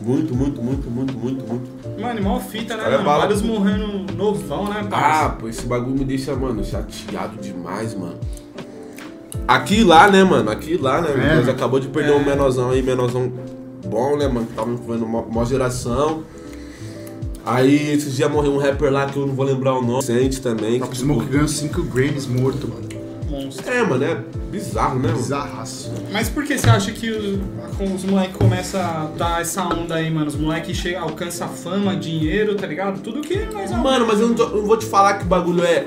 Muito, 0.00 0.34
muito, 0.34 0.60
muito, 0.62 0.90
muito, 0.90 1.14
muito, 1.16 1.44
muito. 1.46 1.70
Mano, 2.00 2.22
mó 2.22 2.40
fita, 2.40 2.76
né, 2.76 2.82
Olha 2.84 2.92
mano? 2.92 3.04
bala. 3.04 3.20
Vários 3.22 3.42
morrendo 3.42 4.12
novão, 4.16 4.64
né, 4.68 4.80
Ah, 4.80 4.84
parça? 4.88 5.28
pô, 5.36 5.48
esse 5.48 5.66
bagulho 5.66 5.98
me 5.98 6.04
deixa, 6.04 6.34
mano, 6.34 6.64
chateado 6.64 7.36
demais, 7.40 7.94
mano. 7.94 8.18
Aqui 9.46 9.80
e 9.80 9.84
lá, 9.84 10.10
né, 10.10 10.22
mano? 10.24 10.50
Aqui 10.50 10.72
e 10.72 10.76
lá, 10.76 11.00
né? 11.00 11.10
É. 11.32 11.36
Nós 11.36 11.48
acabou 11.48 11.78
de 11.80 11.88
perder 11.88 12.12
É. 12.12 12.16
um 12.16 12.24
menorzão 12.24 12.70
aí, 12.70 12.82
menorzão 12.82 13.30
bom, 13.86 14.16
né, 14.16 14.26
mano? 14.28 14.46
Que 14.46 14.52
tava 14.54 14.74
vendo 14.74 15.04
uma, 15.04 15.20
uma 15.20 15.44
geração. 15.44 16.22
Aí, 17.44 17.92
esses 17.92 18.14
dias 18.16 18.30
morreu 18.30 18.52
um 18.52 18.58
rapper 18.58 18.90
lá 18.92 19.06
que 19.06 19.16
eu 19.18 19.26
não 19.26 19.34
vou 19.34 19.44
lembrar 19.44 19.74
o 19.74 19.82
nome. 19.82 20.02
Sente 20.02 20.40
também. 20.40 20.78
Top 20.78 20.92
que, 20.92 20.98
Smoke 20.98 21.26
ganhou 21.26 21.48
5 21.48 21.82
Grammys 21.82 22.26
morto, 22.26 22.68
mano. 22.68 22.88
Monstro. 23.32 23.68
É, 23.70 23.82
mano, 23.82 24.04
é 24.04 24.14
bizarro, 24.50 24.98
né? 24.98 25.10
Bizarraço. 25.12 25.90
Mas 26.12 26.28
por 26.28 26.44
que 26.44 26.58
você 26.58 26.68
acha 26.68 26.92
que 26.92 27.10
os, 27.10 27.38
os 27.94 28.04
moleques 28.04 28.36
começam 28.36 28.80
a 28.80 29.08
dar 29.16 29.40
essa 29.40 29.62
onda 29.64 29.94
aí, 29.94 30.10
mano? 30.10 30.26
Os 30.26 30.36
moleques 30.36 30.76
chega- 30.76 31.00
alcançam 31.00 31.48
fama, 31.48 31.96
dinheiro, 31.96 32.54
tá 32.54 32.66
ligado? 32.66 33.00
Tudo 33.00 33.20
que 33.22 33.36
nós 33.52 33.70
Mano, 33.70 34.06
mas 34.06 34.20
eu 34.20 34.28
não, 34.28 34.34
tô- 34.34 34.44
eu 34.44 34.58
não 34.58 34.66
vou 34.66 34.76
te 34.76 34.84
falar 34.86 35.14
que 35.14 35.24
o 35.24 35.26
bagulho 35.26 35.64
é. 35.64 35.86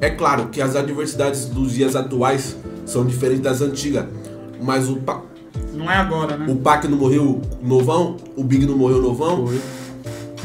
É 0.00 0.10
claro 0.10 0.46
que 0.48 0.60
as 0.62 0.74
adversidades 0.76 1.46
dos 1.46 1.72
dias 1.72 1.94
atuais 1.96 2.56
são 2.86 3.04
diferentes 3.04 3.42
das 3.42 3.60
antigas. 3.60 4.04
Mas 4.60 4.88
o, 4.88 4.96
Pa- 4.96 5.22
Não 5.72 5.90
é 5.90 5.96
agora, 5.96 6.36
né? 6.36 6.46
o 6.48 6.56
Pac 6.56 6.84
não 6.88 6.96
morreu 6.98 7.40
novão, 7.62 8.16
o 8.36 8.44
Big 8.44 8.66
não 8.66 8.76
morreu 8.76 9.02
novão. 9.02 9.48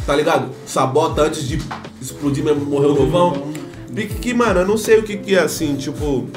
Tá 0.06 0.16
ligado? 0.16 0.50
Sabota 0.66 1.24
antes 1.24 1.48
de 1.48 1.60
explodir 2.02 2.44
mesmo, 2.44 2.66
morreu 2.66 2.96
novão. 2.96 3.47
Big 3.90 4.16
que, 4.16 4.34
mano, 4.34 4.62
eu 4.62 4.68
não 4.68 4.78
sei 4.78 5.00
o 5.00 5.04
que, 5.04 5.18
que 5.18 5.36
é 5.36 5.40
assim, 5.40 5.76
tipo. 5.76 6.28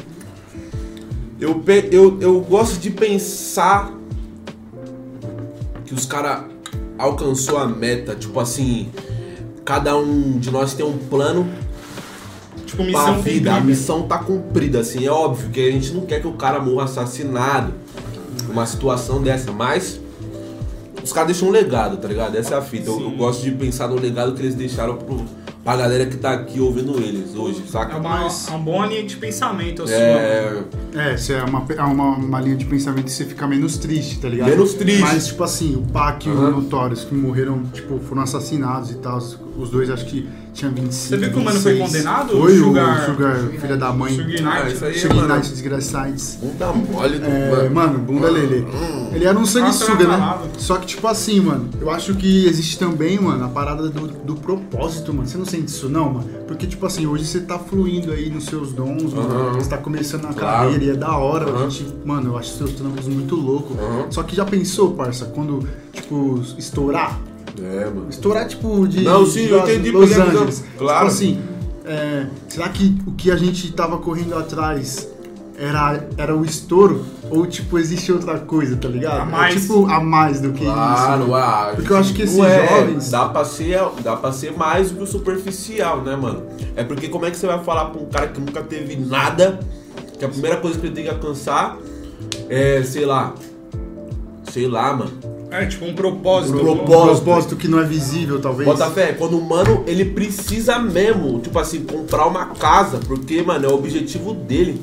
Eu, 1.41 1.63
eu, 1.91 2.19
eu 2.21 2.41
gosto 2.43 2.79
de 2.79 2.91
pensar 2.91 3.93
que 5.87 5.95
os 5.95 6.05
caras 6.05 6.45
alcançou 6.99 7.59
a 7.59 7.67
meta. 7.67 8.15
Tipo 8.15 8.39
assim, 8.41 8.91
cada 9.65 9.97
um 9.97 10.39
de 10.39 10.51
nós 10.51 10.75
tem 10.75 10.85
um 10.85 10.99
plano 10.99 11.49
Tipo, 12.71 12.77
pra 12.77 12.87
missão 12.87 13.23
vida. 13.23 13.51
A 13.51 13.55
cumprida. 13.55 13.61
missão 13.61 14.03
tá 14.03 14.19
cumprida, 14.19 14.81
assim. 14.81 15.05
É 15.05 15.11
óbvio 15.11 15.51
que 15.51 15.67
a 15.69 15.73
gente 15.73 15.93
não 15.93 16.07
quer 16.07 16.21
que 16.21 16.29
o 16.29 16.33
cara 16.35 16.61
morra 16.61 16.85
assassinado. 16.85 17.73
Uma 18.49 18.65
situação 18.67 19.21
dessa, 19.21 19.51
mas. 19.51 20.01
Os 21.03 21.13
caras 21.13 21.29
deixam 21.33 21.49
um 21.49 21.51
legado, 21.51 21.97
tá 21.97 22.07
ligado? 22.07 22.37
Essa 22.37 22.55
é 22.55 22.59
a 22.59 22.63
fita. 22.63 22.91
Eu, 22.91 23.01
eu 23.01 23.11
gosto 23.13 23.43
de 23.43 23.51
pensar 23.51 23.89
no 23.89 23.99
legado 23.99 24.35
que 24.35 24.43
eles 24.43 24.55
deixaram 24.55 24.97
pro, 24.97 25.25
pra 25.63 25.77
galera 25.77 26.07
que 26.07 26.17
tá 26.17 26.33
aqui 26.33 26.61
ouvindo 26.61 26.99
eles 26.99 27.35
hoje, 27.35 27.63
saca? 27.69 27.95
É 27.95 27.99
uma, 27.99 28.27
é 28.27 28.51
uma 28.51 28.59
boa 28.59 28.87
linha 28.87 29.03
de 29.03 29.17
pensamento, 29.17 29.83
a 29.83 29.87
sua. 29.87 29.97
É. 29.97 30.65
É, 30.95 31.15
isso 31.15 31.33
é 31.33 31.43
uma, 31.43 31.65
é 31.69 31.83
uma, 31.83 32.17
uma 32.17 32.41
linha 32.41 32.57
de 32.57 32.65
pensamento 32.65 33.05
que 33.05 33.13
você 33.13 33.25
fica 33.25 33.47
menos 33.47 33.79
triste, 33.79 34.19
tá 34.19 34.29
ligado? 34.29 34.49
Menos 34.49 34.75
triste. 34.75 35.01
Mas, 35.01 35.29
tipo 35.29 35.45
assim, 35.45 35.77
o 35.77 35.83
Pac 35.93 36.27
e 36.27 36.31
o. 36.31 36.51
Notorious, 36.51 37.05
que 37.05 37.15
morreram, 37.15 37.63
tipo, 37.73 37.99
foram 38.01 38.23
assassinados 38.23 38.91
e 38.91 38.97
tal. 38.97 39.19
Os 39.19 39.71
dois 39.71 39.91
acho 39.91 40.07
que 40.07 40.29
tinham 40.53 40.73
25. 40.73 41.09
Você 41.09 41.17
viu 41.17 41.31
que 41.33 41.39
o 41.39 41.45
mano 41.45 41.61
foi 41.61 41.75
26. 41.75 42.03
condenado? 42.05 42.29
Foi 42.31 42.39
O 42.59 42.63
o 42.63 42.65
Sugar- 42.69 43.07
Sugar, 43.07 43.37
filha 43.61 43.77
da 43.77 43.93
mãe. 43.93 44.13
Sugar 44.15 44.27
Ah, 44.47 44.61
Knight. 44.65 44.75
isso 44.75 44.85
aí, 44.85 44.99
Sugar 44.99 45.17
mano. 45.17 45.35
Knight, 45.35 45.49
desgraçados. 45.51 46.39
Bunda 46.41 46.73
mole 46.73 47.19
do. 47.19 47.27
É, 47.27 47.69
mano, 47.69 47.99
bunda 47.99 48.31
lele. 48.31 48.67
Ele 49.13 49.25
era 49.25 49.39
um 49.39 49.45
sanguessuga, 49.47 50.07
né? 50.07 50.39
Só 50.59 50.77
que, 50.77 50.87
tipo 50.87 51.07
assim, 51.09 51.41
mano, 51.41 51.69
eu 51.81 51.91
acho 51.91 52.15
que 52.15 52.47
existe 52.47 52.79
também, 52.79 53.19
mano, 53.21 53.45
a 53.45 53.49
parada 53.49 53.89
do, 53.89 54.09
do 54.09 54.35
propósito, 54.37 55.13
mano. 55.13 55.29
Você 55.29 55.37
não 55.39 55.45
sente 55.47 55.67
isso, 55.69 55.89
não, 55.89 56.13
mano? 56.13 56.29
Porque, 56.47 56.67
tipo 56.67 56.85
assim, 56.87 57.07
hoje 57.07 57.25
você 57.25 57.41
tá 57.41 57.59
fluindo 57.59 58.13
aí 58.13 58.29
nos 58.31 58.45
seus 58.45 58.73
dons, 58.73 59.13
mano. 59.15 59.31
Aham. 59.33 59.53
Você 59.55 59.69
tá 59.71 59.79
começando 59.79 60.27
a 60.27 60.33
Claro. 60.33 60.65
carreira 60.65 60.85
e 60.85 60.91
é 60.91 60.95
da 60.95 61.17
hora. 61.17 61.51
Aham. 61.51 61.67
A 61.67 61.69
gente, 61.69 61.87
mano, 62.05 62.31
eu 62.31 62.39
acho 62.39 62.57
seus 62.57 62.73
trampos 62.73 63.07
muito 63.07 63.35
louco. 63.37 63.75
Aham. 63.75 64.07
Só 64.11 64.23
que 64.23 64.35
já 64.37 64.45
pensou, 64.45 64.93
parça, 64.93 65.27
quando, 65.27 65.67
tipo, 65.93 66.41
estourar? 66.59 67.19
É, 67.63 67.85
mano. 67.87 68.07
Estourar, 68.09 68.47
tipo, 68.49 68.87
de. 68.89 69.03
Não, 69.03 69.25
sim, 69.27 69.47
de 69.47 69.51
eu 69.51 69.61
Los- 69.61 69.69
entendi, 69.71 69.91
Los 69.91 70.09
porque- 70.11 70.23
Angeles. 70.23 70.65
claro. 70.79 70.99
Tipo 71.09 71.11
assim, 71.11 71.41
é, 71.85 72.27
será 72.49 72.69
que 72.69 72.97
o 73.07 73.13
que 73.13 73.31
a 73.31 73.37
gente 73.37 73.73
tava 73.73 73.99
correndo 73.99 74.35
atrás 74.37 75.09
era, 75.59 76.09
era 76.17 76.35
o 76.37 76.45
estouro? 76.45 77.05
Ou, 77.31 77.47
tipo, 77.47 77.79
existe 77.79 78.11
outra 78.11 78.39
coisa, 78.41 78.77
tá 78.77 78.89
ligado? 78.89 79.21
A 79.21 79.25
mais. 79.25 79.57
É, 79.57 79.61
tipo, 79.61 79.87
a 79.87 80.01
mais 80.01 80.41
do 80.41 80.53
que 80.53 80.65
Claro, 80.65 81.25
isso. 81.25 81.35
ah, 81.35 81.73
Porque 81.77 81.93
eu 81.93 81.97
acho 81.97 82.15
que 82.15 82.23
esses 82.23 82.37
não 82.37 82.45
é, 82.45 82.67
jovens- 82.69 83.11
Dá 83.11 83.29
pra, 83.29 83.45
ser, 83.45 83.81
dá 84.03 84.17
pra 84.17 84.33
ser 84.33 84.53
mais 84.57 84.91
do 84.91 84.97
que 84.97 85.03
o 85.05 85.07
superficial, 85.07 86.01
né, 86.03 86.17
mano? 86.17 86.43
É 86.75 86.83
porque 86.83 87.09
como 87.09 87.27
é 87.27 87.31
que 87.31 87.37
você 87.37 87.47
vai 87.47 87.63
falar 87.63 87.87
pra 87.87 88.01
um 88.03 88.07
cara 88.07 88.27
que 88.29 88.41
nunca 88.41 88.63
teve 88.63 88.97
nada, 88.97 89.61
que 90.19 90.25
a 90.25 90.29
primeira 90.29 90.57
coisa 90.57 90.79
que 90.79 90.87
ele 90.87 90.95
tem 90.95 91.05
que 91.05 91.11
alcançar 91.11 91.77
é, 92.49 92.83
sei 92.83 93.05
lá. 93.07 93.33
Sei 94.51 94.67
lá, 94.67 94.93
mano. 94.93 95.13
É, 95.51 95.67
tipo 95.67 95.85
um 95.85 95.95
propósito. 95.95 96.57
Um 96.57 96.61
Um 96.61 96.65
propósito. 96.65 97.25
propósito 97.25 97.57
que 97.57 97.67
não 97.69 97.81
é 97.81 97.85
visível, 97.85 98.41
talvez. 98.41 98.69
Bota 98.69 98.91
fé, 98.91 99.13
quando 99.13 99.37
o 99.39 99.43
mano, 99.45 99.83
ele 99.87 100.05
precisa 100.05 100.79
mesmo, 100.79 101.41
tipo 101.41 101.59
assim, 101.59 101.81
comprar 101.83 102.27
uma 102.27 102.47
casa, 102.47 102.99
porque, 103.07 103.43
mano, 103.43 103.67
é 103.67 103.69
o 103.69 103.75
objetivo 103.75 104.33
dele. 104.35 104.81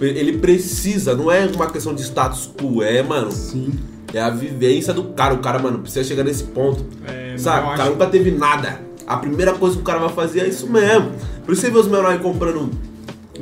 Ele 0.00 0.38
precisa, 0.38 1.14
não 1.14 1.30
é 1.30 1.46
uma 1.46 1.66
questão 1.70 1.94
de 1.94 2.02
status 2.02 2.50
quo, 2.58 2.82
é, 2.82 3.02
mano, 3.02 3.30
Sim. 3.30 3.70
é 4.14 4.20
a 4.20 4.30
vivência 4.30 4.92
do 4.94 5.04
cara. 5.04 5.34
O 5.34 5.38
cara, 5.38 5.58
mano, 5.58 5.78
precisa 5.80 6.04
chegar 6.04 6.24
nesse 6.24 6.44
ponto. 6.44 6.84
É, 7.06 7.36
Sabe? 7.36 7.60
O 7.66 7.70
cara 7.70 7.82
acho- 7.82 7.90
nunca 7.92 8.06
teve 8.06 8.30
nada. 8.30 8.80
A 9.06 9.16
primeira 9.16 9.52
coisa 9.54 9.76
que 9.76 9.82
o 9.82 9.84
cara 9.84 9.98
vai 9.98 10.08
fazer 10.10 10.40
é 10.40 10.48
isso 10.48 10.66
mesmo. 10.70 11.12
Por 11.44 11.52
isso 11.52 11.62
você 11.62 11.70
vê 11.70 11.78
os 11.78 11.88
menores 11.88 12.20
comprando 12.20 12.70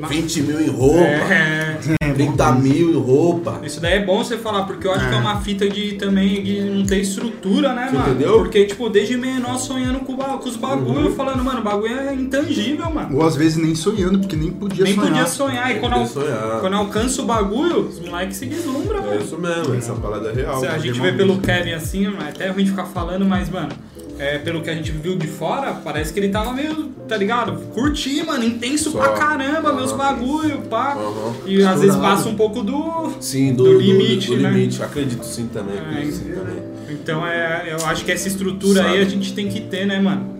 20 0.08 0.42
mil 0.42 0.60
em 0.60 0.68
roupa, 0.68 1.00
É, 1.00 1.67
30 2.14 2.52
mil 2.52 2.90
em 2.90 2.94
roupa. 2.98 3.60
isso 3.64 3.80
daí 3.80 3.94
é 3.94 4.04
bom 4.04 4.18
você 4.24 4.36
falar, 4.36 4.64
porque 4.64 4.86
eu 4.86 4.92
acho 4.92 5.08
que 5.08 5.14
é 5.14 5.18
uma 5.18 5.40
fita 5.40 5.68
de 5.68 5.92
também 5.92 6.42
de 6.42 6.60
não 6.62 6.84
ter 6.84 7.00
estrutura, 7.00 7.72
né, 7.74 7.86
Você 7.90 7.96
mano? 7.96 8.10
entendeu? 8.10 8.38
Porque, 8.38 8.64
tipo, 8.64 8.88
desde 8.88 9.16
menor 9.16 9.58
sonhando 9.58 10.00
com, 10.00 10.16
com 10.16 10.48
os 10.48 10.56
bagulho, 10.56 11.12
falando, 11.14 11.44
mano, 11.44 11.60
o 11.60 11.62
bagulho 11.62 11.96
é 11.98 12.14
intangível, 12.14 12.90
mano. 12.90 13.16
Ou 13.16 13.26
às 13.26 13.36
vezes 13.36 13.56
nem 13.56 13.74
sonhando, 13.74 14.18
porque 14.18 14.34
nem 14.36 14.50
podia 14.50 14.84
Nem 14.84 14.94
sonhar. 14.94 15.10
podia 15.10 15.26
sonhar. 15.26 15.70
E 15.70 15.78
quando, 15.80 15.92
podia 15.92 16.06
al- 16.06 16.08
sonhar. 16.08 16.60
quando 16.60 16.74
alcança 16.74 17.22
o 17.22 17.24
bagulho, 17.24 17.80
os 17.88 18.00
moleques 18.00 18.36
se 18.36 18.46
deslumbram, 18.46 18.98
É 18.98 19.08
velho. 19.10 19.22
isso 19.22 19.38
mesmo, 19.38 19.74
essa 19.74 19.92
parada 19.94 20.30
é 20.30 20.32
real. 20.34 20.60
Se 20.60 20.66
a 20.66 20.78
gente 20.78 21.00
vê 21.00 21.12
pelo 21.12 21.38
Kevin 21.38 21.72
assim, 21.72 22.06
é 22.06 22.28
até 22.28 22.48
ruim 22.50 22.64
de 22.64 22.70
ficar 22.70 22.86
falando, 22.86 23.24
mas, 23.24 23.48
mano, 23.48 23.68
é, 24.18 24.38
pelo 24.38 24.62
que 24.62 24.70
a 24.70 24.74
gente 24.74 24.90
viu 24.90 25.16
de 25.16 25.26
fora, 25.26 25.72
parece 25.84 26.12
que 26.12 26.18
ele 26.20 26.28
tava 26.28 26.52
meio, 26.52 26.86
tá 27.08 27.16
ligado? 27.16 27.52
Curtir, 27.72 28.24
mano, 28.24 28.44
intenso 28.44 28.90
Só. 28.90 28.98
pra 28.98 29.12
caramba, 29.12 29.72
meus 29.72 29.92
bagulho, 29.92 30.58
pá. 30.68 30.92
Aham. 30.94 31.34
E 31.46 31.62
às 31.62 31.80
vezes 31.80 31.94
Estourado. 31.94 32.16
passa 32.16 32.28
um 32.28 32.34
pouco 32.34 32.62
do. 32.62 33.12
Sim, 33.20 33.54
do, 33.54 33.64
Do 33.64 33.72
do- 33.74 33.80
limite, 33.80 34.28
do 34.28 34.36
né? 34.38 34.50
limite. 34.50 34.82
Acredito 34.82 35.24
sim 35.24 35.46
também. 35.52 35.76
É, 35.76 35.80
acredito 35.80 36.14
sim 36.14 36.32
também. 36.32 36.62
Então 36.90 37.26
é, 37.26 37.68
eu 37.78 37.86
acho 37.86 38.04
que 38.04 38.10
essa 38.12 38.28
estrutura 38.28 38.82
Sabe. 38.82 38.94
aí 38.96 39.02
a 39.02 39.04
gente 39.04 39.32
tem 39.34 39.48
que 39.48 39.60
ter, 39.60 39.86
né, 39.86 40.00
mano? 40.00 40.36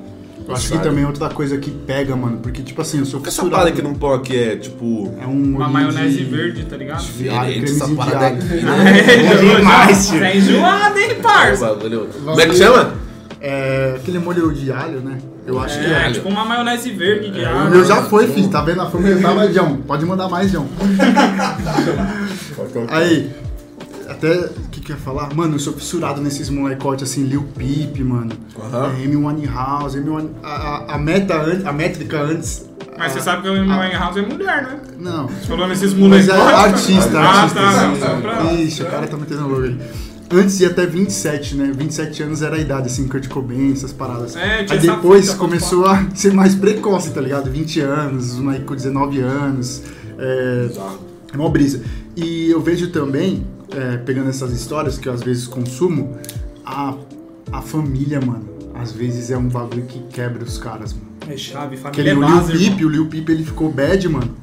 Eu 0.49 0.55
acho 0.55 0.73
que 0.73 0.79
também 0.79 1.05
é 1.05 1.07
outra 1.07 1.29
coisa 1.29 1.59
que 1.59 1.71
pega, 1.71 2.17
mano. 2.17 2.39
Porque, 2.39 2.63
tipo 2.63 2.81
assim, 2.81 3.01
eu 3.01 3.05
sou 3.05 3.21
Essa 3.27 3.45
parada 3.45 3.71
que 3.71 3.83
não 3.83 3.93
pão 3.93 4.15
aqui 4.15 4.35
é 4.35 4.57
tipo. 4.57 5.15
É 5.21 5.27
um 5.27 5.57
Uma 5.57 5.69
maionese 5.69 6.17
de- 6.19 6.25
verde, 6.25 6.65
tá 6.65 6.75
ligado? 6.79 7.03
Diferente 7.05 7.65
essa 7.65 7.87
parada 7.89 8.29
aqui, 8.29 8.45
né? 8.65 8.99
É 8.99 9.37
demais, 9.59 10.09
tio. 10.09 10.19
Tá 10.21 10.35
enjoado, 10.35 10.99
hein, 10.99 11.11
O 11.19 11.23
parça? 11.23 11.77
Como 12.25 12.41
é 12.41 12.47
que 12.47 12.57
chama? 12.57 12.95
É 13.41 13.95
aquele 13.97 14.19
molho 14.19 14.53
de 14.53 14.71
alho, 14.73 15.01
né? 15.01 15.19
Eu 15.47 15.59
acho 15.61 15.79
que 15.79 15.87
É, 15.87 16.09
é. 16.09 16.13
tipo 16.13 16.29
uma 16.29 16.45
maionese 16.45 16.91
verde 16.91 17.31
de 17.31 17.41
O 17.41 17.49
alho. 17.49 17.71
meu 17.71 17.85
já 17.85 18.03
foi, 18.03 18.27
filho. 18.29 18.49
Tá 18.49 18.61
vendo 18.63 18.83
a 18.83 18.87
fome? 18.91 19.11
Eu 19.11 19.23
tava, 19.23 19.51
João. 19.53 19.77
Pode 19.79 20.05
mandar 20.05 20.29
mais, 20.29 20.51
João. 20.51 20.67
Aí, 22.89 23.31
até 24.09 24.31
o 24.33 24.49
que 24.71 24.81
que 24.81 24.93
eu 24.93 24.97
ia 24.97 25.03
falar? 25.03 25.35
Mano, 25.35 25.55
eu 25.55 25.59
sou 25.59 25.73
fissurado 25.73 26.21
nesses 26.21 26.51
molecotes 26.51 27.11
assim, 27.11 27.25
Lil 27.25 27.45
Peep, 27.57 27.99
mano. 28.01 28.33
Aham. 28.59 28.93
É, 28.99 29.05
Amy 29.05 29.17
Winehouse, 29.17 29.99
Amy 29.99 30.11
One- 30.11 30.31
a, 30.43 30.49
a, 30.49 30.95
a 30.95 30.99
meta, 30.99 31.35
a 31.65 31.73
métrica 31.73 32.21
antes. 32.21 32.67
Mas 32.99 33.13
você 33.13 33.21
sabe 33.21 33.43
que 33.43 33.49
o 33.49 33.53
Amy 33.53 33.71
Winehouse 33.71 34.19
é 34.19 34.23
mulher, 34.23 34.63
né? 34.63 34.81
Não. 34.99 35.29
Você 35.29 35.47
falou 35.47 35.69
nesses 35.69 35.93
Mas 35.95 36.03
moleques. 36.03 36.29
é 36.29 36.33
artista, 36.33 37.19
Ah, 37.21 37.43
artista. 37.43 37.61
tá, 37.61 37.69
assim. 37.71 37.87
não, 37.87 37.97
só 37.97 38.21
pra- 38.21 38.53
Ixi, 38.53 38.83
o 38.83 38.87
cara 38.87 39.07
tá 39.07 39.17
metendo 39.17 39.49
logo 39.49 39.63
aí. 39.63 39.79
Antes 40.31 40.61
ia 40.61 40.69
até 40.69 40.85
27, 40.85 41.55
né? 41.55 41.73
27 41.75 42.23
anos 42.23 42.43
era 42.43 42.57
a 42.57 42.59
idade, 42.59 42.87
assim, 42.89 43.09
Kurt 43.09 43.29
Cobain, 43.29 43.73
essas 43.73 43.93
paradas. 43.93 44.37
É, 44.37 44.67
Aí 44.69 44.79
depois 44.79 45.33
começou 45.35 45.87
a 45.87 46.07
ser 46.15 46.35
mais 46.35 46.55
precoce, 46.55 47.11
tá 47.11 47.21
ligado? 47.21 47.51
20 47.51 47.81
anos, 47.81 48.33
os 48.33 48.39
moleque 48.39 48.65
com 48.65 48.75
19 48.75 49.21
anos. 49.21 49.83
É, 50.19 50.69
é 51.33 51.37
uma 51.37 51.49
brisa. 51.49 51.83
E 52.15 52.51
eu 52.51 52.61
vejo 52.61 52.91
também, 52.91 53.47
é, 53.75 53.97
pegando 53.99 54.29
essas 54.29 54.53
histórias 54.53 54.99
que 54.99 55.09
eu 55.09 55.13
às 55.15 55.23
vezes 55.23 55.47
consumo, 55.47 56.19
a, 56.65 56.95
a 57.51 57.63
família, 57.63 58.21
mano, 58.21 58.47
às 58.75 58.93
vezes 58.93 59.31
é 59.31 59.39
um 59.39 59.49
bagulho 59.49 59.85
que 59.85 60.01
quebra 60.13 60.45
os 60.45 60.59
caras, 60.59 60.93
mano. 60.93 61.09
É 61.27 61.37
chave, 61.37 61.79
Aquele 61.85 62.11
família 62.11 62.11
é 62.11 62.15
o 62.17 62.21
Lil 62.21 62.37
base. 62.37 62.53
Peep, 62.53 62.85
o 62.85 62.89
Lil 62.89 63.07
Peep, 63.07 63.29
ele 63.31 63.45
ficou 63.45 63.73
bad, 63.73 64.09
mano. 64.09 64.37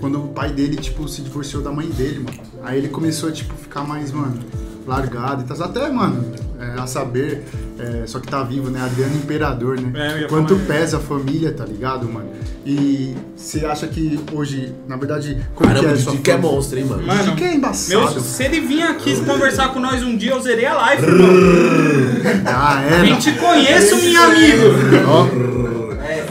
Quando 0.00 0.22
o 0.22 0.28
pai 0.28 0.52
dele, 0.52 0.76
tipo, 0.76 1.08
se 1.08 1.22
divorciou 1.22 1.62
da 1.62 1.72
mãe 1.72 1.88
dele, 1.88 2.20
mano. 2.20 2.38
Aí 2.64 2.78
ele 2.78 2.88
começou 2.88 3.28
a, 3.28 3.32
tipo, 3.32 3.54
ficar 3.54 3.82
mais, 3.84 4.10
mano, 4.10 4.38
largado 4.86 5.42
e 5.42 5.44
tal. 5.44 5.66
Até, 5.66 5.90
mano, 5.90 6.32
é, 6.58 6.80
a 6.80 6.86
saber, 6.86 7.44
é, 7.78 8.06
só 8.06 8.18
que 8.18 8.28
tá 8.28 8.42
vivo, 8.42 8.70
né? 8.70 8.80
Adriano 8.80 9.16
Imperador, 9.16 9.78
né? 9.80 10.22
É, 10.22 10.26
Quanto 10.28 10.56
falar. 10.56 10.66
pesa 10.66 10.96
a 10.96 11.00
família, 11.00 11.52
tá 11.52 11.64
ligado, 11.64 12.08
mano? 12.08 12.30
E 12.66 13.14
você 13.36 13.66
acha 13.66 13.86
que 13.86 14.18
hoje, 14.32 14.72
na 14.88 14.96
verdade, 14.96 15.44
como 15.54 15.68
Caramba, 15.68 15.94
que 15.94 16.02
é 16.02 16.06
o 16.06 16.08
a 16.08 16.12
Dick 16.16 16.30
é 16.30 16.36
monstro, 16.38 16.78
hein, 16.78 16.86
mano. 16.86 17.06
Mano, 17.06 17.22
Dick 17.24 17.44
é 17.44 17.54
embaçado. 17.54 18.14
Meu, 18.14 18.20
se 18.20 18.42
ele 18.42 18.60
vir 18.60 18.82
aqui 18.82 19.22
conversar 19.24 19.68
com 19.74 19.80
nós 19.80 20.02
um 20.02 20.16
dia, 20.16 20.30
eu 20.30 20.40
zerei 20.40 20.64
a 20.64 20.74
live, 20.74 21.06
irmão. 21.06 21.28
Ah, 22.46 22.82
é? 22.82 23.02
Nem 23.02 23.18
te 23.18 23.32
conheço, 23.32 23.96
meu 23.96 24.22
amigo. 24.22 25.63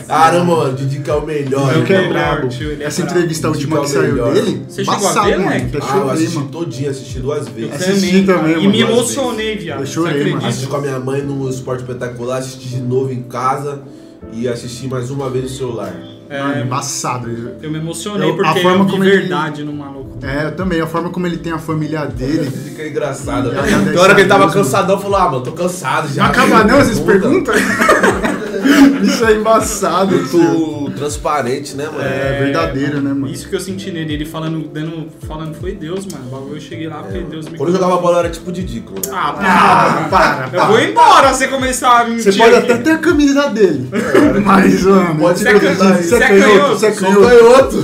Caramba, 0.07 0.55
mano, 0.57 0.71
o 0.73 0.75
Dick 0.75 1.09
é 1.09 1.13
o 1.13 1.25
melhor. 1.25 1.75
Eu 1.75 1.83
que 1.83 1.93
é 1.93 2.03
é 2.05 2.07
brabo. 2.09 2.47
é 2.47 2.83
Essa 2.83 3.01
entrevista 3.01 3.47
última 3.49 3.79
que 3.79 3.85
é 3.85 3.87
saiu 3.89 4.11
melhor. 4.13 4.33
dele, 4.33 4.65
Você 4.67 4.83
chegou 4.85 5.07
a 5.07 5.13
ver, 5.23 5.31
mano. 5.37 5.43
moleque? 5.43 5.77
Ah, 5.81 5.97
eu 5.97 6.09
assisti 6.11 6.35
mano. 6.37 6.49
todinho, 6.49 6.89
assisti 6.89 7.19
duas 7.19 7.47
vezes. 7.47 7.73
Assisti 7.73 8.23
Também, 8.23 8.25
também, 8.25 8.51
E 8.53 8.57
mano, 8.57 8.69
me 8.71 8.81
emocionei, 8.81 9.57
viado. 9.57 9.79
Eu 9.81 9.85
chorei, 9.85 10.21
acredita? 10.21 10.47
Assisti 10.47 10.67
com 10.67 10.75
a 10.77 10.81
minha 10.81 10.99
mãe 10.99 11.21
no 11.21 11.49
Esporte 11.49 11.81
Espetacular, 11.81 12.37
assisti 12.37 12.69
de 12.69 12.81
novo 12.81 13.11
em 13.11 13.23
casa 13.23 13.81
e 14.31 14.47
assisti 14.47 14.87
mais 14.87 15.09
uma 15.11 15.29
vez 15.29 15.43
no 15.45 15.49
celular. 15.57 15.93
Mano, 16.29 16.53
É, 16.55 16.61
embaçado. 16.63 17.29
eu 17.61 17.69
me 17.69 17.77
emocionei 17.77 18.27
Eu- 18.27 18.33
a 18.33 18.37
porque 18.37 18.61
forma 18.61 18.79
eu 18.79 18.85
vi 18.85 18.91
como 18.91 19.03
ele- 19.03 19.17
verdade 19.17 19.63
no 19.63 19.73
maluco. 19.73 20.17
É, 20.25 20.45
eu 20.45 20.51
também. 20.55 20.79
A 20.81 20.87
forma 20.87 21.09
como 21.09 21.27
ele 21.27 21.37
tem 21.37 21.51
a 21.51 21.59
família 21.59 22.05
dele. 22.05 22.49
Fica 22.49 22.81
é 22.81 22.87
engraçado. 22.89 23.49
E 23.51 23.53
né? 23.53 23.95
hora 23.97 24.15
que 24.15 24.21
ele 24.21 24.25
a 24.31 24.33
tava 24.33 24.47
mano. 24.47 24.53
cansadão, 24.53 24.97
falou: 24.99 25.17
Ah, 25.17 25.29
mano, 25.29 25.43
tô 25.43 25.51
cansado 25.51 26.07
já. 26.11 26.23
Não 26.23 26.29
acaba 26.31 26.63
não 26.63 26.77
essas 26.79 26.97
Pergunta. 26.99 27.51
perguntas? 27.51 27.61
Isso 29.03 29.25
é 29.25 29.33
embaçado. 29.33 30.15
Muito 30.15 30.91
transparente, 30.95 31.75
né, 31.75 31.85
mano? 31.85 32.01
É 32.01 32.39
verdadeiro, 32.43 33.01
né, 33.01 33.13
mano? 33.13 33.27
Isso 33.27 33.47
que 33.49 33.55
eu 33.55 33.59
senti 33.59 33.91
nele, 33.91 34.13
ele 34.13 34.25
falando, 34.25 34.67
dando, 34.73 35.07
falando, 35.27 35.53
foi 35.55 35.73
Deus, 35.73 36.05
mano. 36.05 36.25
O 36.27 36.29
bagulho 36.29 36.55
eu 36.57 36.61
cheguei 36.61 36.87
lá, 36.87 36.97
porque 37.03 37.19
Deus 37.19 37.47
me. 37.47 37.57
Quando 37.57 37.69
eu 37.69 37.75
jogava 37.75 37.97
bola 37.97 38.19
era 38.19 38.29
tipo 38.29 38.51
Didico. 38.51 38.93
mano. 38.93 39.03
Ah, 39.11 39.35
Ah, 39.37 40.07
para. 40.09 40.47
para, 40.47 40.57
Eu 40.57 40.67
vou 40.67 40.79
embora 40.79 41.33
se 41.33 41.39
você 41.39 41.47
começar 41.47 42.01
a 42.01 42.03
mentir. 42.05 42.31
Você 42.31 42.37
pode 42.37 42.55
aqui. 42.55 42.71
até 42.71 42.81
ter 42.83 42.91
a 42.91 42.97
camisa 42.97 43.49
dele. 43.49 43.89
Mas, 44.43 44.83
mano, 44.83 45.15
Pode 45.19 45.39
ser 45.39 45.47
é 45.55 45.59
canhoto, 45.59 46.03
você 46.03 46.15
é 46.15 46.17
é 46.17 46.27
canhoto, 46.39 46.69
você 46.79 46.85
é 46.87 46.91
canhoto. 46.91 47.27
canhoto. 47.27 47.77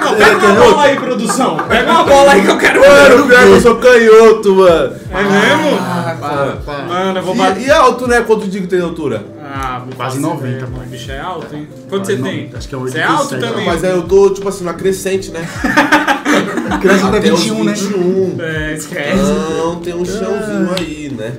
Não, 0.00 0.14
pega 0.16 0.36
uma 0.36 0.54
bola 0.54 0.82
aí, 0.84 0.96
produção. 0.96 1.56
Pega 1.68 1.90
uma 1.90 2.04
bola 2.04 2.32
aí 2.32 2.42
que 2.42 2.48
eu 2.50 2.58
quero 2.58 2.80
ver. 2.80 2.88
Mano, 2.88 3.26
pior 3.26 3.42
que 3.44 3.50
eu 3.50 3.60
sou 3.60 3.76
canhoto, 3.76 4.54
mano. 4.54 4.92
É 5.10 5.22
mesmo? 5.22 5.78
Para, 6.20 6.56
para. 6.64 6.82
Mano, 6.84 7.18
eu 7.18 7.22
vou 7.22 7.34
bater. 7.34 7.62
E, 7.62 7.66
e 7.66 7.70
alto, 7.70 8.06
né? 8.06 8.20
Quanto 8.22 8.44
o 8.44 8.48
Digo 8.48 8.66
tem 8.66 8.78
de 8.78 8.84
altura? 8.84 9.24
Ah, 9.50 9.82
Quase 9.96 10.16
fazer 10.16 10.20
90, 10.20 10.46
ideia, 10.48 10.66
mano. 10.66 10.82
O 10.84 10.86
bicho 10.86 11.10
é 11.10 11.20
alto, 11.20 11.54
hein? 11.56 11.68
Quanto 11.88 12.04
Quase 12.04 12.16
você 12.16 12.22
tem? 12.22 12.36
90, 12.42 12.58
acho 12.58 12.68
que 12.68 12.74
é 12.74 12.78
Você 12.78 12.98
é 12.98 13.02
alto 13.04 13.34
87, 13.34 13.50
também. 13.52 13.66
Mas 13.66 13.84
aí 13.84 13.90
eu 13.92 14.02
tô, 14.02 14.30
tipo 14.30 14.48
assim, 14.48 14.64
na 14.64 14.74
crescente, 14.74 15.30
né? 15.30 15.48
Criança 16.80 17.08
até 17.08 17.18
Até 17.18 17.32
os 17.32 17.40
21, 17.42 17.64
né? 17.64 17.72
21. 17.72 18.36
É, 18.40 18.74
esquece. 18.74 19.16
Não, 19.22 19.76
tem 19.80 19.94
um 19.94 20.04
chãozinho 20.04 20.70
aí, 20.78 21.10
né? 21.16 21.32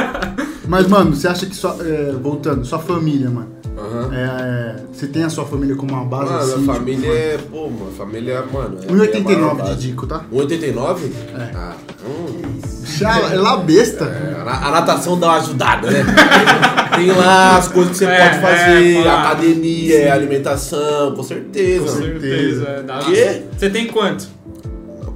Mas, 0.66 0.86
mano, 0.88 1.14
você 1.14 1.28
acha 1.28 1.46
que 1.46 1.54
sua. 1.54 1.76
é, 1.80 2.12
voltando, 2.20 2.64
sua 2.64 2.78
família, 2.78 3.30
mano. 3.30 3.52
Aham. 3.76 4.10
é, 4.14 4.76
você 4.92 5.06
tem 5.08 5.24
a 5.24 5.28
sua 5.28 5.44
família 5.44 5.74
como 5.74 5.92
uma 5.94 6.04
base 6.04 6.30
Mano, 6.30 6.42
assim? 6.44 6.52
a 6.52 6.58
tipo, 6.58 6.72
família 6.72 7.10
é. 7.12 7.38
Pô, 7.50 7.68
mano, 7.68 7.92
família, 7.96 8.44
mano. 8.52 8.78
é 8.82 8.86
a 8.86 8.92
1,89 8.92 9.36
maior 9.36 9.74
de. 9.74 9.76
Dico, 9.88 10.06
tá? 10.06 10.24
1,89? 10.32 10.98
É. 11.36 11.50
Ah, 11.54 11.72
hum. 12.06 12.60
Já, 12.86 13.18
é 13.32 13.34
lá 13.36 13.56
besta. 13.58 14.04
É, 14.04 14.48
A 14.48 14.68
a 14.68 14.70
natação 14.70 15.18
dá 15.18 15.26
uma 15.28 15.36
ajudada, 15.38 15.90
né? 15.90 16.04
Tem 16.96 17.06
lá 17.12 17.58
as 17.58 17.68
coisas 17.68 17.92
que 17.92 17.98
você 17.98 18.06
É, 18.06 18.28
pode 18.28 18.40
fazer, 18.40 18.96
é, 19.04 19.08
academia, 19.08 19.96
é, 19.98 20.10
alimentação, 20.10 21.14
com 21.14 21.22
certeza. 21.22 21.84
Com 21.86 21.92
mano. 22.00 22.20
certeza. 22.20 22.64
é, 22.68 22.82
dá- 22.82 22.98
Quê? 22.98 23.42
Você 23.56 23.70
tem 23.70 23.86
quanto? 23.86 24.26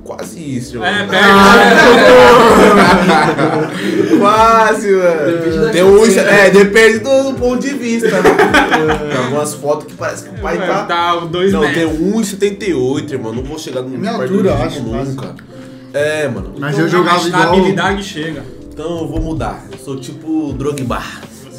Quase 0.04 0.38
isso, 0.56 0.76
irmão. 0.76 0.88
É, 0.88 1.04
pega. 1.06 1.18
Quase, 4.18 4.88
Depende 4.90 5.48
mano. 5.50 5.64
da 5.66 5.70
Tem 5.70 5.82
um, 5.82 6.00
criança. 6.00 6.20
é, 6.20 6.50
depende 6.50 6.98
do, 7.00 7.22
do 7.24 7.34
ponto 7.34 7.60
de 7.66 7.74
vista, 7.74 8.22
né? 8.22 8.30
Tem 9.10 9.18
algumas 9.18 9.54
fotos 9.54 9.86
que 9.86 9.94
parece 9.94 10.24
que 10.24 10.30
o 10.34 10.38
pai 10.42 10.56
tá. 10.58 10.82
Dá 10.82 11.16
dois 11.26 11.52
Não, 11.52 11.60
tem 11.60 11.86
metros. 11.86 11.98
1,78, 12.32 13.12
irmão. 13.12 13.32
Não 13.34 13.42
vou 13.42 13.58
chegar 13.58 13.82
no 13.82 13.88
Minha 13.90 14.12
perto 14.16 14.32
altura, 14.32 14.56
do 14.56 14.62
acho, 14.62 14.78
Dico 14.80 14.90
quase. 14.90 15.10
nunca. 15.10 15.34
É, 15.92 16.28
mano. 16.28 16.54
Mas 16.58 16.76
eu 16.78 16.84
Não, 16.84 16.90
jogava 16.90 17.28
igual. 17.28 17.42
A 17.42 17.46
habilidade 17.46 18.02
chega. 18.02 18.42
Então 18.72 19.00
eu 19.00 19.08
vou 19.08 19.20
mudar. 19.20 19.62
Eu 19.70 19.78
sou 19.78 19.96
tipo 19.96 20.52
Drogba. 20.54 21.02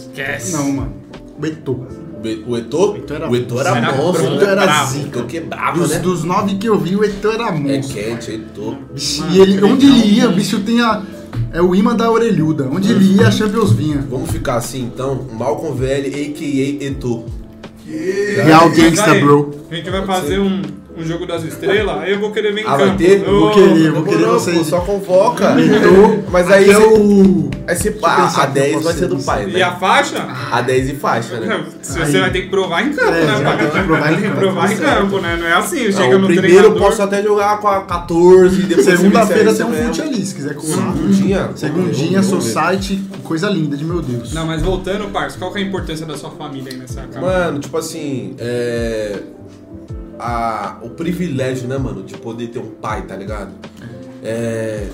Esquece. 0.09 0.53
Não, 0.53 0.71
mano. 0.71 0.93
O 1.41 1.45
Eto'o. 1.45 1.87
Be- 2.21 2.43
O 2.47 2.57
Eto'o? 2.57 2.97
Era 3.09 3.29
O 3.29 3.35
Eto'o 3.35 3.59
era 3.61 3.77
Era 3.77 3.95
monstro, 3.95 4.23
bravo, 4.23 4.29
né? 4.29 4.35
Eto'o 4.35 4.49
era 4.51 4.61
bravo. 4.63 4.91
zica. 4.93 5.23
Quebrava, 5.23 5.79
Dos, 5.79 5.89
né? 5.91 5.99
dos 5.99 6.23
nove 6.25 6.55
que 6.55 6.67
eu 6.67 6.77
vi, 6.77 6.95
o 6.95 7.03
Eto'o 7.03 7.31
era 7.31 7.47
É 7.47 7.51
monstro. 7.51 7.95
quente, 7.95 8.31
Eto'o. 8.31 8.77
Bicho, 8.93 9.21
Mano, 9.21 9.35
e 9.35 9.39
ele, 9.41 9.63
onde 9.63 9.85
ele 9.85 10.05
ia, 10.15 10.29
o 10.29 10.33
bicho 10.33 10.59
tinha. 10.61 11.01
É 11.53 11.61
o 11.61 11.73
imã 11.73 11.95
da 11.95 12.11
orelhuda. 12.11 12.67
Onde 12.71 12.91
ele 12.91 13.15
ia, 13.15 13.27
a 13.27 13.31
Champions 13.31 13.71
vinha. 13.71 14.05
Vamos 14.09 14.29
ficar 14.31 14.55
assim, 14.55 14.83
então. 14.83 15.25
Malcolm 15.33 15.75
VL, 15.77 16.07
a.k.a. 16.07 16.85
Eto'o. 16.85 17.25
Real 17.87 18.67
Mas 18.69 18.77
Gangsta, 18.77 19.13
bro. 19.15 19.51
A 19.71 19.75
gente 19.75 19.89
vai 19.89 20.05
fazer 20.05 20.39
um, 20.39 20.61
um 20.99 21.05
jogo 21.05 21.25
das 21.25 21.43
estrelas, 21.43 21.97
aí 21.99 22.11
eu 22.11 22.19
vou 22.19 22.31
querer 22.31 22.53
ver 22.53 22.61
em 22.61 22.65
Ah, 22.67 22.75
vai 22.75 22.85
campo. 22.87 22.97
ter? 22.97 23.23
Eu- 23.25 23.39
Vou 23.39 23.51
querer, 23.51 23.85
eu 23.87 23.93
vou 23.93 24.03
querer 24.03 24.21
não, 24.25 24.33
vocês. 24.33 24.57
pô, 24.57 24.63
só 24.63 24.79
convoca. 24.81 25.55
Eto'o. 25.59 26.23
Mas 26.31 26.51
aí 26.51 26.69
é 26.69 26.73
você- 26.73 26.83
o. 26.99 27.49
Aí 27.67 27.75
você 27.75 27.89
eu 27.89 27.93
pá, 27.93 28.25
a 28.35 28.47
que 28.47 28.53
10 28.53 28.73
eu 28.73 28.81
vai 28.81 28.93
ser 28.93 29.07
do 29.07 29.17
pai, 29.19 29.43
E 29.47 29.53
né? 29.53 29.61
a 29.61 29.71
faixa? 29.75 30.27
A 30.51 30.61
10 30.61 30.89
e 30.89 30.93
faixa, 30.95 31.39
né? 31.39 31.63
Se 31.81 31.99
Aí- 31.99 32.11
você 32.11 32.19
vai 32.19 32.31
ter 32.31 32.41
que 32.43 32.49
provar 32.49 32.81
em 32.85 32.91
campo, 32.93 33.11
É, 33.11 33.25
né? 33.25 33.33
você 33.37 33.43
vai 33.43 33.57
ter 33.57 33.71
que 33.71 33.83
provar 33.87 34.13
em 34.13 34.21
campo, 34.21 34.35
provar 34.37 34.71
em 34.71 34.75
certo. 34.75 34.97
campo, 35.01 35.19
né? 35.19 35.37
Não 35.39 35.47
é 35.47 35.53
assim, 35.53 35.85
Não, 35.85 35.91
chega 35.91 36.15
o 36.15 36.19
no 36.19 36.25
primeiro 36.27 36.47
eu 36.57 36.61
treinador... 36.63 36.81
posso 36.81 37.01
até 37.03 37.21
jogar 37.23 37.59
com 37.59 37.67
a 37.67 37.81
14 37.83 38.59
e 38.59 38.63
depois 38.63 38.85
você 38.85 38.97
Segunda-feira 38.97 39.53
tem 39.53 39.65
um 39.65 39.71
fute 39.73 40.01
ali, 40.01 40.25
se 40.25 40.35
quiser 40.35 40.55
colar. 40.55 40.75
Segundinha? 40.93 41.49
Segundinha, 41.55 42.23
society, 42.23 43.01
coisa 43.23 43.49
linda 43.49 43.77
de 43.77 43.85
meu 43.85 44.01
Deus. 44.01 44.33
Não, 44.33 44.45
mas 44.47 44.61
voltando, 44.61 45.07
parça, 45.11 45.37
qual 45.37 45.51
que 45.53 45.59
é 45.59 45.61
a 45.61 45.65
importância 45.65 46.05
da 46.05 46.17
sua 46.17 46.31
família 46.31 46.71
aí 46.71 46.77
nessa 46.79 47.01
casa? 47.03 47.21
Mano, 47.21 47.59
tipo 47.59 47.77
assim, 47.77 48.35
é. 48.39 49.19
A, 50.19 50.77
o 50.81 50.89
privilégio, 50.89 51.67
né, 51.67 51.77
mano, 51.77 52.03
de 52.03 52.15
poder 52.17 52.47
ter 52.47 52.59
um 52.59 52.71
pai, 52.71 53.03
tá 53.03 53.15
ligado? 53.15 53.51
É. 54.23 54.87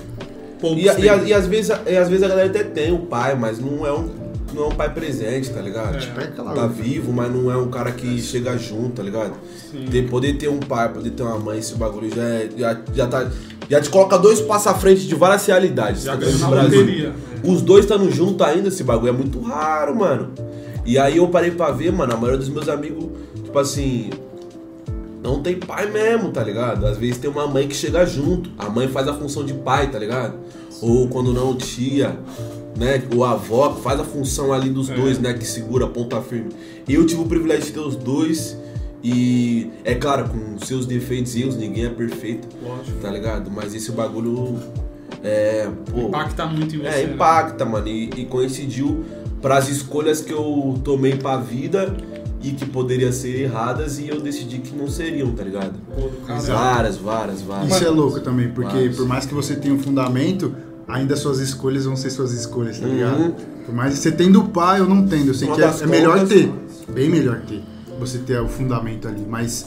Poucos 0.60 0.80
E, 0.80 0.86
e, 0.86 1.28
e 1.28 1.34
às 1.34 1.46
vezes, 1.46 1.76
e 1.86 1.96
às 1.96 2.08
vezes 2.08 2.22
a 2.22 2.28
galera 2.28 2.48
até 2.48 2.62
tem 2.62 2.92
um 2.92 3.06
pai, 3.06 3.34
mas 3.34 3.58
não 3.58 3.84
é 3.84 3.92
um, 3.92 4.08
não 4.54 4.64
é 4.64 4.66
um 4.68 4.72
pai 4.76 4.92
presente, 4.94 5.50
tá 5.50 5.60
ligado? 5.60 5.96
É. 5.96 5.98
Tipo, 5.98 6.54
tá 6.54 6.66
vivo, 6.66 7.12
mas 7.12 7.30
não 7.34 7.50
é 7.50 7.56
um 7.56 7.68
cara 7.68 7.90
que 7.90 8.18
chega 8.20 8.56
junto, 8.56 8.90
tá 8.96 9.02
ligado? 9.02 9.34
Sim. 9.70 9.86
Ter, 9.90 10.08
poder 10.08 10.34
ter 10.38 10.48
um 10.48 10.60
pai, 10.60 10.90
poder 10.92 11.10
ter 11.10 11.22
uma 11.24 11.38
mãe, 11.38 11.58
esse 11.58 11.74
bagulho 11.74 12.08
já, 12.14 12.22
é- 12.22 12.48
já, 12.56 12.80
já 12.94 13.06
tá. 13.06 13.28
Já 13.68 13.80
te 13.80 13.90
coloca 13.90 14.16
dois 14.16 14.40
passos 14.40 14.68
à 14.68 14.74
frente 14.74 15.08
de 15.08 15.14
várias 15.16 15.44
realidades. 15.44 16.04
Já 16.04 16.12
tá 16.16 16.24
ganhou 16.24 16.50
Brasil. 16.50 16.80
loteria. 16.80 17.12
Os 17.42 17.62
dois 17.62 17.84
estando 17.84 18.08
junto 18.12 18.44
ainda, 18.44 18.68
esse 18.68 18.84
bagulho 18.84 19.08
é 19.08 19.12
muito 19.12 19.40
raro, 19.40 19.94
mano. 19.96 20.30
E 20.84 20.96
aí 20.96 21.16
eu 21.16 21.26
parei 21.26 21.50
pra 21.50 21.72
ver, 21.72 21.90
mano, 21.92 22.12
a 22.12 22.16
maioria 22.16 22.38
dos 22.38 22.48
meus 22.48 22.68
amigos, 22.68 23.06
tipo 23.42 23.58
assim, 23.58 24.10
não 25.26 25.42
tem 25.42 25.56
pai 25.56 25.90
mesmo, 25.90 26.30
tá 26.30 26.42
ligado? 26.42 26.86
Às 26.86 26.96
vezes 26.98 27.18
tem 27.18 27.28
uma 27.30 27.46
mãe 27.46 27.66
que 27.68 27.74
chega 27.74 28.04
junto. 28.06 28.50
A 28.58 28.68
mãe 28.68 28.88
faz 28.88 29.06
a 29.08 29.14
função 29.14 29.44
de 29.44 29.52
pai, 29.54 29.90
tá 29.90 29.98
ligado? 29.98 30.34
Ou 30.80 31.08
quando 31.08 31.32
não, 31.32 31.54
tia, 31.56 32.18
né? 32.76 33.02
Ou 33.14 33.24
a 33.24 33.32
avó 33.32 33.74
faz 33.74 33.98
a 34.00 34.04
função 34.04 34.52
ali 34.52 34.70
dos 34.70 34.88
É. 34.90 34.94
dois, 34.94 35.18
né? 35.18 35.34
Que 35.34 35.44
segura 35.46 35.86
a 35.86 35.88
ponta 35.88 36.20
firme. 36.22 36.50
Eu 36.88 37.04
tive 37.06 37.22
o 37.22 37.26
privilégio 37.26 37.64
de 37.66 37.72
ter 37.72 37.80
os 37.80 37.96
dois. 37.96 38.56
E 39.02 39.70
é 39.84 39.94
claro, 39.94 40.28
com 40.28 40.58
seus 40.64 40.84
defeitos 40.86 41.36
e 41.36 41.42
erros, 41.42 41.56
ninguém 41.56 41.84
é 41.84 41.90
perfeito, 41.90 42.48
Lógico. 42.62 42.98
tá 43.00 43.10
ligado? 43.10 43.50
Mas 43.50 43.74
esse 43.74 43.92
bagulho 43.92 44.58
é. 45.22 45.68
Pô, 45.92 46.08
Impacta 46.08 46.46
muito 46.46 46.74
em 46.74 46.78
você, 46.78 46.88
é, 46.88 47.06
né? 47.06 47.12
impacta, 47.14 47.64
mano. 47.64 47.86
E, 47.86 48.10
e 48.16 48.24
coincidiu 48.24 49.04
pras 49.40 49.68
escolhas 49.68 50.20
que 50.22 50.32
eu 50.32 50.74
tomei 50.82 51.14
pra 51.16 51.36
vida 51.36 51.94
e 52.42 52.52
que 52.52 52.66
poderiam 52.66 53.10
ser 53.12 53.40
erradas 53.40 53.98
e 53.98 54.08
eu 54.08 54.20
decidi 54.20 54.58
que 54.58 54.74
não 54.76 54.88
seriam, 54.88 55.32
tá 55.32 55.42
ligado? 55.42 55.74
Várias, 56.46 56.96
várias, 56.98 57.40
várias. 57.42 57.74
Isso 57.74 57.84
é 57.84 57.88
louco 57.90 58.20
também, 58.20 58.48
porque 58.50 58.74
Mas- 58.86 58.96
por 58.96 59.06
mais 59.06 59.26
que 59.26 59.34
você 59.34 59.56
tenha 59.56 59.74
um 59.74 59.78
fundamento, 59.78 60.54
ainda 60.86 61.16
suas 61.16 61.38
escolhas 61.40 61.84
vão 61.84 61.96
ser 61.96 62.10
suas 62.10 62.32
escolhas, 62.32 62.78
tá 62.78 62.86
Uhum. 62.86 62.92
ligado? 62.92 63.34
Por 63.64 63.74
mais 63.74 63.94
que 63.94 64.00
você 64.00 64.12
tendo 64.12 64.44
pai 64.44 64.80
ou 64.80 64.88
não 64.88 65.06
tendo, 65.06 65.28
eu 65.28 65.34
sei 65.34 65.48
Uma 65.48 65.56
que 65.56 65.62
é, 65.62 65.74
é 65.82 65.86
melhor 65.86 66.26
ter, 66.26 66.52
bem 66.88 67.08
melhor 67.10 67.40
ter, 67.40 67.62
você 67.98 68.18
ter 68.18 68.38
o 68.40 68.46
fundamento 68.48 69.08
ali, 69.08 69.24
mas 69.28 69.66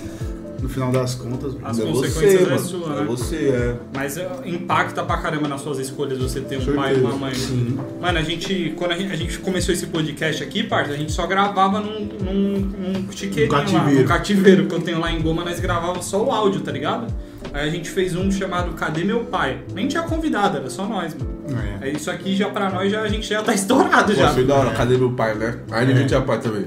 no 0.62 0.70
final 0.70 0.92
das 0.92 1.16
contas. 1.16 1.56
As 1.64 1.80
é 1.80 1.84
consequências 1.86 2.34
você, 2.34 2.38
é 2.38 2.50
mano. 2.50 2.60
sua, 2.60 2.94
É 2.94 3.00
né? 3.00 3.06
você, 3.06 3.36
é. 3.36 3.76
Mas 3.96 4.18
é, 4.18 4.30
impacta 4.46 5.04
pra 5.04 5.18
caramba 5.18 5.48
nas 5.48 5.62
suas 5.62 5.80
escolhas 5.80 6.18
você 6.18 6.42
ter 6.42 6.58
um 6.58 6.62
Certeza. 6.62 6.76
pai 6.78 6.96
e 6.96 7.00
uma 7.00 7.16
mãe. 7.16 7.34
Sim. 7.36 7.78
Mano, 8.02 8.18
a 8.20 8.22
gente, 8.22 8.74
quando 8.78 8.92
a 8.92 8.98
gente, 8.98 9.12
a 9.12 9.16
gente 9.16 9.40
começou 9.40 9.74
esse 9.74 9.88
podcast 9.88 10.44
aqui, 10.44 10.64
parça, 10.64 10.92
a 10.94 10.98
gente 10.98 11.12
só 11.12 11.26
gravava 11.28 11.80
num, 11.80 12.00
num, 12.06 12.60
num 12.60 13.12
chiqueirinho 13.12 13.52
lá, 13.52 13.60
cativeiro. 13.64 14.02
no 14.02 14.08
cativeiro 14.08 14.66
que 14.68 14.76
eu 14.76 14.82
tenho 14.82 15.00
lá 15.00 15.12
em 15.12 15.22
Goma, 15.22 15.44
nós 15.44 15.60
gravava 15.60 16.02
só 16.02 16.24
o 16.24 16.32
áudio, 16.32 16.62
tá 16.62 16.72
ligado? 16.72 17.08
Aí 17.54 17.68
a 17.68 17.72
gente 17.72 17.90
fez 17.90 18.16
um 18.16 18.30
chamado 18.32 18.74
Cadê 18.74 19.04
Meu 19.04 19.22
Pai? 19.26 19.60
Nem 19.74 19.88
tinha 19.88 20.04
convidado, 20.04 20.58
era 20.58 20.70
só 20.70 20.86
nós, 20.86 21.16
mano. 21.16 21.40
É. 21.82 21.86
Aí 21.86 21.96
isso 21.96 22.12
aqui 22.12 22.36
já 22.36 22.48
pra 22.50 22.70
nós, 22.70 22.92
já, 22.92 23.02
a 23.02 23.08
gente 23.08 23.28
já 23.28 23.42
tá 23.42 23.54
estourado 23.54 24.14
já. 24.14 24.28
Pô, 24.28 24.34
foi 24.36 24.46
da 24.46 24.56
hora. 24.56 24.72
Cadê 24.72 24.98
meu 24.98 25.12
pai, 25.14 25.34
né? 25.34 25.58
Aí 25.72 25.88
ninguém 25.88 26.06
tinha 26.06 26.22
pai 26.22 26.40
também. 26.40 26.66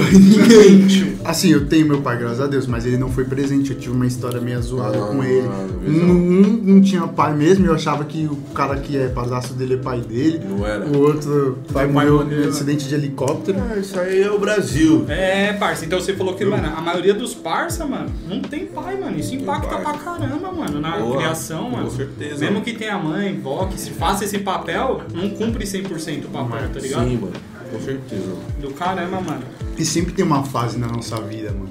Ninguém. 0.00 1.18
Assim, 1.24 1.50
eu 1.52 1.66
tenho 1.66 1.86
meu 1.86 2.00
pai, 2.00 2.16
graças 2.18 2.40
a 2.40 2.46
Deus, 2.46 2.66
mas 2.66 2.86
ele 2.86 2.96
não 2.96 3.10
foi 3.10 3.24
presente. 3.24 3.72
Eu 3.72 3.78
tive 3.78 3.94
uma 3.94 4.06
história 4.06 4.40
meio 4.40 4.60
zoada 4.62 4.96
Ah, 4.98 5.06
com 5.08 5.22
ele. 5.22 5.48
visão. 5.84 6.08
Um, 6.08 6.40
um 6.40 6.62
não 6.74 6.80
tinha 6.80 7.02
pai 7.06 7.34
mesmo, 7.36 7.66
eu 7.66 7.74
achava 7.74 8.04
que 8.04 8.24
o 8.26 8.36
cara 8.54 8.76
que 8.76 8.96
é 8.96 9.08
padrasto 9.08 9.52
dele 9.52 9.74
é 9.74 9.76
pai 9.76 10.00
dele. 10.00 10.40
Não 10.48 10.66
era. 10.66 10.86
O 10.86 10.98
outro 11.00 11.58
pai 11.72 11.86
pai 11.86 12.08
morreu 12.08 12.44
em 12.44 12.48
acidente 12.48 12.88
de 12.88 12.94
helicóptero. 12.94 13.58
Ah, 13.70 13.78
isso 13.78 13.98
aí 13.98 14.22
é 14.22 14.30
o 14.30 14.38
Brasil. 14.38 15.04
É, 15.08 15.52
parça, 15.52 15.84
então 15.84 16.00
você 16.00 16.14
falou 16.14 16.34
que, 16.34 16.44
mano, 16.44 16.66
a 16.74 16.80
maioria 16.80 17.12
dos 17.14 17.34
parça, 17.34 17.84
mano, 17.84 18.10
não 18.28 18.40
tem 18.40 18.66
pai, 18.66 18.98
mano. 18.98 19.18
Isso 19.18 19.34
impacta 19.34 19.76
pra 19.78 19.92
caramba, 19.94 20.50
mano, 20.52 20.80
na 20.80 20.96
Boa, 20.98 21.16
criação, 21.18 21.64
com 21.70 21.76
mano. 21.76 21.90
certeza. 21.90 22.44
Mesmo 22.44 22.62
que 22.62 22.72
tenha 22.72 22.96
mãe, 22.98 23.38
vó, 23.38 23.66
que 23.66 23.78
se 23.78 23.90
faça 23.90 24.24
esse 24.24 24.38
papel, 24.38 25.02
não 25.12 25.28
cumpre 25.30 25.64
100% 25.64 26.24
o 26.24 26.28
papel, 26.28 26.68
tá 26.72 26.80
ligado? 26.80 27.08
Sim, 27.08 27.16
mano. 27.16 27.32
Com 27.70 27.80
certeza. 27.80 28.32
Do 28.60 28.70
caramba, 28.70 29.20
mano. 29.20 29.42
E 29.76 29.84
sempre 29.84 30.12
tem 30.12 30.24
uma 30.24 30.42
fase 30.42 30.78
na 30.78 30.86
nossa 30.88 31.16
vida, 31.22 31.50
mano, 31.52 31.70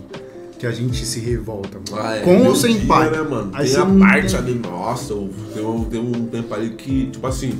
que 0.59 0.65
a 0.65 0.71
gente 0.71 1.05
se 1.05 1.19
revolta, 1.19 1.79
mano. 1.89 2.01
Ah, 2.03 2.15
é. 2.15 2.19
Com 2.21 2.45
ou 2.45 2.55
sem 2.55 2.77
dia, 2.77 2.87
pai. 2.87 3.09
Né, 3.09 3.21
mano? 3.21 3.51
Aí 3.53 3.69
tem 3.69 3.79
a 3.81 3.85
parte 3.85 4.27
tem- 4.29 4.37
ali, 4.37 4.53
nossa, 4.55 5.13
eu, 5.13 5.29
tem, 5.53 5.83
tem 5.85 5.99
um 5.99 6.25
tempo 6.27 6.53
ali 6.53 6.69
que, 6.71 7.07
tipo 7.07 7.25
assim, 7.27 7.59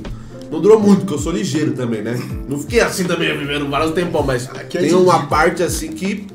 não 0.50 0.60
durou 0.60 0.80
muito, 0.80 1.00
porque 1.00 1.14
eu 1.14 1.18
sou 1.18 1.32
ligeiro 1.32 1.72
também, 1.72 2.00
né? 2.02 2.18
Não 2.48 2.58
fiquei 2.58 2.80
assim 2.80 3.04
também 3.04 3.36
vivendo 3.36 3.68
vários 3.68 3.92
tempos, 3.92 4.24
mas 4.24 4.48
Aqui 4.50 4.78
é 4.78 4.80
tem 4.80 4.88
de 4.90 4.94
uma 4.94 5.26
parte 5.26 5.62
assim 5.62 5.92
que. 5.92 6.26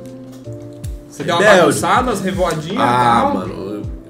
Você 1.09 1.23
deu 1.23 1.35
uma 1.35 1.43
bagunçada, 1.45 2.11
as 2.11 2.21
revoadinhas 2.21 2.77
Ah, 2.79 3.17
e 3.19 3.21
tal. 3.21 3.33
mano, 3.35 3.53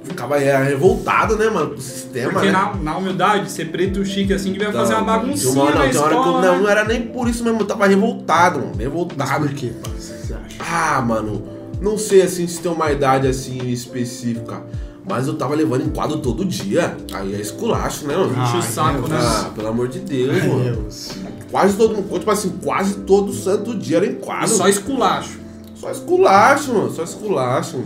ficava 0.04 0.38
era 0.39 0.64
revoltado, 0.64 1.36
né, 1.38 1.49
mano, 1.49 1.72
com 1.72 1.76
o 1.78 1.82
sistema, 1.82 2.32
Porque 2.34 2.47
né? 2.47 2.51
na, 2.51 2.76
na 2.76 2.97
humildade, 2.97 3.49
ser 3.51 3.66
preto 3.72 4.04
chique 4.06 4.34
assim, 4.34 4.51
devia 4.51 4.72
fazer 4.72 4.93
uma 4.95 5.04
baguncinha 5.04 5.51
uma 5.54 5.72
na 5.72 5.84
não, 5.86 5.89
tinha 5.89 6.01
uma 6.01 6.08
hora 6.08 6.16
que 6.16 6.16
eu- 6.16 6.20
escola, 6.22 6.41
não, 6.41 6.54
né? 6.54 6.60
não 6.62 6.70
era 6.70 6.84
nem 6.86 7.01
por 7.08 7.28
isso 7.30 7.43
mesmo, 7.43 7.60
eu 7.62 7.66
tava 7.66 7.88
revoltado, 7.88 8.60
mano, 8.60 8.72
Mas 8.76 8.80
revoltado. 8.84 9.45
por 9.47 9.54
quê, 9.56 9.72
parça? 9.84 10.14
Você 10.14 10.34
acha? 10.34 10.58
Ah, 10.60 11.01
mano, 11.01 11.41
não 11.82 11.97
sei 11.97 12.22
assim 12.22 12.45
se 12.47 12.60
tem 12.60 12.72
uma 12.72 12.91
idade 12.91 13.28
assim 13.28 13.58
específica, 13.70 14.62
mas 15.08 15.28
eu 15.28 15.34
tava 15.36 15.54
levando 15.56 15.82
em 15.86 15.89
quadro 15.89 16.18
todo 16.20 16.45
dia. 16.45 16.95
Aí 17.14 17.36
é 17.36 17.39
esculacho, 17.41 18.08
né, 18.08 18.16
mano? 18.16 18.41
Enche 18.41 18.58
o 18.58 18.62
saco, 18.62 19.08
né? 19.08 19.18
Ah, 19.20 19.49
pelo 19.54 19.68
amor 19.68 19.88
de 19.89 19.99
Deus, 19.99 20.32
Ai, 20.41 20.47
mano. 20.47 20.64
Deus. 20.64 21.10
Quase 21.51 21.76
todo 21.76 21.93
mundo, 21.95 22.18
tipo 22.20 22.32
assim, 22.32 22.49
quase 22.64 22.95
todo 22.99 23.34
santo 23.34 23.76
dia 23.76 23.97
era 23.97 24.06
em 24.06 24.12
E 24.12 24.16
quadro. 24.16 24.47
só 24.47 24.68
esculacho. 24.68 25.39
Só 25.76 25.91
esculacho, 25.91 26.74
mano, 26.74 26.89
só 26.91 27.04
esculacho. 27.04 27.84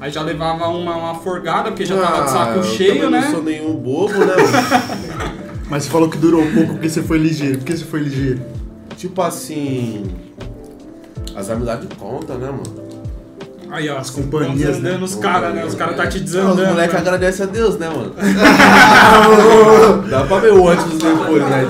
Aí 0.00 0.10
já 0.10 0.22
levava 0.22 0.68
uma, 0.68 0.96
uma 0.96 1.14
forgada, 1.14 1.70
porque 1.70 1.86
já 1.86 2.00
tava 2.00 2.24
de 2.24 2.30
saco 2.30 2.52
Ah, 2.52 2.56
eu 2.56 2.62
cheio, 2.64 3.10
né? 3.10 3.20
Não 3.20 3.30
sou 3.30 3.42
nenhum 3.42 3.74
bobo, 3.74 4.12
né, 4.12 4.34
mano? 4.36 5.44
Mas 5.70 5.84
você 5.84 5.90
falou 5.90 6.10
que 6.10 6.18
durou 6.18 6.42
pouco 6.52 6.74
porque 6.74 6.88
você 6.88 7.02
foi 7.02 7.18
ligeiro. 7.18 7.58
Por 7.58 7.64
que 7.64 7.76
você 7.76 7.84
foi 7.84 8.00
ligeiro? 8.00 8.40
tipo 8.96 9.20
assim. 9.22 10.04
As 11.34 11.50
amizades 11.50 11.88
contam, 11.98 12.38
né, 12.38 12.46
mano? 12.50 12.83
Aí, 13.74 13.90
ó, 13.90 13.98
As 13.98 14.08
companhias, 14.08 14.78
né? 14.78 14.96
os 15.02 15.16
caras, 15.16 15.52
né? 15.52 15.64
Os 15.64 15.74
caras 15.74 15.96
tá 15.96 16.06
te 16.06 16.18
Ah, 16.18 16.20
desandando. 16.20 16.62
Os 16.62 16.68
moleques 16.68 16.94
agradecem 16.94 17.44
a 17.44 17.48
Deus, 17.48 17.76
né, 17.76 17.88
mano? 17.88 18.14
Dá 20.08 20.20
pra 20.22 20.38
ver 20.38 20.52
o 20.52 20.68
antes 20.68 20.84
e 20.84 20.94
o 20.94 20.98
depois, 20.98 21.42
né? 21.42 21.66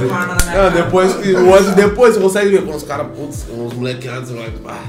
Não, 0.55 0.71
depois 0.71 1.15
que. 1.15 1.33
O 1.33 1.55
antes 1.55 1.75
depois 1.75 2.15
você 2.15 2.21
consegue 2.21 2.51
ver 2.51 2.67
com 2.67 2.77
os 2.77 2.83
caras, 2.83 3.07
putz, 3.17 3.47
os 3.49 3.73
moleques 3.73 4.11
antes. 4.11 4.35
Ah. 4.67 4.83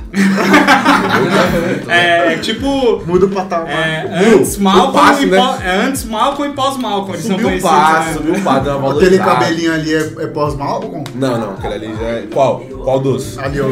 É, 1.87 2.33
é 2.33 2.37
tipo. 2.37 3.01
Muda 3.05 3.27
o 3.27 3.29
patamar. 3.29 3.69
É, 3.69 4.33
antes 4.33 4.57
Malcolm 4.57 5.21
e 5.21 5.25
né? 5.27 5.37
pós, 5.37 5.61
é 5.63 5.75
antes 5.85 6.03
Malcolm 6.03 6.51
e 6.51 6.53
pós 6.53 6.77
Malcolm. 6.77 7.13
Eles 7.13 7.25
são 7.25 7.37
Subiu 7.39 7.57
o 7.57 7.61
passo, 7.61 8.07
né? 8.07 8.13
subiu 8.13 8.33
o 8.33 8.41
passo, 8.41 8.87
Aquele 8.97 9.19
cabelinho 9.19 9.73
ali 9.73 9.93
é, 9.93 9.99
é 10.19 10.27
pós-Malcolm? 10.27 11.03
Não, 11.15 11.39
não, 11.39 11.51
aquele 11.51 11.73
ali 11.75 11.95
já 11.97 12.07
é. 12.07 12.27
Qual? 12.33 12.61
Qual 12.85 12.99
dos? 12.99 13.39
Ali, 13.39 13.59
Ah, 13.59 13.63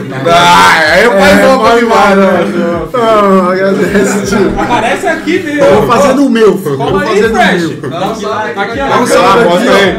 aí 0.93 1.07
o 1.07 1.11
pai 1.11 1.33
É, 1.33 1.35
volta 1.45 1.63
vai 1.69 1.79
demais, 1.79 2.11
embora, 2.13 2.45
né? 2.47 2.81
Ah, 2.95 3.51
agradece, 3.51 4.25
tio. 4.25 4.59
Aparece 4.59 5.05
aqui, 5.07 5.39
meu. 5.43 5.63
Eu 5.63 5.81
vou 5.81 5.87
fazendo 5.87 6.25
o 6.25 6.29
meu, 6.31 6.57
filho. 6.57 6.71
Eu 6.71 6.77
vou 6.77 6.87
Cola 6.87 7.01
aí, 7.03 7.21
fazendo 7.21 7.31
o 7.31 7.35
Fresh. 7.37 7.61
meu. 7.61 7.69
Um. 7.69 7.73
Aqui, 7.95 8.25
Aqui, 8.59 8.77
salve 9.07 9.37
ó. 9.37 9.39
aqui, 9.43 9.45
mostra 9.45 9.75
aí. 9.75 9.93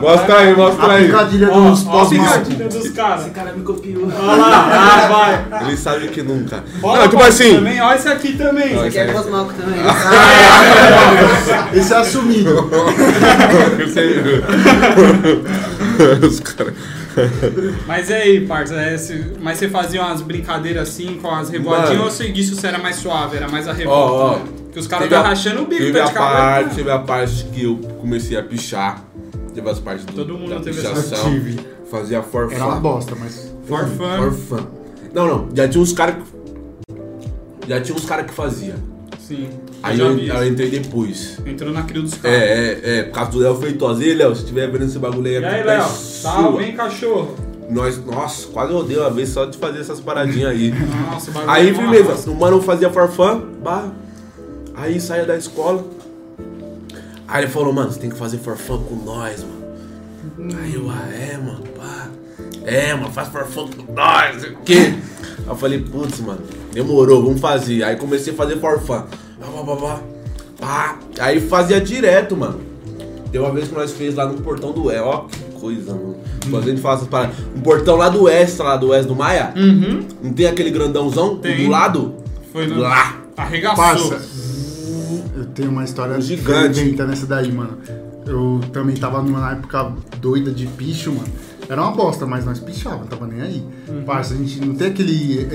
Mostra 0.00 0.34
aí, 0.38 0.54
mostra 0.54 0.86
A 0.86 0.92
aí. 0.92 1.06
picadilha 1.06 1.48
Ó, 1.50 1.70
dos 1.70 1.84
a 1.88 2.06
picadilha 2.06 2.68
dos 2.68 2.88
caras. 2.90 3.20
Esse 3.22 3.30
cara 3.30 3.52
me 3.52 3.62
copiou. 3.64 4.04
Olha 4.06 4.36
lá, 4.36 4.68
ah, 4.72 5.08
vai. 5.50 5.64
Ele 5.66 5.76
sabe 5.76 6.06
que 6.06 6.22
nunca. 6.22 6.62
Olha 6.80 6.96
Não, 7.00 7.08
tipo 7.08 7.18
pra- 7.18 7.26
assim. 7.28 7.56
Também, 7.56 7.80
olha 7.82 7.96
esse 7.96 8.08
aqui 8.08 8.32
também. 8.34 8.86
Esse 8.86 8.86
aqui 8.86 8.98
é 9.10 9.12
pós-malco 9.12 9.52
também. 9.52 9.80
Esse 11.74 11.92
é 11.92 11.96
assumido. 11.96 12.70
Os 16.26 16.40
caras. 16.40 16.72
Mas 17.86 18.08
e 18.10 18.14
aí, 18.14 18.46
parça, 18.46 18.74
é, 18.74 18.96
se- 18.96 19.32
mas 19.40 19.58
você 19.58 19.68
fazia 19.68 20.00
umas 20.02 20.20
brincadeiras 20.22 20.88
assim 20.88 21.18
com 21.20 21.30
as 21.30 21.48
revoadinhas 21.50 21.90
Mano. 21.90 22.04
ou 22.04 22.10
você 22.10 22.30
disso 22.30 22.54
você 22.54 22.66
era 22.68 22.78
mais 22.78 22.96
suave, 22.96 23.36
era 23.36 23.48
mais 23.48 23.66
a 23.68 23.72
revolta? 23.72 24.12
Ó, 24.12 24.32
ó. 24.32 24.36
né? 24.38 24.44
Que 24.72 24.78
os 24.78 24.86
caras 24.86 25.12
a- 25.12 25.22
rachando 25.22 25.62
o 25.62 25.66
bico, 25.66 25.82
Teve 25.82 26.00
a 26.00 26.10
parte, 26.10 26.74
teve 26.76 26.90
a 26.90 26.98
parte 26.98 27.44
que 27.46 27.64
eu 27.64 27.76
comecei 28.00 28.36
a 28.36 28.42
pichar. 28.42 29.02
Teve 29.52 29.68
as 29.68 29.78
partes 29.80 30.04
do, 30.04 30.12
Todo 30.12 30.34
mundo 30.38 30.50
da 30.50 30.60
teve 30.60 30.78
essa- 30.78 30.90
pichação. 30.90 31.30
Tive. 31.30 31.58
Fazia 31.90 32.22
forfã. 32.22 32.54
Era 32.54 32.66
uma 32.66 32.76
bosta, 32.76 33.16
mas. 33.18 33.52
For 33.66 33.84
fun. 33.88 34.16
Forfã. 34.16 34.66
Não, 35.12 35.26
não. 35.26 35.48
Já 35.52 35.66
tinha 35.68 35.82
uns 35.82 35.92
caras 35.92 36.14
que... 36.16 37.68
Já 37.68 37.80
tinha 37.80 37.96
uns 37.96 38.04
caras 38.04 38.26
que 38.26 38.32
fazia. 38.32 38.76
Sim. 39.30 39.48
Aí 39.80 40.00
eu, 40.00 40.06
eu 40.08 40.18
isso. 40.18 40.44
entrei 40.44 40.70
depois. 40.70 41.38
Entrou 41.46 41.72
na 41.72 41.84
crio 41.84 42.02
dos 42.02 42.14
caras. 42.14 42.36
É, 42.36 42.72
é, 42.82 42.98
é. 42.98 43.02
Por 43.04 43.12
causa 43.12 43.30
do 43.30 43.38
Léo 43.38 43.54
Feitosa. 43.54 44.04
E 44.04 44.12
Léo, 44.12 44.34
se 44.34 44.42
estiver 44.42 44.68
vendo 44.68 44.86
esse 44.86 44.98
bagulho 44.98 45.24
aí, 45.24 45.34
E 45.34 45.44
a 45.44 45.50
aí, 45.50 45.60
é 45.60 45.64
Léo? 45.64 45.82
sua. 45.84 46.32
Salve, 46.32 46.64
hein, 46.64 46.72
cachorro? 46.74 47.36
Nós, 47.70 48.04
nossa, 48.04 48.48
quase 48.48 48.72
eu 48.72 48.78
odeio 48.78 49.02
uma 49.02 49.10
vez 49.10 49.28
só 49.28 49.44
de 49.44 49.56
fazer 49.56 49.78
essas 49.78 50.00
paradinhas 50.00 50.50
aí. 50.50 50.74
Nossa, 51.08 51.30
bagulho 51.30 51.52
Aí, 51.52 51.68
é 51.68 51.72
firmeza, 51.74 52.10
raça. 52.10 52.28
o 52.28 52.34
mano 52.34 52.60
fazia 52.60 52.90
farfã, 52.90 53.40
bah. 53.62 53.92
Aí 54.74 55.00
saía 55.00 55.24
da 55.24 55.36
escola. 55.36 55.84
Aí 57.28 57.44
ele 57.44 57.52
falou, 57.52 57.72
mano, 57.72 57.92
você 57.92 58.00
tem 58.00 58.10
que 58.10 58.16
fazer 58.16 58.38
farfã 58.38 58.76
com 58.78 58.96
nós, 58.96 59.44
mano. 59.44 60.56
Aí 60.60 60.74
eu, 60.74 60.90
ah, 60.90 61.08
é, 61.14 61.36
mano, 61.36 61.62
pá. 61.76 62.08
É, 62.64 62.92
mano, 62.94 63.12
faz 63.12 63.28
farfã 63.28 63.68
com 63.68 63.92
nós, 63.92 64.42
o 64.42 64.56
quê. 64.64 64.94
Aí 65.38 65.46
eu 65.46 65.54
falei, 65.54 65.78
putz, 65.78 66.18
mano, 66.18 66.40
demorou, 66.72 67.22
vamos 67.22 67.40
fazer. 67.40 67.82
Aí 67.82 67.96
comecei 67.96 68.32
a 68.32 68.36
fazer. 68.36 68.56
Pá. 70.58 70.98
Aí 71.18 71.40
fazia 71.40 71.80
direto, 71.80 72.36
mano. 72.36 72.60
Tem 73.30 73.40
uma 73.40 73.52
vez 73.52 73.68
que 73.68 73.74
nós 73.74 73.92
fez 73.92 74.14
lá 74.14 74.26
no 74.26 74.34
portão 74.40 74.72
do 74.72 74.86
Oeste, 74.86 75.02
ó, 75.02 75.18
que 75.20 75.60
coisa, 75.60 75.92
mano. 75.92 76.16
Quando 76.50 76.64
a 76.64 76.66
gente 76.70 76.80
faz 76.80 76.96
essas 76.96 77.08
paradas. 77.08 77.36
Um 77.56 77.60
portão 77.60 77.96
lá 77.96 78.08
do 78.08 78.22
Oeste, 78.24 78.60
lá 78.60 78.76
do 78.76 78.88
Oeste 78.88 79.06
do 79.06 79.14
Maia. 79.14 79.52
Uhum. 79.56 80.06
Não 80.22 80.32
tem 80.32 80.46
aquele 80.46 80.70
grandãozão 80.70 81.36
Tem. 81.36 81.64
do 81.64 81.70
lado? 81.70 82.14
Foi 82.52 82.66
no... 82.66 82.80
Lá. 82.80 83.20
Arregaçou. 83.36 83.76
Parça, 83.76 84.20
eu 85.36 85.46
tenho 85.46 85.70
uma 85.70 85.84
história 85.84 86.16
Um 86.16 86.20
gigante. 86.20 86.92
nessa 86.96 87.26
daí, 87.26 87.52
mano. 87.52 87.78
Eu 88.26 88.60
também 88.72 88.96
tava 88.96 89.22
numa 89.22 89.52
época 89.52 89.92
doida 90.20 90.50
de 90.50 90.66
picho, 90.66 91.12
mano. 91.12 91.28
Era 91.68 91.82
uma 91.82 91.92
bosta, 91.92 92.26
mas 92.26 92.44
nós 92.44 92.58
pichava, 92.58 93.04
tava 93.06 93.26
nem 93.28 93.40
aí. 93.40 93.62
Uhum. 93.88 94.02
Parça, 94.02 94.34
a 94.34 94.36
gente 94.36 94.60
não 94.60 94.74
tem 94.74 94.88
aquele 94.88 95.46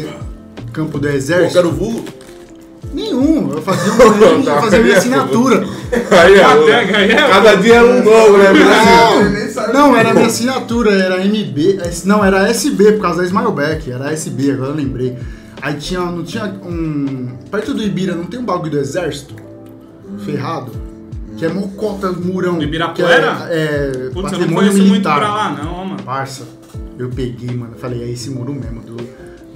campo 0.76 0.99
do 0.99 1.07
Pô, 1.07 1.13
exército. 1.13 1.53
quero 1.53 1.71
vulgo. 1.71 2.03
Nenhum, 2.93 3.51
eu 3.51 3.61
fazia, 3.61 3.91
um, 4.05 4.43
eu 4.43 4.61
fazia 4.61 4.80
minha 4.80 4.97
assinatura. 4.97 5.65
Aí, 5.91 6.39
Catega, 6.39 6.97
aí, 6.97 7.11
é. 7.11 7.15
Cada 7.15 7.55
dia 7.55 7.76
é 7.76 7.84
um 7.84 8.03
novo, 8.03 8.38
né? 8.38 8.53
Não, 8.53 9.73
não, 9.73 9.97
era 9.97 10.13
minha 10.13 10.28
assinatura, 10.28 10.91
era 10.91 11.26
MB, 11.26 11.80
não, 12.05 12.23
era 12.23 12.47
SB 12.49 12.93
por 12.93 13.01
causa 13.01 13.21
da 13.21 13.28
Smileback, 13.28 13.91
era 13.91 14.11
SB, 14.11 14.51
agora 14.51 14.71
eu 14.71 14.76
lembrei. 14.76 15.17
Aí 15.61 15.76
tinha, 15.76 16.01
não 16.01 16.23
tinha 16.23 16.45
um. 16.45 17.38
Perto 17.49 17.73
do 17.73 17.82
Ibira 17.82 18.13
não 18.13 18.26
tem 18.26 18.39
um 18.39 18.45
bagulho 18.45 18.71
do 18.71 18.78
exército? 18.78 19.34
Ferrado? 20.19 20.71
Que 21.38 21.45
é 21.45 21.49
mocota, 21.49 22.11
murão. 22.11 22.57
Do 22.57 22.63
Ibirapuera? 22.63 23.47
É, 23.49 24.07
é 24.07 24.09
Putz, 24.13 24.32
eu 24.32 24.39
não 24.39 24.47
conheço 24.49 24.78
muito 24.78 24.91
militar. 24.91 25.17
pra 25.17 25.34
lá, 25.34 25.49
não, 25.51 25.86
mano. 25.86 26.03
Parça, 26.03 26.43
eu 26.97 27.09
peguei, 27.09 27.55
mano, 27.55 27.73
falei, 27.78 28.03
é 28.03 28.09
esse 28.09 28.30
muro 28.30 28.53
mesmo, 28.53 28.82
do, 28.82 28.95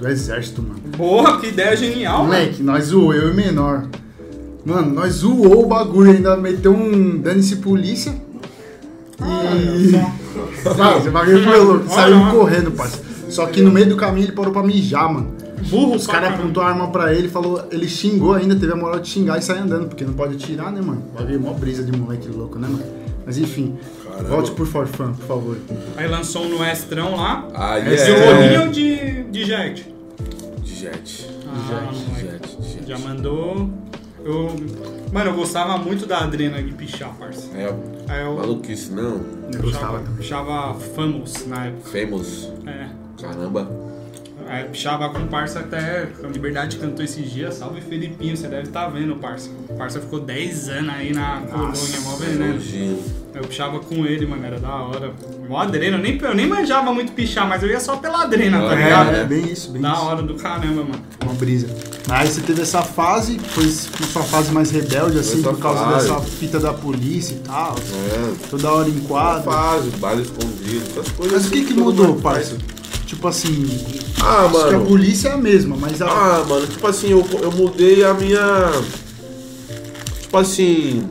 do 0.00 0.08
exército, 0.08 0.62
mano. 0.62 0.80
Boa, 0.96 1.38
que 1.38 1.48
ideia 1.48 1.76
genial, 1.76 2.18
mano. 2.18 2.28
Moleque, 2.28 2.62
nós 2.62 2.86
zoou, 2.86 3.12
eu 3.12 3.30
e 3.30 3.34
menor. 3.34 3.86
Mano, 4.64 4.92
nós 4.92 5.14
zoou 5.14 5.64
o 5.64 5.66
bagulho, 5.68 6.10
ainda 6.10 6.36
meteu 6.36 6.72
um 6.72 7.18
dane-se 7.18 7.56
polícia. 7.56 8.14
E. 9.20 9.92
Mano, 9.92 10.98
esse 10.98 11.10
bagulho 11.10 11.44
foi 11.44 11.58
louco. 11.58 11.88
Saiu 11.88 12.30
correndo, 12.30 12.70
parceiro. 12.72 13.06
Só 13.28 13.46
que 13.46 13.60
no 13.60 13.70
meio 13.70 13.90
do 13.90 13.96
caminho 13.96 14.26
ele 14.26 14.32
parou 14.32 14.52
pra 14.52 14.62
mijar, 14.62 15.12
mano. 15.12 15.36
Burro 15.68 15.94
Os 15.94 16.06
caras 16.06 16.32
apontou 16.34 16.62
a 16.62 16.68
arma 16.68 16.88
pra 16.88 17.12
ele, 17.12 17.28
falou, 17.28 17.62
ele 17.70 17.86
xingou 17.86 18.32
ainda, 18.32 18.56
teve 18.56 18.72
a 18.72 18.76
moral 18.76 18.98
de 18.98 19.08
xingar 19.08 19.38
e 19.38 19.42
sair 19.42 19.58
andando, 19.58 19.88
porque 19.88 20.04
não 20.04 20.14
pode 20.14 20.34
atirar, 20.34 20.72
né, 20.72 20.80
mano? 20.80 21.02
Vai 21.14 21.26
ver 21.26 21.38
mó 21.38 21.52
brisa 21.52 21.84
de 21.84 21.92
moleque 21.96 22.28
louco, 22.28 22.58
né, 22.58 22.66
mano? 22.66 22.99
Mas 23.30 23.38
enfim, 23.38 23.78
Caramba. 24.02 24.28
volte 24.28 24.50
por 24.50 24.66
Forfã, 24.66 25.12
por 25.12 25.24
favor. 25.24 25.56
Aí 25.96 26.08
lançou 26.08 26.42
um 26.46 26.48
no 26.48 26.64
Estrão 26.64 27.14
lá. 27.14 27.46
Aí 27.54 27.94
É 27.94 28.04
de 28.04 28.10
é. 28.10 28.28
olhinho 28.28 28.60
ou 28.62 28.68
de, 28.68 29.22
de 29.22 29.44
jet? 29.44 29.94
De 30.64 30.74
jet. 30.74 31.30
Ah, 31.46 31.90
De 31.92 32.20
jet, 32.20 32.56
de 32.56 32.68
jet. 32.72 32.88
Já 32.88 32.98
mandou. 32.98 33.70
Eu. 34.24 34.56
Mano, 35.12 35.30
eu 35.30 35.34
gostava 35.34 35.78
muito 35.78 36.06
da 36.06 36.18
Adrena 36.24 36.60
de 36.60 36.72
pichar, 36.72 37.14
parça. 37.20 37.56
É, 37.56 37.72
Aí 38.08 38.22
eu 38.24 38.34
maluquice, 38.34 38.90
não. 38.90 39.20
Eu 39.54 39.62
gostava 39.62 40.00
também. 40.00 40.16
pichava 40.16 40.74
Famous 40.74 41.46
na 41.46 41.66
época. 41.66 41.88
Famous. 42.00 42.52
É. 42.66 42.88
Caramba. 43.22 43.70
Aí 44.50 44.64
pichava 44.64 45.08
com 45.10 45.20
o 45.20 45.26
parça 45.28 45.60
até. 45.60 46.08
A 46.24 46.26
Liberdade 46.26 46.76
cantou 46.76 47.04
esses 47.04 47.30
dias. 47.30 47.54
Salve 47.54 47.80
Felipinho, 47.80 48.36
você 48.36 48.48
deve 48.48 48.64
estar 48.64 48.88
vendo 48.88 49.12
o 49.12 49.16
parça. 49.16 49.48
O 49.68 49.74
parça 49.74 50.00
ficou 50.00 50.18
10 50.18 50.68
anos 50.70 50.94
aí 50.94 51.12
na 51.12 51.40
colônia, 51.42 52.00
mó 52.02 52.16
veneno. 52.16 52.98
Eu 53.32 53.42
pichava 53.42 53.78
com 53.78 54.04
ele, 54.04 54.26
mano, 54.26 54.44
era 54.44 54.58
da 54.58 54.74
hora. 54.74 55.12
Mó 55.48 55.56
adrena, 55.60 55.96
eu 55.98 56.02
nem, 56.02 56.18
eu 56.20 56.34
nem 56.34 56.48
manjava 56.48 56.92
muito 56.92 57.12
pichar, 57.12 57.48
mas 57.48 57.62
eu 57.62 57.68
ia 57.68 57.78
só 57.78 57.96
pela 57.98 58.22
adrena, 58.24 58.58
tá 58.58 58.70
Ah, 58.72 58.74
ligado? 58.74 59.14
É, 59.14 59.20
é 59.20 59.24
bem 59.24 59.46
isso, 59.52 59.70
bem 59.70 59.80
Da 59.80 59.92
isso. 59.92 60.02
hora 60.02 60.20
do 60.22 60.34
caramba, 60.34 60.82
mano. 60.82 61.00
Uma 61.22 61.34
brisa. 61.34 61.68
Aí 62.08 62.26
você 62.26 62.40
teve 62.40 62.62
essa 62.62 62.82
fase, 62.82 63.38
foi 63.38 63.68
sua 63.70 64.24
fase 64.24 64.50
mais 64.50 64.72
rebelde, 64.72 65.16
assim, 65.20 65.38
Essa 65.38 65.50
por 65.50 65.60
causa 65.60 65.84
fase. 65.84 66.08
dessa 66.08 66.20
fita 66.22 66.58
da 66.58 66.72
polícia 66.72 67.34
e 67.34 67.38
tal. 67.38 67.76
É. 67.78 68.48
Toda 68.50 68.72
hora 68.72 68.88
em 68.88 68.98
quadro. 69.02 69.44
Fase, 69.44 69.90
baile 69.90 70.22
escondido, 70.22 70.82
essas 70.90 71.08
coisas. 71.12 71.38
Mas 71.42 71.46
o 71.46 71.50
que 71.52 71.64
que 71.66 71.72
todo 71.74 71.84
mudou, 71.84 72.16
parça? 72.16 72.56
Tipo 73.10 73.26
assim, 73.26 73.66
Ah, 74.22 74.44
acho 74.46 74.52
que 74.68 74.74
a 74.74 74.78
mano. 74.78 74.86
polícia 74.86 75.30
é 75.30 75.32
a 75.32 75.36
mesma, 75.36 75.76
mas 75.76 76.00
a... 76.00 76.06
Ah, 76.06 76.44
mano, 76.48 76.64
tipo 76.68 76.86
assim, 76.86 77.10
eu, 77.10 77.26
eu 77.42 77.50
mudei 77.50 78.04
a 78.04 78.14
minha. 78.14 78.70
Tipo 80.20 80.36
assim. 80.38 81.08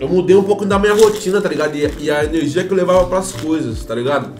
Eu 0.00 0.08
mudei 0.08 0.34
um 0.34 0.42
pouco 0.42 0.64
da 0.66 0.76
minha 0.76 0.92
rotina, 0.92 1.40
tá 1.40 1.48
ligado? 1.48 1.76
E, 1.76 1.88
e 2.00 2.10
a 2.10 2.24
energia 2.24 2.64
que 2.64 2.72
eu 2.72 2.76
levava 2.76 3.06
pras 3.06 3.30
coisas, 3.30 3.84
tá 3.84 3.94
ligado? 3.94 4.32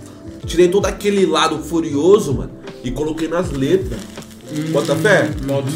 Tirei 0.45 0.67
todo 0.67 0.87
aquele 0.87 1.25
lado 1.25 1.59
furioso, 1.61 2.35
mano, 2.35 2.51
e 2.83 2.91
coloquei 2.91 3.29
nas 3.29 3.53
letras. 3.53 4.01
Bota 4.73 4.97
fé? 4.97 5.31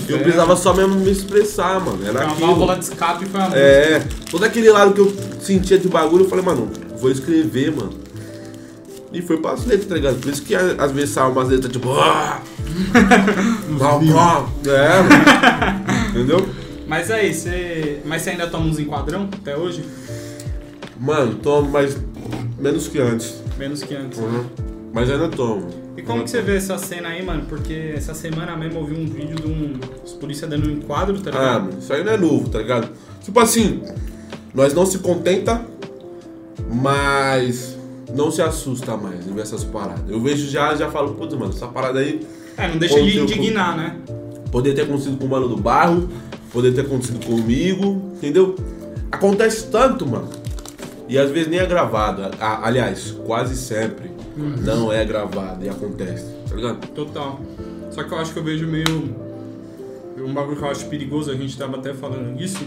Eu 0.08 0.18
precisava 0.18 0.56
só 0.56 0.74
mesmo 0.74 0.96
me 0.96 1.10
expressar, 1.12 1.80
mano. 1.80 2.00
Era 2.04 2.20
A 2.22 2.30
aquilo. 2.32 2.48
válvula 2.48 2.74
de 2.76 2.84
escape 2.84 3.26
foi 3.26 3.40
a 3.40 3.44
música. 3.44 3.60
É, 3.60 4.02
todo 4.28 4.42
aquele 4.44 4.70
lado 4.70 4.92
que 4.92 5.00
eu 5.00 5.12
sentia 5.40 5.78
de 5.78 5.86
bagulho, 5.88 6.24
eu 6.24 6.28
falei, 6.28 6.44
mano, 6.44 6.68
vou 7.00 7.10
escrever, 7.12 7.70
mano. 7.74 7.92
E 9.12 9.22
foi 9.22 9.38
pras 9.38 9.64
letras, 9.64 9.86
tá 9.88 9.94
ligado? 9.94 10.16
Por 10.20 10.30
isso 10.30 10.42
que 10.42 10.54
às 10.54 10.92
vezes 10.92 11.10
saem 11.10 11.32
umas 11.32 11.48
letras 11.48 11.72
tipo. 11.72 11.90
Ah, 11.92 12.40
mal, 13.78 14.02
mal. 14.02 14.50
É, 14.66 15.02
mano. 15.02 16.10
Entendeu? 16.10 16.48
Mas 16.86 17.10
aí, 17.10 17.32
você. 17.32 18.00
Mas 18.04 18.22
você 18.22 18.30
ainda 18.30 18.46
toma 18.48 18.66
uns 18.66 18.78
enquadrão 18.78 19.28
até 19.32 19.56
hoje? 19.56 19.82
Mano, 21.00 21.36
tomo, 21.36 21.70
mas 21.70 21.96
menos 22.58 22.88
que 22.88 22.98
antes. 22.98 23.34
Menos 23.58 23.82
que 23.82 23.94
antes. 23.94 24.18
Uhum. 24.18 24.44
Mas 24.92 25.08
ainda 25.10 25.28
tomo. 25.28 25.68
E 25.96 26.02
como 26.02 26.22
que 26.24 26.30
você 26.30 26.42
vê 26.42 26.56
essa 26.56 26.76
cena 26.78 27.08
aí, 27.08 27.24
mano? 27.24 27.44
Porque 27.48 27.92
essa 27.96 28.14
semana 28.14 28.56
mesmo 28.56 28.80
eu 28.80 28.84
vi 28.84 28.94
um 28.94 29.06
vídeo 29.06 29.36
de 29.36 29.46
um. 29.46 29.78
Os 30.04 30.12
polícia 30.12 30.46
dando 30.46 30.68
um 30.68 30.72
enquadro, 30.72 31.18
tá 31.20 31.30
Ah, 31.30 31.32
ligado? 31.32 31.64
mano, 31.64 31.78
isso 31.78 31.92
aí 31.92 32.04
não 32.04 32.12
é 32.12 32.16
novo, 32.16 32.48
tá 32.50 32.58
ligado? 32.58 32.88
Tipo 33.22 33.40
assim, 33.40 33.82
nós 34.54 34.72
não 34.74 34.84
se 34.86 34.98
contenta, 34.98 35.64
mas 36.70 37.76
não 38.14 38.30
se 38.30 38.42
assusta 38.42 38.96
mais 38.96 39.26
em 39.26 39.32
ver 39.34 39.42
essas 39.42 39.64
paradas. 39.64 40.08
Eu 40.08 40.20
vejo 40.20 40.48
já, 40.48 40.74
já 40.74 40.90
falo, 40.90 41.14
putz, 41.14 41.34
mano, 41.34 41.52
essa 41.52 41.66
parada 41.66 42.00
aí 42.00 42.26
É, 42.56 42.68
não 42.68 42.78
deixa 42.78 43.00
de 43.00 43.18
indignar, 43.20 43.76
né? 43.76 43.96
Poderia 44.50 44.74
ter 44.74 44.82
acontecido 44.82 45.18
com 45.18 45.26
o 45.26 45.28
mano 45.28 45.48
do 45.48 45.56
barro, 45.56 46.08
poderia 46.52 46.82
ter 46.82 46.86
acontecido 46.86 47.24
comigo, 47.24 48.12
entendeu? 48.16 48.56
Acontece 49.12 49.66
tanto, 49.70 50.06
mano. 50.06 50.28
E 51.08 51.18
às 51.18 51.30
vezes 51.30 51.48
nem 51.48 51.58
é 51.58 51.66
gravado. 51.66 52.22
Aliás, 52.40 53.12
quase 53.24 53.56
sempre 53.56 54.10
não 54.36 54.92
é 54.92 55.04
gravado 55.04 55.64
e 55.64 55.68
acontece, 55.68 56.26
tá 56.48 56.54
ligado? 56.54 56.86
Total. 56.88 57.40
Só 57.90 58.02
que 58.04 58.12
eu 58.12 58.18
acho 58.18 58.32
que 58.32 58.38
eu 58.38 58.44
vejo 58.44 58.66
meio. 58.66 59.28
Um 60.18 60.34
bagulho 60.34 60.56
que 60.56 60.62
eu 60.62 60.70
acho 60.70 60.86
perigoso, 60.86 61.30
a 61.30 61.34
gente 61.34 61.56
tava 61.56 61.76
até 61.76 61.94
falando 61.94 62.36
disso. 62.36 62.64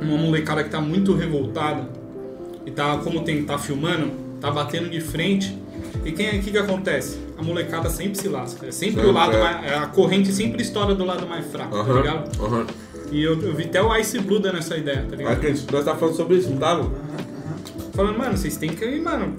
Uma 0.00 0.16
molecada 0.16 0.64
que 0.64 0.70
tá 0.70 0.80
muito 0.80 1.14
revoltada 1.14 1.88
e 2.64 2.70
tá, 2.70 2.98
como 2.98 3.22
tem, 3.22 3.44
tá 3.44 3.58
filmando, 3.58 4.10
tá 4.44 4.50
batendo 4.50 4.90
de 4.90 5.00
frente. 5.00 5.58
E 6.04 6.12
quem 6.12 6.26
é 6.26 6.38
que 6.38 6.50
que 6.50 6.58
acontece? 6.58 7.18
A 7.38 7.42
molecada 7.42 7.88
sempre 7.88 8.18
se 8.18 8.28
lasca. 8.28 8.66
É 8.66 8.70
sempre 8.70 9.06
o 9.06 9.12
lado 9.12 9.36
é. 9.36 9.40
mais. 9.42 9.72
A 9.72 9.86
corrente 9.86 10.32
sempre 10.32 10.62
estoura 10.62 10.94
do 10.94 11.04
lado 11.04 11.26
mais 11.26 11.46
fraco, 11.46 11.76
tá 11.84 11.92
ligado? 11.92 12.30
E 13.10 13.22
eu, 13.22 13.40
eu 13.42 13.54
vi 13.54 13.64
até 13.64 13.80
o 13.82 13.94
Ice 13.96 14.18
Blue 14.18 14.38
dando 14.38 14.58
essa 14.58 14.76
ideia, 14.76 15.06
tá 15.08 15.16
ligado? 15.16 15.32
Aqui, 15.34 15.54
nós 15.72 15.84
tá 15.84 15.94
falando 15.94 16.14
sobre 16.16 16.36
isso, 16.36 16.50
não 16.50 16.58
tava? 16.58 16.90
Falando, 17.94 18.18
mano, 18.18 18.36
vocês 18.36 18.56
têm 18.56 18.70
que, 18.70 19.00
mano, 19.00 19.36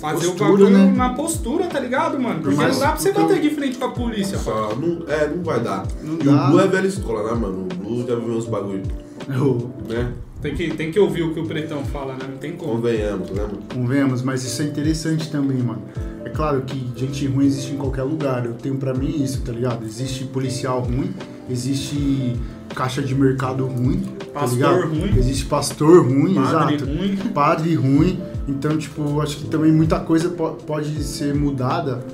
fazer 0.00 0.26
Postura, 0.26 0.34
o 0.34 0.52
bagulho 0.52 0.70
né? 0.70 0.92
na 0.94 1.08
postura, 1.14 1.66
tá 1.66 1.80
ligado, 1.80 2.20
mano? 2.20 2.40
Porque 2.42 2.56
mais- 2.56 2.74
não 2.74 2.80
dá 2.80 2.88
pra 2.92 2.96
você 3.00 3.12
porque 3.12 3.26
bater 3.34 3.40
de 3.42 3.50
frente 3.50 3.78
com 3.78 3.84
a 3.86 3.90
polícia. 3.90 4.38
Só, 4.38 4.74
não, 4.76 5.04
é, 5.08 5.28
não 5.28 5.42
vai 5.42 5.60
dar. 5.60 5.86
Não 6.02 6.14
e 6.20 6.24
dá. 6.24 6.46
o 6.46 6.50
Blue 6.50 6.60
é 6.60 6.66
velha 6.68 6.86
escola, 6.86 7.22
né, 7.32 7.40
mano? 7.40 7.62
O 7.72 7.74
Blue 7.76 8.06
já 8.06 8.14
viveu 8.16 8.34
uns 8.34 8.46
bagulho, 8.46 8.82
Eu- 9.28 9.70
né? 9.88 10.12
Tem 10.42 10.54
que, 10.54 10.70
tem 10.74 10.92
que 10.92 10.98
ouvir 11.00 11.22
o 11.22 11.32
que 11.34 11.40
o 11.40 11.46
pretão 11.46 11.84
fala, 11.86 12.12
né? 12.14 12.20
Não 12.30 12.36
tem 12.36 12.52
como. 12.52 12.72
Convenhamos, 12.74 13.30
né, 13.30 13.42
mano? 13.42 13.58
Convenhamos, 13.72 14.22
mas 14.22 14.44
isso 14.44 14.62
é 14.62 14.66
interessante 14.66 15.30
também, 15.30 15.58
mano. 15.58 15.82
É 16.24 16.28
claro 16.28 16.62
que 16.62 16.88
gente 16.94 17.26
ruim 17.26 17.46
existe 17.46 17.72
em 17.72 17.76
qualquer 17.76 18.02
lugar. 18.02 18.44
Eu 18.44 18.52
tenho 18.54 18.76
pra 18.76 18.92
mim 18.94 19.22
isso, 19.22 19.40
tá 19.42 19.52
ligado? 19.52 19.84
Existe 19.84 20.24
policial 20.24 20.80
ruim, 20.82 21.12
existe 21.48 22.36
caixa 22.74 23.00
de 23.02 23.14
mercado 23.14 23.64
ruim, 23.66 24.02
tá 24.32 24.40
Pastor 24.40 24.52
ligado? 24.52 24.88
ruim. 24.88 25.16
Existe 25.18 25.46
pastor 25.46 26.04
ruim, 26.06 26.34
Padre 26.34 26.74
exato. 26.74 26.84
ruim. 26.84 27.16
Padre 27.32 27.74
ruim. 27.74 28.20
Então, 28.46 28.76
tipo, 28.76 29.20
acho 29.20 29.38
que 29.38 29.44
também 29.46 29.72
muita 29.72 29.98
coisa 29.98 30.28
po- 30.28 30.52
pode 30.66 31.02
ser 31.02 31.34
mudada 31.34 32.04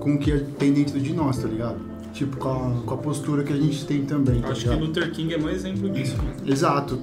com 0.00 0.14
o 0.14 0.18
que 0.18 0.32
tem 0.58 0.72
dentro 0.72 0.98
de 0.98 1.12
nós, 1.12 1.38
tá 1.38 1.46
ligado? 1.46 1.76
Tipo, 2.16 2.38
com 2.38 2.48
a, 2.48 2.82
com 2.86 2.94
a 2.94 2.96
postura 2.96 3.44
que 3.44 3.52
a 3.52 3.56
gente 3.56 3.84
tem 3.84 4.06
também, 4.06 4.40
tá 4.40 4.48
Acho 4.48 4.62
que 4.62 4.68
ligado? 4.68 4.86
Luther 4.86 5.12
King 5.12 5.34
é 5.34 5.38
um 5.38 5.50
exemplo 5.50 5.90
disso, 5.90 6.16
mano. 6.16 6.50
Exato, 6.50 6.98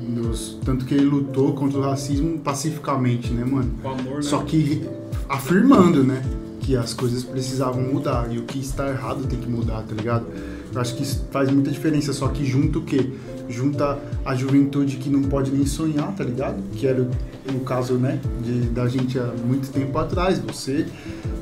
tanto 0.65 0.85
que 0.85 0.95
ele 0.95 1.05
lutou 1.05 1.53
contra 1.53 1.77
o 1.77 1.83
racismo 1.83 2.39
pacificamente, 2.39 3.31
né, 3.31 3.45
mano? 3.45 3.71
O 3.83 3.89
amor, 3.89 4.15
né? 4.15 4.21
Só 4.23 4.39
que 4.39 4.81
afirmando, 5.29 6.03
né? 6.03 6.19
Que 6.61 6.75
as 6.75 6.95
coisas 6.95 7.23
precisavam 7.23 7.83
mudar 7.83 8.33
e 8.33 8.39
o 8.39 8.41
que 8.41 8.57
está 8.57 8.89
errado 8.89 9.27
tem 9.27 9.39
que 9.39 9.47
mudar, 9.47 9.83
tá 9.83 9.93
ligado? 9.93 10.25
Eu 10.73 10.81
acho 10.81 10.95
que 10.95 11.03
isso 11.03 11.27
faz 11.29 11.51
muita 11.51 11.69
diferença, 11.69 12.11
só 12.11 12.27
que 12.29 12.43
junta 12.43 12.79
o 12.79 12.81
quê? 12.81 13.11
Junta 13.49 13.99
a 14.25 14.35
juventude 14.35 14.97
que 14.97 15.09
não 15.09 15.23
pode 15.23 15.51
nem 15.51 15.65
sonhar, 15.65 16.13
tá 16.15 16.23
ligado? 16.23 16.61
Que 16.73 16.87
era 16.87 17.01
o, 17.01 17.09
o 17.55 17.59
caso, 17.61 17.95
né? 17.95 18.19
De, 18.43 18.61
da 18.69 18.87
gente 18.87 19.19
há 19.19 19.33
muito 19.45 19.71
tempo 19.71 19.97
atrás. 19.97 20.39
Você 20.39 20.85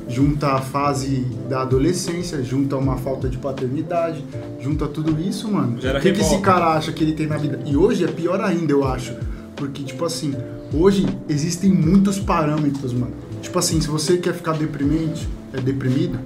junta 0.08 0.48
a 0.48 0.60
fase 0.60 1.26
da 1.48 1.62
adolescência, 1.62 2.42
junta 2.42 2.76
uma 2.76 2.96
falta 2.96 3.28
de 3.28 3.38
paternidade, 3.38 4.24
junta 4.60 4.86
tudo 4.86 5.20
isso, 5.20 5.50
mano. 5.50 5.78
O 5.78 6.00
que, 6.00 6.12
que 6.12 6.20
esse 6.20 6.38
cara 6.40 6.74
acha 6.74 6.92
que 6.92 7.02
ele 7.02 7.12
tem 7.12 7.26
na 7.26 7.36
vida? 7.36 7.60
E 7.64 7.76
hoje 7.76 8.04
é 8.04 8.08
pior 8.08 8.40
ainda, 8.40 8.72
eu 8.72 8.84
acho. 8.84 9.14
Porque, 9.56 9.82
tipo 9.82 10.04
assim, 10.04 10.34
hoje 10.72 11.06
existem 11.28 11.70
muitos 11.70 12.18
parâmetros, 12.18 12.92
mano. 12.92 13.14
Tipo 13.40 13.58
assim, 13.58 13.80
se 13.80 13.88
você 13.88 14.16
quer 14.18 14.34
ficar 14.34 14.52
deprimente, 14.52 15.28
é 15.52 15.60
deprimido, 15.60 16.18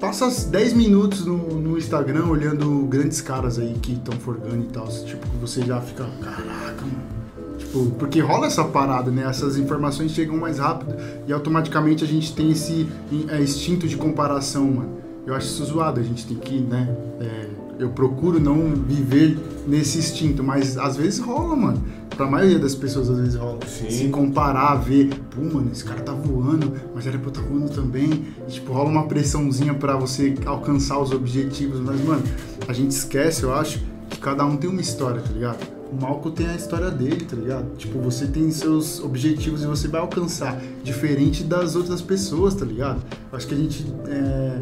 passa 0.00 0.28
10 0.48 0.72
minutos 0.74 1.24
no, 1.24 1.36
no 1.36 1.78
Instagram 1.78 2.26
olhando 2.26 2.86
grandes 2.86 3.20
caras 3.20 3.58
aí 3.58 3.74
que 3.80 3.92
estão 3.92 4.18
forgando 4.18 4.64
e 4.64 4.68
tal. 4.68 4.86
Tipo, 4.86 5.26
você 5.40 5.62
já 5.62 5.80
fica, 5.80 6.04
caraca, 6.22 6.82
mano. 6.82 7.16
Tipo, 7.58 7.86
porque 7.98 8.20
rola 8.20 8.46
essa 8.46 8.64
parada, 8.64 9.10
né? 9.10 9.26
Essas 9.28 9.56
informações 9.56 10.12
chegam 10.12 10.36
mais 10.36 10.58
rápido 10.58 10.94
e 11.26 11.32
automaticamente 11.32 12.04
a 12.04 12.06
gente 12.06 12.34
tem 12.34 12.50
esse 12.50 12.86
é, 13.28 13.40
instinto 13.40 13.88
de 13.88 13.96
comparação, 13.96 14.64
mano. 14.64 14.96
Eu 15.26 15.34
acho 15.34 15.46
isso 15.46 15.64
zoado, 15.64 15.98
a 15.98 16.02
gente 16.02 16.26
tem 16.26 16.36
que, 16.36 16.60
né? 16.60 16.88
é, 17.20 17.46
eu 17.78 17.90
procuro 17.90 18.40
não 18.40 18.74
viver 18.74 19.38
nesse 19.66 19.98
instinto, 19.98 20.42
mas 20.42 20.78
às 20.78 20.96
vezes 20.96 21.18
rola, 21.18 21.54
mano. 21.56 21.82
Pra 22.16 22.26
maioria 22.26 22.58
das 22.58 22.74
pessoas 22.74 23.10
às 23.10 23.18
vezes 23.18 23.34
rola. 23.34 23.58
Sim. 23.66 23.90
Se 23.90 24.08
comparar, 24.08 24.74
ver, 24.76 25.10
pô, 25.30 25.42
mano, 25.42 25.70
esse 25.70 25.84
cara 25.84 26.00
tá 26.00 26.12
voando, 26.12 26.72
mas 26.94 27.06
era 27.06 27.18
pra 27.18 27.28
eu 27.28 27.32
tá 27.32 27.40
voando 27.42 27.68
também. 27.68 28.24
E, 28.48 28.52
tipo, 28.52 28.72
rola 28.72 28.88
uma 28.88 29.06
pressãozinha 29.06 29.74
pra 29.74 29.96
você 29.96 30.34
alcançar 30.46 30.98
os 30.98 31.12
objetivos, 31.12 31.78
mas, 31.78 32.02
mano, 32.02 32.22
a 32.66 32.72
gente 32.72 32.92
esquece, 32.92 33.42
eu 33.42 33.54
acho, 33.54 33.80
que 34.08 34.18
cada 34.18 34.46
um 34.46 34.56
tem 34.56 34.70
uma 34.70 34.80
história, 34.80 35.20
tá 35.20 35.30
ligado? 35.30 35.76
O 35.92 36.00
Malco 36.00 36.30
tem 36.30 36.46
a 36.46 36.54
história 36.54 36.90
dele, 36.90 37.24
tá 37.24 37.36
ligado? 37.36 37.76
Tipo, 37.76 38.00
você 38.00 38.26
tem 38.26 38.50
seus 38.50 38.98
objetivos 39.00 39.62
e 39.62 39.66
você 39.66 39.86
vai 39.86 40.00
alcançar, 40.00 40.60
diferente 40.82 41.44
das 41.44 41.76
outras 41.76 42.00
pessoas, 42.00 42.54
tá 42.54 42.64
ligado? 42.64 43.02
Acho 43.32 43.46
que 43.46 43.54
a 43.54 43.58
gente 43.58 43.86
é, 44.08 44.58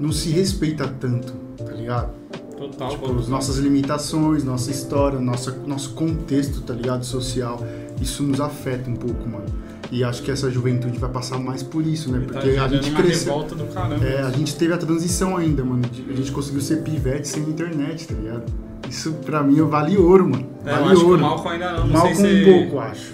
não 0.00 0.10
se 0.10 0.30
respeita 0.30 0.88
tanto, 0.88 1.32
tá 1.58 1.72
ligado? 1.72 2.12
Total, 2.58 2.90
Tipo, 2.90 3.08
pô. 3.12 3.18
as 3.18 3.28
nossas 3.28 3.56
limitações, 3.58 4.42
nossa 4.44 4.70
história, 4.70 5.20
nossa, 5.20 5.52
nosso 5.66 5.90
contexto, 5.94 6.60
tá 6.62 6.74
ligado? 6.74 7.04
Social. 7.04 7.64
Isso 8.00 8.22
nos 8.22 8.40
afeta 8.40 8.90
um 8.90 8.96
pouco, 8.96 9.28
mano. 9.28 9.44
E 9.90 10.04
acho 10.04 10.22
que 10.22 10.30
essa 10.30 10.50
juventude 10.50 10.98
vai 10.98 11.08
passar 11.10 11.38
mais 11.38 11.62
por 11.62 11.86
isso, 11.86 12.10
né? 12.12 12.18
Tá 12.18 12.24
Porque 12.26 12.48
a 12.50 12.52
gerando 12.68 12.82
gente 12.82 12.94
cresceu. 12.94 13.32
revolta 13.32 13.54
do 13.54 13.64
caramba. 13.72 14.04
É, 14.04 14.20
a 14.22 14.30
gente 14.30 14.54
teve 14.56 14.74
a 14.74 14.76
transição 14.76 15.36
ainda, 15.36 15.64
mano. 15.64 15.82
A 16.10 16.12
gente 16.14 16.30
conseguiu 16.30 16.60
ser 16.60 16.82
pivete 16.82 17.26
sem 17.26 17.42
internet, 17.44 18.06
tá 18.06 18.14
ligado? 18.14 18.42
Isso 18.88 19.12
pra 19.24 19.42
mim 19.42 19.62
vale 19.62 19.96
ouro, 19.96 20.28
mano. 20.28 20.46
É, 20.64 20.70
eu 20.70 20.74
Vale 20.74 20.86
acho 20.92 21.00
que 21.00 21.04
o 21.06 21.08
ouro. 21.08 21.20
Malcolm 21.22 21.48
ainda 21.54 21.72
não. 21.72 21.86
Não 21.86 21.92
Mal 21.92 22.02
sei 22.06 22.14
com 22.14 22.20
se. 22.20 22.26
um 22.50 22.52
pouco, 22.68 22.78
acho. 22.80 23.12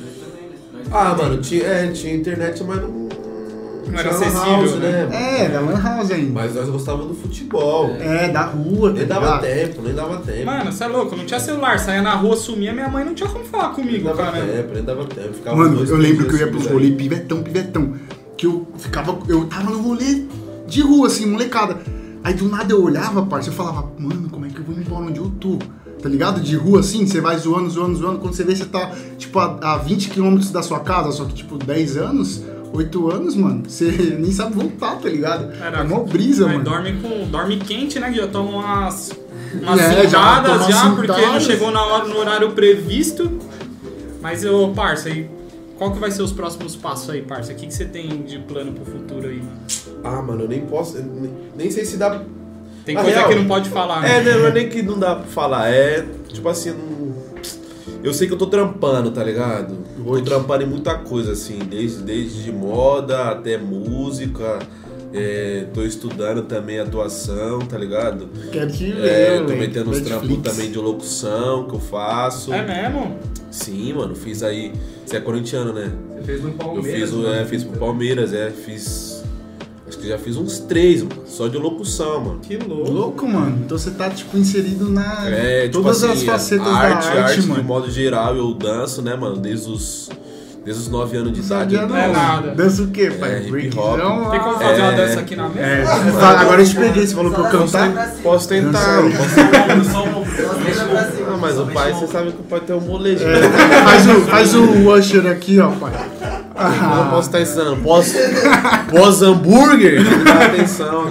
Ah, 0.90 1.14
mano, 1.16 1.38
tinha, 1.40 1.62
é, 1.64 1.86
tinha 1.92 2.14
internet, 2.14 2.62
mas 2.64 2.80
não. 2.80 3.03
Não 3.90 3.98
era 3.98 4.14
tinha 4.14 4.28
lan 4.30 4.40
acessível, 4.40 4.80
né? 4.80 5.08
É, 5.12 5.48
da 5.48 5.60
Lan 5.60 5.80
House 5.82 6.10
ainda. 6.10 6.32
Mas 6.32 6.54
nós 6.54 6.68
gostávamos 6.68 7.08
do 7.08 7.14
futebol. 7.14 7.90
É, 8.00 8.28
da 8.28 8.42
rua, 8.42 8.90
tá 8.90 8.98
Nem 8.98 9.06
dava 9.06 9.26
ligado? 9.26 9.40
tempo, 9.42 9.82
nem 9.82 9.94
dava 9.94 10.16
tempo. 10.18 10.46
Mano, 10.46 10.72
você 10.72 10.84
é 10.84 10.86
louco, 10.86 11.16
não 11.16 11.24
tinha 11.24 11.40
celular, 11.40 11.78
saía 11.78 12.02
na 12.02 12.14
rua, 12.14 12.36
sumia, 12.36 12.72
minha 12.72 12.88
mãe 12.88 13.04
não 13.04 13.14
tinha 13.14 13.28
como 13.28 13.44
falar 13.44 13.68
nem 13.68 13.74
comigo, 13.74 14.04
dava 14.04 14.30
cara. 14.30 14.46
tempo, 14.46 14.74
nem 14.74 14.82
dava 14.84 15.04
tempo. 15.04 15.32
Ficava 15.34 15.56
Mano, 15.56 15.76
dois, 15.76 15.90
eu 15.90 15.96
lembro 15.96 16.26
que 16.26 16.34
eu 16.34 16.38
ia 16.38 16.46
pros 16.48 16.62
subindo 16.64 16.78
rolê 16.78 16.90
pivetão, 16.92 17.42
pivetão. 17.42 17.94
Que 18.36 18.46
eu 18.46 18.66
ficava. 18.78 19.18
Eu 19.28 19.44
tava 19.46 19.70
no 19.70 19.80
rolê 19.80 20.24
de 20.66 20.80
rua, 20.80 21.06
assim, 21.06 21.26
molecada. 21.26 21.78
Aí 22.22 22.32
do 22.32 22.48
nada 22.48 22.72
eu 22.72 22.82
olhava, 22.82 23.26
parça, 23.26 23.50
eu 23.50 23.52
falava, 23.52 23.92
mano, 23.98 24.30
como 24.30 24.46
é 24.46 24.48
que 24.48 24.58
eu 24.58 24.64
vou 24.64 24.74
embora 24.74 25.04
onde 25.04 25.18
eu 25.20 25.30
tô? 25.38 25.58
Tá 26.02 26.08
ligado? 26.08 26.40
De 26.40 26.56
rua 26.56 26.80
assim, 26.80 27.06
você 27.06 27.20
vai 27.20 27.36
zoando, 27.38 27.68
zoando, 27.70 27.96
zoando. 27.96 28.18
Quando 28.18 28.34
você 28.34 28.44
vê, 28.44 28.54
você 28.54 28.64
tá, 28.64 28.92
tipo, 29.16 29.38
a, 29.38 29.58
a 29.62 29.76
20 29.78 30.10
km 30.10 30.38
da 30.52 30.62
sua 30.62 30.80
casa, 30.80 31.12
só 31.12 31.24
que, 31.24 31.34
tipo, 31.34 31.56
10 31.56 31.96
anos, 31.96 32.42
8 32.74 33.10
anos, 33.10 33.36
mano, 33.36 33.62
você 33.68 33.84
nem 34.18 34.32
sabe 34.32 34.54
voltar, 34.54 34.96
tá 34.96 35.08
ligado? 35.08 35.52
Era- 35.62 35.78
é 35.78 35.82
uma 35.82 36.00
brisa, 36.00 36.46
mano. 36.46 36.64
dorme 36.64 36.92
com. 37.00 37.26
Dorme 37.30 37.56
quente, 37.58 37.98
né? 38.00 38.10
que 38.10 38.16
Já 38.16 38.26
toma 38.26 38.50
umas. 38.50 39.12
Umas 39.62 39.80
É, 39.80 40.02
já 40.02 40.04
cintadas 40.08 40.66
já, 40.66 40.90
porque 40.90 41.20
não 41.26 41.40
chegou 41.40 41.70
na 41.70 41.82
hora, 41.84 42.08
no 42.08 42.16
horário 42.18 42.50
previsto. 42.52 43.30
Mas 44.20 44.42
eu, 44.42 44.72
parça, 44.74 45.08
aí. 45.08 45.30
Qual 45.78 45.92
que 45.92 45.98
vai 45.98 46.10
ser 46.10 46.22
os 46.22 46.32
próximos 46.32 46.74
passos 46.76 47.10
aí, 47.10 47.22
parça? 47.22 47.52
O 47.52 47.56
que, 47.56 47.66
que 47.66 47.74
você 47.74 47.84
tem 47.84 48.22
de 48.22 48.38
plano 48.38 48.72
pro 48.72 48.84
futuro 48.84 49.28
aí? 49.28 49.42
Ah, 50.02 50.22
mano, 50.22 50.42
eu 50.42 50.48
nem 50.48 50.60
posso. 50.62 50.96
eu 50.96 51.04
nem, 51.04 51.30
nem 51.56 51.70
sei 51.70 51.84
se 51.84 51.96
dá. 51.96 52.22
Tem 52.84 52.94
Na 52.94 53.02
coisa 53.02 53.16
real, 53.18 53.28
que 53.30 53.34
não 53.36 53.46
pode 53.46 53.70
falar, 53.70 54.04
É, 54.06 54.22
né? 54.22 54.30
né, 54.32 54.38
não 54.38 54.46
é 54.46 54.52
nem 54.52 54.68
que 54.68 54.82
não 54.82 54.98
dá 54.98 55.14
pra 55.16 55.24
falar. 55.26 55.68
É, 55.70 56.04
tipo 56.28 56.48
assim, 56.48 56.70
não- 56.70 56.93
eu 58.04 58.14
sei 58.14 58.28
que 58.28 58.34
eu 58.34 58.38
tô 58.38 58.46
trampando, 58.46 59.10
tá 59.10 59.24
ligado? 59.24 59.76
Tô 60.04 60.20
trampando 60.22 60.62
em 60.62 60.66
muita 60.66 60.94
coisa, 60.98 61.32
assim, 61.32 61.58
desde, 61.58 62.02
desde 62.02 62.52
moda 62.52 63.30
até 63.30 63.56
música. 63.58 64.58
É, 65.16 65.66
tô 65.72 65.82
estudando 65.82 66.42
também 66.42 66.80
atuação, 66.80 67.60
tá 67.60 67.78
ligado? 67.78 68.28
Quero 68.50 68.68
te 68.72 68.90
ver, 68.92 69.06
É, 69.06 69.38
tô 69.44 69.54
metendo 69.54 69.90
uns 69.90 70.00
trampos 70.00 70.38
também 70.38 70.72
de 70.72 70.78
locução 70.78 71.68
que 71.68 71.74
eu 71.76 71.78
faço. 71.78 72.52
É 72.52 72.66
mesmo? 72.66 73.16
Sim, 73.48 73.92
mano, 73.92 74.16
fiz 74.16 74.42
aí. 74.42 74.72
Você 75.06 75.18
é 75.18 75.20
corintiano, 75.20 75.72
né? 75.72 75.92
Você 76.16 76.22
fez 76.24 76.42
no 76.42 76.48
Eu 76.48 76.54
Palmeiras. 76.54 77.00
fiz, 77.00 77.12
o- 77.12 77.18
mano. 77.18 77.32
é, 77.32 77.44
fiz 77.44 77.62
pro 77.62 77.78
Palmeiras, 77.78 78.32
é, 78.34 78.50
fiz. 78.50 79.13
Que 80.04 80.10
já 80.10 80.18
fiz 80.18 80.36
uns 80.36 80.58
três, 80.58 81.02
mano, 81.02 81.22
só 81.26 81.48
de 81.48 81.56
locução, 81.56 82.20
mano. 82.20 82.38
Que 82.42 82.58
louco. 82.58 82.90
Louco, 82.92 83.26
mano. 83.26 83.60
Então 83.64 83.78
você 83.78 83.90
tá, 83.90 84.10
tipo, 84.10 84.36
inserido 84.36 84.90
na. 84.90 85.30
É, 85.30 85.62
tipo 85.62 85.82
todas 85.82 86.04
assim, 86.04 86.12
as 86.12 86.22
facetas 86.24 86.66
arte, 86.66 87.06
da 87.06 87.22
arte, 87.22 87.32
arte 87.36 87.42
mano. 87.46 87.62
de 87.62 87.66
modo 87.66 87.90
geral, 87.90 88.36
eu 88.36 88.52
danço, 88.52 89.00
né, 89.00 89.16
mano, 89.16 89.36
desde 89.38 89.70
os, 89.70 90.10
desde 90.62 90.82
os 90.82 90.88
9 90.88 91.16
anos 91.16 91.32
de 91.32 91.38
Não 91.40 91.46
idade. 91.46 91.74
não. 91.74 91.96
É 91.96 92.08
nada. 92.12 92.50
Dança 92.50 92.82
o 92.82 92.88
quê, 92.88 93.10
pai? 93.18 93.32
É, 93.32 93.48
hip 93.48 93.78
hop. 93.78 93.98
Tem 94.30 94.40
como 94.40 94.58
fazer 94.58 94.82
uma 94.82 94.92
É. 94.92 94.96
dança 94.96 95.20
aqui 95.20 95.36
na 95.36 95.48
mesa? 95.48 95.60
É, 95.66 95.84
agora 96.22 96.60
eu 96.60 96.66
te 96.68 96.76
peguei, 96.76 97.06
você 97.06 97.14
falou 97.14 97.32
pra 97.32 97.44
eu 97.44 97.50
cantar. 97.50 98.14
Posso 98.22 98.46
tentar, 98.48 99.02
posso 99.16 99.34
tentar. 99.36 99.64
Ah, 101.32 101.36
mas 101.40 101.58
o 101.58 101.66
pai, 101.66 101.92
você 101.94 102.06
sabe 102.06 102.30
que 102.32 102.40
o 102.40 102.44
pai 102.44 102.60
tem 102.60 102.76
um 102.76 102.80
molejo. 102.80 103.24
É, 103.26 103.40
faz, 103.84 104.06
o, 104.06 104.20
faz 104.22 104.54
o 104.54 104.90
Usher 104.90 105.26
aqui, 105.26 105.58
ó, 105.60 105.70
pai. 105.70 105.92
Eu 106.68 107.04
não 107.04 107.10
posso 107.10 107.28
estar 107.28 107.40
ensinando. 107.40 107.76
Pós, 107.82 108.12
pós 108.90 109.22
hambúrguer, 109.22 110.02
dar 110.24 110.46
atenção. 110.50 111.10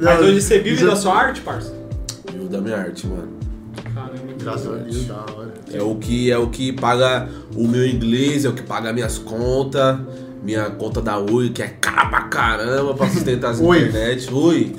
Mas 0.00 0.20
hoje 0.20 0.40
você 0.40 0.58
vive 0.58 0.84
da 0.86 0.96
sua 0.96 1.14
arte, 1.16 1.40
parça? 1.40 1.72
Viu 2.32 2.48
da 2.48 2.60
minha 2.60 2.76
arte, 2.76 3.06
mano. 3.06 3.28
Caramba, 3.94 4.32
que 4.36 4.44
Graças 4.44 4.66
a 4.66 4.70
louco. 4.70 4.84
Deus, 4.84 5.04
da 5.06 5.14
hora. 5.14 5.54
É 5.72 5.82
o 5.82 5.94
que 5.96 6.30
é 6.30 6.38
o 6.38 6.46
que 6.48 6.72
paga 6.72 7.28
o 7.54 7.68
meu 7.68 7.86
inglês, 7.86 8.44
é 8.44 8.48
o 8.48 8.52
que 8.52 8.62
paga 8.62 8.92
minhas 8.92 9.18
contas, 9.18 9.98
minha 10.42 10.70
conta 10.70 11.00
da 11.02 11.18
Oi, 11.18 11.50
que 11.50 11.62
é 11.62 11.68
cara 11.68 12.08
pra 12.08 12.22
caramba 12.22 12.94
pra 12.94 13.08
sustentar 13.08 13.50
as 13.50 13.60
Oi. 13.60 13.78
internet. 13.88 14.32
Oi. 14.32 14.74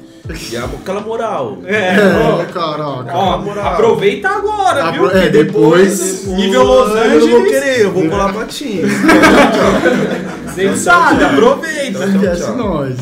E 0.51 0.55
a- 0.57 0.65
aquela 0.65 1.01
moral. 1.01 1.57
É, 1.65 1.95
É, 1.95 1.99
ó, 2.23 2.45
caraca. 2.45 3.11
ó, 3.17 3.37
moral. 3.39 3.73
aproveita 3.73 4.29
agora, 4.29 4.91
viu? 4.91 5.05
Apro- 5.05 5.17
é, 5.17 5.21
Porque 5.23 5.43
depois, 5.43 5.99
depois- 5.99 6.27
nível 6.37 6.63
Los 6.63 6.89
Eu 6.91 6.97
Angeles, 6.97 7.29
vou 7.29 7.43
querer, 7.43 7.81
eu 7.81 7.91
vou 7.91 8.09
colar 8.09 8.33
pra 8.33 8.45
ti. 8.45 8.81
você 10.45 10.75
sabe, 10.77 11.23
aproveita. 11.23 12.05
Esquece 12.05 12.41
tchau. 12.43 12.55
nós. 12.57 12.95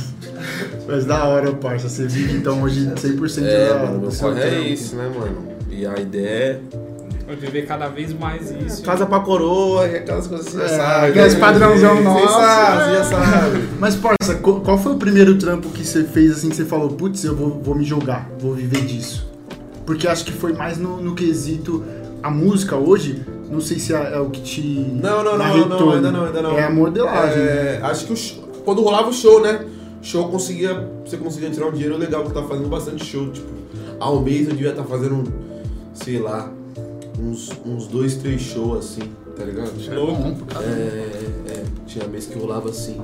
Mas 0.88 1.05
da 1.05 1.24
hora, 1.26 1.51
parça. 1.51 1.88
Você 1.89 2.07
vive 2.07 2.34
então 2.38 2.61
hoje 2.63 2.89
100% 2.95 3.45
É, 3.45 3.70
da, 3.70 3.76
mano, 3.76 3.99
do 3.99 4.11
seu 4.11 4.36
é 4.38 4.59
isso, 4.61 4.95
né, 4.95 5.09
mano? 5.13 5.49
E 5.70 5.86
a 5.86 5.99
ideia 5.99 6.59
Vai 7.30 7.36
viver 7.38 7.68
cada 7.68 7.88
vez 7.90 8.12
mais 8.12 8.50
isso. 8.50 8.82
casa 8.82 9.06
pra 9.06 9.20
coroa 9.20 9.88
e 9.88 9.98
aquelas 9.98 10.26
coisas 10.26 10.48
assim, 10.48 10.58
já 10.58 10.64
É, 10.64 10.68
sabe. 10.70 11.08
aqueles 11.10 11.34
né? 11.36 11.40
padrãozão 11.40 12.02
nosso. 12.02 12.34
sabe, 12.34 12.84
você 12.86 12.96
já 12.96 13.04
sabe. 13.04 13.70
Mas, 13.80 13.96
parça, 13.96 14.34
qual 14.42 14.78
foi 14.80 14.94
o 14.94 14.98
primeiro 14.98 15.38
trampo 15.38 15.70
que 15.70 15.86
você 15.86 16.04
fez 16.06 16.32
assim 16.32 16.50
que 16.50 16.56
você 16.56 16.66
falou, 16.66 16.90
putz, 16.90 17.24
eu 17.24 17.36
vou, 17.36 17.62
vou 17.62 17.76
me 17.76 17.84
jogar, 17.86 18.28
vou 18.40 18.56
viver 18.56 18.82
disso? 18.84 19.30
Porque 19.86 20.08
acho 20.08 20.26
que 20.26 20.32
foi 20.32 20.54
mais 20.54 20.80
no, 20.80 21.00
no 21.00 21.14
quesito. 21.14 21.84
A 22.24 22.32
música 22.32 22.76
hoje, 22.76 23.24
não 23.48 23.62
sei 23.62 23.78
se 23.78 23.94
é, 23.94 24.16
é 24.16 24.20
o 24.20 24.32
que 24.32 24.42
te. 24.42 24.62
Não, 24.62 25.24
não, 25.24 25.38
não, 25.38 25.68
não, 25.68 25.92
ainda 25.92 26.12
não, 26.12 26.26
ainda 26.26 26.42
não. 26.42 26.58
É 26.58 26.64
a 26.66 26.70
modelagem, 26.72 27.38
né? 27.44 27.76
É, 27.76 27.80
Acho 27.84 28.08
que 28.08 28.14
o 28.14 28.18
show- 28.18 28.44
quando 28.66 28.82
rolava 28.82 29.08
o 29.08 29.14
show, 29.14 29.40
né? 29.40 29.66
Show 30.02 30.28
conseguia. 30.30 30.90
Você 31.06 31.16
conseguia 31.16 31.50
tirar 31.52 31.68
um 31.68 31.72
dinheiro 31.72 31.96
legal, 31.96 32.24
que 32.24 32.30
eu 32.30 32.34
tava 32.34 32.48
fazendo 32.48 32.68
bastante 32.70 33.06
show. 33.06 33.30
Tipo, 33.32 33.48
ao 34.00 34.20
mês 34.20 34.48
eu 34.48 34.54
devia 34.56 34.72
estar 34.72 34.84
fazendo, 34.84 35.24
sei 35.94 36.20
lá, 36.20 36.52
uns, 37.20 37.51
uns 37.65 37.88
dois, 37.88 38.15
três 38.15 38.41
shows 38.41 38.86
assim, 38.86 39.11
tá 39.36 39.43
ligado? 39.43 39.72
Louco. 39.93 40.38
É, 40.61 41.51
é, 41.51 41.65
tinha 41.86 42.07
mês 42.07 42.26
que 42.26 42.38
rolava 42.38 42.70
assim. 42.70 42.99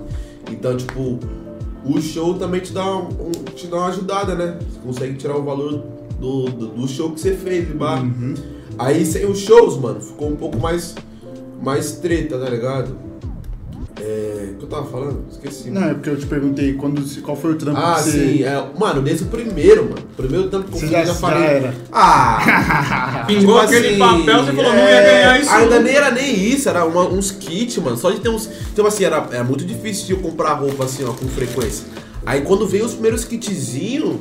Então, 0.50 0.76
tipo, 0.78 1.20
o 1.86 2.02
show 2.02 2.34
também 2.36 2.62
te 2.62 2.72
dá, 2.74 2.98
um, 2.98 3.10
te 3.56 3.68
dá 3.68 3.78
uma 3.78 3.88
ajudada, 3.88 4.36
né? 4.36 4.58
Você 4.60 4.80
consegue 4.80 5.14
tirar 5.16 5.38
o 5.38 5.44
valor 5.44 5.84
do, 6.20 6.46
do, 6.46 6.68
do 6.68 6.88
show 6.88 7.12
que 7.12 7.20
você 7.20 7.36
fez, 7.36 7.68
pá. 7.78 8.00
Uhum. 8.00 8.34
Aí 8.78 9.06
sem 9.06 9.26
os 9.26 9.40
shows, 9.40 9.78
mano, 9.78 10.02
ficou 10.02 10.30
um 10.30 10.36
pouco 10.36 10.58
mais, 10.58 10.96
mais 11.62 11.94
treta, 11.94 12.38
tá 12.38 12.50
ligado? 12.50 13.05
É. 14.08 14.50
O 14.52 14.58
que 14.58 14.64
eu 14.64 14.70
tava 14.70 14.86
falando? 14.86 15.26
Esqueci. 15.32 15.70
Não, 15.72 15.84
é 15.84 15.94
porque 15.96 16.10
eu 16.12 16.18
te 16.18 16.26
perguntei 16.28 16.74
quando, 16.74 17.02
qual 17.24 17.36
foi 17.36 17.54
o 17.54 17.56
trampo 17.56 17.80
Ah, 17.80 17.96
que 17.96 18.04
você. 18.04 18.12
sim, 18.12 18.44
é, 18.44 18.68
mano, 18.78 19.02
desde 19.02 19.24
o 19.24 19.28
primeiro, 19.28 19.84
mano. 19.86 19.98
O 20.14 20.16
primeiro 20.16 20.48
tanto 20.50 20.72
que 20.72 20.78
eu 20.78 20.82
já, 20.90 21.00
já 21.00 21.06
já 21.06 21.14
falei. 21.16 21.44
era. 21.44 21.74
Ah! 21.92 23.24
Pingou 23.28 23.56
tipo 23.66 23.74
aquele 23.76 23.88
assim, 23.88 23.98
papel, 24.00 24.46
você 24.46 24.54
falou, 24.54 24.72
não 24.74 24.78
ia 24.80 24.90
é, 24.90 25.04
ganhar 25.22 25.42
isso. 25.42 25.50
Ainda 25.50 25.80
nem 25.80 25.96
era 25.96 26.12
nem 26.12 26.36
isso, 26.50 26.70
era 26.70 26.86
uma- 26.86 27.08
uns 27.08 27.32
kits, 27.32 27.78
mano. 27.78 27.98
Só 27.98 28.12
de 28.12 28.20
ter 28.20 28.30
uns. 28.30 28.48
Então, 28.72 28.86
assim, 28.86 29.04
era, 29.04 29.28
era 29.32 29.44
muito 29.44 29.66
difícil 29.66 30.06
de 30.06 30.12
eu 30.14 30.20
comprar 30.20 30.54
roupa 30.54 30.86
assim, 30.86 31.04
ó, 31.04 31.12
com 31.12 31.28
frequência. 31.28 31.86
Aí 32.26 32.42
quando 32.42 32.68
veio 32.68 32.86
os 32.86 32.94
primeiros 32.94 33.26
kitzinhos, 33.26 34.18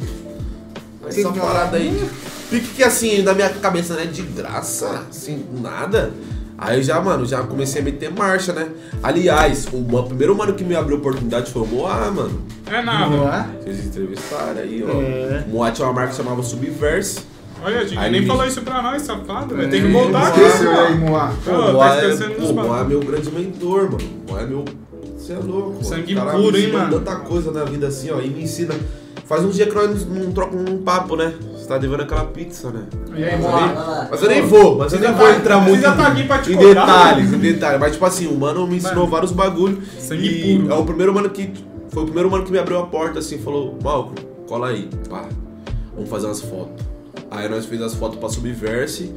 essa 1.07 1.31
parada 1.33 1.77
aí. 1.77 2.09
Pique 2.51 2.69
que 2.77 2.83
assim, 2.83 3.23
na 3.23 3.35
minha 3.35 3.49
cabeça, 3.49 3.95
né? 3.95 4.05
De 4.07 4.23
graça, 4.23 5.05
assim, 5.11 5.45
nada. 5.61 6.13
Aí 6.57 6.83
já, 6.83 7.01
mano, 7.01 7.27
já 7.27 7.43
comecei 7.43 7.81
a 7.83 7.85
meter 7.85 8.11
marcha, 8.13 8.53
né? 8.53 8.69
Aliás, 9.03 9.67
o, 9.73 9.79
ma- 9.79 10.03
primeiro 10.05 10.37
mano 10.37 10.55
que 10.55 10.63
me 10.65 10.75
abriu 10.77 10.97
a 10.97 11.01
oportunidade 11.01 11.51
foi 11.51 11.63
o 11.63 11.67
Moá, 11.67 12.11
mano. 12.11 12.43
É 12.71 12.81
nada. 12.83 13.15
É? 13.15 13.63
Vocês 13.65 13.87
entrevistaram 13.87 14.61
aí, 14.61 14.85
ó. 14.87 14.91
É. 15.01 15.45
O 15.49 15.51
Moá 15.55 15.71
tinha 15.71 15.87
uma 15.87 15.93
marca 15.95 16.11
que 16.11 16.17
chamava 16.17 16.43
Subverse. 16.43 17.21
Olha, 17.63 17.79
a 17.81 17.85
gente 17.85 17.99
Aí 17.99 18.11
nem 18.11 18.21
ele- 18.21 18.27
falou 18.29 18.47
isso 18.47 18.63
pra 18.63 18.81
nós, 18.83 19.03
safado. 19.03 19.61
É, 19.61 19.69
que 19.69 19.81
voltar 19.81 20.29
aqui. 20.29 20.41
Aí, 20.41 20.95
Moá. 20.99 21.33
Pô, 21.45 21.51
o 21.51 21.55
tá 21.67 21.73
Moá 21.73 21.95
é, 21.97 22.09
esquecendo 22.11 22.41
dos 22.41 22.53
pô, 22.53 22.61
o 22.61 22.67
Moá 22.67 22.81
é 22.81 22.85
meu 22.85 23.01
grande 23.01 23.31
mentor, 23.31 23.83
mano. 23.91 23.99
O 24.29 24.31
Moá 24.33 24.41
é 24.43 24.47
meu. 24.47 24.65
Você 25.17 25.33
é 25.33 25.37
louco, 25.39 25.71
mano. 25.73 25.85
Sangue 25.85 26.13
O 26.13 26.17
cara 26.17 26.31
puro, 26.33 26.53
me 26.53 26.59
hein, 26.59 26.65
ensinou 26.67 26.81
mano? 26.83 27.01
tanta 27.01 27.17
coisa 27.17 27.51
na 27.51 27.65
vida 27.65 27.87
assim, 27.89 28.11
ó. 28.11 28.21
E 28.21 28.29
me 28.29 28.43
ensina. 28.43 28.75
Faz 29.27 29.43
uns 29.45 29.55
dias 29.55 29.69
que 29.69 29.75
nós 29.75 30.07
não, 30.07 30.25
não 30.25 30.33
trocamos 30.33 30.71
um 30.71 30.79
papo, 30.83 31.17
né? 31.17 31.35
Você 31.57 31.67
tá 31.67 31.79
devendo 31.79 32.03
aquela 32.03 32.25
pizza, 32.27 32.71
né? 32.71 32.85
E 33.17 33.25
aí, 33.25 33.41
Mas 33.41 33.43
eu 33.43 33.57
nem- 33.57 33.75
Mas 34.11 34.23
eu 34.23 34.29
nem 34.29 34.43
vou, 34.43 34.77
mas 34.77 34.93
eu 34.93 35.01
nem 35.01 35.13
vou 35.13 35.27
tá- 35.27 35.37
entrar 35.37 35.61
muito 35.61 35.83
tá 35.83 36.07
aqui 36.09 36.25
pra 36.25 36.39
te 36.39 36.53
em 36.53 36.57
cobrar, 36.57 36.85
detalhes, 36.87 37.33
em 37.33 37.39
detalhes. 37.39 37.81
Mas 37.81 37.93
tipo 37.93 38.05
assim, 38.05 38.27
o 38.27 38.39
mano 38.39 38.67
me 38.67 38.77
ensinou 38.77 39.07
vários 39.09 39.33
bagulho. 39.33 39.83
sangue 39.99 40.27
e 40.29 40.59
puro. 40.61 40.73
é 40.73 40.77
o 40.77 40.85
primeiro 40.85 41.15
mano 41.15 41.31
que. 41.31 41.53
Foi 41.89 42.03
o 42.03 42.07
primeiro 42.07 42.31
mano 42.31 42.45
que 42.45 42.53
me 42.53 42.59
abriu 42.59 42.79
a 42.79 42.87
porta 42.87 43.21
assim, 43.21 43.39
falou, 43.39 43.79
Malcolm, 43.83 44.15
cola 44.47 44.69
aí, 44.69 44.89
pá. 45.09 45.25
Vamos 45.95 46.11
fazer 46.11 46.27
umas 46.27 46.41
fotos. 46.43 46.85
Aí 47.31 47.49
nós 47.49 47.65
fizemos 47.65 47.93
as 47.93 47.99
fotos 47.99 48.19
pra 48.19 48.29
Subverse. 48.29 49.11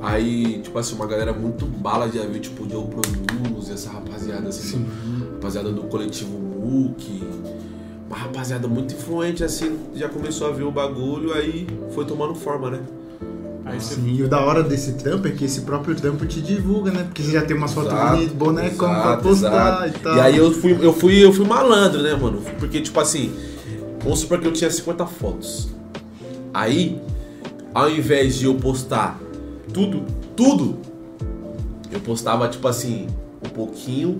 Aí, 0.00 0.60
tipo 0.62 0.76
assim, 0.78 0.94
uma 0.94 1.06
galera 1.06 1.32
muito 1.32 1.66
bala 1.66 2.08
de 2.08 2.18
avião, 2.18 2.40
tipo, 2.40 2.66
de 2.66 2.74
Produz, 2.74 3.70
essa 3.70 3.90
rapaziada 3.90 4.48
assim, 4.48 4.86
rapaziada 5.34 5.70
do 5.70 5.82
coletivo 5.82 6.30
MOOC. 6.38 7.22
Uma 8.12 8.18
rapaziada 8.18 8.68
muito 8.68 8.92
influente, 8.92 9.42
assim, 9.42 9.78
já 9.94 10.06
começou 10.06 10.46
a 10.46 10.50
ver 10.50 10.64
o 10.64 10.70
bagulho, 10.70 11.32
aí 11.32 11.66
foi 11.94 12.04
tomando 12.04 12.34
forma, 12.34 12.68
né? 12.68 12.80
Aí 13.64 13.80
você 13.80 13.98
e 14.04 14.22
o 14.22 14.28
da 14.28 14.38
hora 14.38 14.62
desse 14.62 14.92
trampo 14.98 15.26
é 15.26 15.30
que 15.30 15.46
esse 15.46 15.62
próprio 15.62 15.94
trampo 15.94 16.26
te 16.26 16.42
divulga, 16.42 16.90
né? 16.90 17.04
Porque 17.04 17.22
você 17.22 17.32
já 17.32 17.40
tem 17.40 17.56
umas 17.56 17.72
fotos 17.72 17.90
bonitas, 17.90 18.32
bonecão 18.34 18.90
pra 18.90 19.16
postar 19.16 19.88
exato. 19.88 19.96
e 19.96 20.02
tal. 20.02 20.16
E 20.16 20.20
aí 20.20 20.36
eu 20.36 20.52
fui, 20.52 20.78
eu 20.78 20.92
fui, 20.92 21.24
eu 21.24 21.32
fui 21.32 21.46
malandro, 21.46 22.02
né, 22.02 22.14
mano? 22.14 22.42
Porque, 22.58 22.82
tipo 22.82 23.00
assim, 23.00 23.32
vamos 24.02 24.18
supor 24.18 24.38
que 24.40 24.46
eu 24.46 24.52
tinha 24.52 24.70
50 24.70 25.06
fotos. 25.06 25.70
Aí, 26.52 27.00
ao 27.72 27.88
invés 27.88 28.36
de 28.36 28.44
eu 28.44 28.56
postar 28.56 29.18
tudo. 29.72 30.04
tudo, 30.36 30.76
eu 31.90 32.00
postava, 32.00 32.46
tipo 32.46 32.68
assim, 32.68 33.06
um 33.42 33.48
pouquinho. 33.48 34.18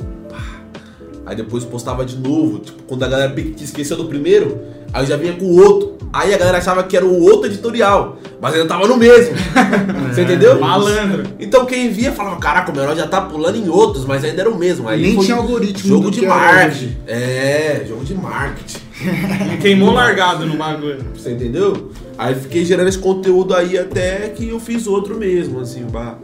Aí 1.26 1.36
depois 1.36 1.64
postava 1.64 2.04
de 2.04 2.16
novo. 2.16 2.58
Tipo, 2.60 2.82
quando 2.84 3.02
a 3.02 3.08
galera 3.08 3.34
esqueceu 3.60 3.96
do 3.96 4.06
primeiro, 4.06 4.60
aí 4.92 5.02
eu 5.02 5.06
já 5.06 5.16
vinha 5.16 5.32
com 5.32 5.44
o 5.44 5.56
outro. 5.60 5.92
Aí 6.12 6.34
a 6.34 6.36
galera 6.36 6.58
achava 6.58 6.82
que 6.82 6.94
era 6.94 7.06
o 7.06 7.22
outro 7.22 7.46
editorial, 7.46 8.18
mas 8.38 8.52
ainda 8.52 8.66
tava 8.66 8.86
no 8.86 8.98
mesmo. 8.98 9.34
Você 10.12 10.22
entendeu? 10.22 10.60
Malandro. 10.60 11.24
Então 11.40 11.64
quem 11.64 11.90
via 11.90 12.12
falava, 12.12 12.36
caraca, 12.36 12.70
o 12.70 12.76
menor 12.76 12.94
já 12.94 13.06
tá 13.06 13.22
pulando 13.22 13.56
em 13.56 13.68
outros, 13.70 14.04
mas 14.04 14.22
ainda 14.22 14.42
era 14.42 14.50
o 14.50 14.58
mesmo. 14.58 14.88
Aí 14.88 15.00
Nem 15.00 15.14
foi 15.14 15.24
tinha 15.24 15.38
algoritmo 15.38 15.88
Jogo 15.88 16.10
de 16.10 16.26
marketing. 16.26 16.96
É, 17.06 17.84
jogo 17.88 18.04
de 18.04 18.14
marketing. 18.14 18.78
Queimou 19.62 19.92
largado 19.92 20.44
no 20.44 20.56
bagulho. 20.56 21.02
Você 21.16 21.32
entendeu? 21.32 21.90
Aí 22.18 22.34
fiquei 22.34 22.64
gerando 22.64 22.88
esse 22.88 22.98
conteúdo 22.98 23.54
aí 23.54 23.78
até 23.78 24.28
que 24.28 24.48
eu 24.48 24.60
fiz 24.60 24.86
outro 24.86 25.16
mesmo, 25.16 25.60
assim, 25.60 25.84
bah. 25.90 26.18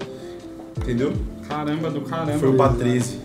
Entendeu? 0.77 1.13
Caramba, 1.49 1.91
do 1.91 2.03
caramba. 2.03 2.39
Foi 2.39 2.51
o 2.51 2.55
pra 2.55 2.69
13. 2.69 3.19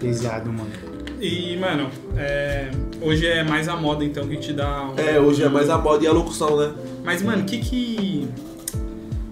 Pesado, 0.00 0.52
mano. 0.52 0.83
E, 1.24 1.56
mano, 1.56 1.88
é, 2.18 2.68
hoje 3.00 3.26
é 3.26 3.42
mais 3.42 3.66
a 3.66 3.74
moda, 3.74 4.04
então, 4.04 4.28
que 4.28 4.36
te 4.36 4.52
dá... 4.52 4.90
um- 4.90 4.98
É, 4.98 5.18
hoje 5.18 5.42
é 5.42 5.48
mais 5.48 5.70
a 5.70 5.78
moda 5.78 6.04
e 6.04 6.06
a 6.06 6.12
locução, 6.12 6.54
né? 6.58 6.70
Mas, 7.02 7.22
mano, 7.22 7.40
o 7.40 7.44
que 7.46 7.58
que... 7.60 8.28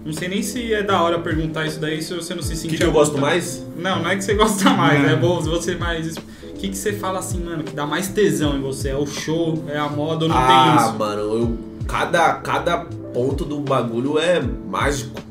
Não 0.03 0.11
sei 0.11 0.27
nem 0.27 0.41
se 0.41 0.73
é 0.73 0.81
da 0.81 0.99
hora 1.03 1.19
perguntar 1.19 1.67
isso 1.67 1.79
daí, 1.79 2.01
se 2.01 2.11
você 2.15 2.33
não 2.33 2.41
se 2.41 2.53
O 2.53 2.55
sentir... 2.57 2.71
que, 2.71 2.77
que 2.77 2.83
eu 2.83 2.91
gosto 2.91 3.19
mais? 3.19 3.63
Não, 3.77 4.01
não 4.01 4.09
é 4.09 4.15
que 4.15 4.23
você 4.23 4.33
gosta 4.33 4.71
mais, 4.71 5.03
Não. 5.03 5.09
é 5.09 5.15
bom 5.15 5.39
você 5.39 5.75
mais... 5.75 6.17
O 6.17 6.21
que 6.55 6.69
que 6.69 6.75
você 6.77 6.93
fala 6.93 7.19
assim, 7.19 7.39
mano, 7.43 7.63
que 7.63 7.75
dá 7.75 7.85
mais 7.85 8.07
tesão 8.07 8.57
em 8.57 8.61
você? 8.61 8.89
É 8.89 8.95
o 8.95 9.05
show, 9.05 9.63
é 9.67 9.77
a 9.77 9.87
moda 9.87 10.25
ou 10.25 10.29
não 10.29 10.35
tem 10.35 10.45
ah, 10.45 10.85
isso? 10.87 10.97
mano, 10.97 11.21
eu, 11.21 11.57
cada, 11.87 12.33
cada 12.35 12.77
ponto 13.13 13.45
do 13.45 13.59
bagulho 13.59 14.17
é 14.17 14.41
mágico. 14.41 15.21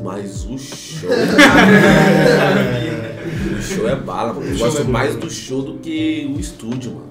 Mas 0.00 0.44
o 0.44 0.56
show. 0.58 1.10
o 3.58 3.62
show 3.62 3.88
é 3.88 3.94
bala, 3.96 4.32
mano. 4.32 4.46
Eu 4.50 4.58
gosto 4.58 4.80
é 4.80 4.84
mais 4.84 5.14
do 5.16 5.30
show 5.30 5.62
do 5.62 5.74
que 5.74 6.30
o 6.34 6.38
estúdio, 6.40 6.92
mano. 6.92 7.08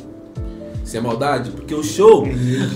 Sem 0.84 1.01
maldade? 1.01 1.51
Porque 1.51 1.75
o 1.75 1.84
show. 1.84 2.25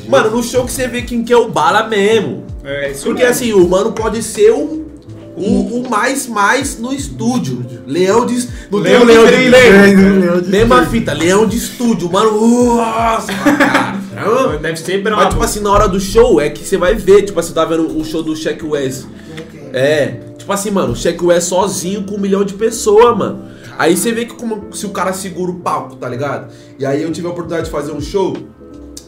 Mano, 0.10 0.32
no 0.32 0.44
show 0.44 0.66
que 0.66 0.72
você 0.72 0.88
vê 0.88 1.02
quem 1.02 1.24
que 1.24 1.32
é 1.32 1.38
o 1.38 1.50
bala 1.50 1.88
mesmo. 1.88 2.44
É 2.64 2.92
isso 2.92 3.06
Porque 3.06 3.24
mesmo. 3.24 3.32
assim, 3.32 3.54
o 3.54 3.68
mano 3.68 3.94
pode 3.94 4.22
ser 4.22 4.52
o, 4.52 4.86
o, 5.38 5.80
o 5.82 5.90
mais 5.90 6.28
mais 6.28 6.78
no 6.78 6.94
estúdio. 6.94 7.66
Leão 7.88 8.26
de. 8.26 8.48
Não 8.70 8.80
Leão 8.80 9.06
tem 9.06 9.18
o 9.18 9.22
leão 9.22 9.26
de 9.26 9.38
de. 9.38 9.50
Leão 9.50 10.42
Mesma 10.46 10.86
fita, 10.86 11.14
leão 11.14 11.48
de 11.48 11.56
estúdio, 11.58 12.12
mano. 12.12 12.76
Nossa, 12.76 13.32
cara. 13.34 14.58
Deve 14.62 14.78
ser 14.78 15.02
brabo. 15.02 15.22
Mas, 15.22 15.30
tipo 15.34 15.44
assim, 15.44 15.60
na 15.62 15.72
hora 15.72 15.88
do 15.88 16.00
show, 16.00 16.40
é 16.42 16.50
que 16.50 16.64
você 16.66 16.78
vai 16.78 16.94
ver, 16.94 17.24
tipo 17.24 17.40
assim, 17.40 17.50
você 17.50 17.56
tá 17.56 17.66
vendo 17.66 17.98
o 17.98 18.04
show 18.04 18.22
do 18.22 18.36
Check 18.36 18.62
West. 18.64 19.06
É, 19.74 20.20
tipo 20.38 20.52
assim, 20.52 20.72
mano, 20.72 20.94
o 20.94 20.96
Check 20.96 21.22
West 21.22 21.48
sozinho 21.48 22.04
com 22.04 22.16
um 22.16 22.20
milhão 22.20 22.44
de 22.44 22.54
pessoas, 22.54 23.18
mano. 23.18 23.46
Aí 23.78 23.96
você 23.96 24.12
vê 24.12 24.26
que 24.26 24.34
como, 24.36 24.74
se 24.74 24.86
o 24.86 24.90
cara 24.90 25.14
segura 25.14 25.52
o 25.52 25.56
palco, 25.60 25.96
tá 25.96 26.08
ligado? 26.08 26.52
E 26.78 26.86
aí 26.86 27.02
eu 27.02 27.12
tive 27.12 27.28
a 27.28 27.30
oportunidade 27.32 27.66
de 27.66 27.72
fazer 27.72 27.92
um 27.92 28.02
show 28.02 28.36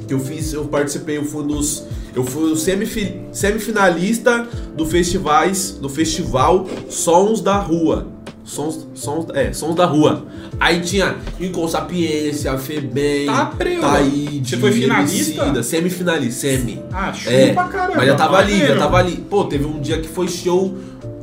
que 0.07 0.13
eu 0.13 0.19
fiz, 0.19 0.51
eu 0.53 0.65
participei, 0.65 1.17
eu 1.17 1.25
fui 1.25 1.45
dos. 1.45 1.83
Eu 2.15 2.23
fui 2.23 2.51
o 2.51 2.55
semifi- 2.55 3.21
semifinalista 3.31 4.47
do 4.75 4.85
festivais, 4.85 5.71
do 5.71 5.89
festival 5.89 6.67
Sons 6.89 7.41
da 7.41 7.57
Rua. 7.57 8.07
Sons, 8.43 8.85
sons, 8.93 9.25
é, 9.33 9.53
Sons 9.53 9.73
da 9.75 9.85
Rua. 9.85 10.25
Aí 10.59 10.81
tinha 10.81 11.15
Incon 11.39 11.67
Sapiência, 11.67 12.57
Febem, 12.57 13.25
Tá. 13.25 13.53
Taíde, 13.81 14.49
Você 14.49 14.57
foi 14.57 14.71
finalista? 14.71 15.41
Emicida, 15.41 15.63
semifinalista, 15.63 16.41
semi. 16.41 16.81
Ah, 16.91 17.13
show 17.13 17.31
É, 17.31 17.53
pra 17.53 17.63
caramba. 17.65 17.93
mas 17.97 18.07
já 18.07 18.15
tava 18.15 18.37
ali, 18.37 18.59
já 18.59 18.77
tava 18.77 18.97
ali. 18.97 19.15
Pô, 19.29 19.45
teve 19.45 19.65
um 19.65 19.79
dia 19.79 19.99
que 20.01 20.07
foi 20.09 20.27
show 20.27 20.75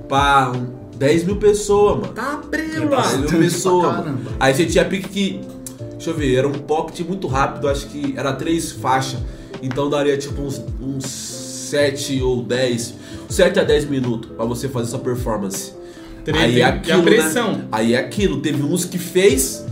pra 0.09 0.53
10 0.97 1.25
mil 1.25 1.37
pessoas, 1.37 2.01
mano. 2.01 2.12
Tá 2.14 2.41
10 2.51 2.68
prela. 2.71 2.81
mil 2.81 2.89
Bastante 2.89 3.37
pessoas. 3.37 3.97
caramba. 3.97 4.31
Aí 4.41 4.55
você 4.55 4.64
tinha 4.66 4.85
pique 4.85 5.09
que. 5.09 5.41
Deixa 5.93 6.11
eu 6.11 6.14
ver, 6.14 6.35
era 6.35 6.49
um 6.49 6.53
pocket 6.53 7.01
muito 7.07 7.27
rápido, 7.27 7.68
acho 7.68 7.87
que 7.89 8.14
era 8.16 8.33
três 8.33 8.73
faixas. 8.73 9.21
Então 9.62 9.91
daria 9.91 10.16
tipo 10.16 10.41
uns, 10.41 10.64
uns 10.81 11.05
7 11.07 12.23
ou 12.23 12.43
10. 12.43 12.95
7 13.29 13.61
a 13.61 13.62
10 13.64 13.85
minutos 13.91 14.31
pra 14.35 14.47
você 14.47 14.68
fazer 14.68 14.91
sua 14.91 14.99
performance. 14.99 15.73
Tre- 16.25 16.39
Aí 16.39 16.57
e 16.57 16.61
é 16.61 16.64
a 16.64 16.68
aquilo, 16.68 17.03
pressão. 17.03 17.53
Né? 17.53 17.64
Aí 17.73 17.95
é 17.95 17.99
aquilo. 17.99 18.41
Teve 18.41 18.62
uns 18.62 18.85
que 18.85 18.99
fez, 18.99 19.64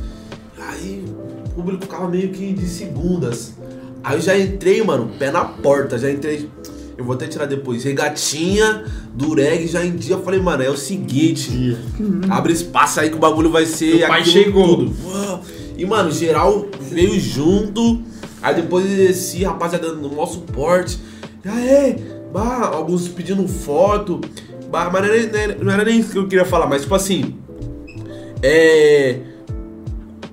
aí 0.58 1.04
o 1.46 1.50
público 1.50 1.82
ficava 1.82 2.08
meio 2.08 2.30
que 2.30 2.52
de 2.52 2.66
segundas. 2.66 3.54
Aí 4.02 4.16
eu 4.16 4.20
já 4.22 4.38
entrei, 4.38 4.82
mano, 4.82 5.10
pé 5.18 5.30
na 5.30 5.44
porta, 5.44 5.98
já 5.98 6.10
entrei. 6.10 6.48
Eu 6.96 7.04
vou 7.04 7.14
até 7.14 7.26
tirar 7.28 7.46
depois. 7.46 7.84
Regatinha, 7.84 8.84
dureg, 9.14 9.66
já 9.68 9.84
em 9.84 9.94
dia. 9.94 10.14
Eu 10.16 10.22
falei, 10.22 10.40
mano, 10.40 10.62
é 10.62 10.70
o 10.70 10.76
seguinte. 10.76 11.76
Abre 12.28 12.52
espaço 12.52 12.98
aí 13.00 13.08
que 13.10 13.16
o 13.16 13.20
bagulho 13.20 13.50
vai 13.50 13.66
ser. 13.66 14.04
O 14.04 14.08
pai 14.08 14.20
aquilo 14.20 14.32
chegou. 14.32 14.76
Tudo. 14.78 14.94
E, 15.76 15.84
mano, 15.86 16.10
geral 16.10 16.66
veio 16.80 17.18
junto. 17.20 18.02
Aí 18.42 18.54
depois 18.54 18.84
desci, 18.86 19.44
rapaziada, 19.44 19.90
dando 19.94 20.08
maior 20.08 20.26
suporte. 20.26 20.98
E 21.44 21.48
aí, 21.48 21.96
bah, 22.32 22.70
alguns 22.72 23.06
pedindo 23.08 23.46
foto. 23.46 24.20
Bah, 24.70 24.90
mas 24.92 25.02
não 25.02 25.08
era, 25.14 25.26
não 25.26 25.38
era- 25.38 25.56
não 25.64 25.72
era 25.72 25.84
nem 25.84 26.00
isso 26.00 26.10
que 26.12 26.18
eu 26.18 26.28
queria 26.28 26.44
falar, 26.44 26.66
mas 26.66 26.82
tipo 26.82 26.94
assim. 26.94 27.34
É. 28.42 29.18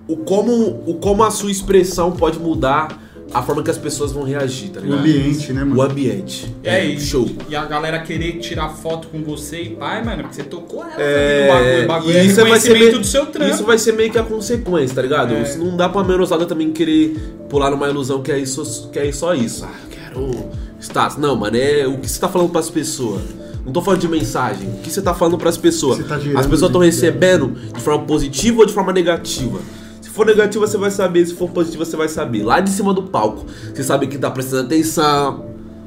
O 0.07 0.17
como, 0.17 0.83
o 0.85 0.95
como 0.95 1.23
a 1.23 1.31
sua 1.31 1.49
expressão 1.49 2.11
pode 2.11 2.37
mudar 2.37 3.01
a 3.33 3.41
forma 3.41 3.63
que 3.63 3.71
as 3.71 3.77
pessoas 3.77 4.11
vão 4.11 4.23
reagir, 4.23 4.69
tá 4.69 4.79
O 4.79 4.83
ligado? 4.83 4.99
ambiente, 4.99 5.51
né, 5.51 5.63
O 5.63 5.67
mano? 5.67 5.81
ambiente. 5.81 6.55
É 6.63 6.85
isso. 6.85 7.07
Show. 7.07 7.29
E 7.49 7.55
a 7.55 7.65
galera 7.65 7.99
querer 7.99 8.33
tirar 8.33 8.69
foto 8.69 9.07
com 9.07 9.23
você 9.23 9.61
e 9.63 9.69
pai, 9.71 10.03
mano, 10.05 10.21
porque 10.23 10.35
você 10.35 10.43
tocou 10.43 10.83
ela 10.83 10.93
É, 11.01 11.47
bagulho. 11.47 11.83
O 11.83 11.87
bagulho 11.87 12.17
é 12.17 12.23
e 12.23 12.27
isso 12.27 12.41
vai 12.45 12.59
ser 12.59 12.73
meio- 12.73 12.99
do 12.99 13.03
seu 13.03 13.25
trampo. 13.25 13.51
Isso 13.53 13.63
vai 13.63 13.77
ser 13.79 13.93
meio 13.93 14.11
que 14.11 14.19
a 14.19 14.23
consequência, 14.23 14.95
tá 14.95 15.01
ligado? 15.01 15.33
É. 15.33 15.41
Isso 15.41 15.57
não 15.57 15.75
dá 15.75 15.89
pra 15.89 16.03
menosada 16.03 16.45
também 16.45 16.71
querer 16.71 17.17
pular 17.49 17.71
numa 17.71 17.89
ilusão 17.89 18.21
que 18.21 18.31
é, 18.31 18.37
isso, 18.37 18.89
que 18.91 18.99
é 18.99 19.11
só 19.11 19.33
isso. 19.33 19.65
Ah, 19.65 19.71
eu 19.83 19.89
quero 19.89 20.45
status. 20.79 21.17
Não, 21.17 21.35
mano, 21.35 21.57
é 21.57 21.87
o 21.87 21.97
que 21.97 22.07
você 22.07 22.19
tá 22.19 22.29
falando 22.29 22.51
pras 22.51 22.69
pessoas. 22.69 23.21
Não 23.65 23.71
tô 23.73 23.81
falando 23.81 23.99
de 24.01 24.07
mensagem. 24.07 24.69
O 24.69 24.77
que 24.81 24.91
você 24.91 25.01
tá 25.01 25.13
falando 25.13 25.37
pras 25.37 25.57
pessoas? 25.57 25.97
Você 25.97 26.03
tá 26.03 26.19
gerando 26.19 26.39
As 26.39 26.45
pessoas 26.45 26.69
estão 26.69 26.81
recebendo 26.81 27.55
de 27.73 27.81
forma 27.81 28.03
positiva 28.05 28.59
ou 28.59 28.65
de 28.65 28.73
forma 28.73 28.93
negativa? 28.93 29.59
Se 30.01 30.09
for 30.09 30.25
negativa, 30.25 30.67
você 30.67 30.77
vai 30.77 30.91
saber. 30.91 31.25
Se 31.25 31.33
for 31.33 31.49
positiva, 31.49 31.83
você 31.83 31.97
vai 31.97 32.07
saber. 32.07 32.43
Lá 32.43 32.59
de 32.59 32.69
cima 32.69 32.93
do 32.93 33.03
palco, 33.03 33.45
você 33.73 33.83
sabe 33.83 34.05
quem 34.07 34.19
tá 34.19 34.29
prestando 34.29 34.63
atenção. 34.67 35.45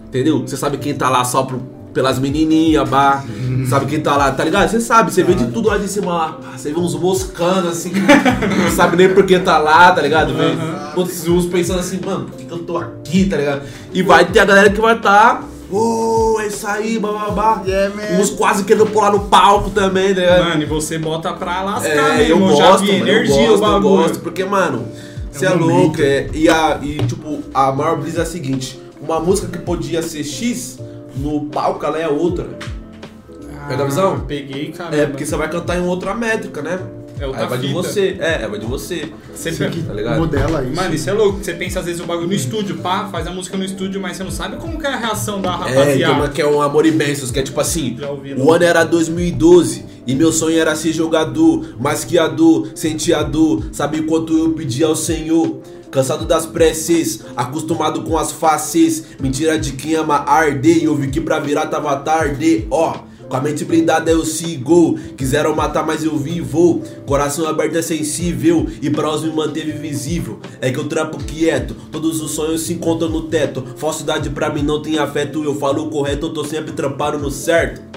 Entendeu? 0.09 0.41
Você 0.41 0.57
sabe 0.57 0.76
quem 0.79 0.95
tá 0.95 1.09
lá 1.09 1.22
só 1.24 1.43
pro- 1.45 1.62
pelas 1.95 2.18
menininhas, 2.18 2.89
bah. 2.89 3.24
Sabe 3.68 3.87
quem 3.87 4.01
tá 4.01 4.16
lá, 4.16 4.31
tá 4.33 4.45
ligado? 4.45 4.68
Você 4.68 4.81
sabe, 4.81 5.12
você 5.12 5.22
vê 5.22 5.35
de 5.35 5.47
tudo 5.49 5.68
lá 5.68 5.79
de 5.79 5.87
cima 5.89 6.12
lá. 6.14 6.39
Você 6.57 6.72
vê 6.72 6.79
uns 6.79 6.95
moscanos 6.95 7.66
assim, 7.70 7.93
não 7.93 8.70
sabe 8.70 8.97
nem 8.97 9.09
por 9.12 9.24
que 9.24 9.39
tá 9.39 9.59
lá, 9.59 9.93
tá 9.93 10.01
ligado? 10.03 10.33
Vê 10.35 10.53
outros 10.97 11.26
uns 11.29 11.47
pensando 11.47 11.81
assim, 11.81 11.99
mano, 12.05 12.26
por 12.26 12.37
que, 12.37 12.45
que 12.45 12.53
eu 12.53 12.59
tô 12.59 12.76
aqui, 12.76 13.24
tá 13.26 13.37
ligado? 13.37 13.62
E 13.93 14.03
vai 14.03 14.24
ter 14.24 14.41
a 14.41 14.45
galera 14.45 14.70
que 14.70 14.81
vai 14.81 14.99
tá. 15.01 15.43
Ô, 15.71 16.39
é 16.41 16.47
isso 16.47 16.66
aí, 16.66 16.99
bababá. 16.99 17.62
Yeah, 17.66 17.95
man. 17.95 18.21
Uns 18.21 18.31
quase 18.31 18.64
querendo 18.64 18.87
pular 18.87 19.12
no 19.12 19.21
palco 19.27 19.69
também, 19.71 20.09
ligado? 20.14 20.45
Mano, 20.45 20.62
e 20.62 20.66
você 20.66 20.99
bota 20.99 21.33
pra 21.35 21.62
lascar 21.62 22.19
É, 22.21 22.31
eu 22.31 22.39
mesmo. 22.39 22.57
já 22.57 22.71
gosto, 22.71 22.85
vi 22.87 22.93
mano, 22.93 23.09
energia 23.09 23.35
eu 23.37 23.43
o 23.43 23.49
gosto, 23.59 23.64
eu 23.64 23.73
bagulho. 23.73 23.97
gosto, 24.03 24.21
porque, 24.21 24.45
mano, 24.45 24.89
você 25.31 25.45
é, 25.47 25.51
um 25.51 25.59
momento. 25.59 25.77
louco, 25.79 26.01
é, 26.01 26.29
e, 26.33 26.49
a, 26.49 26.79
e, 26.83 26.97
tipo, 27.07 27.41
a 27.53 27.71
maior 27.71 27.97
brisa 27.99 28.21
é 28.21 28.23
a 28.23 28.27
seguinte, 28.27 28.81
uma 29.01 29.21
música 29.21 29.47
que 29.49 29.59
podia 29.59 30.01
ser 30.03 30.25
X, 30.25 30.79
no 31.16 31.43
palco 31.47 31.85
ela 31.85 31.99
é 31.99 32.09
outra. 32.09 32.49
Pega 33.69 33.83
a 33.83 33.87
visão? 33.87 34.14
Ah, 34.14 34.25
Peguei, 34.27 34.73
cara. 34.73 34.97
É, 34.97 35.05
porque 35.07 35.27
você 35.27 35.37
vai 35.37 35.51
cantar 35.51 35.77
em 35.77 35.83
outra 35.87 36.14
métrica, 36.14 36.62
né? 36.62 36.79
É 37.21 37.27
outra 37.27 37.43
Aí 37.43 37.49
vai 37.49 37.59
de 37.59 37.66
fita. 37.69 37.83
você, 37.83 38.16
é, 38.21 38.47
vai 38.49 38.59
de 38.59 38.66
você. 38.66 39.12
Você 39.35 39.53
Você 39.53 39.69
que 39.71 39.83
tá 39.83 39.93
ligado? 39.93 40.19
modela 40.19 40.62
isso. 40.64 40.75
Mano, 40.77 40.95
isso 40.95 41.11
é 41.11 41.12
louco. 41.12 41.39
Você 41.43 41.53
pensa 41.55 41.81
às 41.81 41.87
vezes 41.87 42.01
o 42.01 42.05
bagulho 42.07 42.29
no 42.29 42.35
estúdio, 42.35 42.77
pá, 42.79 43.09
faz 43.11 43.27
a 43.27 43.31
música 43.31 43.57
no 43.57 43.64
estúdio, 43.64 44.01
mas 44.01 44.16
você 44.16 44.25
não 44.25 44.31
sabe 44.31 44.57
como 44.57 44.79
que 44.79 44.87
é 44.87 44.91
a 44.91 44.97
reação 44.97 45.41
da 45.41 45.51
É, 45.51 45.53
rapaziada. 45.53 45.97
que 45.97 46.03
é, 46.03 46.09
uma- 46.11 46.29
que 46.29 46.43
é 46.43 46.47
um 46.47 46.62
amor 46.62 46.87
imenso, 46.87 47.33
que 47.33 47.39
é 47.39 47.43
tipo 47.43 47.61
assim, 47.61 47.97
Já 47.99 48.11
ouvi, 48.11 48.35
o 48.35 48.53
ano 48.53 48.64
era 48.64 48.85
2012 48.85 49.85
e 50.07 50.14
meu 50.14 50.33
sonho 50.33 50.59
era 50.59 50.75
ser 50.77 50.93
jogador, 50.93 51.75
masqueador, 51.79 52.69
senteador, 52.75 53.64
sabe 53.73 54.03
quanto 54.03 54.37
eu 54.37 54.53
pedi 54.53 54.83
ao 54.85 54.97
Senhor? 54.97 55.61
Cansado 55.91 56.27
das 56.27 56.45
preces, 56.45 57.23
acostumado 57.35 58.03
com 58.03 58.19
as 58.19 58.31
faces, 58.31 59.05
mentira 59.21 59.59
de 59.59 59.73
quem 59.73 59.95
ama 59.95 60.16
arder, 60.16 60.77
e 60.79 60.85
eu 60.85 60.95
vi 60.95 61.09
que 61.09 61.21
pra 61.21 61.39
virar 61.41 61.66
tava 61.66 61.97
tarde, 61.97 62.66
ó. 62.71 63.08
Com 63.29 63.37
a 63.37 63.41
mente 63.41 63.64
blindada 63.64 64.11
eu 64.11 64.24
sigo, 64.24 64.99
quiseram 65.16 65.55
matar 65.55 65.85
mas 65.85 66.03
eu 66.05 66.16
vivo 66.16 66.83
Coração 67.05 67.47
aberto 67.47 67.76
é 67.76 67.83
sensível 67.83 68.66
e 68.81 68.89
pra 68.89 69.11
os 69.11 69.22
me 69.22 69.31
manteve 69.31 69.72
visível 69.72 70.39
É 70.61 70.70
que 70.70 70.79
eu 70.79 70.89
trampo 70.89 71.18
quieto, 71.18 71.74
todos 71.93 72.20
os 72.20 72.31
sonhos 72.31 72.62
se 72.62 72.72
encontram 72.72 73.09
no 73.09 73.22
teto 73.22 73.62
Falsidade 73.76 74.31
pra 74.31 74.51
mim 74.51 74.62
não 74.62 74.81
tem 74.81 74.99
afeto, 74.99 75.45
eu 75.45 75.55
falo 75.55 75.91
correto, 75.91 76.26
eu 76.26 76.33
tô 76.33 76.45
sempre 76.45 76.72
trampando 76.72 77.18
no 77.18 77.31
certo 77.31 77.89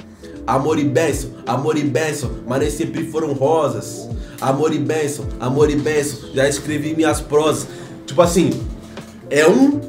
Amor 0.45 0.79
e 0.79 0.83
bênção, 0.83 1.31
amor 1.45 1.77
e 1.77 1.83
bênção, 1.83 2.31
mas 2.47 2.59
nem 2.59 2.69
sempre 2.69 3.05
foram 3.05 3.33
rosas. 3.33 4.09
Amor 4.39 4.73
e 4.73 4.79
bênção, 4.79 5.25
amor 5.39 5.69
e 5.69 5.75
bênção, 5.75 6.29
já 6.33 6.47
escrevi 6.47 6.95
minhas 6.95 7.21
prosas. 7.21 7.67
Tipo 8.05 8.21
assim, 8.21 8.49
é 9.29 9.47
um 9.47 9.79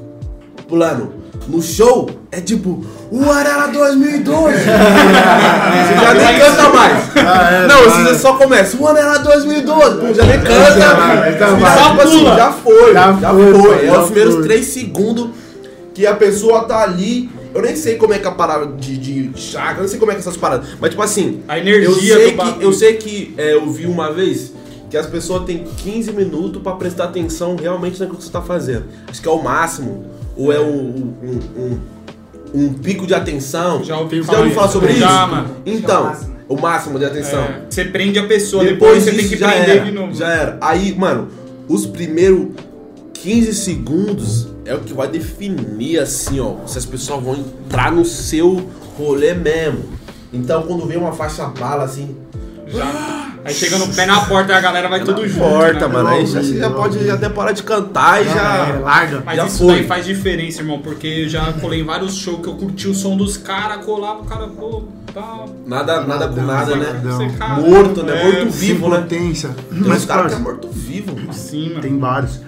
plano. 0.69 1.22
No 1.49 1.61
show, 1.61 2.09
é 2.31 2.41
tipo, 2.41 2.85
o 3.11 3.31
Arela 3.31 3.67
2012. 3.69 4.57
você 4.57 4.65
já 4.65 6.15
nem 6.15 6.39
canta 6.39 6.69
mais. 6.71 7.17
Ah, 7.17 7.51
é, 7.53 7.67
Não, 7.67 7.83
você 7.83 8.15
só 8.19 8.35
começa, 8.35 8.77
o 8.77 8.87
Arela 8.87 9.19
2012. 9.19 9.97
Pô, 9.99 10.15
já 10.15 10.25
nem 10.25 10.39
canta. 10.41 10.81
já 10.81 10.95
vai. 10.95 11.33
só, 11.77 12.03
assim, 12.03 12.25
já 12.25 12.53
foi, 12.53 12.93
Já 12.93 13.13
já, 13.21 13.31
foi, 13.31 13.87
É 13.87 13.99
os 13.99 14.05
primeiros 14.07 14.35
foi. 14.35 14.43
3 14.45 14.67
segundos 14.67 15.31
que 15.95 16.07
a 16.07 16.15
pessoa 16.15 16.65
tá 16.65 16.83
ali. 16.83 17.29
Eu 17.55 17.61
nem 17.61 17.77
sei 17.77 17.97
como 17.97 18.15
é 18.15 18.19
que 18.19 18.27
é 18.27 18.31
a 18.31 18.33
parada 18.35 18.67
de, 18.79 18.97
de 18.97 19.39
chaga, 19.39 19.79
eu 19.79 19.83
não 19.83 19.89
sei 19.89 19.99
como 19.99 20.11
é 20.11 20.15
que 20.15 20.21
é 20.21 20.23
essas 20.23 20.39
paradas. 20.39 20.69
Mas 20.81 20.91
tipo 20.91 21.03
assim, 21.03 21.43
A 21.47 21.59
energia 21.59 22.15
eu 22.15 22.21
sei 22.21 22.33
que, 22.33 22.65
eu 22.65 22.73
sei 22.73 22.95
que 22.95 23.35
é, 23.37 23.53
eu 23.55 23.71
vi 23.71 23.85
uma 23.85 24.11
vez 24.11 24.53
que 24.89 24.97
as 24.97 25.07
pessoas 25.07 25.45
têm 25.45 25.65
15 25.79 26.13
minutos 26.13 26.63
pra 26.63 26.73
prestar 26.73 27.05
atenção 27.05 27.57
realmente 27.57 27.99
naquilo 28.01 28.17
que 28.17 28.25
você 28.25 28.31
tá 28.31 28.41
fazendo. 28.41 28.85
Acho 29.07 29.21
que 29.21 29.29
é 29.29 29.31
o 29.31 29.43
máximo. 29.43 30.07
Ou 30.37 30.53
é 30.53 30.61
um, 30.61 31.15
um, 31.23 31.41
um- 31.63 31.81
um 32.55 32.73
pico 32.75 33.07
de 33.07 33.15
atenção. 33.15 33.83
Já 33.85 33.99
ouvi 33.99 34.19
Já 34.19 34.25
falar 34.25 34.39
ouviu 34.41 34.55
falar 34.55 34.67
isso. 34.67 34.73
sobre 34.75 34.93
Já, 34.95 35.07
isso? 35.25 35.31
mano. 35.35 35.57
Então, 35.65 35.97
é 35.97 36.01
o 36.01 36.07
máximo. 36.11 36.37
o 36.49 36.61
máximo 36.61 36.99
de 36.99 37.05
atenção. 37.05 37.41
É, 37.43 37.63
você 37.69 37.85
prende 37.87 38.19
a 38.19 38.27
pessoa, 38.27 38.65
depois, 38.65 39.03
você 39.05 39.13
tem 39.13 39.29
que 39.29 39.37
já 39.37 39.49
prender 39.51 39.77
era, 39.77 39.85
de 39.85 39.93
novo. 39.93 40.15
Já 40.15 40.29
era. 40.29 40.59
Aí, 40.61 40.95
mano, 40.95 41.29
os 41.69 41.87
primeiros 41.87 42.49
15 43.15 43.55
segundos 43.55 44.49
é 44.65 44.75
o 44.75 44.81
que 44.81 44.93
vai 44.93 45.09
definir, 45.09 45.99
assim, 45.99 46.41
ó, 46.41 46.57
se 46.67 46.77
as 46.79 46.85
pessoas 46.85 47.23
vão 47.23 47.35
entrar 47.37 47.91
no 47.93 48.05
seu 48.05 48.69
rolê 48.99 49.33
mesmo. 49.35 49.85
Então, 50.33 50.63
quando 50.63 50.87
vem 50.87 50.97
uma 50.99 51.13
faixa 51.13 51.47
bala, 51.47 51.85
assim, 51.85 52.15
Já. 52.73 53.29
Aí 53.45 53.53
chega 53.53 53.77
no 53.77 53.89
pé 53.89 54.07
na 54.07 54.21
porta 54.21 54.53
e 54.53 54.55
a 54.55 54.61
galera 54.61 54.89
vai 54.89 55.03
tudo 55.03 55.27
junto. 55.27 55.41
porta, 55.41 55.89
né? 55.89 55.93
mano. 55.95 56.09
Aí 56.11 56.25
já, 56.27 56.41
você 56.43 56.59
já 56.59 56.71
pode 56.71 57.11
até 57.11 57.29
parar 57.29 57.51
de 57.53 57.63
cantar 57.65 58.23
e 58.25 58.29
É, 58.29 58.33
já... 58.33 58.79
larga. 58.81 59.23
Mas 59.27 59.37
Já 59.37 59.47
isso 59.47 59.59
foi. 59.59 59.75
daí 59.75 59.87
faz 59.87 60.05
diferença, 60.07 60.61
irmão, 60.61 60.79
porque 60.79 61.07
eu 61.07 61.29
já 61.29 61.53
colei 61.55 61.81
em 61.81 61.85
vários 61.85 62.15
shows 62.17 62.41
que 62.41 62.47
eu 62.49 62.55
curti 62.55 62.87
o 62.89 62.95
som 62.95 63.17
dos 63.17 63.37
caras, 63.37 63.85
colava 63.85 64.21
o 64.21 64.25
cara, 64.27 64.47
pô, 64.47 64.85
tá. 65.13 65.45
Nada, 65.67 66.03
nada 66.03 66.29
com 66.29 66.41
nada, 66.41 66.77
né? 66.77 67.03
Cara, 67.37 67.61
Morto, 67.61 68.05
né? 68.05 68.21
é, 68.21 68.25
Morto 68.45 68.51
vivo, 68.53 68.89
né? 68.89 68.99
potência. 68.99 69.49
Tem 69.49 69.79
Mas, 69.81 70.03
uns 70.03 70.05
caras 70.05 70.33
que 70.33 70.39
é 70.39 70.43
morto 70.43 70.69
vivo. 70.71 71.17
Sim, 71.33 71.71
mano. 71.71 71.81
tem 71.81 71.99
vários. 71.99 72.41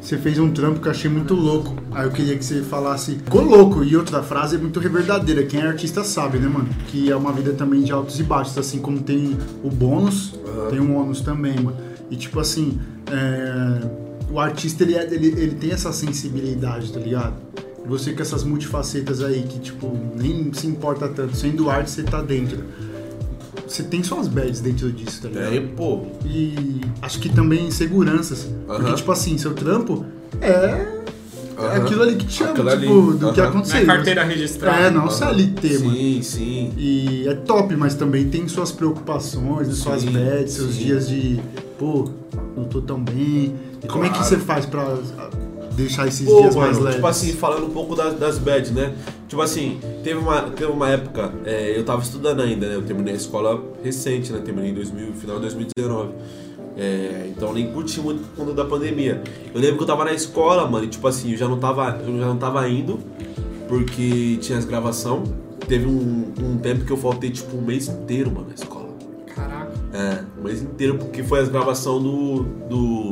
Você 0.00 0.16
fez 0.16 0.38
um 0.38 0.50
trampo 0.50 0.80
que 0.80 0.88
eu 0.88 0.92
achei 0.92 1.10
muito 1.10 1.34
louco. 1.34 1.74
Aí 1.92 2.06
eu 2.06 2.10
queria 2.10 2.36
que 2.36 2.44
você 2.44 2.62
falasse. 2.62 3.12
Ficou 3.16 3.42
louco. 3.42 3.84
E 3.84 3.96
outra 3.96 4.22
frase 4.22 4.56
é 4.56 4.58
muito 4.58 4.80
verdadeira. 4.80 5.42
Quem 5.44 5.60
é 5.60 5.66
artista 5.66 6.02
sabe, 6.02 6.38
né, 6.38 6.48
mano? 6.48 6.68
Que 6.88 7.10
é 7.10 7.16
uma 7.16 7.32
vida 7.32 7.52
também 7.52 7.82
de 7.82 7.92
altos 7.92 8.18
e 8.18 8.22
baixos. 8.22 8.56
Assim 8.56 8.78
como 8.78 9.00
tem 9.00 9.36
o 9.62 9.68
bônus, 9.68 10.34
tem 10.70 10.80
um 10.80 10.96
ônus 10.96 11.20
também, 11.20 11.54
mano. 11.60 11.76
E 12.10 12.16
tipo 12.16 12.40
assim, 12.40 12.80
é, 13.12 13.80
o 14.32 14.40
artista 14.40 14.82
ele, 14.84 14.94
é- 14.94 15.12
ele, 15.14 15.26
ele 15.28 15.54
tem 15.54 15.70
essa 15.70 15.92
sensibilidade, 15.92 16.92
tá 16.92 16.98
ligado? 16.98 17.34
Você 17.86 18.12
com 18.12 18.22
essas 18.22 18.42
multifacetas 18.44 19.22
aí 19.22 19.42
que, 19.42 19.58
tipo, 19.58 19.96
nem 20.16 20.52
se 20.52 20.66
importa 20.66 21.08
tanto. 21.08 21.36
Sendo 21.36 21.68
arte, 21.68 21.90
você 21.90 22.02
tá 22.02 22.22
dentro. 22.22 22.58
Você 23.70 23.84
tem 23.84 24.02
suas 24.02 24.26
bads 24.26 24.60
dentro 24.60 24.90
disso, 24.90 25.22
tá 25.22 25.28
ligado? 25.28 25.46
Aí, 25.52 25.60
pô, 25.60 26.02
E 26.24 26.80
acho 27.00 27.20
que 27.20 27.28
também 27.28 27.68
inseguranças. 27.68 28.48
Porque, 28.66 28.82
Aham. 28.82 28.94
tipo 28.96 29.12
assim, 29.12 29.38
seu 29.38 29.54
trampo 29.54 30.04
é, 30.40 30.46
é 30.46 31.02
Aham. 31.56 31.76
aquilo 31.76 32.02
ali 32.02 32.16
que 32.16 32.26
te 32.26 32.32
chama, 32.32 32.50
Aquilo 32.50 32.70
tipo, 32.70 33.10
ali. 33.10 33.18
do 33.18 33.32
que 33.32 33.40
Aham. 33.40 33.48
aconteceu. 33.50 33.76
É 33.80 33.84
carteira 33.84 34.24
registrada. 34.24 34.80
É, 34.86 34.90
não 34.90 35.02
Aham. 35.02 35.10
CLT, 35.10 35.78
mano. 35.78 35.94
sim, 35.96 36.20
sim. 36.22 36.72
E 36.76 37.28
é 37.28 37.34
top, 37.34 37.76
mas 37.76 37.94
também 37.94 38.28
tem 38.28 38.48
suas 38.48 38.72
preocupações, 38.72 39.68
né, 39.68 39.74
suas 39.74 40.02
Sim, 40.02 40.12
bads, 40.14 40.52
seus 40.54 40.74
sim. 40.74 40.82
dias 40.86 41.08
de, 41.08 41.40
pô, 41.78 42.10
não 42.56 42.64
tô 42.64 42.82
tão 42.82 43.00
bem. 43.00 43.54
E 43.84 43.86
como 43.86 44.04
é 44.04 44.08
que 44.08 44.14
Claro. 44.16 44.28
você 44.28 44.36
faz 44.38 44.66
pra 44.66 44.82
deixar 45.80 46.06
esses 46.06 46.26
Pô, 46.26 46.40
dias 46.40 46.54
mano, 46.54 46.66
mais 46.66 46.78
leves? 46.78 46.94
tipo 46.96 47.06
assim, 47.06 47.32
falando 47.32 47.66
um 47.66 47.70
pouco 47.70 47.94
das, 47.94 48.14
das 48.14 48.38
bad, 48.38 48.70
né? 48.72 48.94
Tipo 49.28 49.42
assim, 49.42 49.80
teve 50.02 50.18
uma, 50.18 50.42
teve 50.42 50.70
uma 50.70 50.88
época, 50.88 51.32
é, 51.44 51.76
eu 51.78 51.84
tava 51.84 52.02
estudando 52.02 52.40
ainda, 52.42 52.68
né? 52.68 52.74
Eu 52.74 52.82
terminei 52.82 53.14
a 53.14 53.16
escola 53.16 53.62
recente, 53.82 54.32
né? 54.32 54.40
Terminei 54.44 54.70
em 54.70 54.74
2000, 54.74 55.12
final 55.14 55.36
de 55.36 55.42
2019. 55.42 56.10
É, 56.76 57.28
então 57.28 57.52
nem 57.52 57.70
curti 57.72 58.00
muito 58.00 58.22
quando 58.36 58.54
da 58.54 58.64
pandemia. 58.64 59.22
Eu 59.54 59.60
lembro 59.60 59.76
que 59.76 59.82
eu 59.82 59.86
tava 59.86 60.04
na 60.04 60.12
escola, 60.12 60.68
mano, 60.68 60.84
e 60.84 60.88
tipo 60.88 61.06
assim, 61.06 61.32
eu 61.32 61.36
já 61.36 61.48
não 61.48 61.58
tava, 61.58 62.00
eu 62.06 62.18
já 62.18 62.26
não 62.26 62.36
tava 62.36 62.66
indo, 62.68 62.98
porque 63.68 64.38
tinha 64.40 64.58
as 64.58 64.64
gravação. 64.64 65.22
Teve 65.68 65.86
um, 65.86 66.32
um 66.42 66.58
tempo 66.58 66.84
que 66.84 66.90
eu 66.90 66.96
faltei, 66.96 67.30
tipo, 67.30 67.56
um 67.56 67.60
mês 67.60 67.86
inteiro, 67.86 68.30
mano, 68.30 68.48
na 68.48 68.54
escola. 68.54 68.88
Caraca. 69.34 69.72
É, 69.92 70.24
um 70.40 70.44
mês 70.44 70.62
inteiro, 70.62 70.96
porque 70.96 71.22
foi 71.22 71.40
as 71.40 71.48
gravação 71.48 72.02
do. 72.02 72.42
do. 72.68 73.10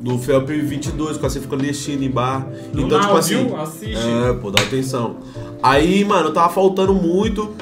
Do 0.00 0.18
Felp 0.18 0.48
22, 0.48 1.16
com 1.16 1.26
a 1.26 1.30
Cifra 1.30 1.48
Clandestino 1.48 2.04
em 2.04 2.10
bar. 2.10 2.46
No 2.72 2.82
então, 2.82 3.00
tipo 3.00 3.16
assim. 3.16 3.46
viu? 3.46 3.56
Assiste. 3.56 3.96
É, 3.96 4.32
pô, 4.34 4.50
dá 4.50 4.62
atenção. 4.62 5.16
Aí, 5.62 6.04
mano, 6.04 6.28
eu 6.28 6.32
tava 6.32 6.52
faltando 6.52 6.94
muito. 6.94 7.54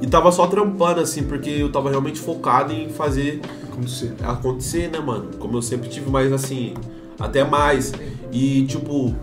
E 0.00 0.06
tava 0.06 0.32
só 0.32 0.48
trampando, 0.48 1.00
assim, 1.00 1.22
porque 1.22 1.48
eu 1.48 1.70
tava 1.70 1.88
realmente 1.88 2.18
focado 2.18 2.72
em 2.72 2.88
fazer 2.88 3.40
Acontecer. 3.70 4.14
acontecer, 4.22 4.90
né, 4.90 4.98
mano? 4.98 5.30
Como 5.38 5.56
eu 5.56 5.62
sempre 5.62 5.88
tive 5.88 6.10
mais 6.10 6.32
assim, 6.32 6.74
até 7.18 7.44
mais. 7.44 7.92
E 8.32 8.64
tipo, 8.66 9.14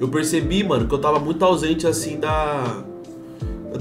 eu 0.00 0.08
percebi, 0.08 0.64
mano, 0.64 0.88
que 0.88 0.94
eu 0.94 0.98
tava 0.98 1.18
muito 1.18 1.44
ausente 1.44 1.86
assim 1.86 2.18
da. 2.18 2.84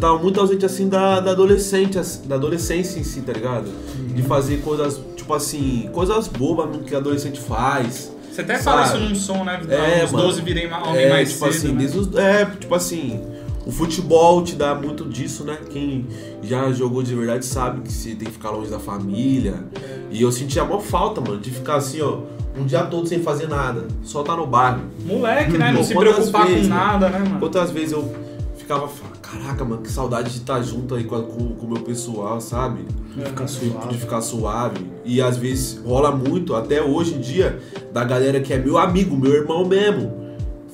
Tava 0.04 0.18
muito 0.20 0.38
ausente 0.38 0.66
assim 0.66 0.90
da, 0.90 1.22
da 1.22 1.32
adolescente, 1.32 1.98
assim, 1.98 2.28
da 2.28 2.36
adolescência 2.36 3.00
em 3.00 3.06
si, 3.06 3.22
tá 3.22 3.32
ligado? 3.32 3.70
De 4.14 4.22
fazer 4.22 4.58
coisas, 4.58 5.00
tipo 5.16 5.34
assim, 5.34 5.90
coisas 5.94 6.28
bobas 6.28 6.82
que 6.86 6.94
adolescente 6.94 7.40
faz. 7.40 8.12
Você 8.30 8.42
até 8.42 8.58
fala 8.58 8.86
Sabe? 8.86 8.98
isso 9.00 9.10
num 9.10 9.16
som, 9.16 9.46
né? 9.46 9.62
É, 9.70 10.04
Os 10.04 10.12
mano. 10.12 10.26
12 10.26 10.42
virei 10.42 10.68
ma- 10.68 10.86
homem 10.90 11.04
É, 11.06 11.10
mais 11.10 11.32
tipo 11.32 11.46
cedo, 11.46 11.56
assim, 11.56 11.68
né? 11.72 11.80
desde 11.80 12.00
os- 12.00 12.16
é, 12.18 12.46
tipo 12.46 12.76
assim, 12.76 13.22
o 13.66 13.72
futebol 13.72 14.44
te 14.44 14.56
dá 14.58 14.76
muito 14.76 15.06
disso, 15.06 15.46
né? 15.46 15.58
Quem 15.70 16.06
já 16.44 16.70
jogou 16.74 17.02
de 17.02 17.16
verdade 17.16 17.46
sabe 17.46 17.80
que 17.84 17.94
você 17.94 18.10
tem 18.10 18.28
que 18.28 18.32
ficar 18.34 18.50
longe 18.50 18.70
da 18.70 18.80
família. 18.80 19.64
E 20.12 20.22
eu 20.22 20.34
sentia 20.34 20.66
mó 20.66 20.80
falta, 20.82 21.22
mano, 21.22 21.40
de 21.40 21.50
ficar 21.50 21.76
assim, 21.76 22.02
ó, 22.02 22.18
um 22.60 22.66
dia 22.66 22.84
todo 22.84 23.08
sem 23.08 23.24
fazer 23.24 23.48
nada, 23.48 23.88
só 24.04 24.22
tá 24.22 24.36
no 24.36 24.46
bairro. 24.46 24.82
Moleque, 25.06 25.58
né? 25.58 25.72
Não 25.72 25.78
Pô, 25.78 25.84
se 25.86 25.94
quantas 25.94 26.14
preocupar 26.16 26.48
vezes, 26.48 26.68
com 26.68 26.74
nada, 26.74 27.08
né, 27.08 27.20
mano? 27.20 27.40
Quantas 27.40 27.72
vezes 27.72 27.94
eu 27.94 28.14
ficava, 28.58 28.90
caraca, 29.34 29.66
mano, 29.66 29.82
que 29.82 29.92
saudade 29.92 30.30
de 30.32 30.38
estar 30.38 30.62
junto 30.62 30.96
aí 30.96 31.04
com, 31.04 31.16
a- 31.16 31.24
com, 31.24 31.56
com 31.56 31.66
o 31.66 31.70
meu 31.74 31.82
pessoal, 31.84 32.40
sabe? 32.40 32.86
Ficar 33.16 33.46
de 33.46 33.52
suave. 33.52 33.98
ficar 33.98 34.22
suave. 34.22 34.86
E 35.06 35.22
às 35.22 35.38
vezes 35.38 35.80
rola 35.86 36.12
muito, 36.12 36.56
até 36.56 36.82
hoje 36.82 37.16
em 37.16 37.20
dia, 37.20 37.60
da 37.92 38.04
galera 38.04 38.40
que 38.40 38.54
é 38.54 38.58
meu 38.58 38.78
amigo, 38.78 39.16
meu 39.18 39.34
irmão 39.34 39.66
mesmo. 39.66 40.22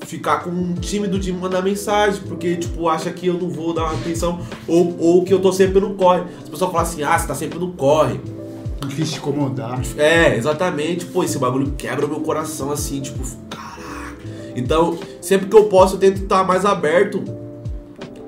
Ficar 0.01 0.43
com 0.43 0.49
um 0.49 0.73
tímido 0.73 1.19
de 1.19 1.31
mandar 1.31 1.61
mensagem, 1.61 2.21
porque, 2.27 2.55
tipo, 2.55 2.87
acha 2.87 3.11
que 3.11 3.27
eu 3.27 3.35
não 3.35 3.49
vou 3.49 3.73
dar 3.73 3.83
uma 3.83 3.93
atenção, 3.93 4.39
ou, 4.67 4.95
ou 4.99 5.23
que 5.23 5.33
eu 5.33 5.39
tô 5.39 5.51
sempre 5.51 5.79
no 5.79 5.93
corre. 5.95 6.23
As 6.41 6.49
pessoas 6.49 6.71
falam 6.71 6.81
assim, 6.87 7.03
ah, 7.03 7.17
você 7.19 7.27
tá 7.27 7.35
sempre 7.35 7.59
no 7.59 7.73
corre. 7.73 8.19
Difícil 8.87 9.15
de 9.15 9.19
incomodar. 9.19 9.79
É, 9.97 10.35
exatamente. 10.37 11.05
Pô, 11.05 11.23
esse 11.23 11.37
bagulho 11.37 11.73
quebra 11.77 12.05
o 12.05 12.09
meu 12.09 12.21
coração, 12.21 12.71
assim, 12.71 13.01
tipo, 13.01 13.19
caraca. 13.49 14.15
Então, 14.55 14.97
sempre 15.21 15.47
que 15.47 15.55
eu 15.55 15.65
posso, 15.65 15.95
eu 15.95 15.99
tento 15.99 16.23
estar 16.23 16.43
mais 16.45 16.65
aberto 16.65 17.21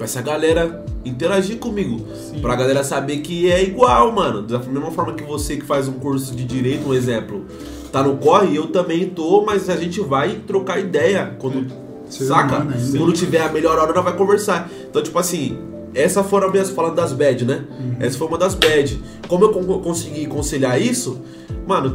pra 0.01 0.05
essa 0.05 0.21
galera 0.21 0.83
interagir 1.05 1.59
comigo. 1.59 2.03
Sim. 2.15 2.39
Pra 2.41 2.55
galera 2.55 2.83
saber 2.83 3.17
que 3.19 3.51
é 3.51 3.63
igual, 3.63 4.11
mano. 4.11 4.41
Da 4.41 4.57
mesma 4.57 4.89
forma 4.89 5.13
que 5.13 5.23
você 5.23 5.57
que 5.57 5.63
faz 5.65 5.87
um 5.87 5.93
curso 5.93 6.35
de 6.35 6.43
direito, 6.43 6.89
um 6.89 6.93
exemplo, 6.95 7.45
tá 7.91 8.01
no 8.01 8.17
corre, 8.17 8.55
eu 8.55 8.65
também 8.67 9.07
tô, 9.09 9.43
mas 9.45 9.69
a 9.69 9.77
gente 9.77 10.01
vai 10.01 10.37
trocar 10.47 10.79
ideia 10.79 11.35
quando. 11.37 11.67
Ser 12.09 12.25
saca? 12.25 12.55
humano 12.57 12.73
ainda. 12.75 12.97
Quando 12.97 13.13
tiver 13.13 13.41
a 13.41 13.51
melhor 13.51 13.77
hora, 13.77 13.93
nós 13.93 14.03
vai 14.03 14.17
conversar. 14.17 14.69
Então, 14.89 15.03
tipo 15.03 15.17
assim, 15.19 15.57
essa 15.93 16.23
foram 16.23 16.47
as 16.47 16.51
minhas 16.51 16.69
falando 16.71 16.95
das 16.95 17.13
bad, 17.13 17.45
né? 17.45 17.63
Essa 17.99 18.17
foi 18.17 18.27
uma 18.27 18.39
das 18.39 18.55
bad. 18.55 18.99
Como 19.27 19.45
eu 19.45 19.49
con- 19.53 19.79
consegui 19.81 20.25
conciliar 20.25 20.81
isso, 20.81 21.21
mano, 21.67 21.93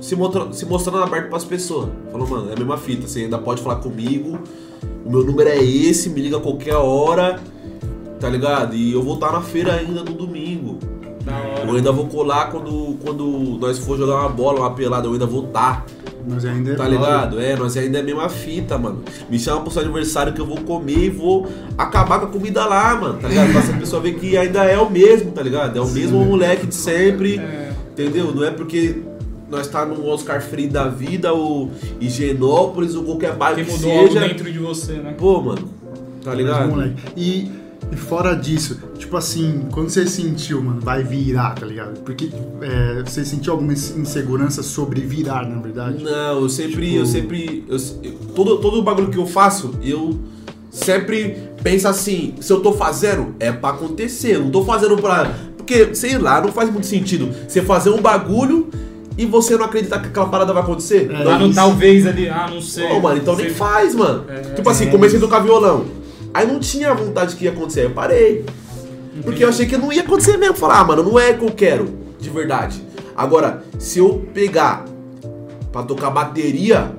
se, 0.00 0.14
mostra, 0.14 0.52
se 0.52 0.64
mostrando 0.66 1.02
aberto 1.02 1.28
pras 1.30 1.44
pessoas. 1.44 1.88
Falou, 2.12 2.28
mano, 2.28 2.48
é 2.50 2.52
a 2.54 2.56
mesma 2.56 2.78
fita, 2.78 3.06
você 3.08 3.20
ainda 3.22 3.38
pode 3.38 3.60
falar 3.60 3.76
comigo, 3.76 4.38
o 5.04 5.10
meu 5.10 5.24
número 5.24 5.48
é 5.48 5.62
esse, 5.62 6.08
me 6.08 6.20
liga 6.20 6.38
a 6.38 6.40
qualquer 6.40 6.76
hora, 6.76 7.38
tá 8.18 8.28
ligado? 8.28 8.74
E 8.74 8.92
eu 8.92 9.02
vou 9.02 9.14
estar 9.14 9.32
na 9.32 9.42
feira 9.42 9.74
ainda 9.74 10.02
no 10.02 10.14
domingo. 10.14 10.78
Eu 11.66 11.74
ainda 11.74 11.90
vou 11.90 12.06
colar 12.06 12.50
quando, 12.50 12.96
quando 13.02 13.58
nós 13.58 13.78
for 13.78 13.96
jogar 13.96 14.20
uma 14.20 14.28
bola, 14.28 14.60
uma 14.60 14.70
pelada, 14.70 15.06
eu 15.06 15.12
ainda 15.12 15.26
vou 15.26 15.44
estar. 15.44 15.86
Mas 16.26 16.44
ainda 16.44 16.72
é 16.72 16.74
Tá 16.74 16.88
ligado? 16.88 17.40
É, 17.40 17.56
nós 17.56 17.76
ainda 17.76 17.98
é 17.98 18.00
a 18.00 18.04
mesma 18.04 18.28
fita, 18.28 18.78
mano. 18.78 19.02
Me 19.28 19.38
chama 19.38 19.60
pro 19.60 19.70
seu 19.70 19.82
aniversário 19.82 20.32
que 20.32 20.40
eu 20.40 20.46
vou 20.46 20.58
comer 20.58 20.98
e 20.98 21.10
vou 21.10 21.46
acabar 21.76 22.18
com 22.20 22.26
a 22.26 22.28
comida 22.28 22.64
lá, 22.64 22.94
mano. 22.94 23.18
Tá 23.18 23.28
ligado? 23.28 23.52
Pra 23.52 23.60
essa 23.60 23.72
pessoa 23.74 24.00
ver 24.00 24.14
que 24.14 24.36
ainda 24.36 24.64
é 24.64 24.78
o 24.78 24.90
mesmo, 24.90 25.32
tá 25.32 25.42
ligado? 25.42 25.76
É 25.76 25.80
o 25.80 25.88
mesmo 25.88 26.24
moleque 26.24 26.66
de 26.66 26.74
sempre. 26.74 27.38
É. 27.38 27.72
Entendeu? 27.92 28.34
Não 28.34 28.44
é 28.44 28.50
porque 28.50 29.02
nós 29.54 29.68
tá 29.68 29.84
no 29.86 30.06
Oscar 30.06 30.40
Free 30.42 30.66
da 30.68 30.88
vida 30.88 31.32
ou 31.32 31.70
Higienópolis 32.00 32.94
ou 32.94 33.04
qualquer 33.04 33.34
bairro 33.36 33.56
Que 33.58 33.64
que, 33.64 33.72
mudou 33.72 33.90
algo 33.92 34.08
seja. 34.12 34.28
dentro 34.28 34.52
de 34.52 34.58
você, 34.58 34.92
né? 34.94 35.14
Pô, 35.16 35.40
mano. 35.40 35.68
Tá 36.22 36.30
Mas, 36.30 36.38
ligado? 36.38 36.68
moleque. 36.70 36.94
E 37.16 37.50
E 37.92 37.96
fora 37.96 38.34
disso, 38.34 38.78
tipo 38.98 39.14
assim, 39.14 39.66
quando 39.70 39.90
você 39.90 40.06
sentiu, 40.06 40.60
mano, 40.62 40.80
vai 40.80 41.04
virar, 41.04 41.54
tá 41.54 41.66
ligado? 41.66 42.00
Porque 42.00 42.30
é, 42.62 43.02
você 43.04 43.24
sentiu 43.26 43.52
alguma 43.52 43.74
insegurança 43.74 44.62
sobre 44.62 45.02
virar, 45.02 45.46
na 45.46 45.60
verdade? 45.60 46.02
Não, 46.02 46.40
eu 46.40 46.48
sempre, 46.48 46.86
Tipo- 46.86 46.96
eu 46.96 47.06
sempre, 47.06 47.64
eu, 47.68 47.76
todo, 48.34 48.56
todo 48.56 48.82
bagulho 48.82 49.10
que 49.10 49.18
eu 49.18 49.26
faço, 49.26 49.74
eu 49.82 50.18
sempre 50.70 51.36
penso 51.62 51.86
assim, 51.86 52.34
se 52.40 52.50
eu 52.52 52.60
tô 52.60 52.72
fazendo, 52.72 53.34
é 53.38 53.52
pra 53.52 53.70
acontecer, 53.70 54.36
eu 54.36 54.40
não 54.40 54.50
tô 54.50 54.64
fazendo 54.64 54.96
pra... 54.96 55.32
Porque, 55.56 55.94
sei 55.94 56.16
lá, 56.18 56.40
não 56.40 56.52
faz 56.52 56.70
muito 56.70 56.86
sentido 56.86 57.28
você 57.46 57.60
fazer 57.62 57.90
um 57.90 58.00
bagulho 58.00 58.68
e 59.16 59.26
você 59.26 59.56
não 59.56 59.64
acreditar 59.66 60.00
que 60.00 60.08
aquela 60.08 60.28
parada 60.28 60.52
vai 60.52 60.62
acontecer. 60.62 61.10
É. 61.10 61.24
Lá 61.24 61.38
no 61.38 61.52
talvez 61.52 62.06
ali, 62.06 62.28
ah, 62.28 62.48
não 62.50 62.60
sei. 62.60 62.88
Pô, 62.88 63.00
mano, 63.00 63.18
então 63.18 63.36
nem 63.36 63.46
Sei- 63.46 63.54
faz, 63.54 63.94
mano. 63.94 64.24
É. 64.28 64.40
tipo 64.54 64.68
assim, 64.68 64.90
comecei 64.90 65.18
a 65.18 65.20
tocar 65.20 65.40
violão. 65.40 65.84
Aí 66.32 66.46
não 66.46 66.58
tinha 66.58 66.92
vontade 66.94 67.36
que 67.36 67.44
ia 67.44 67.50
acontecer, 67.52 67.80
aí 67.80 67.86
eu 67.86 67.92
parei. 67.92 68.44
Porque 69.22 69.44
eu 69.44 69.48
achei 69.48 69.66
que 69.66 69.76
não 69.76 69.92
ia 69.92 70.02
acontecer 70.02 70.36
mesmo. 70.36 70.56
Falar, 70.56 70.80
ah, 70.80 70.84
mano, 70.84 71.02
não 71.04 71.18
é 71.18 71.30
o 71.30 71.38
que 71.38 71.44
eu 71.44 71.50
quero, 71.52 71.88
de 72.18 72.28
verdade. 72.30 72.82
Agora, 73.16 73.62
se 73.78 74.00
eu 74.00 74.26
pegar 74.34 74.84
pra 75.70 75.84
tocar 75.84 76.10
bateria, 76.10 76.90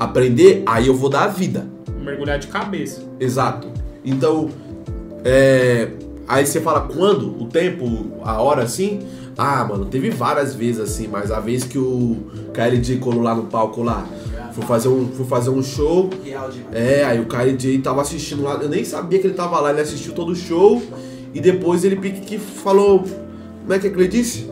aprender, 0.00 0.62
aí 0.64 0.86
eu 0.86 0.94
vou 0.94 1.10
dar 1.10 1.24
a 1.24 1.28
vida. 1.28 1.66
Mergulhar 2.02 2.38
de 2.38 2.46
cabeça. 2.46 3.02
Exato. 3.20 3.68
Então, 4.02 4.48
é, 5.22 5.88
aí 6.28 6.46
você 6.46 6.60
fala 6.60 6.82
quando, 6.82 7.40
o 7.42 7.46
tempo, 7.46 8.12
a 8.22 8.40
hora 8.40 8.62
assim. 8.62 9.00
Ah, 9.36 9.64
mano, 9.64 9.84
teve 9.84 10.10
várias 10.10 10.54
vezes 10.54 10.80
assim, 10.80 11.06
mas 11.06 11.30
a 11.30 11.38
vez 11.38 11.62
que 11.62 11.78
o 11.78 12.16
KLJ 12.52 12.98
colou 12.98 13.22
lá 13.22 13.36
no 13.36 13.44
palco 13.44 13.84
lá, 13.84 14.04
fui 14.52 14.64
fazer 14.64 14.88
um, 14.88 15.08
fui 15.08 15.24
fazer 15.26 15.50
um 15.50 15.62
show. 15.62 16.10
É, 16.72 17.04
aí 17.04 17.20
o 17.20 17.26
KLJ 17.26 17.78
tava 17.78 18.02
assistindo 18.02 18.42
lá, 18.42 18.58
eu 18.60 18.68
nem 18.68 18.84
sabia 18.84 19.18
que 19.20 19.28
ele 19.28 19.34
tava 19.34 19.60
lá, 19.60 19.70
ele 19.70 19.80
assistiu 19.80 20.12
todo 20.12 20.32
o 20.32 20.36
show 20.36 20.82
e 21.32 21.40
depois 21.40 21.84
ele 21.84 21.96
pique 21.96 22.20
que 22.22 22.38
falou, 22.38 23.04
como 23.62 23.72
é 23.72 23.78
que 23.78 23.86
ele 23.86 24.08
disse? 24.08 24.50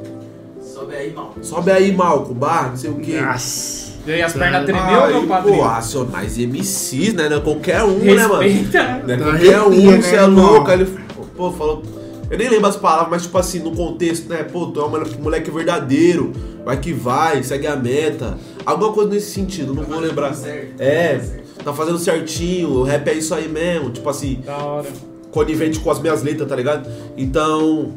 Sobe 0.61 0.95
aí, 0.95 1.13
mal. 1.13 1.35
Sobe 1.43 1.71
aí, 1.73 1.93
Malco, 1.93 2.35
bar, 2.35 2.71
não 2.71 2.77
sei 2.77 2.91
o 2.91 2.97
quê. 2.97 3.21
Nossa. 3.21 3.87
E 4.07 4.13
aí 4.13 4.23
as 4.23 4.35
pernas 4.35 4.65
tremeu, 4.65 5.09
meu 5.09 5.27
padrinho? 5.27 5.57
Pô, 5.57 5.63
Racionais 5.63 6.39
MCs, 6.39 7.15
né? 7.15 7.29
Não 7.29 7.39
é 7.39 7.41
qualquer 7.41 7.83
um, 7.83 7.99
né, 7.99 8.27
mano? 8.27 8.43
Respeita, 8.43 9.03
né? 9.05 9.17
Não 9.17 9.29
é 9.29 9.31
qualquer 9.31 9.61
um, 9.63 9.71
você 9.71 10.13
né, 10.13 10.17
é 10.17 10.23
irmão? 10.23 10.53
louco. 10.53 10.71
Ele, 10.71 11.06
pô, 11.37 11.51
falou. 11.53 11.83
Eu 12.31 12.37
nem 12.39 12.49
lembro 12.49 12.67
as 12.67 12.77
palavras, 12.77 13.09
mas 13.11 13.23
tipo 13.23 13.39
assim, 13.39 13.61
no 13.61 13.71
contexto, 13.77 14.29
né? 14.29 14.43
Pô, 14.43 14.67
tu 14.67 14.81
é 14.81 14.85
um 14.85 15.23
moleque- 15.23 15.51
verdadeiro, 15.51 16.33
vai 16.65 16.77
que 16.81 16.93
vai, 16.93 17.43
segue 17.45 17.67
a 17.69 17.77
meta. 17.77 18.37
Alguma 18.65 18.93
coisa 18.93 19.11
nesse 19.11 19.31
sentido, 19.31 19.73
não 19.73 19.85
vou 19.85 20.01
lembrar. 20.01 20.35
certo. 20.35 20.81
É, 20.81 21.21
tá 21.63 21.73
fazendo 21.73 21.99
certinho, 21.99 22.71
o 22.71 22.83
rap 22.83 23.07
é 23.09 23.15
isso 23.15 23.33
aí 23.33 23.47
mesmo, 23.49 23.91
tipo 23.91 24.09
assim, 24.09 24.41
Da 24.45 24.57
hora. 24.59 24.89
conivente 25.31 25.79
com 25.79 25.89
as 25.91 26.01
minhas 26.01 26.23
letras, 26.25 26.49
tá 26.49 26.57
ligado? 26.57 26.89
Então, 27.17 27.93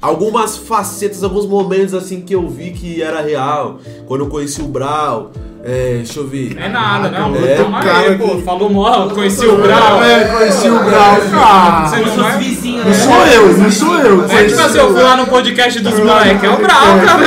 algumas 0.00 0.56
facetas, 0.56 1.24
alguns 1.24 1.46
momentos 1.46 1.94
assim 1.94 2.20
que 2.20 2.34
eu 2.34 2.48
vi 2.48 2.70
que 2.70 3.02
era 3.02 3.20
real. 3.20 3.80
Quando 4.06 4.24
eu 4.24 4.28
conheci 4.28 4.62
o 4.62 4.68
Brau, 4.68 5.32
é, 5.66 5.94
deixa 5.96 6.20
eu 6.20 6.26
ver. 6.28 6.56
É 6.58 6.68
nada, 6.68 7.08
não. 7.10 7.34
É, 7.36 7.56
Calma 7.56 7.80
cara 7.82 7.98
aí, 8.10 8.18
pô. 8.18 8.36
que- 8.36 8.42
Falou 8.42 8.68
mó, 8.70 9.08
conheci 9.08 9.46
o 9.46 9.56
Brau. 9.58 10.02
É, 10.02 10.24
conheci 10.26 10.68
o 10.68 10.78
Brau, 10.78 11.16
cara. 11.32 11.88
Você 11.88 11.96
não 11.96 12.06
Os 12.08 12.14
vai... 12.16 12.38
vizinhos, 12.38 12.84
Não 12.84 12.90
né? 12.90 12.96
sou 12.96 13.26
eu, 13.26 13.58
não 13.58 13.70
sou 13.70 13.98
eu. 13.98 14.24
É 14.30 14.44
tipo 14.44 14.60
assim, 14.60 14.78
eu 14.78 14.92
fui 14.92 15.02
lá 15.02 15.16
no 15.16 15.26
podcast 15.26 15.80
dos 15.80 15.98
moleques. 15.98 16.44
É 16.44 16.50
o 16.50 16.56
Brau, 16.56 17.00
cara. 17.04 17.16
O 17.16 17.20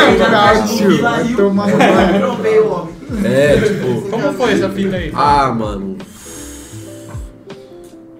homem. 2.73 2.99
É, 3.25 3.57
tipo. 3.57 4.01
Como 4.09 4.33
foi 4.33 4.53
essa 4.53 4.69
fita 4.69 4.95
aí? 4.95 5.11
Ah, 5.15 5.53
mano. 5.57 5.88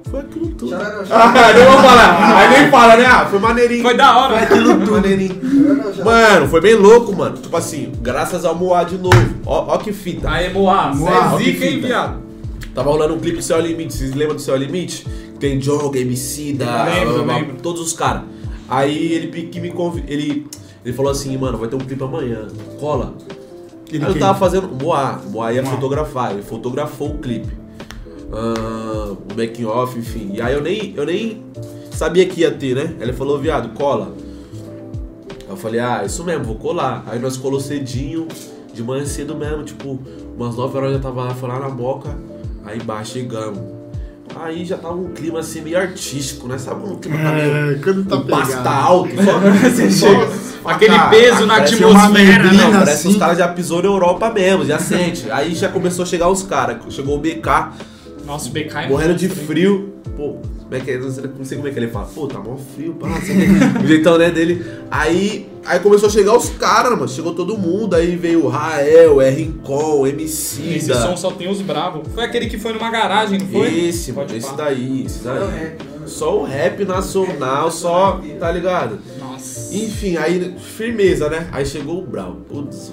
Foi 0.09 0.19
aquilo 0.21 0.47
tudo. 0.49 0.71
Chora 0.71 0.95
não, 0.95 1.15
Ah, 1.15 1.53
vou 1.71 1.81
falar. 1.83 2.37
Aí 2.37 2.61
nem 2.61 2.71
fala, 2.71 2.95
né? 2.97 3.05
Ah, 3.05 3.25
foi 3.25 3.39
maneirinho. 3.39 3.83
Foi 3.83 3.95
da 3.95 4.17
hora. 4.17 4.39
aquilo 4.39 4.79
tudo. 4.79 4.91
Maneirinho. 4.93 5.39
Mano, 6.03 6.47
foi 6.47 6.61
bem 6.61 6.75
louco, 6.75 7.15
mano. 7.15 7.37
Tipo 7.37 7.55
assim, 7.55 7.91
graças 8.01 8.43
ao 8.43 8.55
Moá 8.55 8.83
de 8.83 8.97
novo. 8.97 9.15
Ó, 9.45 9.73
ó 9.75 9.77
que 9.77 9.93
fita. 9.93 10.29
Aí, 10.29 10.51
Moá, 10.51 10.93
Moá, 10.95 11.29
você 11.29 11.43
é 11.43 11.45
zica, 11.45 11.59
que 11.59 11.65
hein, 11.65 11.81
viado? 11.81 12.21
Tava 12.73 12.89
rolando 12.89 13.13
um 13.13 13.19
clipe 13.19 13.37
do 13.37 13.43
Céu 13.43 13.59
Limite. 13.59 13.93
Vocês 13.93 14.13
lembram 14.15 14.35
do 14.35 14.41
Céu 14.41 14.55
Limite? 14.55 15.05
Tem 15.39 15.59
Jonga, 15.59 15.99
MC, 15.99 16.53
da. 16.53 16.85
Lembro, 16.85 17.25
lembro. 17.25 17.55
Todos 17.61 17.81
os 17.81 17.93
caras. 17.93 18.23
Aí 18.67 19.13
ele 19.13 19.27
que 19.47 19.59
me 19.59 19.71
convi... 19.71 20.03
ele 20.07 20.47
Ele 20.85 20.93
falou 20.93 21.11
assim, 21.11 21.35
mano, 21.37 21.57
vai 21.57 21.67
ter 21.67 21.75
um 21.75 21.79
clipe 21.79 22.03
amanhã. 22.03 22.47
Cola. 22.79 23.13
Ele 23.91 24.05
Aí 24.05 24.11
eu 24.11 24.19
tava 24.19 24.37
fazendo. 24.37 24.69
Moá. 24.81 25.19
Moá 25.29 25.53
ia 25.53 25.61
Moá. 25.61 25.71
fotografar. 25.73 26.31
Ele 26.31 26.41
fotografou 26.41 27.09
o 27.11 27.17
clipe. 27.17 27.49
Ah, 28.31 29.11
o 29.13 29.35
making 29.37 29.65
off, 29.65 29.97
enfim. 29.97 30.31
E 30.33 30.41
aí 30.41 30.53
eu 30.53 30.61
nem, 30.61 30.93
eu 30.95 31.05
nem 31.05 31.43
sabia 31.91 32.25
que 32.25 32.41
ia 32.41 32.51
ter, 32.51 32.75
né? 32.75 32.93
Ele 32.99 33.13
falou, 33.13 33.37
viado, 33.39 33.69
cola. 33.73 34.13
Eu 35.47 35.57
falei, 35.57 35.79
ah, 35.79 36.03
isso 36.05 36.23
mesmo, 36.23 36.43
vou 36.45 36.55
colar. 36.55 37.03
Aí 37.07 37.19
nós 37.19 37.35
colou 37.35 37.59
cedinho, 37.59 38.27
de 38.73 38.83
manhã 38.83 39.03
cedo 39.05 39.35
mesmo, 39.35 39.63
tipo, 39.63 39.99
umas 40.37 40.55
9 40.55 40.77
horas 40.77 40.91
eu 40.91 40.97
já 40.97 41.03
tava 41.03 41.23
lá, 41.23 41.33
foi 41.33 41.49
lá 41.49 41.59
na 41.59 41.69
Moca. 41.69 42.15
Aí 42.65 42.77
embaixo 42.77 43.13
chegamos. 43.13 43.59
Aí 44.35 44.63
já 44.63 44.77
tava 44.77 44.93
um 44.93 45.09
clima 45.09 45.39
assim 45.39 45.61
meio 45.61 45.77
artístico, 45.79 46.47
né? 46.47 46.57
Sabe 46.59 46.87
o 46.87 46.97
clima 46.97 47.17
tá 47.17 47.31
meio. 47.31 47.55
É, 47.55 47.79
quando 47.83 48.05
tá 48.05 48.15
o 48.15 48.25
passo 48.25 48.61
tá 48.63 48.71
alto, 48.75 49.09
só, 49.15 49.39
Você 49.69 49.89
chega- 49.91 50.49
Aquele 50.63 50.93
Cara, 50.93 51.09
peso 51.09 51.45
na 51.47 51.55
atmosfera, 51.55 52.43
né? 52.43 52.51
não, 52.53 52.71
parece 52.73 53.01
que 53.03 53.07
os 53.07 53.13
assim. 53.15 53.19
caras 53.19 53.37
já 53.39 53.47
pisou 53.47 53.81
na 53.81 53.87
Europa 53.87 54.29
mesmo, 54.29 54.65
já 54.65 54.77
sente. 54.77 55.31
Aí 55.31 55.55
já 55.55 55.69
começou 55.69 56.03
a 56.03 56.05
chegar 56.05 56.29
os 56.29 56.43
caras. 56.43 56.77
Chegou 56.93 57.15
o 57.15 57.19
BK, 57.19 57.47
Nossa, 58.29 58.47
o 58.47 58.51
BK 58.51 58.75
é 58.75 58.87
morrendo 58.87 59.15
de 59.15 59.27
frio. 59.27 59.91
Pô, 60.15 60.35
como 60.63 60.75
é 60.75 60.79
que 60.79 60.91
é? 60.91 60.99
Não 60.99 61.09
sei, 61.09 61.23
não 61.35 61.43
sei 61.43 61.57
como 61.57 61.67
é 61.67 61.71
que 61.71 61.79
ele 61.79 61.87
fala. 61.87 62.05
Pô, 62.13 62.27
tá 62.27 62.37
mó 62.37 62.55
frio, 62.75 62.93
pá. 62.93 63.07
o 63.83 63.87
jeitão, 63.87 64.19
né, 64.19 64.29
dele. 64.29 64.63
Aí, 64.91 65.49
aí 65.65 65.79
começou 65.79 66.07
a 66.07 66.11
chegar 66.11 66.37
os 66.37 66.47
caras, 66.51 66.91
mano. 66.91 67.07
Chegou 67.07 67.33
todo 67.33 67.57
mundo. 67.57 67.95
Aí 67.95 68.15
veio 68.15 68.45
o 68.45 68.47
Rael, 68.47 69.19
é 69.19 69.31
Rincon, 69.31 70.05
MC. 70.05 70.75
Esse 70.75 70.93
som 70.93 71.17
só 71.17 71.31
tem 71.31 71.49
os 71.49 71.59
bravos. 71.59 72.07
Foi 72.13 72.23
aquele 72.23 72.45
que 72.47 72.59
foi 72.59 72.71
numa 72.71 72.91
garagem, 72.91 73.39
não 73.39 73.47
foi? 73.47 73.87
Esse, 73.87 74.11
mano, 74.13 74.27
Pode 74.27 74.37
esse 74.37 74.49
pá. 74.49 74.55
daí, 74.57 75.05
esse 75.07 75.27
É 75.27 75.31
o 75.31 75.33
daí. 75.33 75.49
rap, 75.49 75.83
né? 75.83 76.05
Só 76.05 76.39
o 76.39 76.43
rap 76.43 76.85
nacional, 76.85 77.71
só, 77.71 78.21
tá 78.39 78.51
ligado? 78.51 78.99
Nossa. 79.19 79.75
Enfim, 79.75 80.17
aí, 80.17 80.55
firmeza, 80.59 81.29
né? 81.29 81.47
Aí 81.51 81.65
chegou 81.65 81.97
o 81.97 82.05
Brau. 82.05 82.37
Putz, 82.47 82.91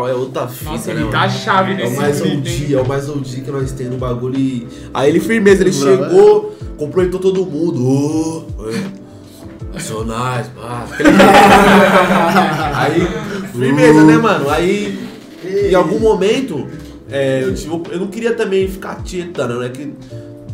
o 0.00 0.08
é 0.08 0.14
outra 0.14 0.46
fita, 0.48 0.70
Nossa, 0.70 0.86
né, 0.88 0.92
ele 0.94 1.00
mano? 1.00 1.12
tá 1.12 1.22
a 1.22 1.28
chave 1.28 1.72
É 1.72 1.74
o 1.74 1.78
nesse 1.78 1.96
mais 1.96 2.20
clipe, 2.20 2.36
OG, 2.36 2.48
hein? 2.48 2.74
é 2.74 2.80
o 2.80 2.88
mais 2.88 3.08
OG 3.08 3.40
que 3.42 3.50
nós 3.50 3.72
temos 3.72 3.92
no 3.92 3.98
bagulho. 3.98 4.38
E... 4.38 4.66
Aí 4.92 5.08
ele 5.10 5.20
firmeza, 5.20 5.62
ele 5.62 5.72
chegou, 5.72 6.56
complementou 6.76 7.20
todo 7.20 7.44
mundo. 7.46 7.84
Ô, 7.86 8.70
é, 8.70 9.74
nacionais, 9.74 10.46
pá. 10.48 10.86
Aí, 12.74 13.06
firmeza, 13.52 14.04
né, 14.04 14.16
mano? 14.16 14.48
Aí, 14.48 14.98
em 15.44 15.74
algum 15.74 15.98
momento, 15.98 16.66
é, 17.10 17.42
eu, 17.42 17.54
tive, 17.54 17.72
eu 17.90 18.00
não 18.00 18.06
queria 18.06 18.34
também 18.34 18.68
ficar 18.68 19.02
tietando, 19.02 19.58
né? 19.58 19.68
Que 19.68 19.92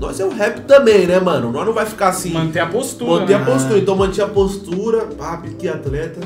nós 0.00 0.18
é 0.18 0.24
o 0.24 0.30
rap 0.30 0.60
também, 0.62 1.06
né, 1.06 1.20
mano? 1.20 1.52
Nós 1.52 1.66
não 1.66 1.74
vai 1.74 1.84
ficar 1.84 2.08
assim. 2.08 2.32
Manter 2.32 2.60
a 2.60 2.66
postura. 2.66 3.20
Manter 3.20 3.34
a 3.34 3.38
né? 3.40 3.44
postura, 3.44 3.78
então 3.78 3.94
mantinha 3.94 4.24
a 4.26 4.28
postura, 4.30 5.00
pá, 5.16 5.36
pique 5.36 5.68
atleta, 5.68 6.20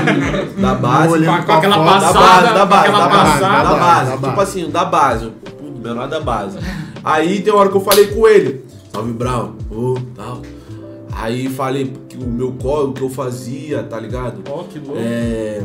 da 0.60 0.74
base, 0.74 1.18
Com- 1.24 1.42
com 1.44 1.52
aquela 1.52 1.76
da 1.78 1.84
foto. 2.00 2.12
passada, 2.14 2.20
base, 2.42 2.54
da 2.54 2.66
base, 2.66 2.92
da 2.92 3.08
base, 3.08 3.10
passada. 3.40 3.68
da 3.68 3.74
base, 3.78 4.10
Da 4.10 4.16
tipo 4.16 4.26
base. 4.36 4.40
assim, 4.60 4.70
da 4.70 4.84
base, 4.84 5.32
o 5.60 5.78
menor 5.82 6.06
da 6.08 6.20
base. 6.20 6.58
Aí 7.02 7.40
tem 7.40 7.52
uma 7.52 7.60
hora 7.60 7.70
que 7.70 7.76
eu 7.76 7.80
falei 7.80 8.06
com 8.08 8.28
ele, 8.28 8.64
salve 8.92 9.12
Brown, 9.12 9.54
ô, 9.70 9.94
tal. 10.14 10.42
Aí 11.16 11.48
falei 11.48 11.92
que 12.08 12.16
o 12.18 12.26
meu 12.26 12.52
código, 12.52 12.90
o 12.90 12.92
que 12.92 13.02
eu 13.02 13.08
fazia, 13.08 13.82
tá 13.84 13.98
ligado? 13.98 14.42
Ó, 14.50 14.64
que 14.64 14.78
louco. 14.78 14.96
É. 14.98 15.62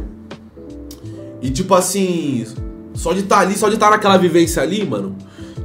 E 1.41 1.49
tipo 1.49 1.73
assim, 1.73 2.45
só 2.93 3.11
de 3.13 3.19
estar 3.21 3.39
ali, 3.39 3.55
só 3.55 3.67
de 3.67 3.73
estar 3.75 3.89
naquela 3.89 4.17
vivência 4.17 4.61
ali, 4.61 4.85
mano, 4.85 5.15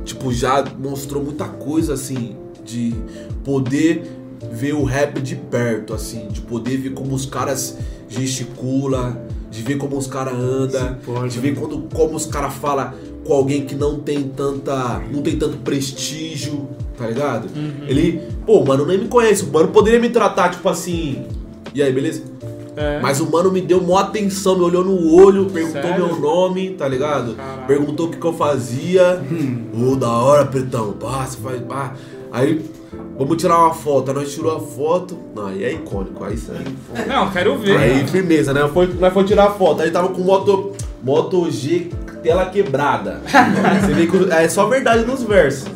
tipo, 0.04 0.32
já 0.32 0.64
mostrou 0.78 1.22
muita 1.22 1.46
coisa 1.46 1.94
assim, 1.94 2.36
de 2.64 2.94
poder 3.44 4.02
ver 4.52 4.74
o 4.74 4.84
rap 4.84 5.20
de 5.20 5.36
perto, 5.36 5.94
assim, 5.94 6.28
de 6.28 6.40
poder 6.40 6.76
ver 6.76 6.90
como 6.90 7.14
os 7.14 7.26
caras 7.26 7.78
gesticulam, 8.08 9.16
de 9.50 9.62
ver 9.62 9.76
como 9.76 9.96
os 9.96 10.06
caras 10.06 10.34
porta. 11.04 11.28
de 11.28 11.38
ver 11.38 11.54
quando, 11.56 11.88
como 11.94 12.16
os 12.16 12.26
caras 12.26 12.54
falam 12.54 12.92
com 13.24 13.32
alguém 13.32 13.64
que 13.64 13.74
não 13.74 13.98
tem 14.00 14.22
tanta. 14.22 15.00
não 15.10 15.22
tem 15.22 15.38
tanto 15.38 15.56
prestígio, 15.58 16.68
tá 16.96 17.06
ligado? 17.06 17.48
Ele, 17.88 18.20
pô, 18.44 18.60
o 18.60 18.66
mano 18.66 18.84
nem 18.84 18.98
me 18.98 19.08
conhece, 19.08 19.44
o 19.44 19.52
mano 19.52 19.68
poderia 19.68 19.98
me 20.00 20.10
tratar, 20.10 20.50
tipo 20.50 20.68
assim. 20.68 21.24
E 21.74 21.82
aí, 21.82 21.92
beleza? 21.92 22.22
É. 22.76 22.98
Mas 23.00 23.20
o 23.20 23.30
mano 23.30 23.50
me 23.52 23.60
deu 23.60 23.80
maior 23.80 23.98
atenção, 24.04 24.56
me 24.58 24.64
olhou 24.64 24.84
no 24.84 25.14
olho, 25.14 25.46
perguntou 25.46 25.82
Sério? 25.82 26.06
meu 26.06 26.18
nome, 26.18 26.70
tá 26.70 26.88
ligado? 26.88 27.34
Caralho. 27.34 27.66
Perguntou 27.66 28.06
o 28.06 28.10
que, 28.10 28.18
que 28.18 28.26
eu 28.26 28.32
fazia. 28.32 29.22
Ô, 29.72 29.96
da 29.96 30.10
hora, 30.10 30.44
pretão. 30.46 30.92
Pá, 30.92 31.24
você 31.26 31.38
faz. 31.38 31.60
Pá. 31.62 31.94
Aí, 32.32 32.64
vamos 33.16 33.36
tirar 33.36 33.58
uma 33.58 33.74
foto. 33.74 34.10
Aí 34.10 34.16
nós 34.16 34.32
tirou 34.32 34.56
a 34.56 34.60
foto. 34.60 35.18
Não, 35.34 35.46
aí 35.46 35.62
é 35.64 35.72
icônico. 35.72 36.24
Aí 36.24 36.34
isso 36.34 36.50
aí. 36.52 37.06
Não, 37.06 37.30
quero 37.30 37.56
ver. 37.58 37.76
Aí, 37.76 38.06
firmeza, 38.06 38.52
né? 38.52 38.68
Foi, 38.72 38.86
nós 38.98 39.12
foi 39.12 39.24
tirar 39.24 39.46
a 39.46 39.50
foto. 39.50 39.82
Aí 39.82 39.90
tava 39.90 40.08
com 40.08 40.20
moto, 40.22 40.72
moto 41.02 41.50
G 41.50 41.90
tela 42.24 42.46
quebrada. 42.46 43.20
Você 43.82 43.92
vê 43.92 44.06
que 44.06 44.32
é 44.32 44.48
só 44.48 44.66
verdade 44.66 45.04
nos 45.04 45.22
versos. 45.22 45.68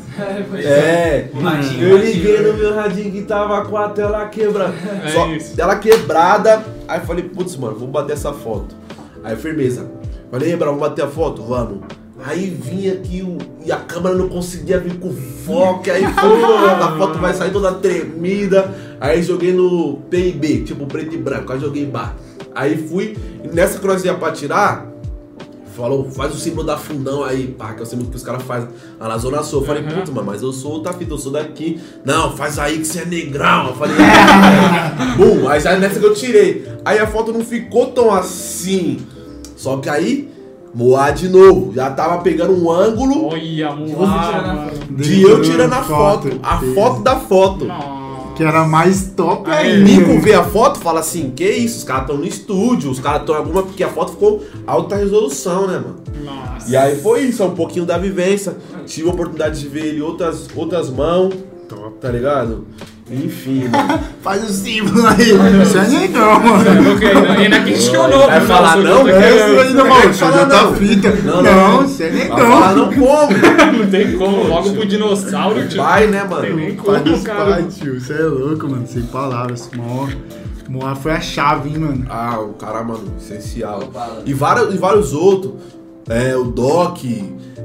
É, 0.64 1.28
O 1.32 1.38
radinho, 1.40 1.88
eu 1.90 1.99
liguei 1.99 2.40
no 2.40 2.55
meu 2.55 2.74
radinho 2.74 3.12
que 3.12 3.22
tava 3.22 3.64
com 3.66 3.76
a 3.76 3.90
tela 3.90 4.26
quebrada. 4.26 4.74
É 5.05 5.11
Só 5.11 5.26
isso. 5.28 5.55
tela 5.55 5.76
quebrada. 5.76 6.64
Aí 6.89 7.01
falei, 7.01 7.24
putz, 7.24 7.55
mano, 7.57 7.74
vamos 7.74 7.91
bater 7.91 8.14
essa 8.14 8.32
foto. 8.32 8.74
Aí 9.22 9.36
firmeza. 9.36 9.91
Falei, 10.30 10.53
Ebra, 10.53 10.66
vamos 10.66 10.80
bater 10.80 11.05
a 11.05 11.09
foto? 11.09 11.43
Vamos. 11.43 11.80
Aí 12.24 12.51
vinha 12.51 12.95
aqui 12.95 13.22
o, 13.22 13.39
e 13.64 13.70
a 13.70 13.76
câmera 13.76 14.16
não 14.16 14.28
conseguia 14.28 14.80
vir 14.80 14.99
com 14.99 15.12
foco, 15.12 15.89
aí 15.89 16.03
foi, 16.03 16.43
a 16.68 16.97
foto 16.99 17.18
vai 17.18 17.32
sair 17.32 17.53
toda 17.53 17.72
tremida. 17.74 18.74
Aí 19.01 19.22
joguei 19.22 19.53
no 19.53 19.99
PIB, 20.11 20.64
tipo 20.64 20.86
preto 20.86 21.14
e 21.14 21.18
branco, 21.18 21.53
aí 21.53 21.61
joguei 21.61 21.86
bar. 21.86 22.16
Aí 22.55 22.76
fui, 22.76 23.16
nessa 23.53 23.78
que 23.78 23.86
nós 23.86 24.05
ia 24.05 24.14
pra 24.14 24.32
tirar, 24.32 24.88
falou, 25.79 26.11
faz 26.11 26.35
o 26.35 26.39
símbolo 26.39 26.66
da 26.66 26.76
fundão 26.76 27.24
aí, 27.24 27.49
pá, 27.49 27.72
que 27.72 27.81
é 27.81 27.83
o 27.83 27.87
símbolo 27.87 28.11
que 28.11 28.16
os 28.16 28.22
caras 28.22 28.43
fazem 28.43 28.68
lá 28.99 29.09
na 29.09 29.18
Zona 29.18 29.43
Sul. 29.43 29.61
Eu 29.61 29.66
falei, 29.66 29.83
Uhum. 29.83 29.89
putz, 29.91 30.11
mano, 30.11 30.26
mas 30.26 30.43
eu 30.43 30.53
sou 30.53 30.72
outra 30.72 30.93
fita, 30.93 31.12
eu 31.14 31.18
sou 31.18 31.33
daqui. 31.33 31.81
Não, 32.05 32.37
faz 32.37 32.59
aí 32.59 32.79
que 32.79 32.85
você 32.85 33.01
é 33.01 33.05
negrão. 33.05 33.68
Eu 33.68 33.74
falei, 33.74 33.97
bum, 35.16 35.49
aí 35.49 35.61
já 35.61 35.76
nessa 35.76 35.99
que 36.01 36.07
eu 36.07 36.14
tirei. 36.14 36.66
Aí 36.85 36.99
a 36.99 37.07
foto 37.07 37.33
não 37.33 37.45
ficou 37.45 37.87
tão 37.87 38.12
assim. 38.14 38.99
Só 39.57 39.76
que 39.79 39.89
aí, 39.89 40.29
Moá 40.74 41.11
de 41.11 41.29
novo, 41.31 41.72
já 41.74 41.91
tava 41.91 42.18
pegando 42.22 42.53
um 42.53 42.70
ângulo 42.70 43.29
Olha, 43.29 43.72
moá, 43.74 44.68
de 44.91 45.22
eu 45.22 45.41
tirando 45.41 45.72
a 45.72 45.83
foto. 45.83 46.39
A 46.43 46.59
foto 46.74 47.03
da 47.03 47.16
foto. 47.16 47.64
Nossa. 47.64 48.07
Que 48.39 48.45
era 48.45 48.64
mais 48.64 49.11
top 49.16 49.51
Aí, 49.51 49.72
ainda. 49.72 49.84
Nico 49.84 50.20
vê 50.20 50.32
a 50.32 50.45
foto 50.45 50.78
e 50.78 50.82
fala 50.82 51.01
assim, 51.01 51.32
que 51.34 51.45
isso, 51.45 51.78
os 51.78 51.84
caras 51.84 52.03
estão 52.03 52.16
no 52.16 52.24
estúdio, 52.24 52.89
os 52.89 53.01
caras 53.01 53.22
estão 53.22 53.34
em 53.34 53.39
alguma. 53.39 53.64
Porque 53.64 53.82
a 53.82 53.89
foto 53.89 54.12
ficou 54.12 54.45
alta 54.64 54.95
resolução, 54.95 55.66
né, 55.66 55.78
mano? 55.80 55.97
Nossa. 56.24 56.70
E 56.70 56.76
aí 56.76 57.01
foi 57.01 57.22
isso, 57.22 57.43
é 57.43 57.47
um 57.47 57.57
pouquinho 57.57 57.84
da 57.84 57.99
vivência. 57.99 58.57
Tive 58.86 59.09
a 59.09 59.12
oportunidade 59.12 59.59
de 59.59 59.66
ver 59.66 59.86
ele 59.86 59.99
em 59.99 60.03
outras, 60.03 60.47
outras 60.55 60.89
mãos, 60.89 61.34
Top. 61.68 61.97
tá 62.01 62.11
ligado? 62.11 62.64
Enfim, 63.11 63.68
mano. 63.68 64.00
Faz 64.22 64.44
o 64.44 64.52
símbolo 64.52 65.06
aí. 65.06 65.30
Isso 65.62 65.78
é 65.78 65.88
negão, 65.88 66.40
mano. 66.40 66.64
Não, 66.64 67.34
Ele 67.40 67.54
aqui 67.54 67.72
questionou. 67.72 68.26
Vai 68.26 68.38
viu, 68.40 68.48
falar 68.48 68.76
não? 68.76 69.09
É, 69.09 69.12
né? 69.12 69.61
ainda, 69.62 69.84
Não, 69.84 69.88
mano. 69.88 70.04
não 70.04 70.12
já 70.12 70.46
tá 70.46 70.62
não. 70.64 70.74
fita. 70.74 71.11
Não, 71.24 71.42
Não, 71.42 71.72
não. 71.80 71.84
isso 71.86 72.02
é 72.02 72.11
Vai 72.11 72.28
falar 72.28 72.74
não 72.74 72.92
como? 72.92 73.28
Não 73.78 73.86
tem 73.90 74.18
como, 74.18 74.42
logo 74.48 74.72
pro 74.72 74.86
dinossauro, 74.86 75.66
tio. 75.68 75.82
Vai, 75.82 76.06
né, 76.09 76.26
Tem 76.40 76.54
nem 76.54 76.74
mano? 76.74 76.82
Pai 76.84 77.02
como, 77.02 77.22
cara. 77.22 77.50
pais, 77.52 77.76
tio. 77.76 78.00
Você 78.00 78.12
é 78.12 78.22
louco, 78.22 78.68
mano. 78.68 78.86
Sem 78.86 79.02
palavras. 79.02 79.70
Moá, 79.74 80.09
Moá 80.68 80.94
foi 80.94 81.12
a 81.12 81.20
chave, 81.20 81.70
hein, 81.70 81.78
mano. 81.78 82.06
Ah, 82.11 82.40
o 82.40 82.54
cara, 82.54 82.82
mano, 82.82 83.14
essencial. 83.18 83.82
E 84.26 84.34
vários, 84.34 84.74
e 84.74 84.78
vários 84.78 85.12
outros. 85.14 85.52
É, 86.09 86.36
o 86.36 86.44
Doc, 86.44 86.98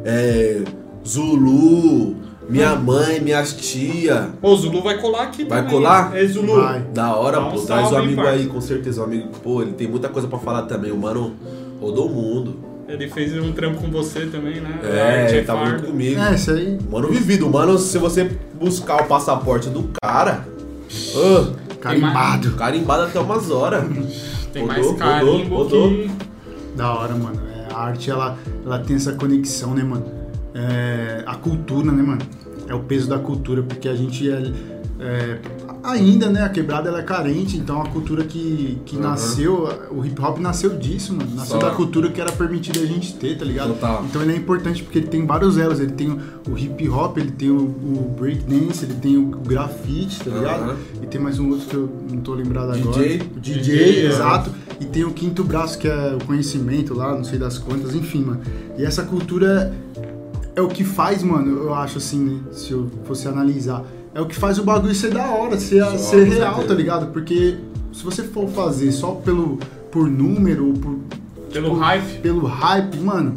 é, 0.06 0.62
Zulu, 1.08 2.16
minha 2.50 2.76
mãe, 2.76 3.20
minhas 3.20 3.54
tia. 3.54 4.30
Ô, 4.42 4.50
o 4.52 4.56
Zulu 4.56 4.82
vai 4.82 4.98
colar 5.00 5.24
aqui 5.24 5.44
Vai 5.46 5.60
também. 5.62 5.74
colar? 5.76 6.16
É 6.16 6.26
Zulu. 6.26 6.62
Vai. 6.62 6.80
Da 6.94 7.16
hora, 7.16 7.38
Dá 7.40 7.46
um 7.48 7.52
pô. 7.52 7.62
Traz 7.62 7.88
o 7.88 7.90
salve, 7.90 8.06
amigo 8.06 8.22
parça. 8.22 8.32
aí, 8.40 8.48
com 8.48 8.62
certeza. 8.62 9.02
O 9.02 9.04
amigo, 9.06 9.30
pô, 9.44 9.62
ele 9.62 9.74
tem 9.74 9.88
muita 9.88 10.10
coisa 10.10 10.28
pra 10.28 10.38
falar 10.40 10.64
também. 10.64 10.92
O 10.92 10.98
mano 10.98 11.34
rodou 11.80 12.08
o 12.08 12.14
mundo. 12.14 12.56
Ele 12.88 13.10
fez 13.10 13.34
um 13.42 13.52
trampo 13.54 13.82
com 13.82 13.90
você 13.90 14.26
também, 14.26 14.60
né? 14.60 14.80
É, 14.84 15.32
ele 15.32 15.44
tá 15.44 15.54
fardo. 15.54 15.72
muito 15.72 15.86
comigo. 15.88 16.20
É, 16.20 16.36
isso 16.36 16.52
aí. 16.52 16.78
Mano 16.92 17.08
vivido. 17.08 17.50
Mano, 17.50 17.78
se 17.78 17.98
você 17.98 18.30
buscar 18.60 19.02
o 19.02 19.06
passaporte 19.06 19.70
do 19.70 19.90
cara. 20.04 20.46
ah, 21.16 21.48
Carimbado. 21.80 22.52
carimbado 22.54 23.04
até 23.04 23.20
umas 23.20 23.50
horas. 23.50 23.84
Tem 24.52 24.66
Rodou, 24.68 24.84
mais 24.84 24.98
carimbo 24.98 25.56
rodou, 25.56 25.90
que... 25.90 26.12
Da 26.76 26.94
hora, 26.94 27.16
mano. 27.16 27.42
É, 27.56 27.74
a 27.74 27.78
arte, 27.78 28.12
ela, 28.12 28.38
ela 28.66 28.80
tem 28.80 28.96
essa 28.96 29.14
conexão, 29.14 29.74
né, 29.74 29.82
mano? 29.84 30.06
É, 30.54 31.24
a 31.26 31.36
cultura, 31.36 31.92
né, 31.92 32.02
mano? 32.04 32.22
É 32.68 32.74
o 32.74 32.80
peso 32.82 33.10
da 33.10 33.20
cultura, 33.20 33.62
porque 33.64 33.90
a 33.90 33.96
gente 33.96 34.30
é, 34.30 34.52
é, 35.00 35.40
ainda, 35.84 36.30
né, 36.30 36.44
a 36.44 36.50
quebrada 36.50 36.88
ela 36.88 37.00
é 37.00 37.04
carente, 37.04 37.58
então 37.58 37.82
a 37.82 37.90
cultura 37.90 38.24
que, 38.24 38.78
que 38.86 38.96
Uhum. 38.96 39.02
nasceu, 39.02 39.70
o 39.92 40.06
hip 40.06 40.20
hop 40.22 40.40
nasceu 40.40 40.78
disso, 40.78 41.14
mano. 41.14 41.30
Nasceu 41.36 41.60
Só. 41.60 41.68
da 41.70 41.76
cultura 41.76 42.10
que 42.10 42.22
era 42.22 42.32
permitida 42.32 42.80
a 42.80 42.86
gente 42.86 43.14
ter, 43.16 43.38
tá 43.38 43.44
ligado? 43.44 43.74
Total. 43.74 44.06
Então 44.06 44.22
ele 44.22 44.32
é 44.34 44.38
importante 44.38 44.82
porque 44.82 45.00
ele 45.00 45.08
tem 45.08 45.26
vários 45.26 45.58
elos. 45.58 45.80
Ele 45.80 45.92
tem 45.92 46.10
o, 46.10 46.58
hip 46.58 46.88
hop, 46.88 47.18
ele 47.18 47.32
tem 47.32 47.50
o, 47.50 47.58
o 47.58 48.16
breakdance, 48.18 48.86
ele 48.86 48.94
tem 48.96 49.18
o, 49.18 49.24
o 49.24 49.40
grafite, 49.40 50.24
tá 50.24 50.32
ligado? 50.32 50.64
Aham. 50.64 50.78
E 51.02 51.06
tem 51.08 51.20
mais 51.20 51.38
um 51.38 51.50
outro 51.50 51.68
que 51.68 51.76
eu 51.76 51.90
não 52.12 52.22
tô 52.22 52.34
lembrado 52.34 52.72
agora. 52.72 53.04
DJ. 53.04 53.22
O 53.36 53.40
DJ, 53.40 53.62
DJ, 53.62 54.06
é. 54.06 54.06
exato. 54.06 54.52
E 54.80 54.86
tem 54.86 55.04
o 55.04 55.12
quinto 55.12 55.44
braço, 55.44 55.78
que 55.78 55.88
é 55.88 56.16
o 56.20 56.26
conhecimento 56.26 56.94
lá, 56.94 57.14
não 57.14 57.24
sei 57.24 57.38
das 57.38 57.58
quantas, 57.58 57.94
enfim, 57.94 58.24
mano. 58.24 58.42
E 58.78 58.86
essa 58.86 59.04
cultura 59.04 59.74
é 60.56 60.62
o 60.62 60.68
que 60.68 60.84
faz, 60.84 61.24
mano, 61.24 61.64
eu 61.64 61.74
acho 61.74 61.98
assim, 61.98 62.20
né? 62.24 62.40
Se 62.52 62.72
eu 62.72 62.90
fosse 63.06 63.28
analisar. 63.28 63.84
É 64.14 64.22
o 64.22 64.28
que 64.28 64.36
faz 64.36 64.60
o 64.60 64.64
bagulho 64.64 64.94
ser 64.94 65.12
da 65.12 65.26
hora, 65.26 65.60
ser, 65.60 65.84
ser 65.98 66.26
real, 66.28 66.64
tá 66.64 66.74
ligado? 66.74 67.08
Porque 67.08 67.58
se 67.92 68.04
você 68.04 68.24
for 68.24 68.48
fazer 68.48 68.92
só 68.92 69.12
pelo, 69.12 69.58
por 69.92 70.08
número 70.08 70.68
ou 70.68 70.74
por, 70.74 71.00
Pelo 71.52 71.74
hype. 71.74 72.20
pelo 72.22 72.46
hype, 72.46 72.98
mano, 72.98 73.34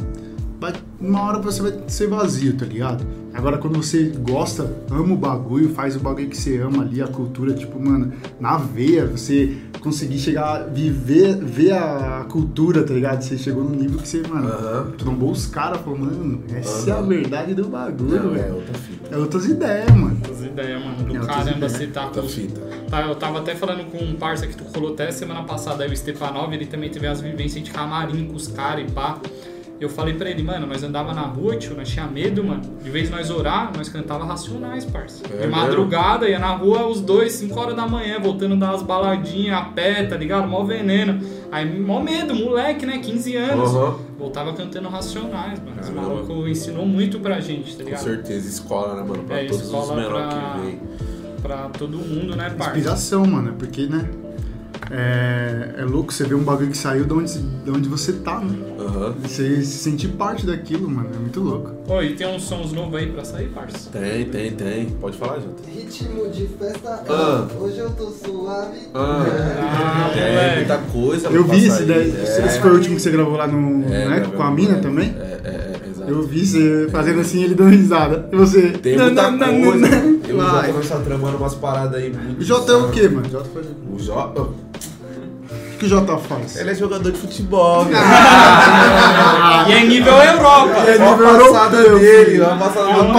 vai, 0.60 0.74
uma 1.00 1.22
hora 1.22 1.38
você 1.38 1.62
vai 1.62 1.72
ser 1.88 2.08
vazio, 2.08 2.54
tá 2.56 2.66
ligado? 2.66 3.02
Agora, 3.36 3.58
quando 3.58 3.76
você 3.76 4.04
gosta, 4.18 4.74
ama 4.90 5.12
o 5.12 5.16
bagulho, 5.16 5.68
faz 5.70 5.94
o 5.94 6.00
bagulho 6.00 6.28
que 6.28 6.36
você 6.36 6.58
ama 6.58 6.82
ali, 6.82 7.02
a 7.02 7.06
cultura, 7.06 7.52
tipo, 7.52 7.78
mano, 7.78 8.12
na 8.40 8.56
veia, 8.56 9.04
você 9.06 9.56
conseguir 9.80 10.18
chegar, 10.18 10.64
viver, 10.70 11.36
ver 11.36 11.72
a 11.72 12.26
cultura, 12.30 12.82
tá 12.82 12.94
ligado? 12.94 13.20
Você 13.22 13.36
chegou 13.36 13.62
num 13.62 13.76
nível 13.76 13.98
que 13.98 14.08
você, 14.08 14.22
mano, 14.26 14.48
Aham. 14.48 14.90
trombou 14.96 15.30
os 15.30 15.46
caras, 15.46 15.80
falou, 15.82 15.98
mano, 15.98 16.42
essa 16.52 16.90
é 16.90 16.92
a 16.94 17.00
verdade 17.02 17.54
do 17.54 17.68
bagulho, 17.68 18.24
Não, 18.24 18.34
é 18.34 18.38
velho. 18.38 18.54
outra 18.56 18.74
fita. 18.74 19.14
É 19.14 19.18
outras 19.18 19.46
ideias, 19.46 19.90
mano. 19.90 20.20
As 20.28 20.40
ideias, 20.42 20.84
mano. 20.84 20.96
Do 21.04 21.16
É, 21.16 21.20
outras 21.20 21.36
caramba, 21.36 21.68
você 21.68 21.86
tá 21.88 22.04
Outra 22.06 22.22
com... 22.22 22.28
fita. 22.28 22.60
Tá, 22.90 23.02
eu 23.02 23.14
tava 23.16 23.38
até 23.40 23.54
falando 23.54 23.84
com 23.90 23.98
um 24.02 24.14
parça 24.14 24.46
que 24.46 24.56
tu 24.56 24.64
colou 24.64 24.94
até 24.94 25.10
semana 25.12 25.42
passada, 25.44 25.84
aí 25.84 25.92
o 25.92 25.96
Stepanov, 25.96 26.52
ele 26.54 26.66
também 26.66 26.88
teve 26.90 27.06
as 27.06 27.20
vivências 27.20 27.62
de 27.62 27.70
camarim 27.70 28.26
com 28.26 28.34
os 28.34 28.48
caras 28.48 28.88
e 28.88 28.92
pá. 28.92 29.18
Eu 29.78 29.90
falei 29.90 30.14
pra 30.14 30.30
ele, 30.30 30.42
mano, 30.42 30.66
nós 30.66 30.82
andava 30.82 31.12
na 31.12 31.20
rua, 31.22 31.54
tio, 31.56 31.76
nós 31.76 31.86
tinha 31.88 32.06
medo, 32.06 32.42
mano. 32.42 32.62
De 32.82 32.88
vez 32.88 33.10
nós 33.10 33.30
orar, 33.30 33.70
nós 33.76 33.88
cantava 33.90 34.24
racionais, 34.24 34.86
parça. 34.86 35.22
É 35.30 35.42
de 35.42 35.46
madrugada, 35.48 36.26
ia 36.28 36.38
na 36.38 36.54
rua 36.54 36.86
os 36.86 37.00
dois, 37.02 37.32
5 37.32 37.60
horas 37.60 37.76
da 37.76 37.86
manhã, 37.86 38.18
voltando 38.18 38.56
das 38.56 38.82
baladinhas 38.82 39.58
a 39.58 39.62
pé, 39.64 40.04
tá 40.04 40.16
ligado? 40.16 40.48
Mó 40.48 40.64
veneno. 40.64 41.20
Aí, 41.52 41.78
mó 41.78 42.00
medo, 42.00 42.34
moleque, 42.34 42.86
né? 42.86 42.98
15 42.98 43.36
anos. 43.36 43.74
Aham. 43.74 43.98
Voltava 44.18 44.54
cantando 44.54 44.88
racionais, 44.88 45.58
mano. 45.60 45.76
Esse 45.78 45.92
maluco 45.92 46.48
ensinou 46.48 46.86
muito 46.86 47.20
pra 47.20 47.38
gente, 47.40 47.72
tá 47.76 47.82
Com 47.82 47.90
ligado? 47.90 48.02
certeza, 48.04 48.48
escola, 48.48 48.94
né, 48.94 49.06
mano? 49.06 49.24
Pra 49.24 49.42
É, 49.42 49.44
todos 49.46 49.70
os 49.72 49.90
menores 49.90 50.08
pra- 50.08 50.28
que 50.54 50.60
vem. 50.66 50.80
Pra 51.42 51.56
todo 51.68 51.98
mundo, 51.98 52.34
né, 52.34 52.48
parça? 52.56 52.76
Inspiração, 52.78 53.26
mano, 53.26 53.52
porque, 53.58 53.86
né? 53.86 54.08
É, 54.90 55.74
é 55.78 55.84
louco 55.84 56.12
você 56.12 56.24
ver 56.24 56.34
um 56.34 56.42
bagulho 56.44 56.70
que 56.70 56.78
saiu 56.78 57.04
de 57.04 57.12
onde, 57.12 57.38
de 57.38 57.70
onde 57.70 57.88
você 57.88 58.12
tá, 58.12 58.40
né? 58.40 58.56
Aham. 58.78 59.14
Você 59.22 59.62
se 59.62 59.78
sentir 59.78 60.08
parte 60.08 60.46
daquilo, 60.46 60.88
mano, 60.88 61.08
é 61.14 61.18
muito 61.18 61.40
louco. 61.40 61.72
Ô, 61.88 62.00
e 62.02 62.14
tem 62.14 62.26
uns 62.34 62.44
sons 62.44 62.72
novos 62.72 62.94
aí 62.94 63.06
pra 63.10 63.24
sair, 63.24 63.48
parça? 63.48 63.90
Tem, 63.90 64.24
tem, 64.26 64.52
tem. 64.52 64.86
Pode 65.00 65.16
falar, 65.16 65.36
Jota. 65.40 65.62
Ritmo 65.68 66.28
de 66.30 66.46
festa, 66.46 67.02
Ah. 67.08 67.46
hoje 67.60 67.78
eu 67.78 67.90
tô 67.90 68.10
suave. 68.10 68.78
Ah, 68.94 69.24
Ah, 69.58 70.10
é, 70.16 70.30
moleque. 70.30 70.56
muita 70.56 70.78
coisa. 70.92 71.28
Eu 71.28 71.44
vi 71.44 71.66
esse 71.66 71.84
daí. 71.84 72.10
É. 72.16 72.46
Esse 72.46 72.60
foi 72.60 72.70
o 72.70 72.74
último 72.74 72.96
que 72.96 73.02
você 73.02 73.10
gravou 73.10 73.36
lá 73.36 73.46
no. 73.46 73.84
É, 73.92 74.08
né? 74.08 74.20
Com 74.34 74.42
a 74.42 74.50
mina 74.50 74.76
também? 74.78 75.14
É, 75.18 75.40
é, 75.44 75.48
é, 75.84 75.88
exato. 75.90 76.10
Eu 76.10 76.22
vi 76.22 76.46
você 76.46 76.88
fazendo 76.90 77.20
assim 77.20 77.42
ele 77.42 77.54
dando 77.54 77.70
risada. 77.70 78.28
E 78.32 78.36
você. 78.36 78.70
Tem 78.70 78.96
muita 78.96 79.30
não, 79.30 79.36
não, 79.38 79.52
não, 79.52 79.70
coisa. 79.70 79.88
não. 79.88 80.16
Eu 80.28 80.36
o. 80.36 80.50
Jota 80.66 80.72
nós 80.72 80.88
tá 80.88 80.98
tramando 80.98 81.36
umas 81.36 81.54
paradas 81.54 82.00
aí 82.02 82.12
muito. 82.12 82.40
O 82.40 82.44
Jota 82.44 82.72
é 82.72 82.76
o 82.76 82.90
quê, 82.90 83.08
mano? 83.08 83.28
Jota 83.28 83.48
faz... 83.52 83.66
O 83.92 83.98
O 85.76 85.78
que 85.78 85.84
o 85.84 85.88
Jota 85.90 86.16
faz? 86.16 86.56
Ele 86.56 86.70
é 86.70 86.74
jogador 86.74 87.12
de 87.12 87.18
futebol, 87.18 87.84
velho. 87.84 87.98
E 89.68 89.72
é 89.72 89.80
nível 89.84 90.14
Europa. 90.14 90.70
É 90.86 90.92
nível 90.98 91.12
a 91.12 91.38
passada 91.52 91.76
europeu, 91.76 91.98
dele, 91.98 92.40
olha 92.40 92.52
a 92.52 92.56
passada 92.56 92.90
Eu 92.90 92.96
do 92.96 93.02
não, 93.04 93.12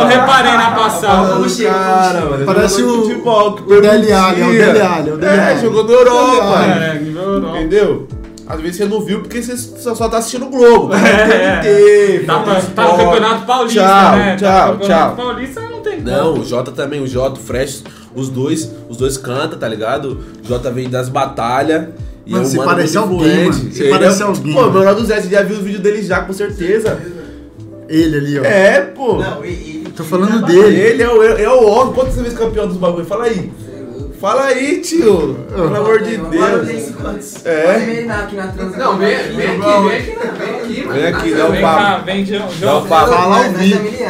não 0.00 0.06
reparei 0.06 0.52
na 0.52 0.70
passada 0.72 1.32
cara. 1.72 2.18
Ele 2.34 2.44
Parece 2.44 2.82
o- 2.82 3.02
futebol, 3.02 3.52
que 3.54 3.62
o 3.62 3.80
Dele. 3.80 4.12
Alli, 4.12 4.40
é 4.42 4.44
o 4.44 4.50
Dele 4.50 4.80
Alli, 4.82 5.10
é 5.24 5.52
É, 5.52 5.58
jogou 5.58 5.84
na 5.84 5.92
Europa. 5.92 6.64
É, 6.64 6.98
nível 6.98 7.22
Europa. 7.22 7.56
Entendeu? 7.58 8.08
Às 8.48 8.60
vezes 8.60 8.76
você 8.76 8.84
não 8.84 9.00
viu 9.00 9.20
porque 9.22 9.42
você 9.42 9.56
só, 9.56 9.94
só 9.94 10.08
tá 10.08 10.18
assistindo 10.18 10.46
o 10.46 10.50
Globo. 10.50 10.92
É. 10.94 11.60
TNT, 11.60 12.24
Tá, 12.26 12.40
Fox 12.44 12.64
tá 12.76 12.82
no. 12.84 12.98
Campeonato 12.98 13.46
Paulista, 13.46 13.80
Tchau, 13.80 14.16
né? 14.16 14.36
tá 14.36 14.36
tchau, 14.36 14.66
no 14.66 14.72
Campeonato 14.80 15.16
tchau. 15.16 15.26
Paulista 15.26 15.60
não 15.62 15.80
tem 15.80 16.00
Não, 16.02 16.30
como. 16.32 16.42
o 16.42 16.44
Jota 16.44 16.70
também, 16.72 17.02
o 17.02 17.06
Jota, 17.08 17.40
o 17.40 17.42
Fresh, 17.42 17.82
os 18.16 18.28
dois, 18.28 18.68
os 18.88 18.96
dois 18.96 19.16
cantam, 19.16 19.58
tá 19.58 19.68
ligado? 19.68 20.20
O 20.44 20.48
Jota 20.48 20.70
vem 20.72 20.88
das 20.90 21.08
batalhas. 21.08 21.88
E 22.26 22.32
Mano, 22.32 22.42
é 22.42 22.46
um 22.46 22.50
você 22.50 22.56
mano 22.56 22.70
parece 22.70 22.98
muito 22.98 23.12
alguém, 23.12 23.44
mano. 23.48 23.70
Você 23.72 23.82
Ele 23.84 23.90
parece 23.90 24.22
é- 24.22 24.24
alguém, 24.24 24.52
Pô, 24.54 24.60
mano. 24.62 24.72
meu 24.72 24.82
lado 24.82 25.00
do 25.00 25.06
Zé, 25.06 25.20
você 25.20 25.28
já 25.28 25.42
viu 25.42 25.58
o 25.58 25.62
vídeo 25.62 25.78
dele 25.80 26.02
já, 26.02 26.22
com 26.22 26.32
certeza. 26.32 26.98
Ele 27.88 28.16
ali, 28.16 28.38
ó. 28.40 28.44
É, 28.44 28.80
pô. 28.80 29.14
Não, 29.18 29.44
ele. 29.44 29.86
Tô 29.96 30.02
falando 30.02 30.44
ele 30.50 30.60
dele. 30.60 30.80
Ele 30.80 31.02
é 31.04 31.08
o, 31.08 31.22
é 31.22 31.48
o 31.48 31.64
homem. 31.68 31.94
Quantas 31.94 32.16
vezes 32.16 32.36
campeão 32.36 32.66
dos 32.66 32.76
bagulho? 32.78 33.04
Fala 33.06 33.24
aí. 33.26 33.52
Fala 34.20 34.44
aí, 34.46 34.80
tio. 34.80 35.36
Pelo 35.54 35.76
amor 35.76 36.02
de 36.02 36.16
Deus. 36.16 37.44
É. 37.44 38.04
Não, 38.76 38.98
vem, 38.98 39.16
vem 39.36 39.46
aqui, 39.46 39.60
vem 39.84 39.96
aqui, 39.96 40.16
não, 40.16 40.34
vem 40.34 40.56
aqui, 40.56 40.84
mano. 40.84 40.92
Vem 41.00 41.06
aqui, 41.06 41.34
dá 41.34 41.46
Vem 41.48 41.58
um 41.58 41.60
cá, 41.62 41.74
papo. 41.76 42.04
vem, 42.06 42.24
João. 42.26 42.40
Dá 42.40 42.52
João. 42.54 42.86
papo. 42.86 43.10
Fala 43.12 43.22
ao 43.24 43.30
Nós 43.30 43.52
nós 43.52 43.60
vivo. 43.60 43.88
é 43.88 44.04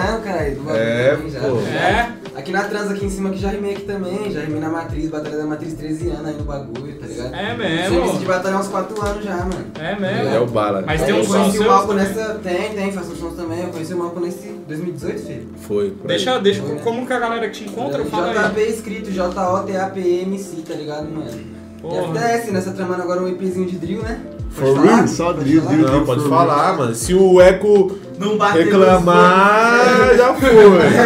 É, 0.77 1.17
pô. 1.41 1.59
É? 1.61 2.09
Aqui 2.47 2.53
na 2.53 2.63
transa 2.63 2.95
aqui 2.95 3.05
em 3.05 3.11
cima 3.11 3.31
que 3.31 3.39
já 3.39 3.49
rimei 3.49 3.73
aqui 3.73 3.83
também, 3.83 4.31
já 4.31 4.41
rimei 4.43 4.61
na 4.61 4.69
Matriz, 4.69 5.11
Batalha 5.11 5.37
da 5.37 5.47
Matriz 5.47 5.75
13 5.75 6.11
anos 6.11 6.27
aí 6.27 6.35
no 6.35 6.45
bagulho, 6.45 6.95
tá 6.95 7.05
ligado? 7.09 7.35
É 7.35 7.57
Serviço 7.57 7.89
de 7.91 7.99
mesmo. 8.13 8.27
batalha 8.27 8.55
há 8.55 8.61
uns 8.61 8.69
4 8.69 9.05
anos 9.05 9.25
já, 9.25 9.37
mano. 9.39 9.67
É 9.81 9.99
mesmo. 9.99 10.29
É 10.29 10.39
o 10.39 10.47
bala. 10.47 10.85
Mas 10.87 11.01
Aí 11.01 11.07
tem 11.07 11.15
um 11.17 11.19
eu 11.19 11.25
som 11.25 11.33
conheci 11.33 11.59
o 11.59 11.67
Malco 11.67 11.93
nessa. 11.95 12.41
Tem, 12.45 12.73
tem, 12.73 12.93
faço 12.93 13.11
uns 13.11 13.19
sons 13.19 13.35
também. 13.35 13.63
Eu 13.65 13.71
conheci 13.71 13.95
o 13.95 13.99
Malco 13.99 14.21
nesse 14.21 14.47
2018, 14.69 15.27
filho. 15.27 15.49
Foi. 15.57 15.91
por 15.91 16.09
aí. 16.09 16.17
Deixa, 16.17 16.39
deixa, 16.39 16.63
como 16.85 17.05
que 17.05 17.13
a 17.13 17.19
galera 17.19 17.51
te 17.51 17.65
encontra? 17.65 18.05
Fala 18.05 18.31
aí. 18.31 18.49
JP 18.49 18.61
escrito, 18.61 19.11
J-O-T-A-P-M-C, 19.11 20.57
tá 20.69 20.75
ligado, 20.75 21.09
mano? 21.11 21.29
E 21.29 21.81
Porra. 21.83 22.15
FTS, 22.15 22.53
nessa 22.53 22.71
tramando 22.71 23.03
agora 23.03 23.23
um 23.23 23.29
EPzinho 23.29 23.67
de 23.67 23.77
drill, 23.77 24.03
né? 24.03 24.21
For 24.51 24.79
real? 24.79 25.09
Só 25.09 25.33
drill, 25.33 25.63
falar? 25.63 25.75
drill. 25.75 25.91
Não, 25.91 26.07
pode 26.07 26.29
falar, 26.29 26.77
mano. 26.77 26.95
Se 26.95 27.13
o 27.13 27.41
Eco 27.41 27.99
Não 28.19 28.39
bateu 28.39 28.65
reclamar, 28.65 30.15
já 30.17 30.33
foi. 30.35 30.51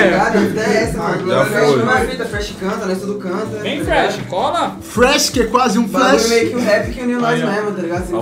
ligado? 0.05 0.39
FTS, 0.39 0.97
mano. 0.97 1.29
Já 1.29 1.45
Fresh 1.45 1.69
foi. 1.69 1.79
numa 1.79 1.97
fita, 2.01 2.25
Fresh 2.25 2.55
canta, 2.61 2.87
nós 2.87 2.99
tudo 3.01 3.15
canta. 3.19 3.47
Vem, 3.63 3.85
tá? 3.85 3.85
Fresh, 3.85 4.19
cola. 4.29 4.77
Fresh, 4.81 5.31
que 5.31 5.41
é 5.43 5.47
quase 5.47 5.79
um 5.79 5.89
flash. 5.89 6.29
meio 6.29 6.51
que 6.51 6.57
o 6.57 6.61
rap 6.61 6.91
que 6.93 7.01
uniu 7.03 7.21
nós 7.21 7.39
mesmo, 7.43 7.73
tá 7.73 7.83
ligado? 7.83 7.99
A 7.99 8.01
essa 8.01 8.13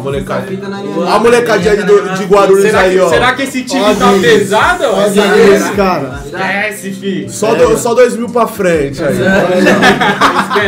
ia 0.85 1.15
A 1.15 1.19
molecadinha 1.19 1.77
de, 1.77 1.85
de 2.16 2.24
Guarulhos 2.24 2.62
Será 2.62 2.81
aí, 2.81 2.93
que, 2.94 3.01
ó. 3.01 3.09
será 3.10 3.32
que 3.35 3.43
esse 3.43 3.65
time 3.65 3.94
tá 3.97 4.12
pesado? 4.20 4.85
Olha 4.85 5.06
Essa- 5.06 5.36
esse 5.39 5.73
cara. 5.73 6.23
Esquece, 6.24 6.90
fi. 6.93 7.27
Só, 7.28 7.55
do- 7.55 7.77
só 7.77 7.94
dois 7.94 8.16
mil 8.16 8.28
pra 8.31 8.47
frente 8.47 9.02
aí. 9.05 9.16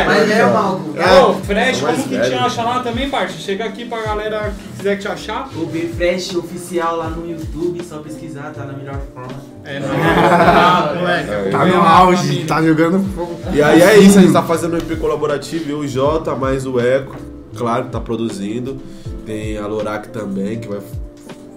Mas 0.06 0.30
é 0.30 0.44
o 0.44 0.52
Malco. 0.52 0.90
Ô, 1.30 1.34
Fresh, 1.46 1.80
como 1.80 2.02
que 2.02 2.16
velho. 2.16 2.38
acha 2.38 2.62
lá 2.62 2.80
também, 2.80 3.08
parça? 3.08 3.34
Chega 3.38 3.64
aqui 3.64 3.84
pra 3.86 4.00
galera 4.02 4.52
que 4.58 4.69
quiser 4.80 4.96
te 4.96 5.06
achar. 5.06 5.48
O 5.56 5.66
B 5.66 5.80
Fresh 5.80 6.34
oficial 6.34 6.96
lá 6.96 7.10
no 7.10 7.30
YouTube, 7.30 7.84
só 7.84 7.98
pesquisar, 7.98 8.50
tá 8.52 8.64
na 8.64 8.72
melhor 8.72 8.98
forma. 9.14 9.34
É, 9.64 9.78
não. 9.78 9.88
Ah, 9.92 10.94
moleque. 10.96 11.50
Tá 11.50 11.64
no 11.66 11.82
auge, 11.82 12.44
tá 12.44 12.62
jogando 12.62 13.04
fogo. 13.14 13.38
E 13.52 13.62
aí 13.62 13.82
é 13.82 13.98
isso, 13.98 14.18
a 14.18 14.22
gente 14.22 14.32
tá 14.32 14.42
fazendo 14.42 14.74
um 14.74 14.78
EP 14.78 14.98
colaborativo, 14.98 15.70
eu, 15.70 15.78
o 15.80 15.86
Jota, 15.86 16.34
mais 16.34 16.66
o 16.66 16.80
Eco, 16.80 17.14
claro 17.56 17.84
que 17.84 17.90
tá 17.90 18.00
produzindo. 18.00 18.78
Tem 19.26 19.58
a 19.58 19.66
Lorac 19.66 20.08
também, 20.08 20.58
que 20.58 20.66
vai, 20.66 20.80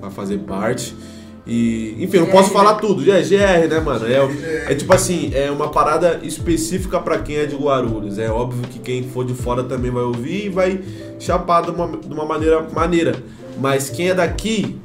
vai 0.02 0.12
fazer 0.12 0.40
parte. 0.40 0.96
E, 1.46 1.96
enfim, 2.00 2.18
eu 2.18 2.24
não 2.26 2.32
posso 2.32 2.52
falar 2.52 2.76
tudo. 2.76 3.04
É 3.12 3.22
GR, 3.22 3.68
né, 3.70 3.80
mano? 3.80 4.06
É, 4.08 4.72
é 4.72 4.76
tipo 4.76 4.94
assim, 4.94 5.32
é 5.34 5.52
uma 5.52 5.70
parada 5.70 6.20
específica 6.24 7.00
pra 7.00 7.20
quem 7.20 7.36
é 7.36 7.46
de 7.46 7.56
Guarulhos. 7.56 8.18
É 8.18 8.30
óbvio 8.30 8.62
que 8.70 8.80
quem 8.80 9.04
for 9.04 9.26
de 9.26 9.34
fora 9.34 9.64
também 9.64 9.92
vai 9.92 10.04
ouvir 10.04 10.46
e 10.46 10.50
vai 10.50 10.80
chapar 11.20 11.64
de 11.64 11.72
uma, 11.72 11.88
de 11.98 12.14
uma 12.14 12.26
maneira 12.26 12.66
maneira. 12.74 13.16
Mas 13.60 13.90
quem 13.90 14.10
é 14.10 14.14
daqui 14.14 14.78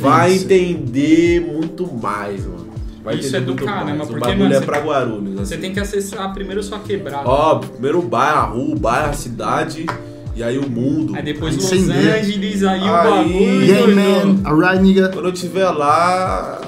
Vai 0.00 0.32
entender 0.34 1.40
muito 1.40 1.86
mais, 1.92 2.46
mano. 2.46 2.72
Vai 3.04 3.16
Isso 3.16 3.36
é 3.36 3.40
do 3.40 3.54
caramba, 3.56 3.84
mais. 3.96 4.00
O 4.08 4.12
porque, 4.12 4.20
bagulho 4.20 4.38
mano, 4.38 4.54
é 4.54 4.58
você- 4.58 4.64
pra 4.64 4.78
Guarulhos. 4.78 5.34
Você 5.34 5.54
assim. 5.54 5.60
tem 5.60 5.72
que 5.72 5.80
acessar 5.80 6.32
primeiro 6.32 6.62
sua 6.62 6.78
quebrada. 6.78 7.28
Óbvio, 7.28 7.72
primeiro 7.72 7.98
o 7.98 8.02
bairro, 8.02 8.38
a 8.38 8.42
rua, 8.44 8.74
o 8.74 8.78
bairro, 8.78 9.10
a 9.10 9.12
cidade, 9.12 9.86
e 10.34 10.42
aí 10.42 10.58
o 10.58 10.68
mundo. 10.68 11.14
Aí 11.16 11.22
depois 11.22 11.54
Los 11.56 11.64
sem 11.66 11.84
ver. 11.86 12.18
Angeles, 12.20 12.62
aí, 12.64 12.80
o 12.80 12.84
Aí- 12.84 13.10
bagulho. 13.10 13.62
Yeah, 13.62 13.86
man. 13.94 14.40
Alright, 14.48 14.82
nigga. 14.82 15.08
Quando 15.10 15.26
eu 15.28 15.32
estiver 15.32 15.68
lá, 15.70 16.58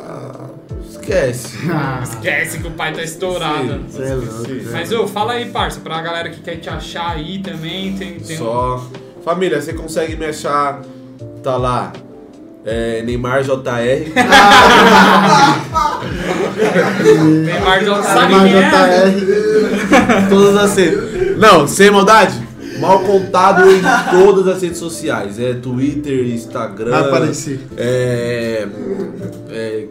esquece. 0.90 1.56
Esquece 2.02 2.58
que 2.58 2.66
o 2.66 2.70
pai 2.72 2.92
tá 2.92 3.02
estourado. 3.02 3.80
Cê 3.88 4.02
é 4.02 4.14
louco, 4.14 4.32
Sim. 4.46 4.60
Zé. 4.60 4.70
Mas, 4.72 4.92
ô, 4.92 5.06
fala 5.06 5.32
aí, 5.34 5.46
parça, 5.46 5.80
pra 5.80 6.00
galera 6.02 6.28
que 6.30 6.40
quer 6.40 6.56
te 6.56 6.68
achar 6.68 7.10
aí 7.12 7.38
também, 7.38 7.94
tem, 7.94 8.14
tem 8.20 8.36
um- 8.36 8.38
Só. 8.44 8.86
Família, 9.24 9.60
você 9.60 9.72
consegue 9.72 10.16
me 10.16 10.26
achar? 10.26 10.82
Tá 11.42 11.56
lá. 11.56 11.92
É, 12.66 13.02
Neymar 13.02 13.42
JR. 13.42 14.12
Neymar 17.44 17.80
quem 18.28 18.54
é? 18.54 19.10
JR. 19.10 20.28
todas 20.28 20.56
as 20.56 20.76
redes. 20.76 21.36
Não, 21.38 21.66
sem 21.66 21.90
maldade. 21.90 22.43
Mal 22.80 23.00
contado 23.00 23.62
em 23.70 23.80
todas 24.10 24.48
as 24.48 24.62
redes 24.62 24.78
sociais. 24.78 25.38
É 25.38 25.54
Twitter, 25.54 26.26
Instagram. 26.26 26.90
Vai 26.90 27.00
aparecer. 27.02 27.60
É. 27.76 28.66
é, 29.50 29.84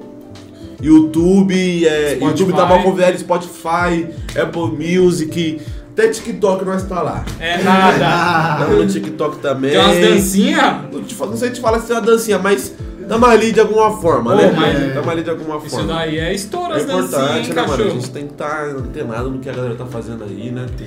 YouTube, 0.81 1.87
é, 1.87 2.09
Spotify. 2.15 2.25
YouTube 2.25 2.53
da 2.53 2.65
Malcolm 2.65 2.95
Velho, 2.97 3.17
Spotify, 3.19 4.07
Apple 4.37 4.71
Music, 4.97 5.61
até 5.93 6.09
TikTok 6.09 6.65
nós 6.65 6.83
tá 6.83 7.01
lá. 7.01 7.23
É 7.39 7.57
nada. 7.63 8.65
Tamo 8.65 8.83
no 8.83 8.87
TikTok 8.87 9.37
também. 9.37 9.71
Tem 9.71 9.79
umas 9.79 9.97
dancinhas? 9.99 10.73
Não, 10.91 11.27
não 11.27 11.37
sei 11.37 11.51
te 11.51 11.61
falar 11.61 11.79
se 11.79 11.87
tem 11.87 11.95
uma 11.95 12.01
dancinha, 12.01 12.37
mas 12.37 12.73
tamo 13.07 13.25
ali 13.25 13.51
de 13.53 13.61
alguma 13.61 13.91
forma, 14.01 14.33
Ô, 14.33 14.35
né? 14.35 14.51
mas- 14.55 14.93
Tamo 14.93 15.09
ali 15.09 15.23
de 15.23 15.29
alguma 15.29 15.57
Isso 15.57 15.69
forma. 15.69 15.93
daí 15.93 16.17
é 16.19 16.33
estouro 16.33 16.73
É 16.73 16.77
as 16.77 16.85
dancinhas, 16.85 17.13
hein, 17.13 17.19
importante, 17.43 17.49
né, 17.49 17.61
mano? 17.61 17.73
A 17.73 17.77
cachorro? 17.77 17.89
gente 18.01 18.11
tem 18.11 18.25
que 18.27 18.33
estar 18.33 18.65
antenado 18.69 19.29
no 19.29 19.39
que 19.39 19.49
a 19.49 19.53
galera 19.53 19.75
tá 19.75 19.85
fazendo 19.85 20.23
aí, 20.25 20.51
né? 20.51 20.65
Da 20.65 20.85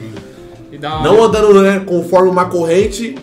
Não 1.02 1.22
andando 1.22 1.62
né, 1.62 1.80
conforme 1.80 2.30
uma 2.30 2.46
corrente, 2.46 3.14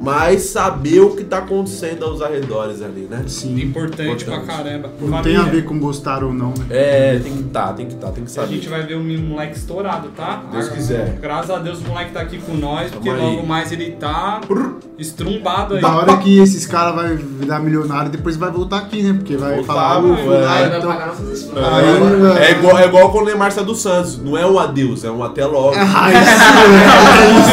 mas 0.00 0.42
saber 0.42 1.00
o 1.00 1.10
que 1.16 1.22
tá 1.24 1.38
acontecendo 1.38 2.04
aos 2.04 2.20
arredores 2.20 2.82
ali, 2.82 3.06
né? 3.10 3.22
sim. 3.26 3.60
Importante 3.60 4.24
pra 4.24 4.36
Importante. 4.36 4.46
caramba. 4.64 4.90
Não 5.00 5.22
tem 5.22 5.36
a 5.36 5.42
ver 5.42 5.64
com 5.64 5.78
gostar 5.78 6.24
ou 6.24 6.32
não, 6.32 6.48
né? 6.50 6.66
É, 6.70 7.20
tem 7.22 7.32
que 7.36 7.42
tá, 7.44 7.72
tem 7.72 7.86
que 7.86 7.94
tá, 7.94 8.08
tem 8.08 8.24
que 8.24 8.30
A 8.30 8.34
saber. 8.34 8.54
gente 8.54 8.68
vai 8.68 8.82
ver 8.82 8.94
o 8.96 9.02
moleque 9.02 9.56
estourado, 9.56 10.08
tá? 10.16 10.42
Deus 10.50 10.68
Ah, 10.68 10.70
quiser. 10.72 11.18
Graças 11.20 11.50
a 11.50 11.58
Deus 11.58 11.80
o 11.80 11.88
moleque 11.88 12.12
tá 12.12 12.20
aqui 12.20 12.38
com 12.38 12.54
nós, 12.54 12.90
porque 12.90 13.08
aí. 13.08 13.16
logo 13.20 13.46
mais 13.46 13.70
ele 13.72 13.92
tá 13.92 14.40
estrumbado 14.98 15.74
aí. 15.74 15.80
Da 15.80 15.94
hora 15.94 16.16
que 16.16 16.38
esses 16.38 16.66
caras 16.66 16.94
vão 16.94 17.16
virar 17.38 17.58
milionário 17.60 18.08
e 18.08 18.10
depois 18.12 18.36
vai 18.36 18.50
voltar 18.50 18.78
aqui, 18.78 19.02
né? 19.02 19.12
Porque 19.14 19.36
vai 19.36 19.56
Voltar, 19.56 19.72
falar, 19.72 20.00
mano, 20.02 20.14
"Uf, 20.14 20.20
é. 20.32 20.44
ah, 20.44 20.52
Aí 20.52 20.68
vai 20.68 20.78
então- 20.78 20.90
pagar 20.92 21.06
nossas. 21.08 21.50
Aí. 21.56 22.44
É 22.44 22.50
igual, 22.52 22.78
é 22.78 22.86
igual 22.86 23.10
quando 23.10 23.22
o 23.24 23.26
Neymar 23.28 23.52
sai 23.52 23.64
do 23.64 23.74
Santos. 23.74 24.18
Não 24.18 24.36
é 24.36 24.44
um 24.46 24.58
adeus, 24.58 25.04
é 25.04 25.10
um 25.10 25.22
até 25.22 25.44
logo. 25.46 25.74
Ah, 25.94 26.10
isso, 26.10 26.32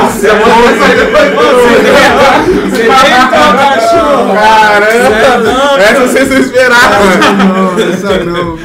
Nossa, 0.00 0.20
Você 0.20 0.28
deitou, 0.28 1.89
cachorro! 3.30 4.34
Caramba! 4.34 5.80
Essa 5.82 6.00
vocês 6.06 6.30
não 6.30 6.38
esperavam. 6.38 7.06
não, 7.48 7.78
essa 7.92 8.24
não. 8.24 8.58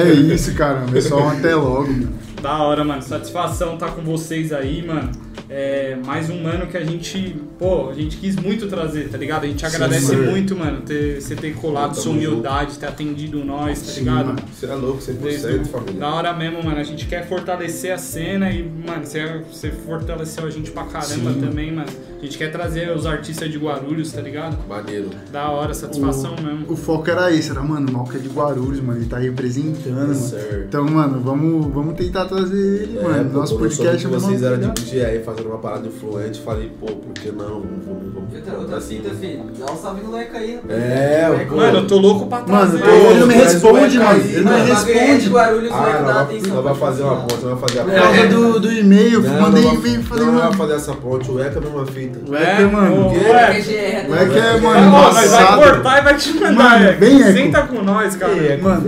É 0.00 0.12
isso, 0.12 0.54
caramba. 0.54 0.96
É 0.96 1.00
só 1.00 1.18
um 1.20 1.28
até 1.28 1.54
logo, 1.54 1.88
mano. 1.88 2.12
Da 2.42 2.58
hora, 2.62 2.84
mano. 2.84 3.02
Satisfação 3.02 3.74
estar 3.74 3.88
com 3.92 4.02
vocês 4.02 4.52
aí, 4.52 4.84
mano. 4.86 5.10
É 5.48 5.96
mais 6.04 6.28
um 6.28 6.44
ano 6.48 6.66
que 6.66 6.76
a 6.76 6.84
gente, 6.84 7.36
pô, 7.56 7.88
a 7.88 7.94
gente 7.94 8.16
quis 8.16 8.34
muito 8.34 8.66
trazer, 8.66 9.08
tá 9.08 9.16
ligado? 9.16 9.44
A 9.44 9.46
gente 9.46 9.64
agradece 9.64 10.16
mano. 10.16 10.32
muito, 10.32 10.56
mano, 10.56 10.80
ter, 10.80 11.22
você 11.22 11.36
ter 11.36 11.54
colado, 11.54 11.94
sua 11.94 12.10
humildade, 12.10 12.76
ter 12.80 12.86
atendido 12.86 13.44
nós, 13.44 13.78
tá 13.80 13.92
Sim, 13.92 14.00
ligado? 14.00 14.26
mano. 14.26 14.38
Você 14.52 14.66
é 14.66 14.74
louco, 14.74 15.00
100%, 15.00 15.12
Desde 15.22 15.46
o- 15.60 15.64
família. 15.66 16.00
Da 16.00 16.08
hora 16.08 16.32
mesmo, 16.32 16.64
mano. 16.64 16.80
A 16.80 16.82
gente 16.82 17.06
quer 17.06 17.28
fortalecer 17.28 17.92
a 17.94 17.98
cena 17.98 18.50
e, 18.50 18.60
mano, 18.64 19.04
você, 19.06 19.40
você 19.48 19.70
fortaleceu 19.70 20.44
a 20.46 20.50
gente 20.50 20.72
pra 20.72 20.82
caramba 20.82 21.32
Sim. 21.32 21.40
também, 21.40 21.70
mano. 21.70 21.86
A 22.18 22.24
gente 22.24 22.38
quer 22.38 22.50
trazer 22.50 22.90
os 22.96 23.04
artistas 23.06 23.50
de 23.50 23.58
Guarulhos, 23.58 24.10
tá 24.10 24.20
ligado? 24.22 24.56
Maneiro. 24.66 25.10
Da 25.30 25.50
hora, 25.50 25.72
satisfação 25.74 26.34
mesmo. 26.42 26.64
O 26.68 26.74
foco 26.76 27.08
era 27.10 27.30
esse, 27.32 27.50
era, 27.50 27.60
mano, 27.62 27.88
o 27.88 27.92
Malca 27.92 28.16
é 28.16 28.20
de 28.20 28.28
Guarulhos, 28.28 28.80
mano, 28.80 28.98
ele 28.98 29.06
tá 29.06 29.18
representando, 29.18 29.94
mano. 29.94 30.14
Certo. 30.14 30.64
Então, 30.66 30.84
mano, 30.86 31.20
vamos, 31.20 31.66
vamos 31.72 31.94
tentar 31.94 32.24
trazer 32.24 32.82
ele, 32.82 32.98
É, 32.98 33.02
mano. 33.02 33.30
pô, 33.30 33.38
Nosso 33.38 33.58
podcast 33.58 33.98
que 33.98 34.06
é 34.06 34.18
vocês 34.18 34.42
eram 34.42 34.56
pegada. 34.58 34.80
de 34.80 34.90
GR 34.98 35.24
fazendo 35.24 35.46
uma 35.48 35.58
parada 35.58 35.86
influente, 35.86 36.40
falei, 36.40 36.72
pô, 36.80 36.86
por 36.86 37.12
que 37.12 37.30
não? 37.30 37.46
Vamos, 37.60 37.84
vamos, 37.86 38.14
vamos. 38.14 38.34
Outra, 38.34 38.58
outra 38.58 38.80
fita, 38.80 39.10
filho. 39.10 39.44
Dá 39.58 39.72
um 39.72 39.76
salve 39.76 40.02
no 40.02 40.12
Leca 40.12 40.38
aí. 40.38 40.58
É, 40.68 41.46
pô. 41.48 41.56
Mano, 41.56 41.78
eu 41.78 41.86
tô 41.86 41.98
louco 41.98 42.26
pra 42.26 42.38
Mano, 42.40 42.78
trazer. 42.78 42.82
ele 42.84 43.20
não 43.20 43.26
me 43.26 43.34
responde, 43.34 43.98
o 43.98 44.02
mano. 44.04 44.20
Ele 44.20 44.40
não 44.40 44.52
me 44.52 44.58
Mano, 44.58 44.64
o 44.64 44.90
é 44.90 45.04
responde. 45.04 45.28
Guarulhos, 45.30 45.70
o 45.70 45.74
Ah, 45.74 45.86
Leca 45.86 45.98
dá 46.02 46.14
não, 46.14 46.20
atenção. 46.22 46.54
não 46.56 46.62
vai 46.62 46.74
fazer 46.74 47.02
uma 47.02 47.16
ponte, 47.16 47.44
não 47.44 47.56
vai 47.56 47.68
fazer 47.68 47.80
a 47.80 47.84
Por 47.84 47.92
ponte. 47.92 48.02
causa 48.02 48.28
do, 48.28 48.60
do 48.60 48.72
e-mail, 48.72 49.22
mandei 49.22 49.64
e-mail 49.64 50.00
e 50.00 50.02
falei, 50.02 50.24
não 50.24 50.32
vai 50.32 50.42
mano. 50.44 50.56
fazer 50.56 50.72
essa 50.74 50.94
ponte, 50.94 51.30
o 51.30 51.40
Eca 51.40 51.58
é 51.58 51.60
a 52.06 52.14
mesma 52.14 52.24
fita. 52.24 52.30
O 52.30 52.36
Eca, 52.36 52.68
mano. 52.68 53.06
ô, 53.06 53.10
quê? 53.10 53.18
ô, 53.18 53.34
É 53.34 53.58
Eco. 53.58 53.68
GR, 53.68 54.10
O 54.10 54.14
Eca 54.16 54.38
é, 54.38 54.54
Ó, 54.56 54.60
mano, 54.60 54.90
nós 54.90 55.30
vai 55.30 55.56
cortar 55.56 55.98
e 55.98 56.04
vai 56.04 56.16
te 56.16 56.32
mandar, 56.34 56.52
Mano, 56.80 56.98
vem, 56.98 57.22
Eco. 57.22 57.32
Senta 57.32 57.62
com 57.62 57.82
nós, 57.82 58.16
cara. 58.16 58.58
Mano, 58.62 58.80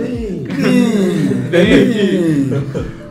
Vem 1.49 1.73
aqui. 1.73 2.49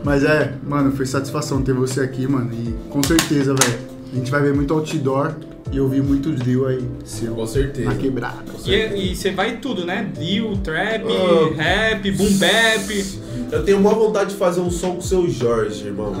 Mas 0.03 0.23
é, 0.23 0.53
mano, 0.67 0.91
foi 0.91 1.05
satisfação 1.05 1.61
ter 1.61 1.73
você 1.73 2.01
aqui, 2.01 2.27
mano. 2.27 2.49
E 2.53 2.73
com 2.89 3.01
certeza, 3.03 3.53
velho, 3.53 3.79
a 4.11 4.15
gente 4.15 4.31
vai 4.31 4.41
ver 4.41 4.53
muito 4.53 4.73
outdoor 4.73 5.33
e 5.71 5.79
ouvir 5.79 6.01
muito 6.01 6.31
drill 6.31 6.67
aí, 6.67 6.83
seu, 7.05 7.33
Com 7.35 7.45
certeza. 7.45 7.89
na 7.89 7.95
quebrada. 7.95 8.43
E, 8.65 9.11
e 9.11 9.15
você 9.15 9.31
vai 9.31 9.51
em 9.51 9.57
tudo, 9.57 9.85
né? 9.85 10.07
Drill, 10.15 10.57
trap, 10.63 11.03
Oh. 11.05 11.53
rap, 11.55 12.11
boom 12.11 12.33
bap. 12.37 13.05
Eu 13.51 13.63
tenho 13.63 13.77
uma 13.79 13.91
vontade 13.93 14.31
de 14.31 14.35
fazer 14.35 14.61
um 14.61 14.69
som 14.69 14.91
com 14.93 14.97
o 14.99 15.01
seu 15.01 15.27
Jorge, 15.29 15.85
irmão. 15.87 16.13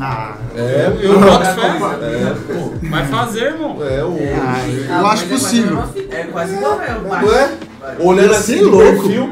Ah, 0.00 0.36
É, 0.56 0.86
Eu 1.02 1.18
boto 1.20 1.44
fé. 1.44 2.84
É. 2.84 2.88
Vai 2.88 3.06
fazer, 3.06 3.44
irmão. 3.44 3.76
É, 3.82 4.04
o. 4.04 4.10
ah, 4.12 4.54
Ah, 4.56 4.68
eu 4.68 5.02
mas 5.02 5.12
acho 5.14 5.24
é 5.24 5.28
possível. 5.28 5.84
É 6.10 6.22
quase 6.24 6.54
igual, 6.54 6.80
é 6.80 6.96
o 6.96 7.02
Não 7.02 7.08
baixo. 7.10 7.32
é? 7.34 7.50
Olhando 7.98 8.32
assim 8.32 8.58
é 8.58 8.62
louco. 8.62 9.02
perfil. 9.02 9.30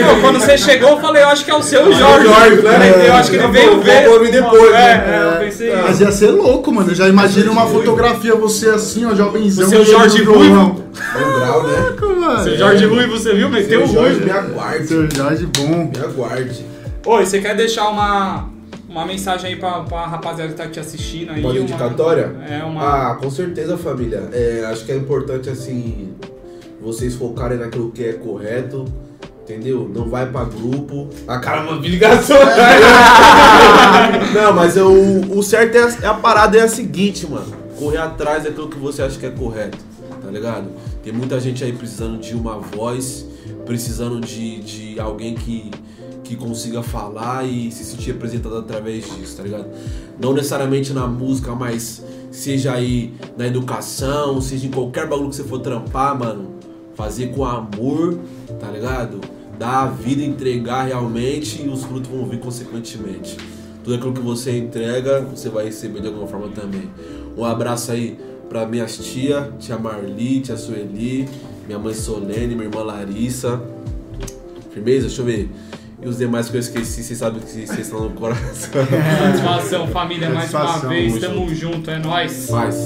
Não, 0.00 0.20
quando 0.20 0.40
você 0.40 0.58
chegou, 0.58 0.90
eu 0.90 1.00
falei, 1.00 1.22
eu 1.22 1.28
acho 1.28 1.44
que 1.44 1.50
é 1.50 1.54
o 1.54 1.62
seu 1.62 1.92
Jorge. 1.92 2.26
Jorge, 2.26 2.62
né? 2.62 3.08
Eu 3.08 3.14
acho 3.14 3.30
que 3.30 3.36
ele 3.36 3.48
veio 3.48 3.80
ver. 3.80 4.20
Vir 4.20 4.32
depois, 4.32 4.70
é, 4.70 4.72
né? 4.72 5.04
é, 5.06 5.34
eu 5.34 5.38
pensei. 5.44 5.74
Mas 5.76 6.00
ia 6.00 6.12
ser 6.12 6.30
louco, 6.30 6.72
mano. 6.72 6.90
Eu 6.90 6.94
já 6.94 7.08
imagino 7.08 7.52
uma 7.52 7.66
fotografia, 7.66 8.34
você 8.34 8.70
assim, 8.70 9.04
ó, 9.04 9.14
jovenzão. 9.14 9.66
O 9.66 9.68
seu 9.68 9.80
ele 9.82 9.90
Jorge 9.90 10.24
grau, 10.24 11.66
né? 11.66 11.86
Louco, 11.88 12.20
mano. 12.20 12.42
Seu 12.42 12.56
Jorge 12.56 12.84
Rui, 12.86 13.06
você 13.06 13.34
viu? 13.34 13.48
Meteu 13.48 13.84
o 13.84 13.86
Seu 13.86 14.02
Jorge, 14.02 14.16
Rui. 14.16 14.24
me 14.24 14.30
aguarde. 14.30 14.86
Seu 14.86 15.10
Jorge 15.10 15.46
bom. 15.56 15.90
Me 15.94 16.04
aguarde. 16.04 16.64
Oi, 17.06 17.24
você 17.26 17.40
quer 17.40 17.56
deixar 17.56 17.88
uma, 17.88 18.48
uma 18.88 19.06
mensagem 19.06 19.50
aí 19.50 19.56
pra, 19.56 19.80
pra 19.80 20.06
rapaziada 20.06 20.50
que 20.50 20.56
tá 20.56 20.66
te 20.66 20.80
assistindo 20.80 21.32
aí? 21.32 21.42
Uma 21.42 21.52
dedicatória? 21.52 22.32
É, 22.48 22.62
uma. 22.64 23.12
Ah, 23.12 23.14
com 23.14 23.30
certeza, 23.30 23.78
família. 23.78 24.28
É, 24.32 24.66
acho 24.70 24.84
que 24.84 24.92
é 24.92 24.96
importante, 24.96 25.48
assim, 25.48 26.12
vocês 26.80 27.14
focarem 27.14 27.58
naquilo 27.58 27.90
que 27.90 28.04
é 28.04 28.12
correto, 28.14 28.84
entendeu? 29.42 29.90
Não 29.92 30.08
vai 30.08 30.30
pra 30.30 30.44
grupo. 30.44 31.08
A 31.26 31.38
cara, 31.38 31.62
mano, 31.62 31.80
ligação. 31.82 32.36
Não, 34.32 34.52
mas 34.54 34.76
eu, 34.76 34.90
o 35.30 35.42
certo 35.42 35.76
é 35.76 35.82
a, 35.82 35.98
é 36.02 36.06
a 36.06 36.14
parada 36.14 36.56
é 36.56 36.62
a 36.62 36.68
seguinte, 36.68 37.26
mano. 37.26 37.52
Correr 37.78 37.98
atrás 37.98 38.44
daquilo 38.44 38.68
que 38.68 38.78
você 38.78 39.02
acha 39.02 39.18
que 39.18 39.26
é 39.26 39.30
correto, 39.30 39.78
tá 40.22 40.30
ligado? 40.30 40.68
Tem 41.02 41.12
muita 41.12 41.40
gente 41.40 41.64
aí 41.64 41.72
precisando 41.72 42.18
de 42.18 42.34
uma 42.34 42.58
voz, 42.58 43.26
precisando 43.64 44.20
de, 44.20 44.60
de 44.60 45.00
alguém 45.00 45.34
que, 45.34 45.70
que 46.22 46.36
consiga 46.36 46.82
falar 46.82 47.44
e 47.44 47.72
se 47.72 47.84
sentir 47.84 48.12
representado 48.12 48.58
através 48.58 49.04
disso, 49.16 49.36
tá 49.36 49.42
ligado? 49.42 49.66
Não 50.20 50.34
necessariamente 50.34 50.92
na 50.92 51.06
música, 51.06 51.54
mas 51.54 52.04
seja 52.30 52.74
aí 52.74 53.14
na 53.36 53.46
educação, 53.46 54.40
seja 54.40 54.66
em 54.66 54.70
qualquer 54.70 55.08
bagulho 55.08 55.30
que 55.30 55.36
você 55.36 55.44
for 55.44 55.60
trampar, 55.60 56.18
mano. 56.18 56.59
Fazer 57.00 57.28
com 57.28 57.46
amor, 57.46 58.18
tá 58.60 58.70
ligado? 58.70 59.22
Dar 59.58 59.84
a 59.84 59.86
vida, 59.86 60.22
entregar 60.22 60.84
realmente 60.84 61.62
e 61.64 61.66
os 61.66 61.82
frutos 61.82 62.10
vão 62.10 62.26
vir 62.26 62.38
consequentemente. 62.40 63.38
Tudo 63.82 63.96
aquilo 63.96 64.12
que 64.12 64.20
você 64.20 64.58
entrega, 64.58 65.22
você 65.22 65.48
vai 65.48 65.64
receber 65.64 66.02
de 66.02 66.08
alguma 66.08 66.26
forma 66.26 66.48
também. 66.48 66.90
Um 67.38 67.42
abraço 67.42 67.90
aí 67.90 68.18
pra 68.50 68.66
minhas 68.66 68.98
tia, 68.98 69.50
tia 69.58 69.78
Marli, 69.78 70.40
tia 70.40 70.58
Sueli, 70.58 71.26
minha 71.66 71.78
mãe 71.78 71.94
Solene, 71.94 72.54
minha 72.54 72.68
irmã 72.68 72.82
Larissa. 72.82 73.62
Firmeza? 74.70 75.06
Deixa 75.06 75.22
eu 75.22 75.24
ver. 75.24 75.50
E 76.02 76.06
os 76.06 76.18
demais 76.18 76.50
que 76.50 76.58
eu 76.58 76.60
esqueci, 76.60 77.02
vocês 77.02 77.18
sabem 77.18 77.40
que 77.40 77.48
vocês 77.48 77.78
estão 77.78 78.04
no 78.04 78.10
coração. 78.10 78.86
Satisfação, 79.18 79.88
família, 79.88 80.28
mais 80.28 80.52
uma 80.52 80.80
vez. 80.80 81.18
tamo 81.18 81.46
Tamo 81.46 81.54
junto, 81.54 81.90
é 81.90 81.98
nóis. 81.98 82.50
Faz. 82.50 82.84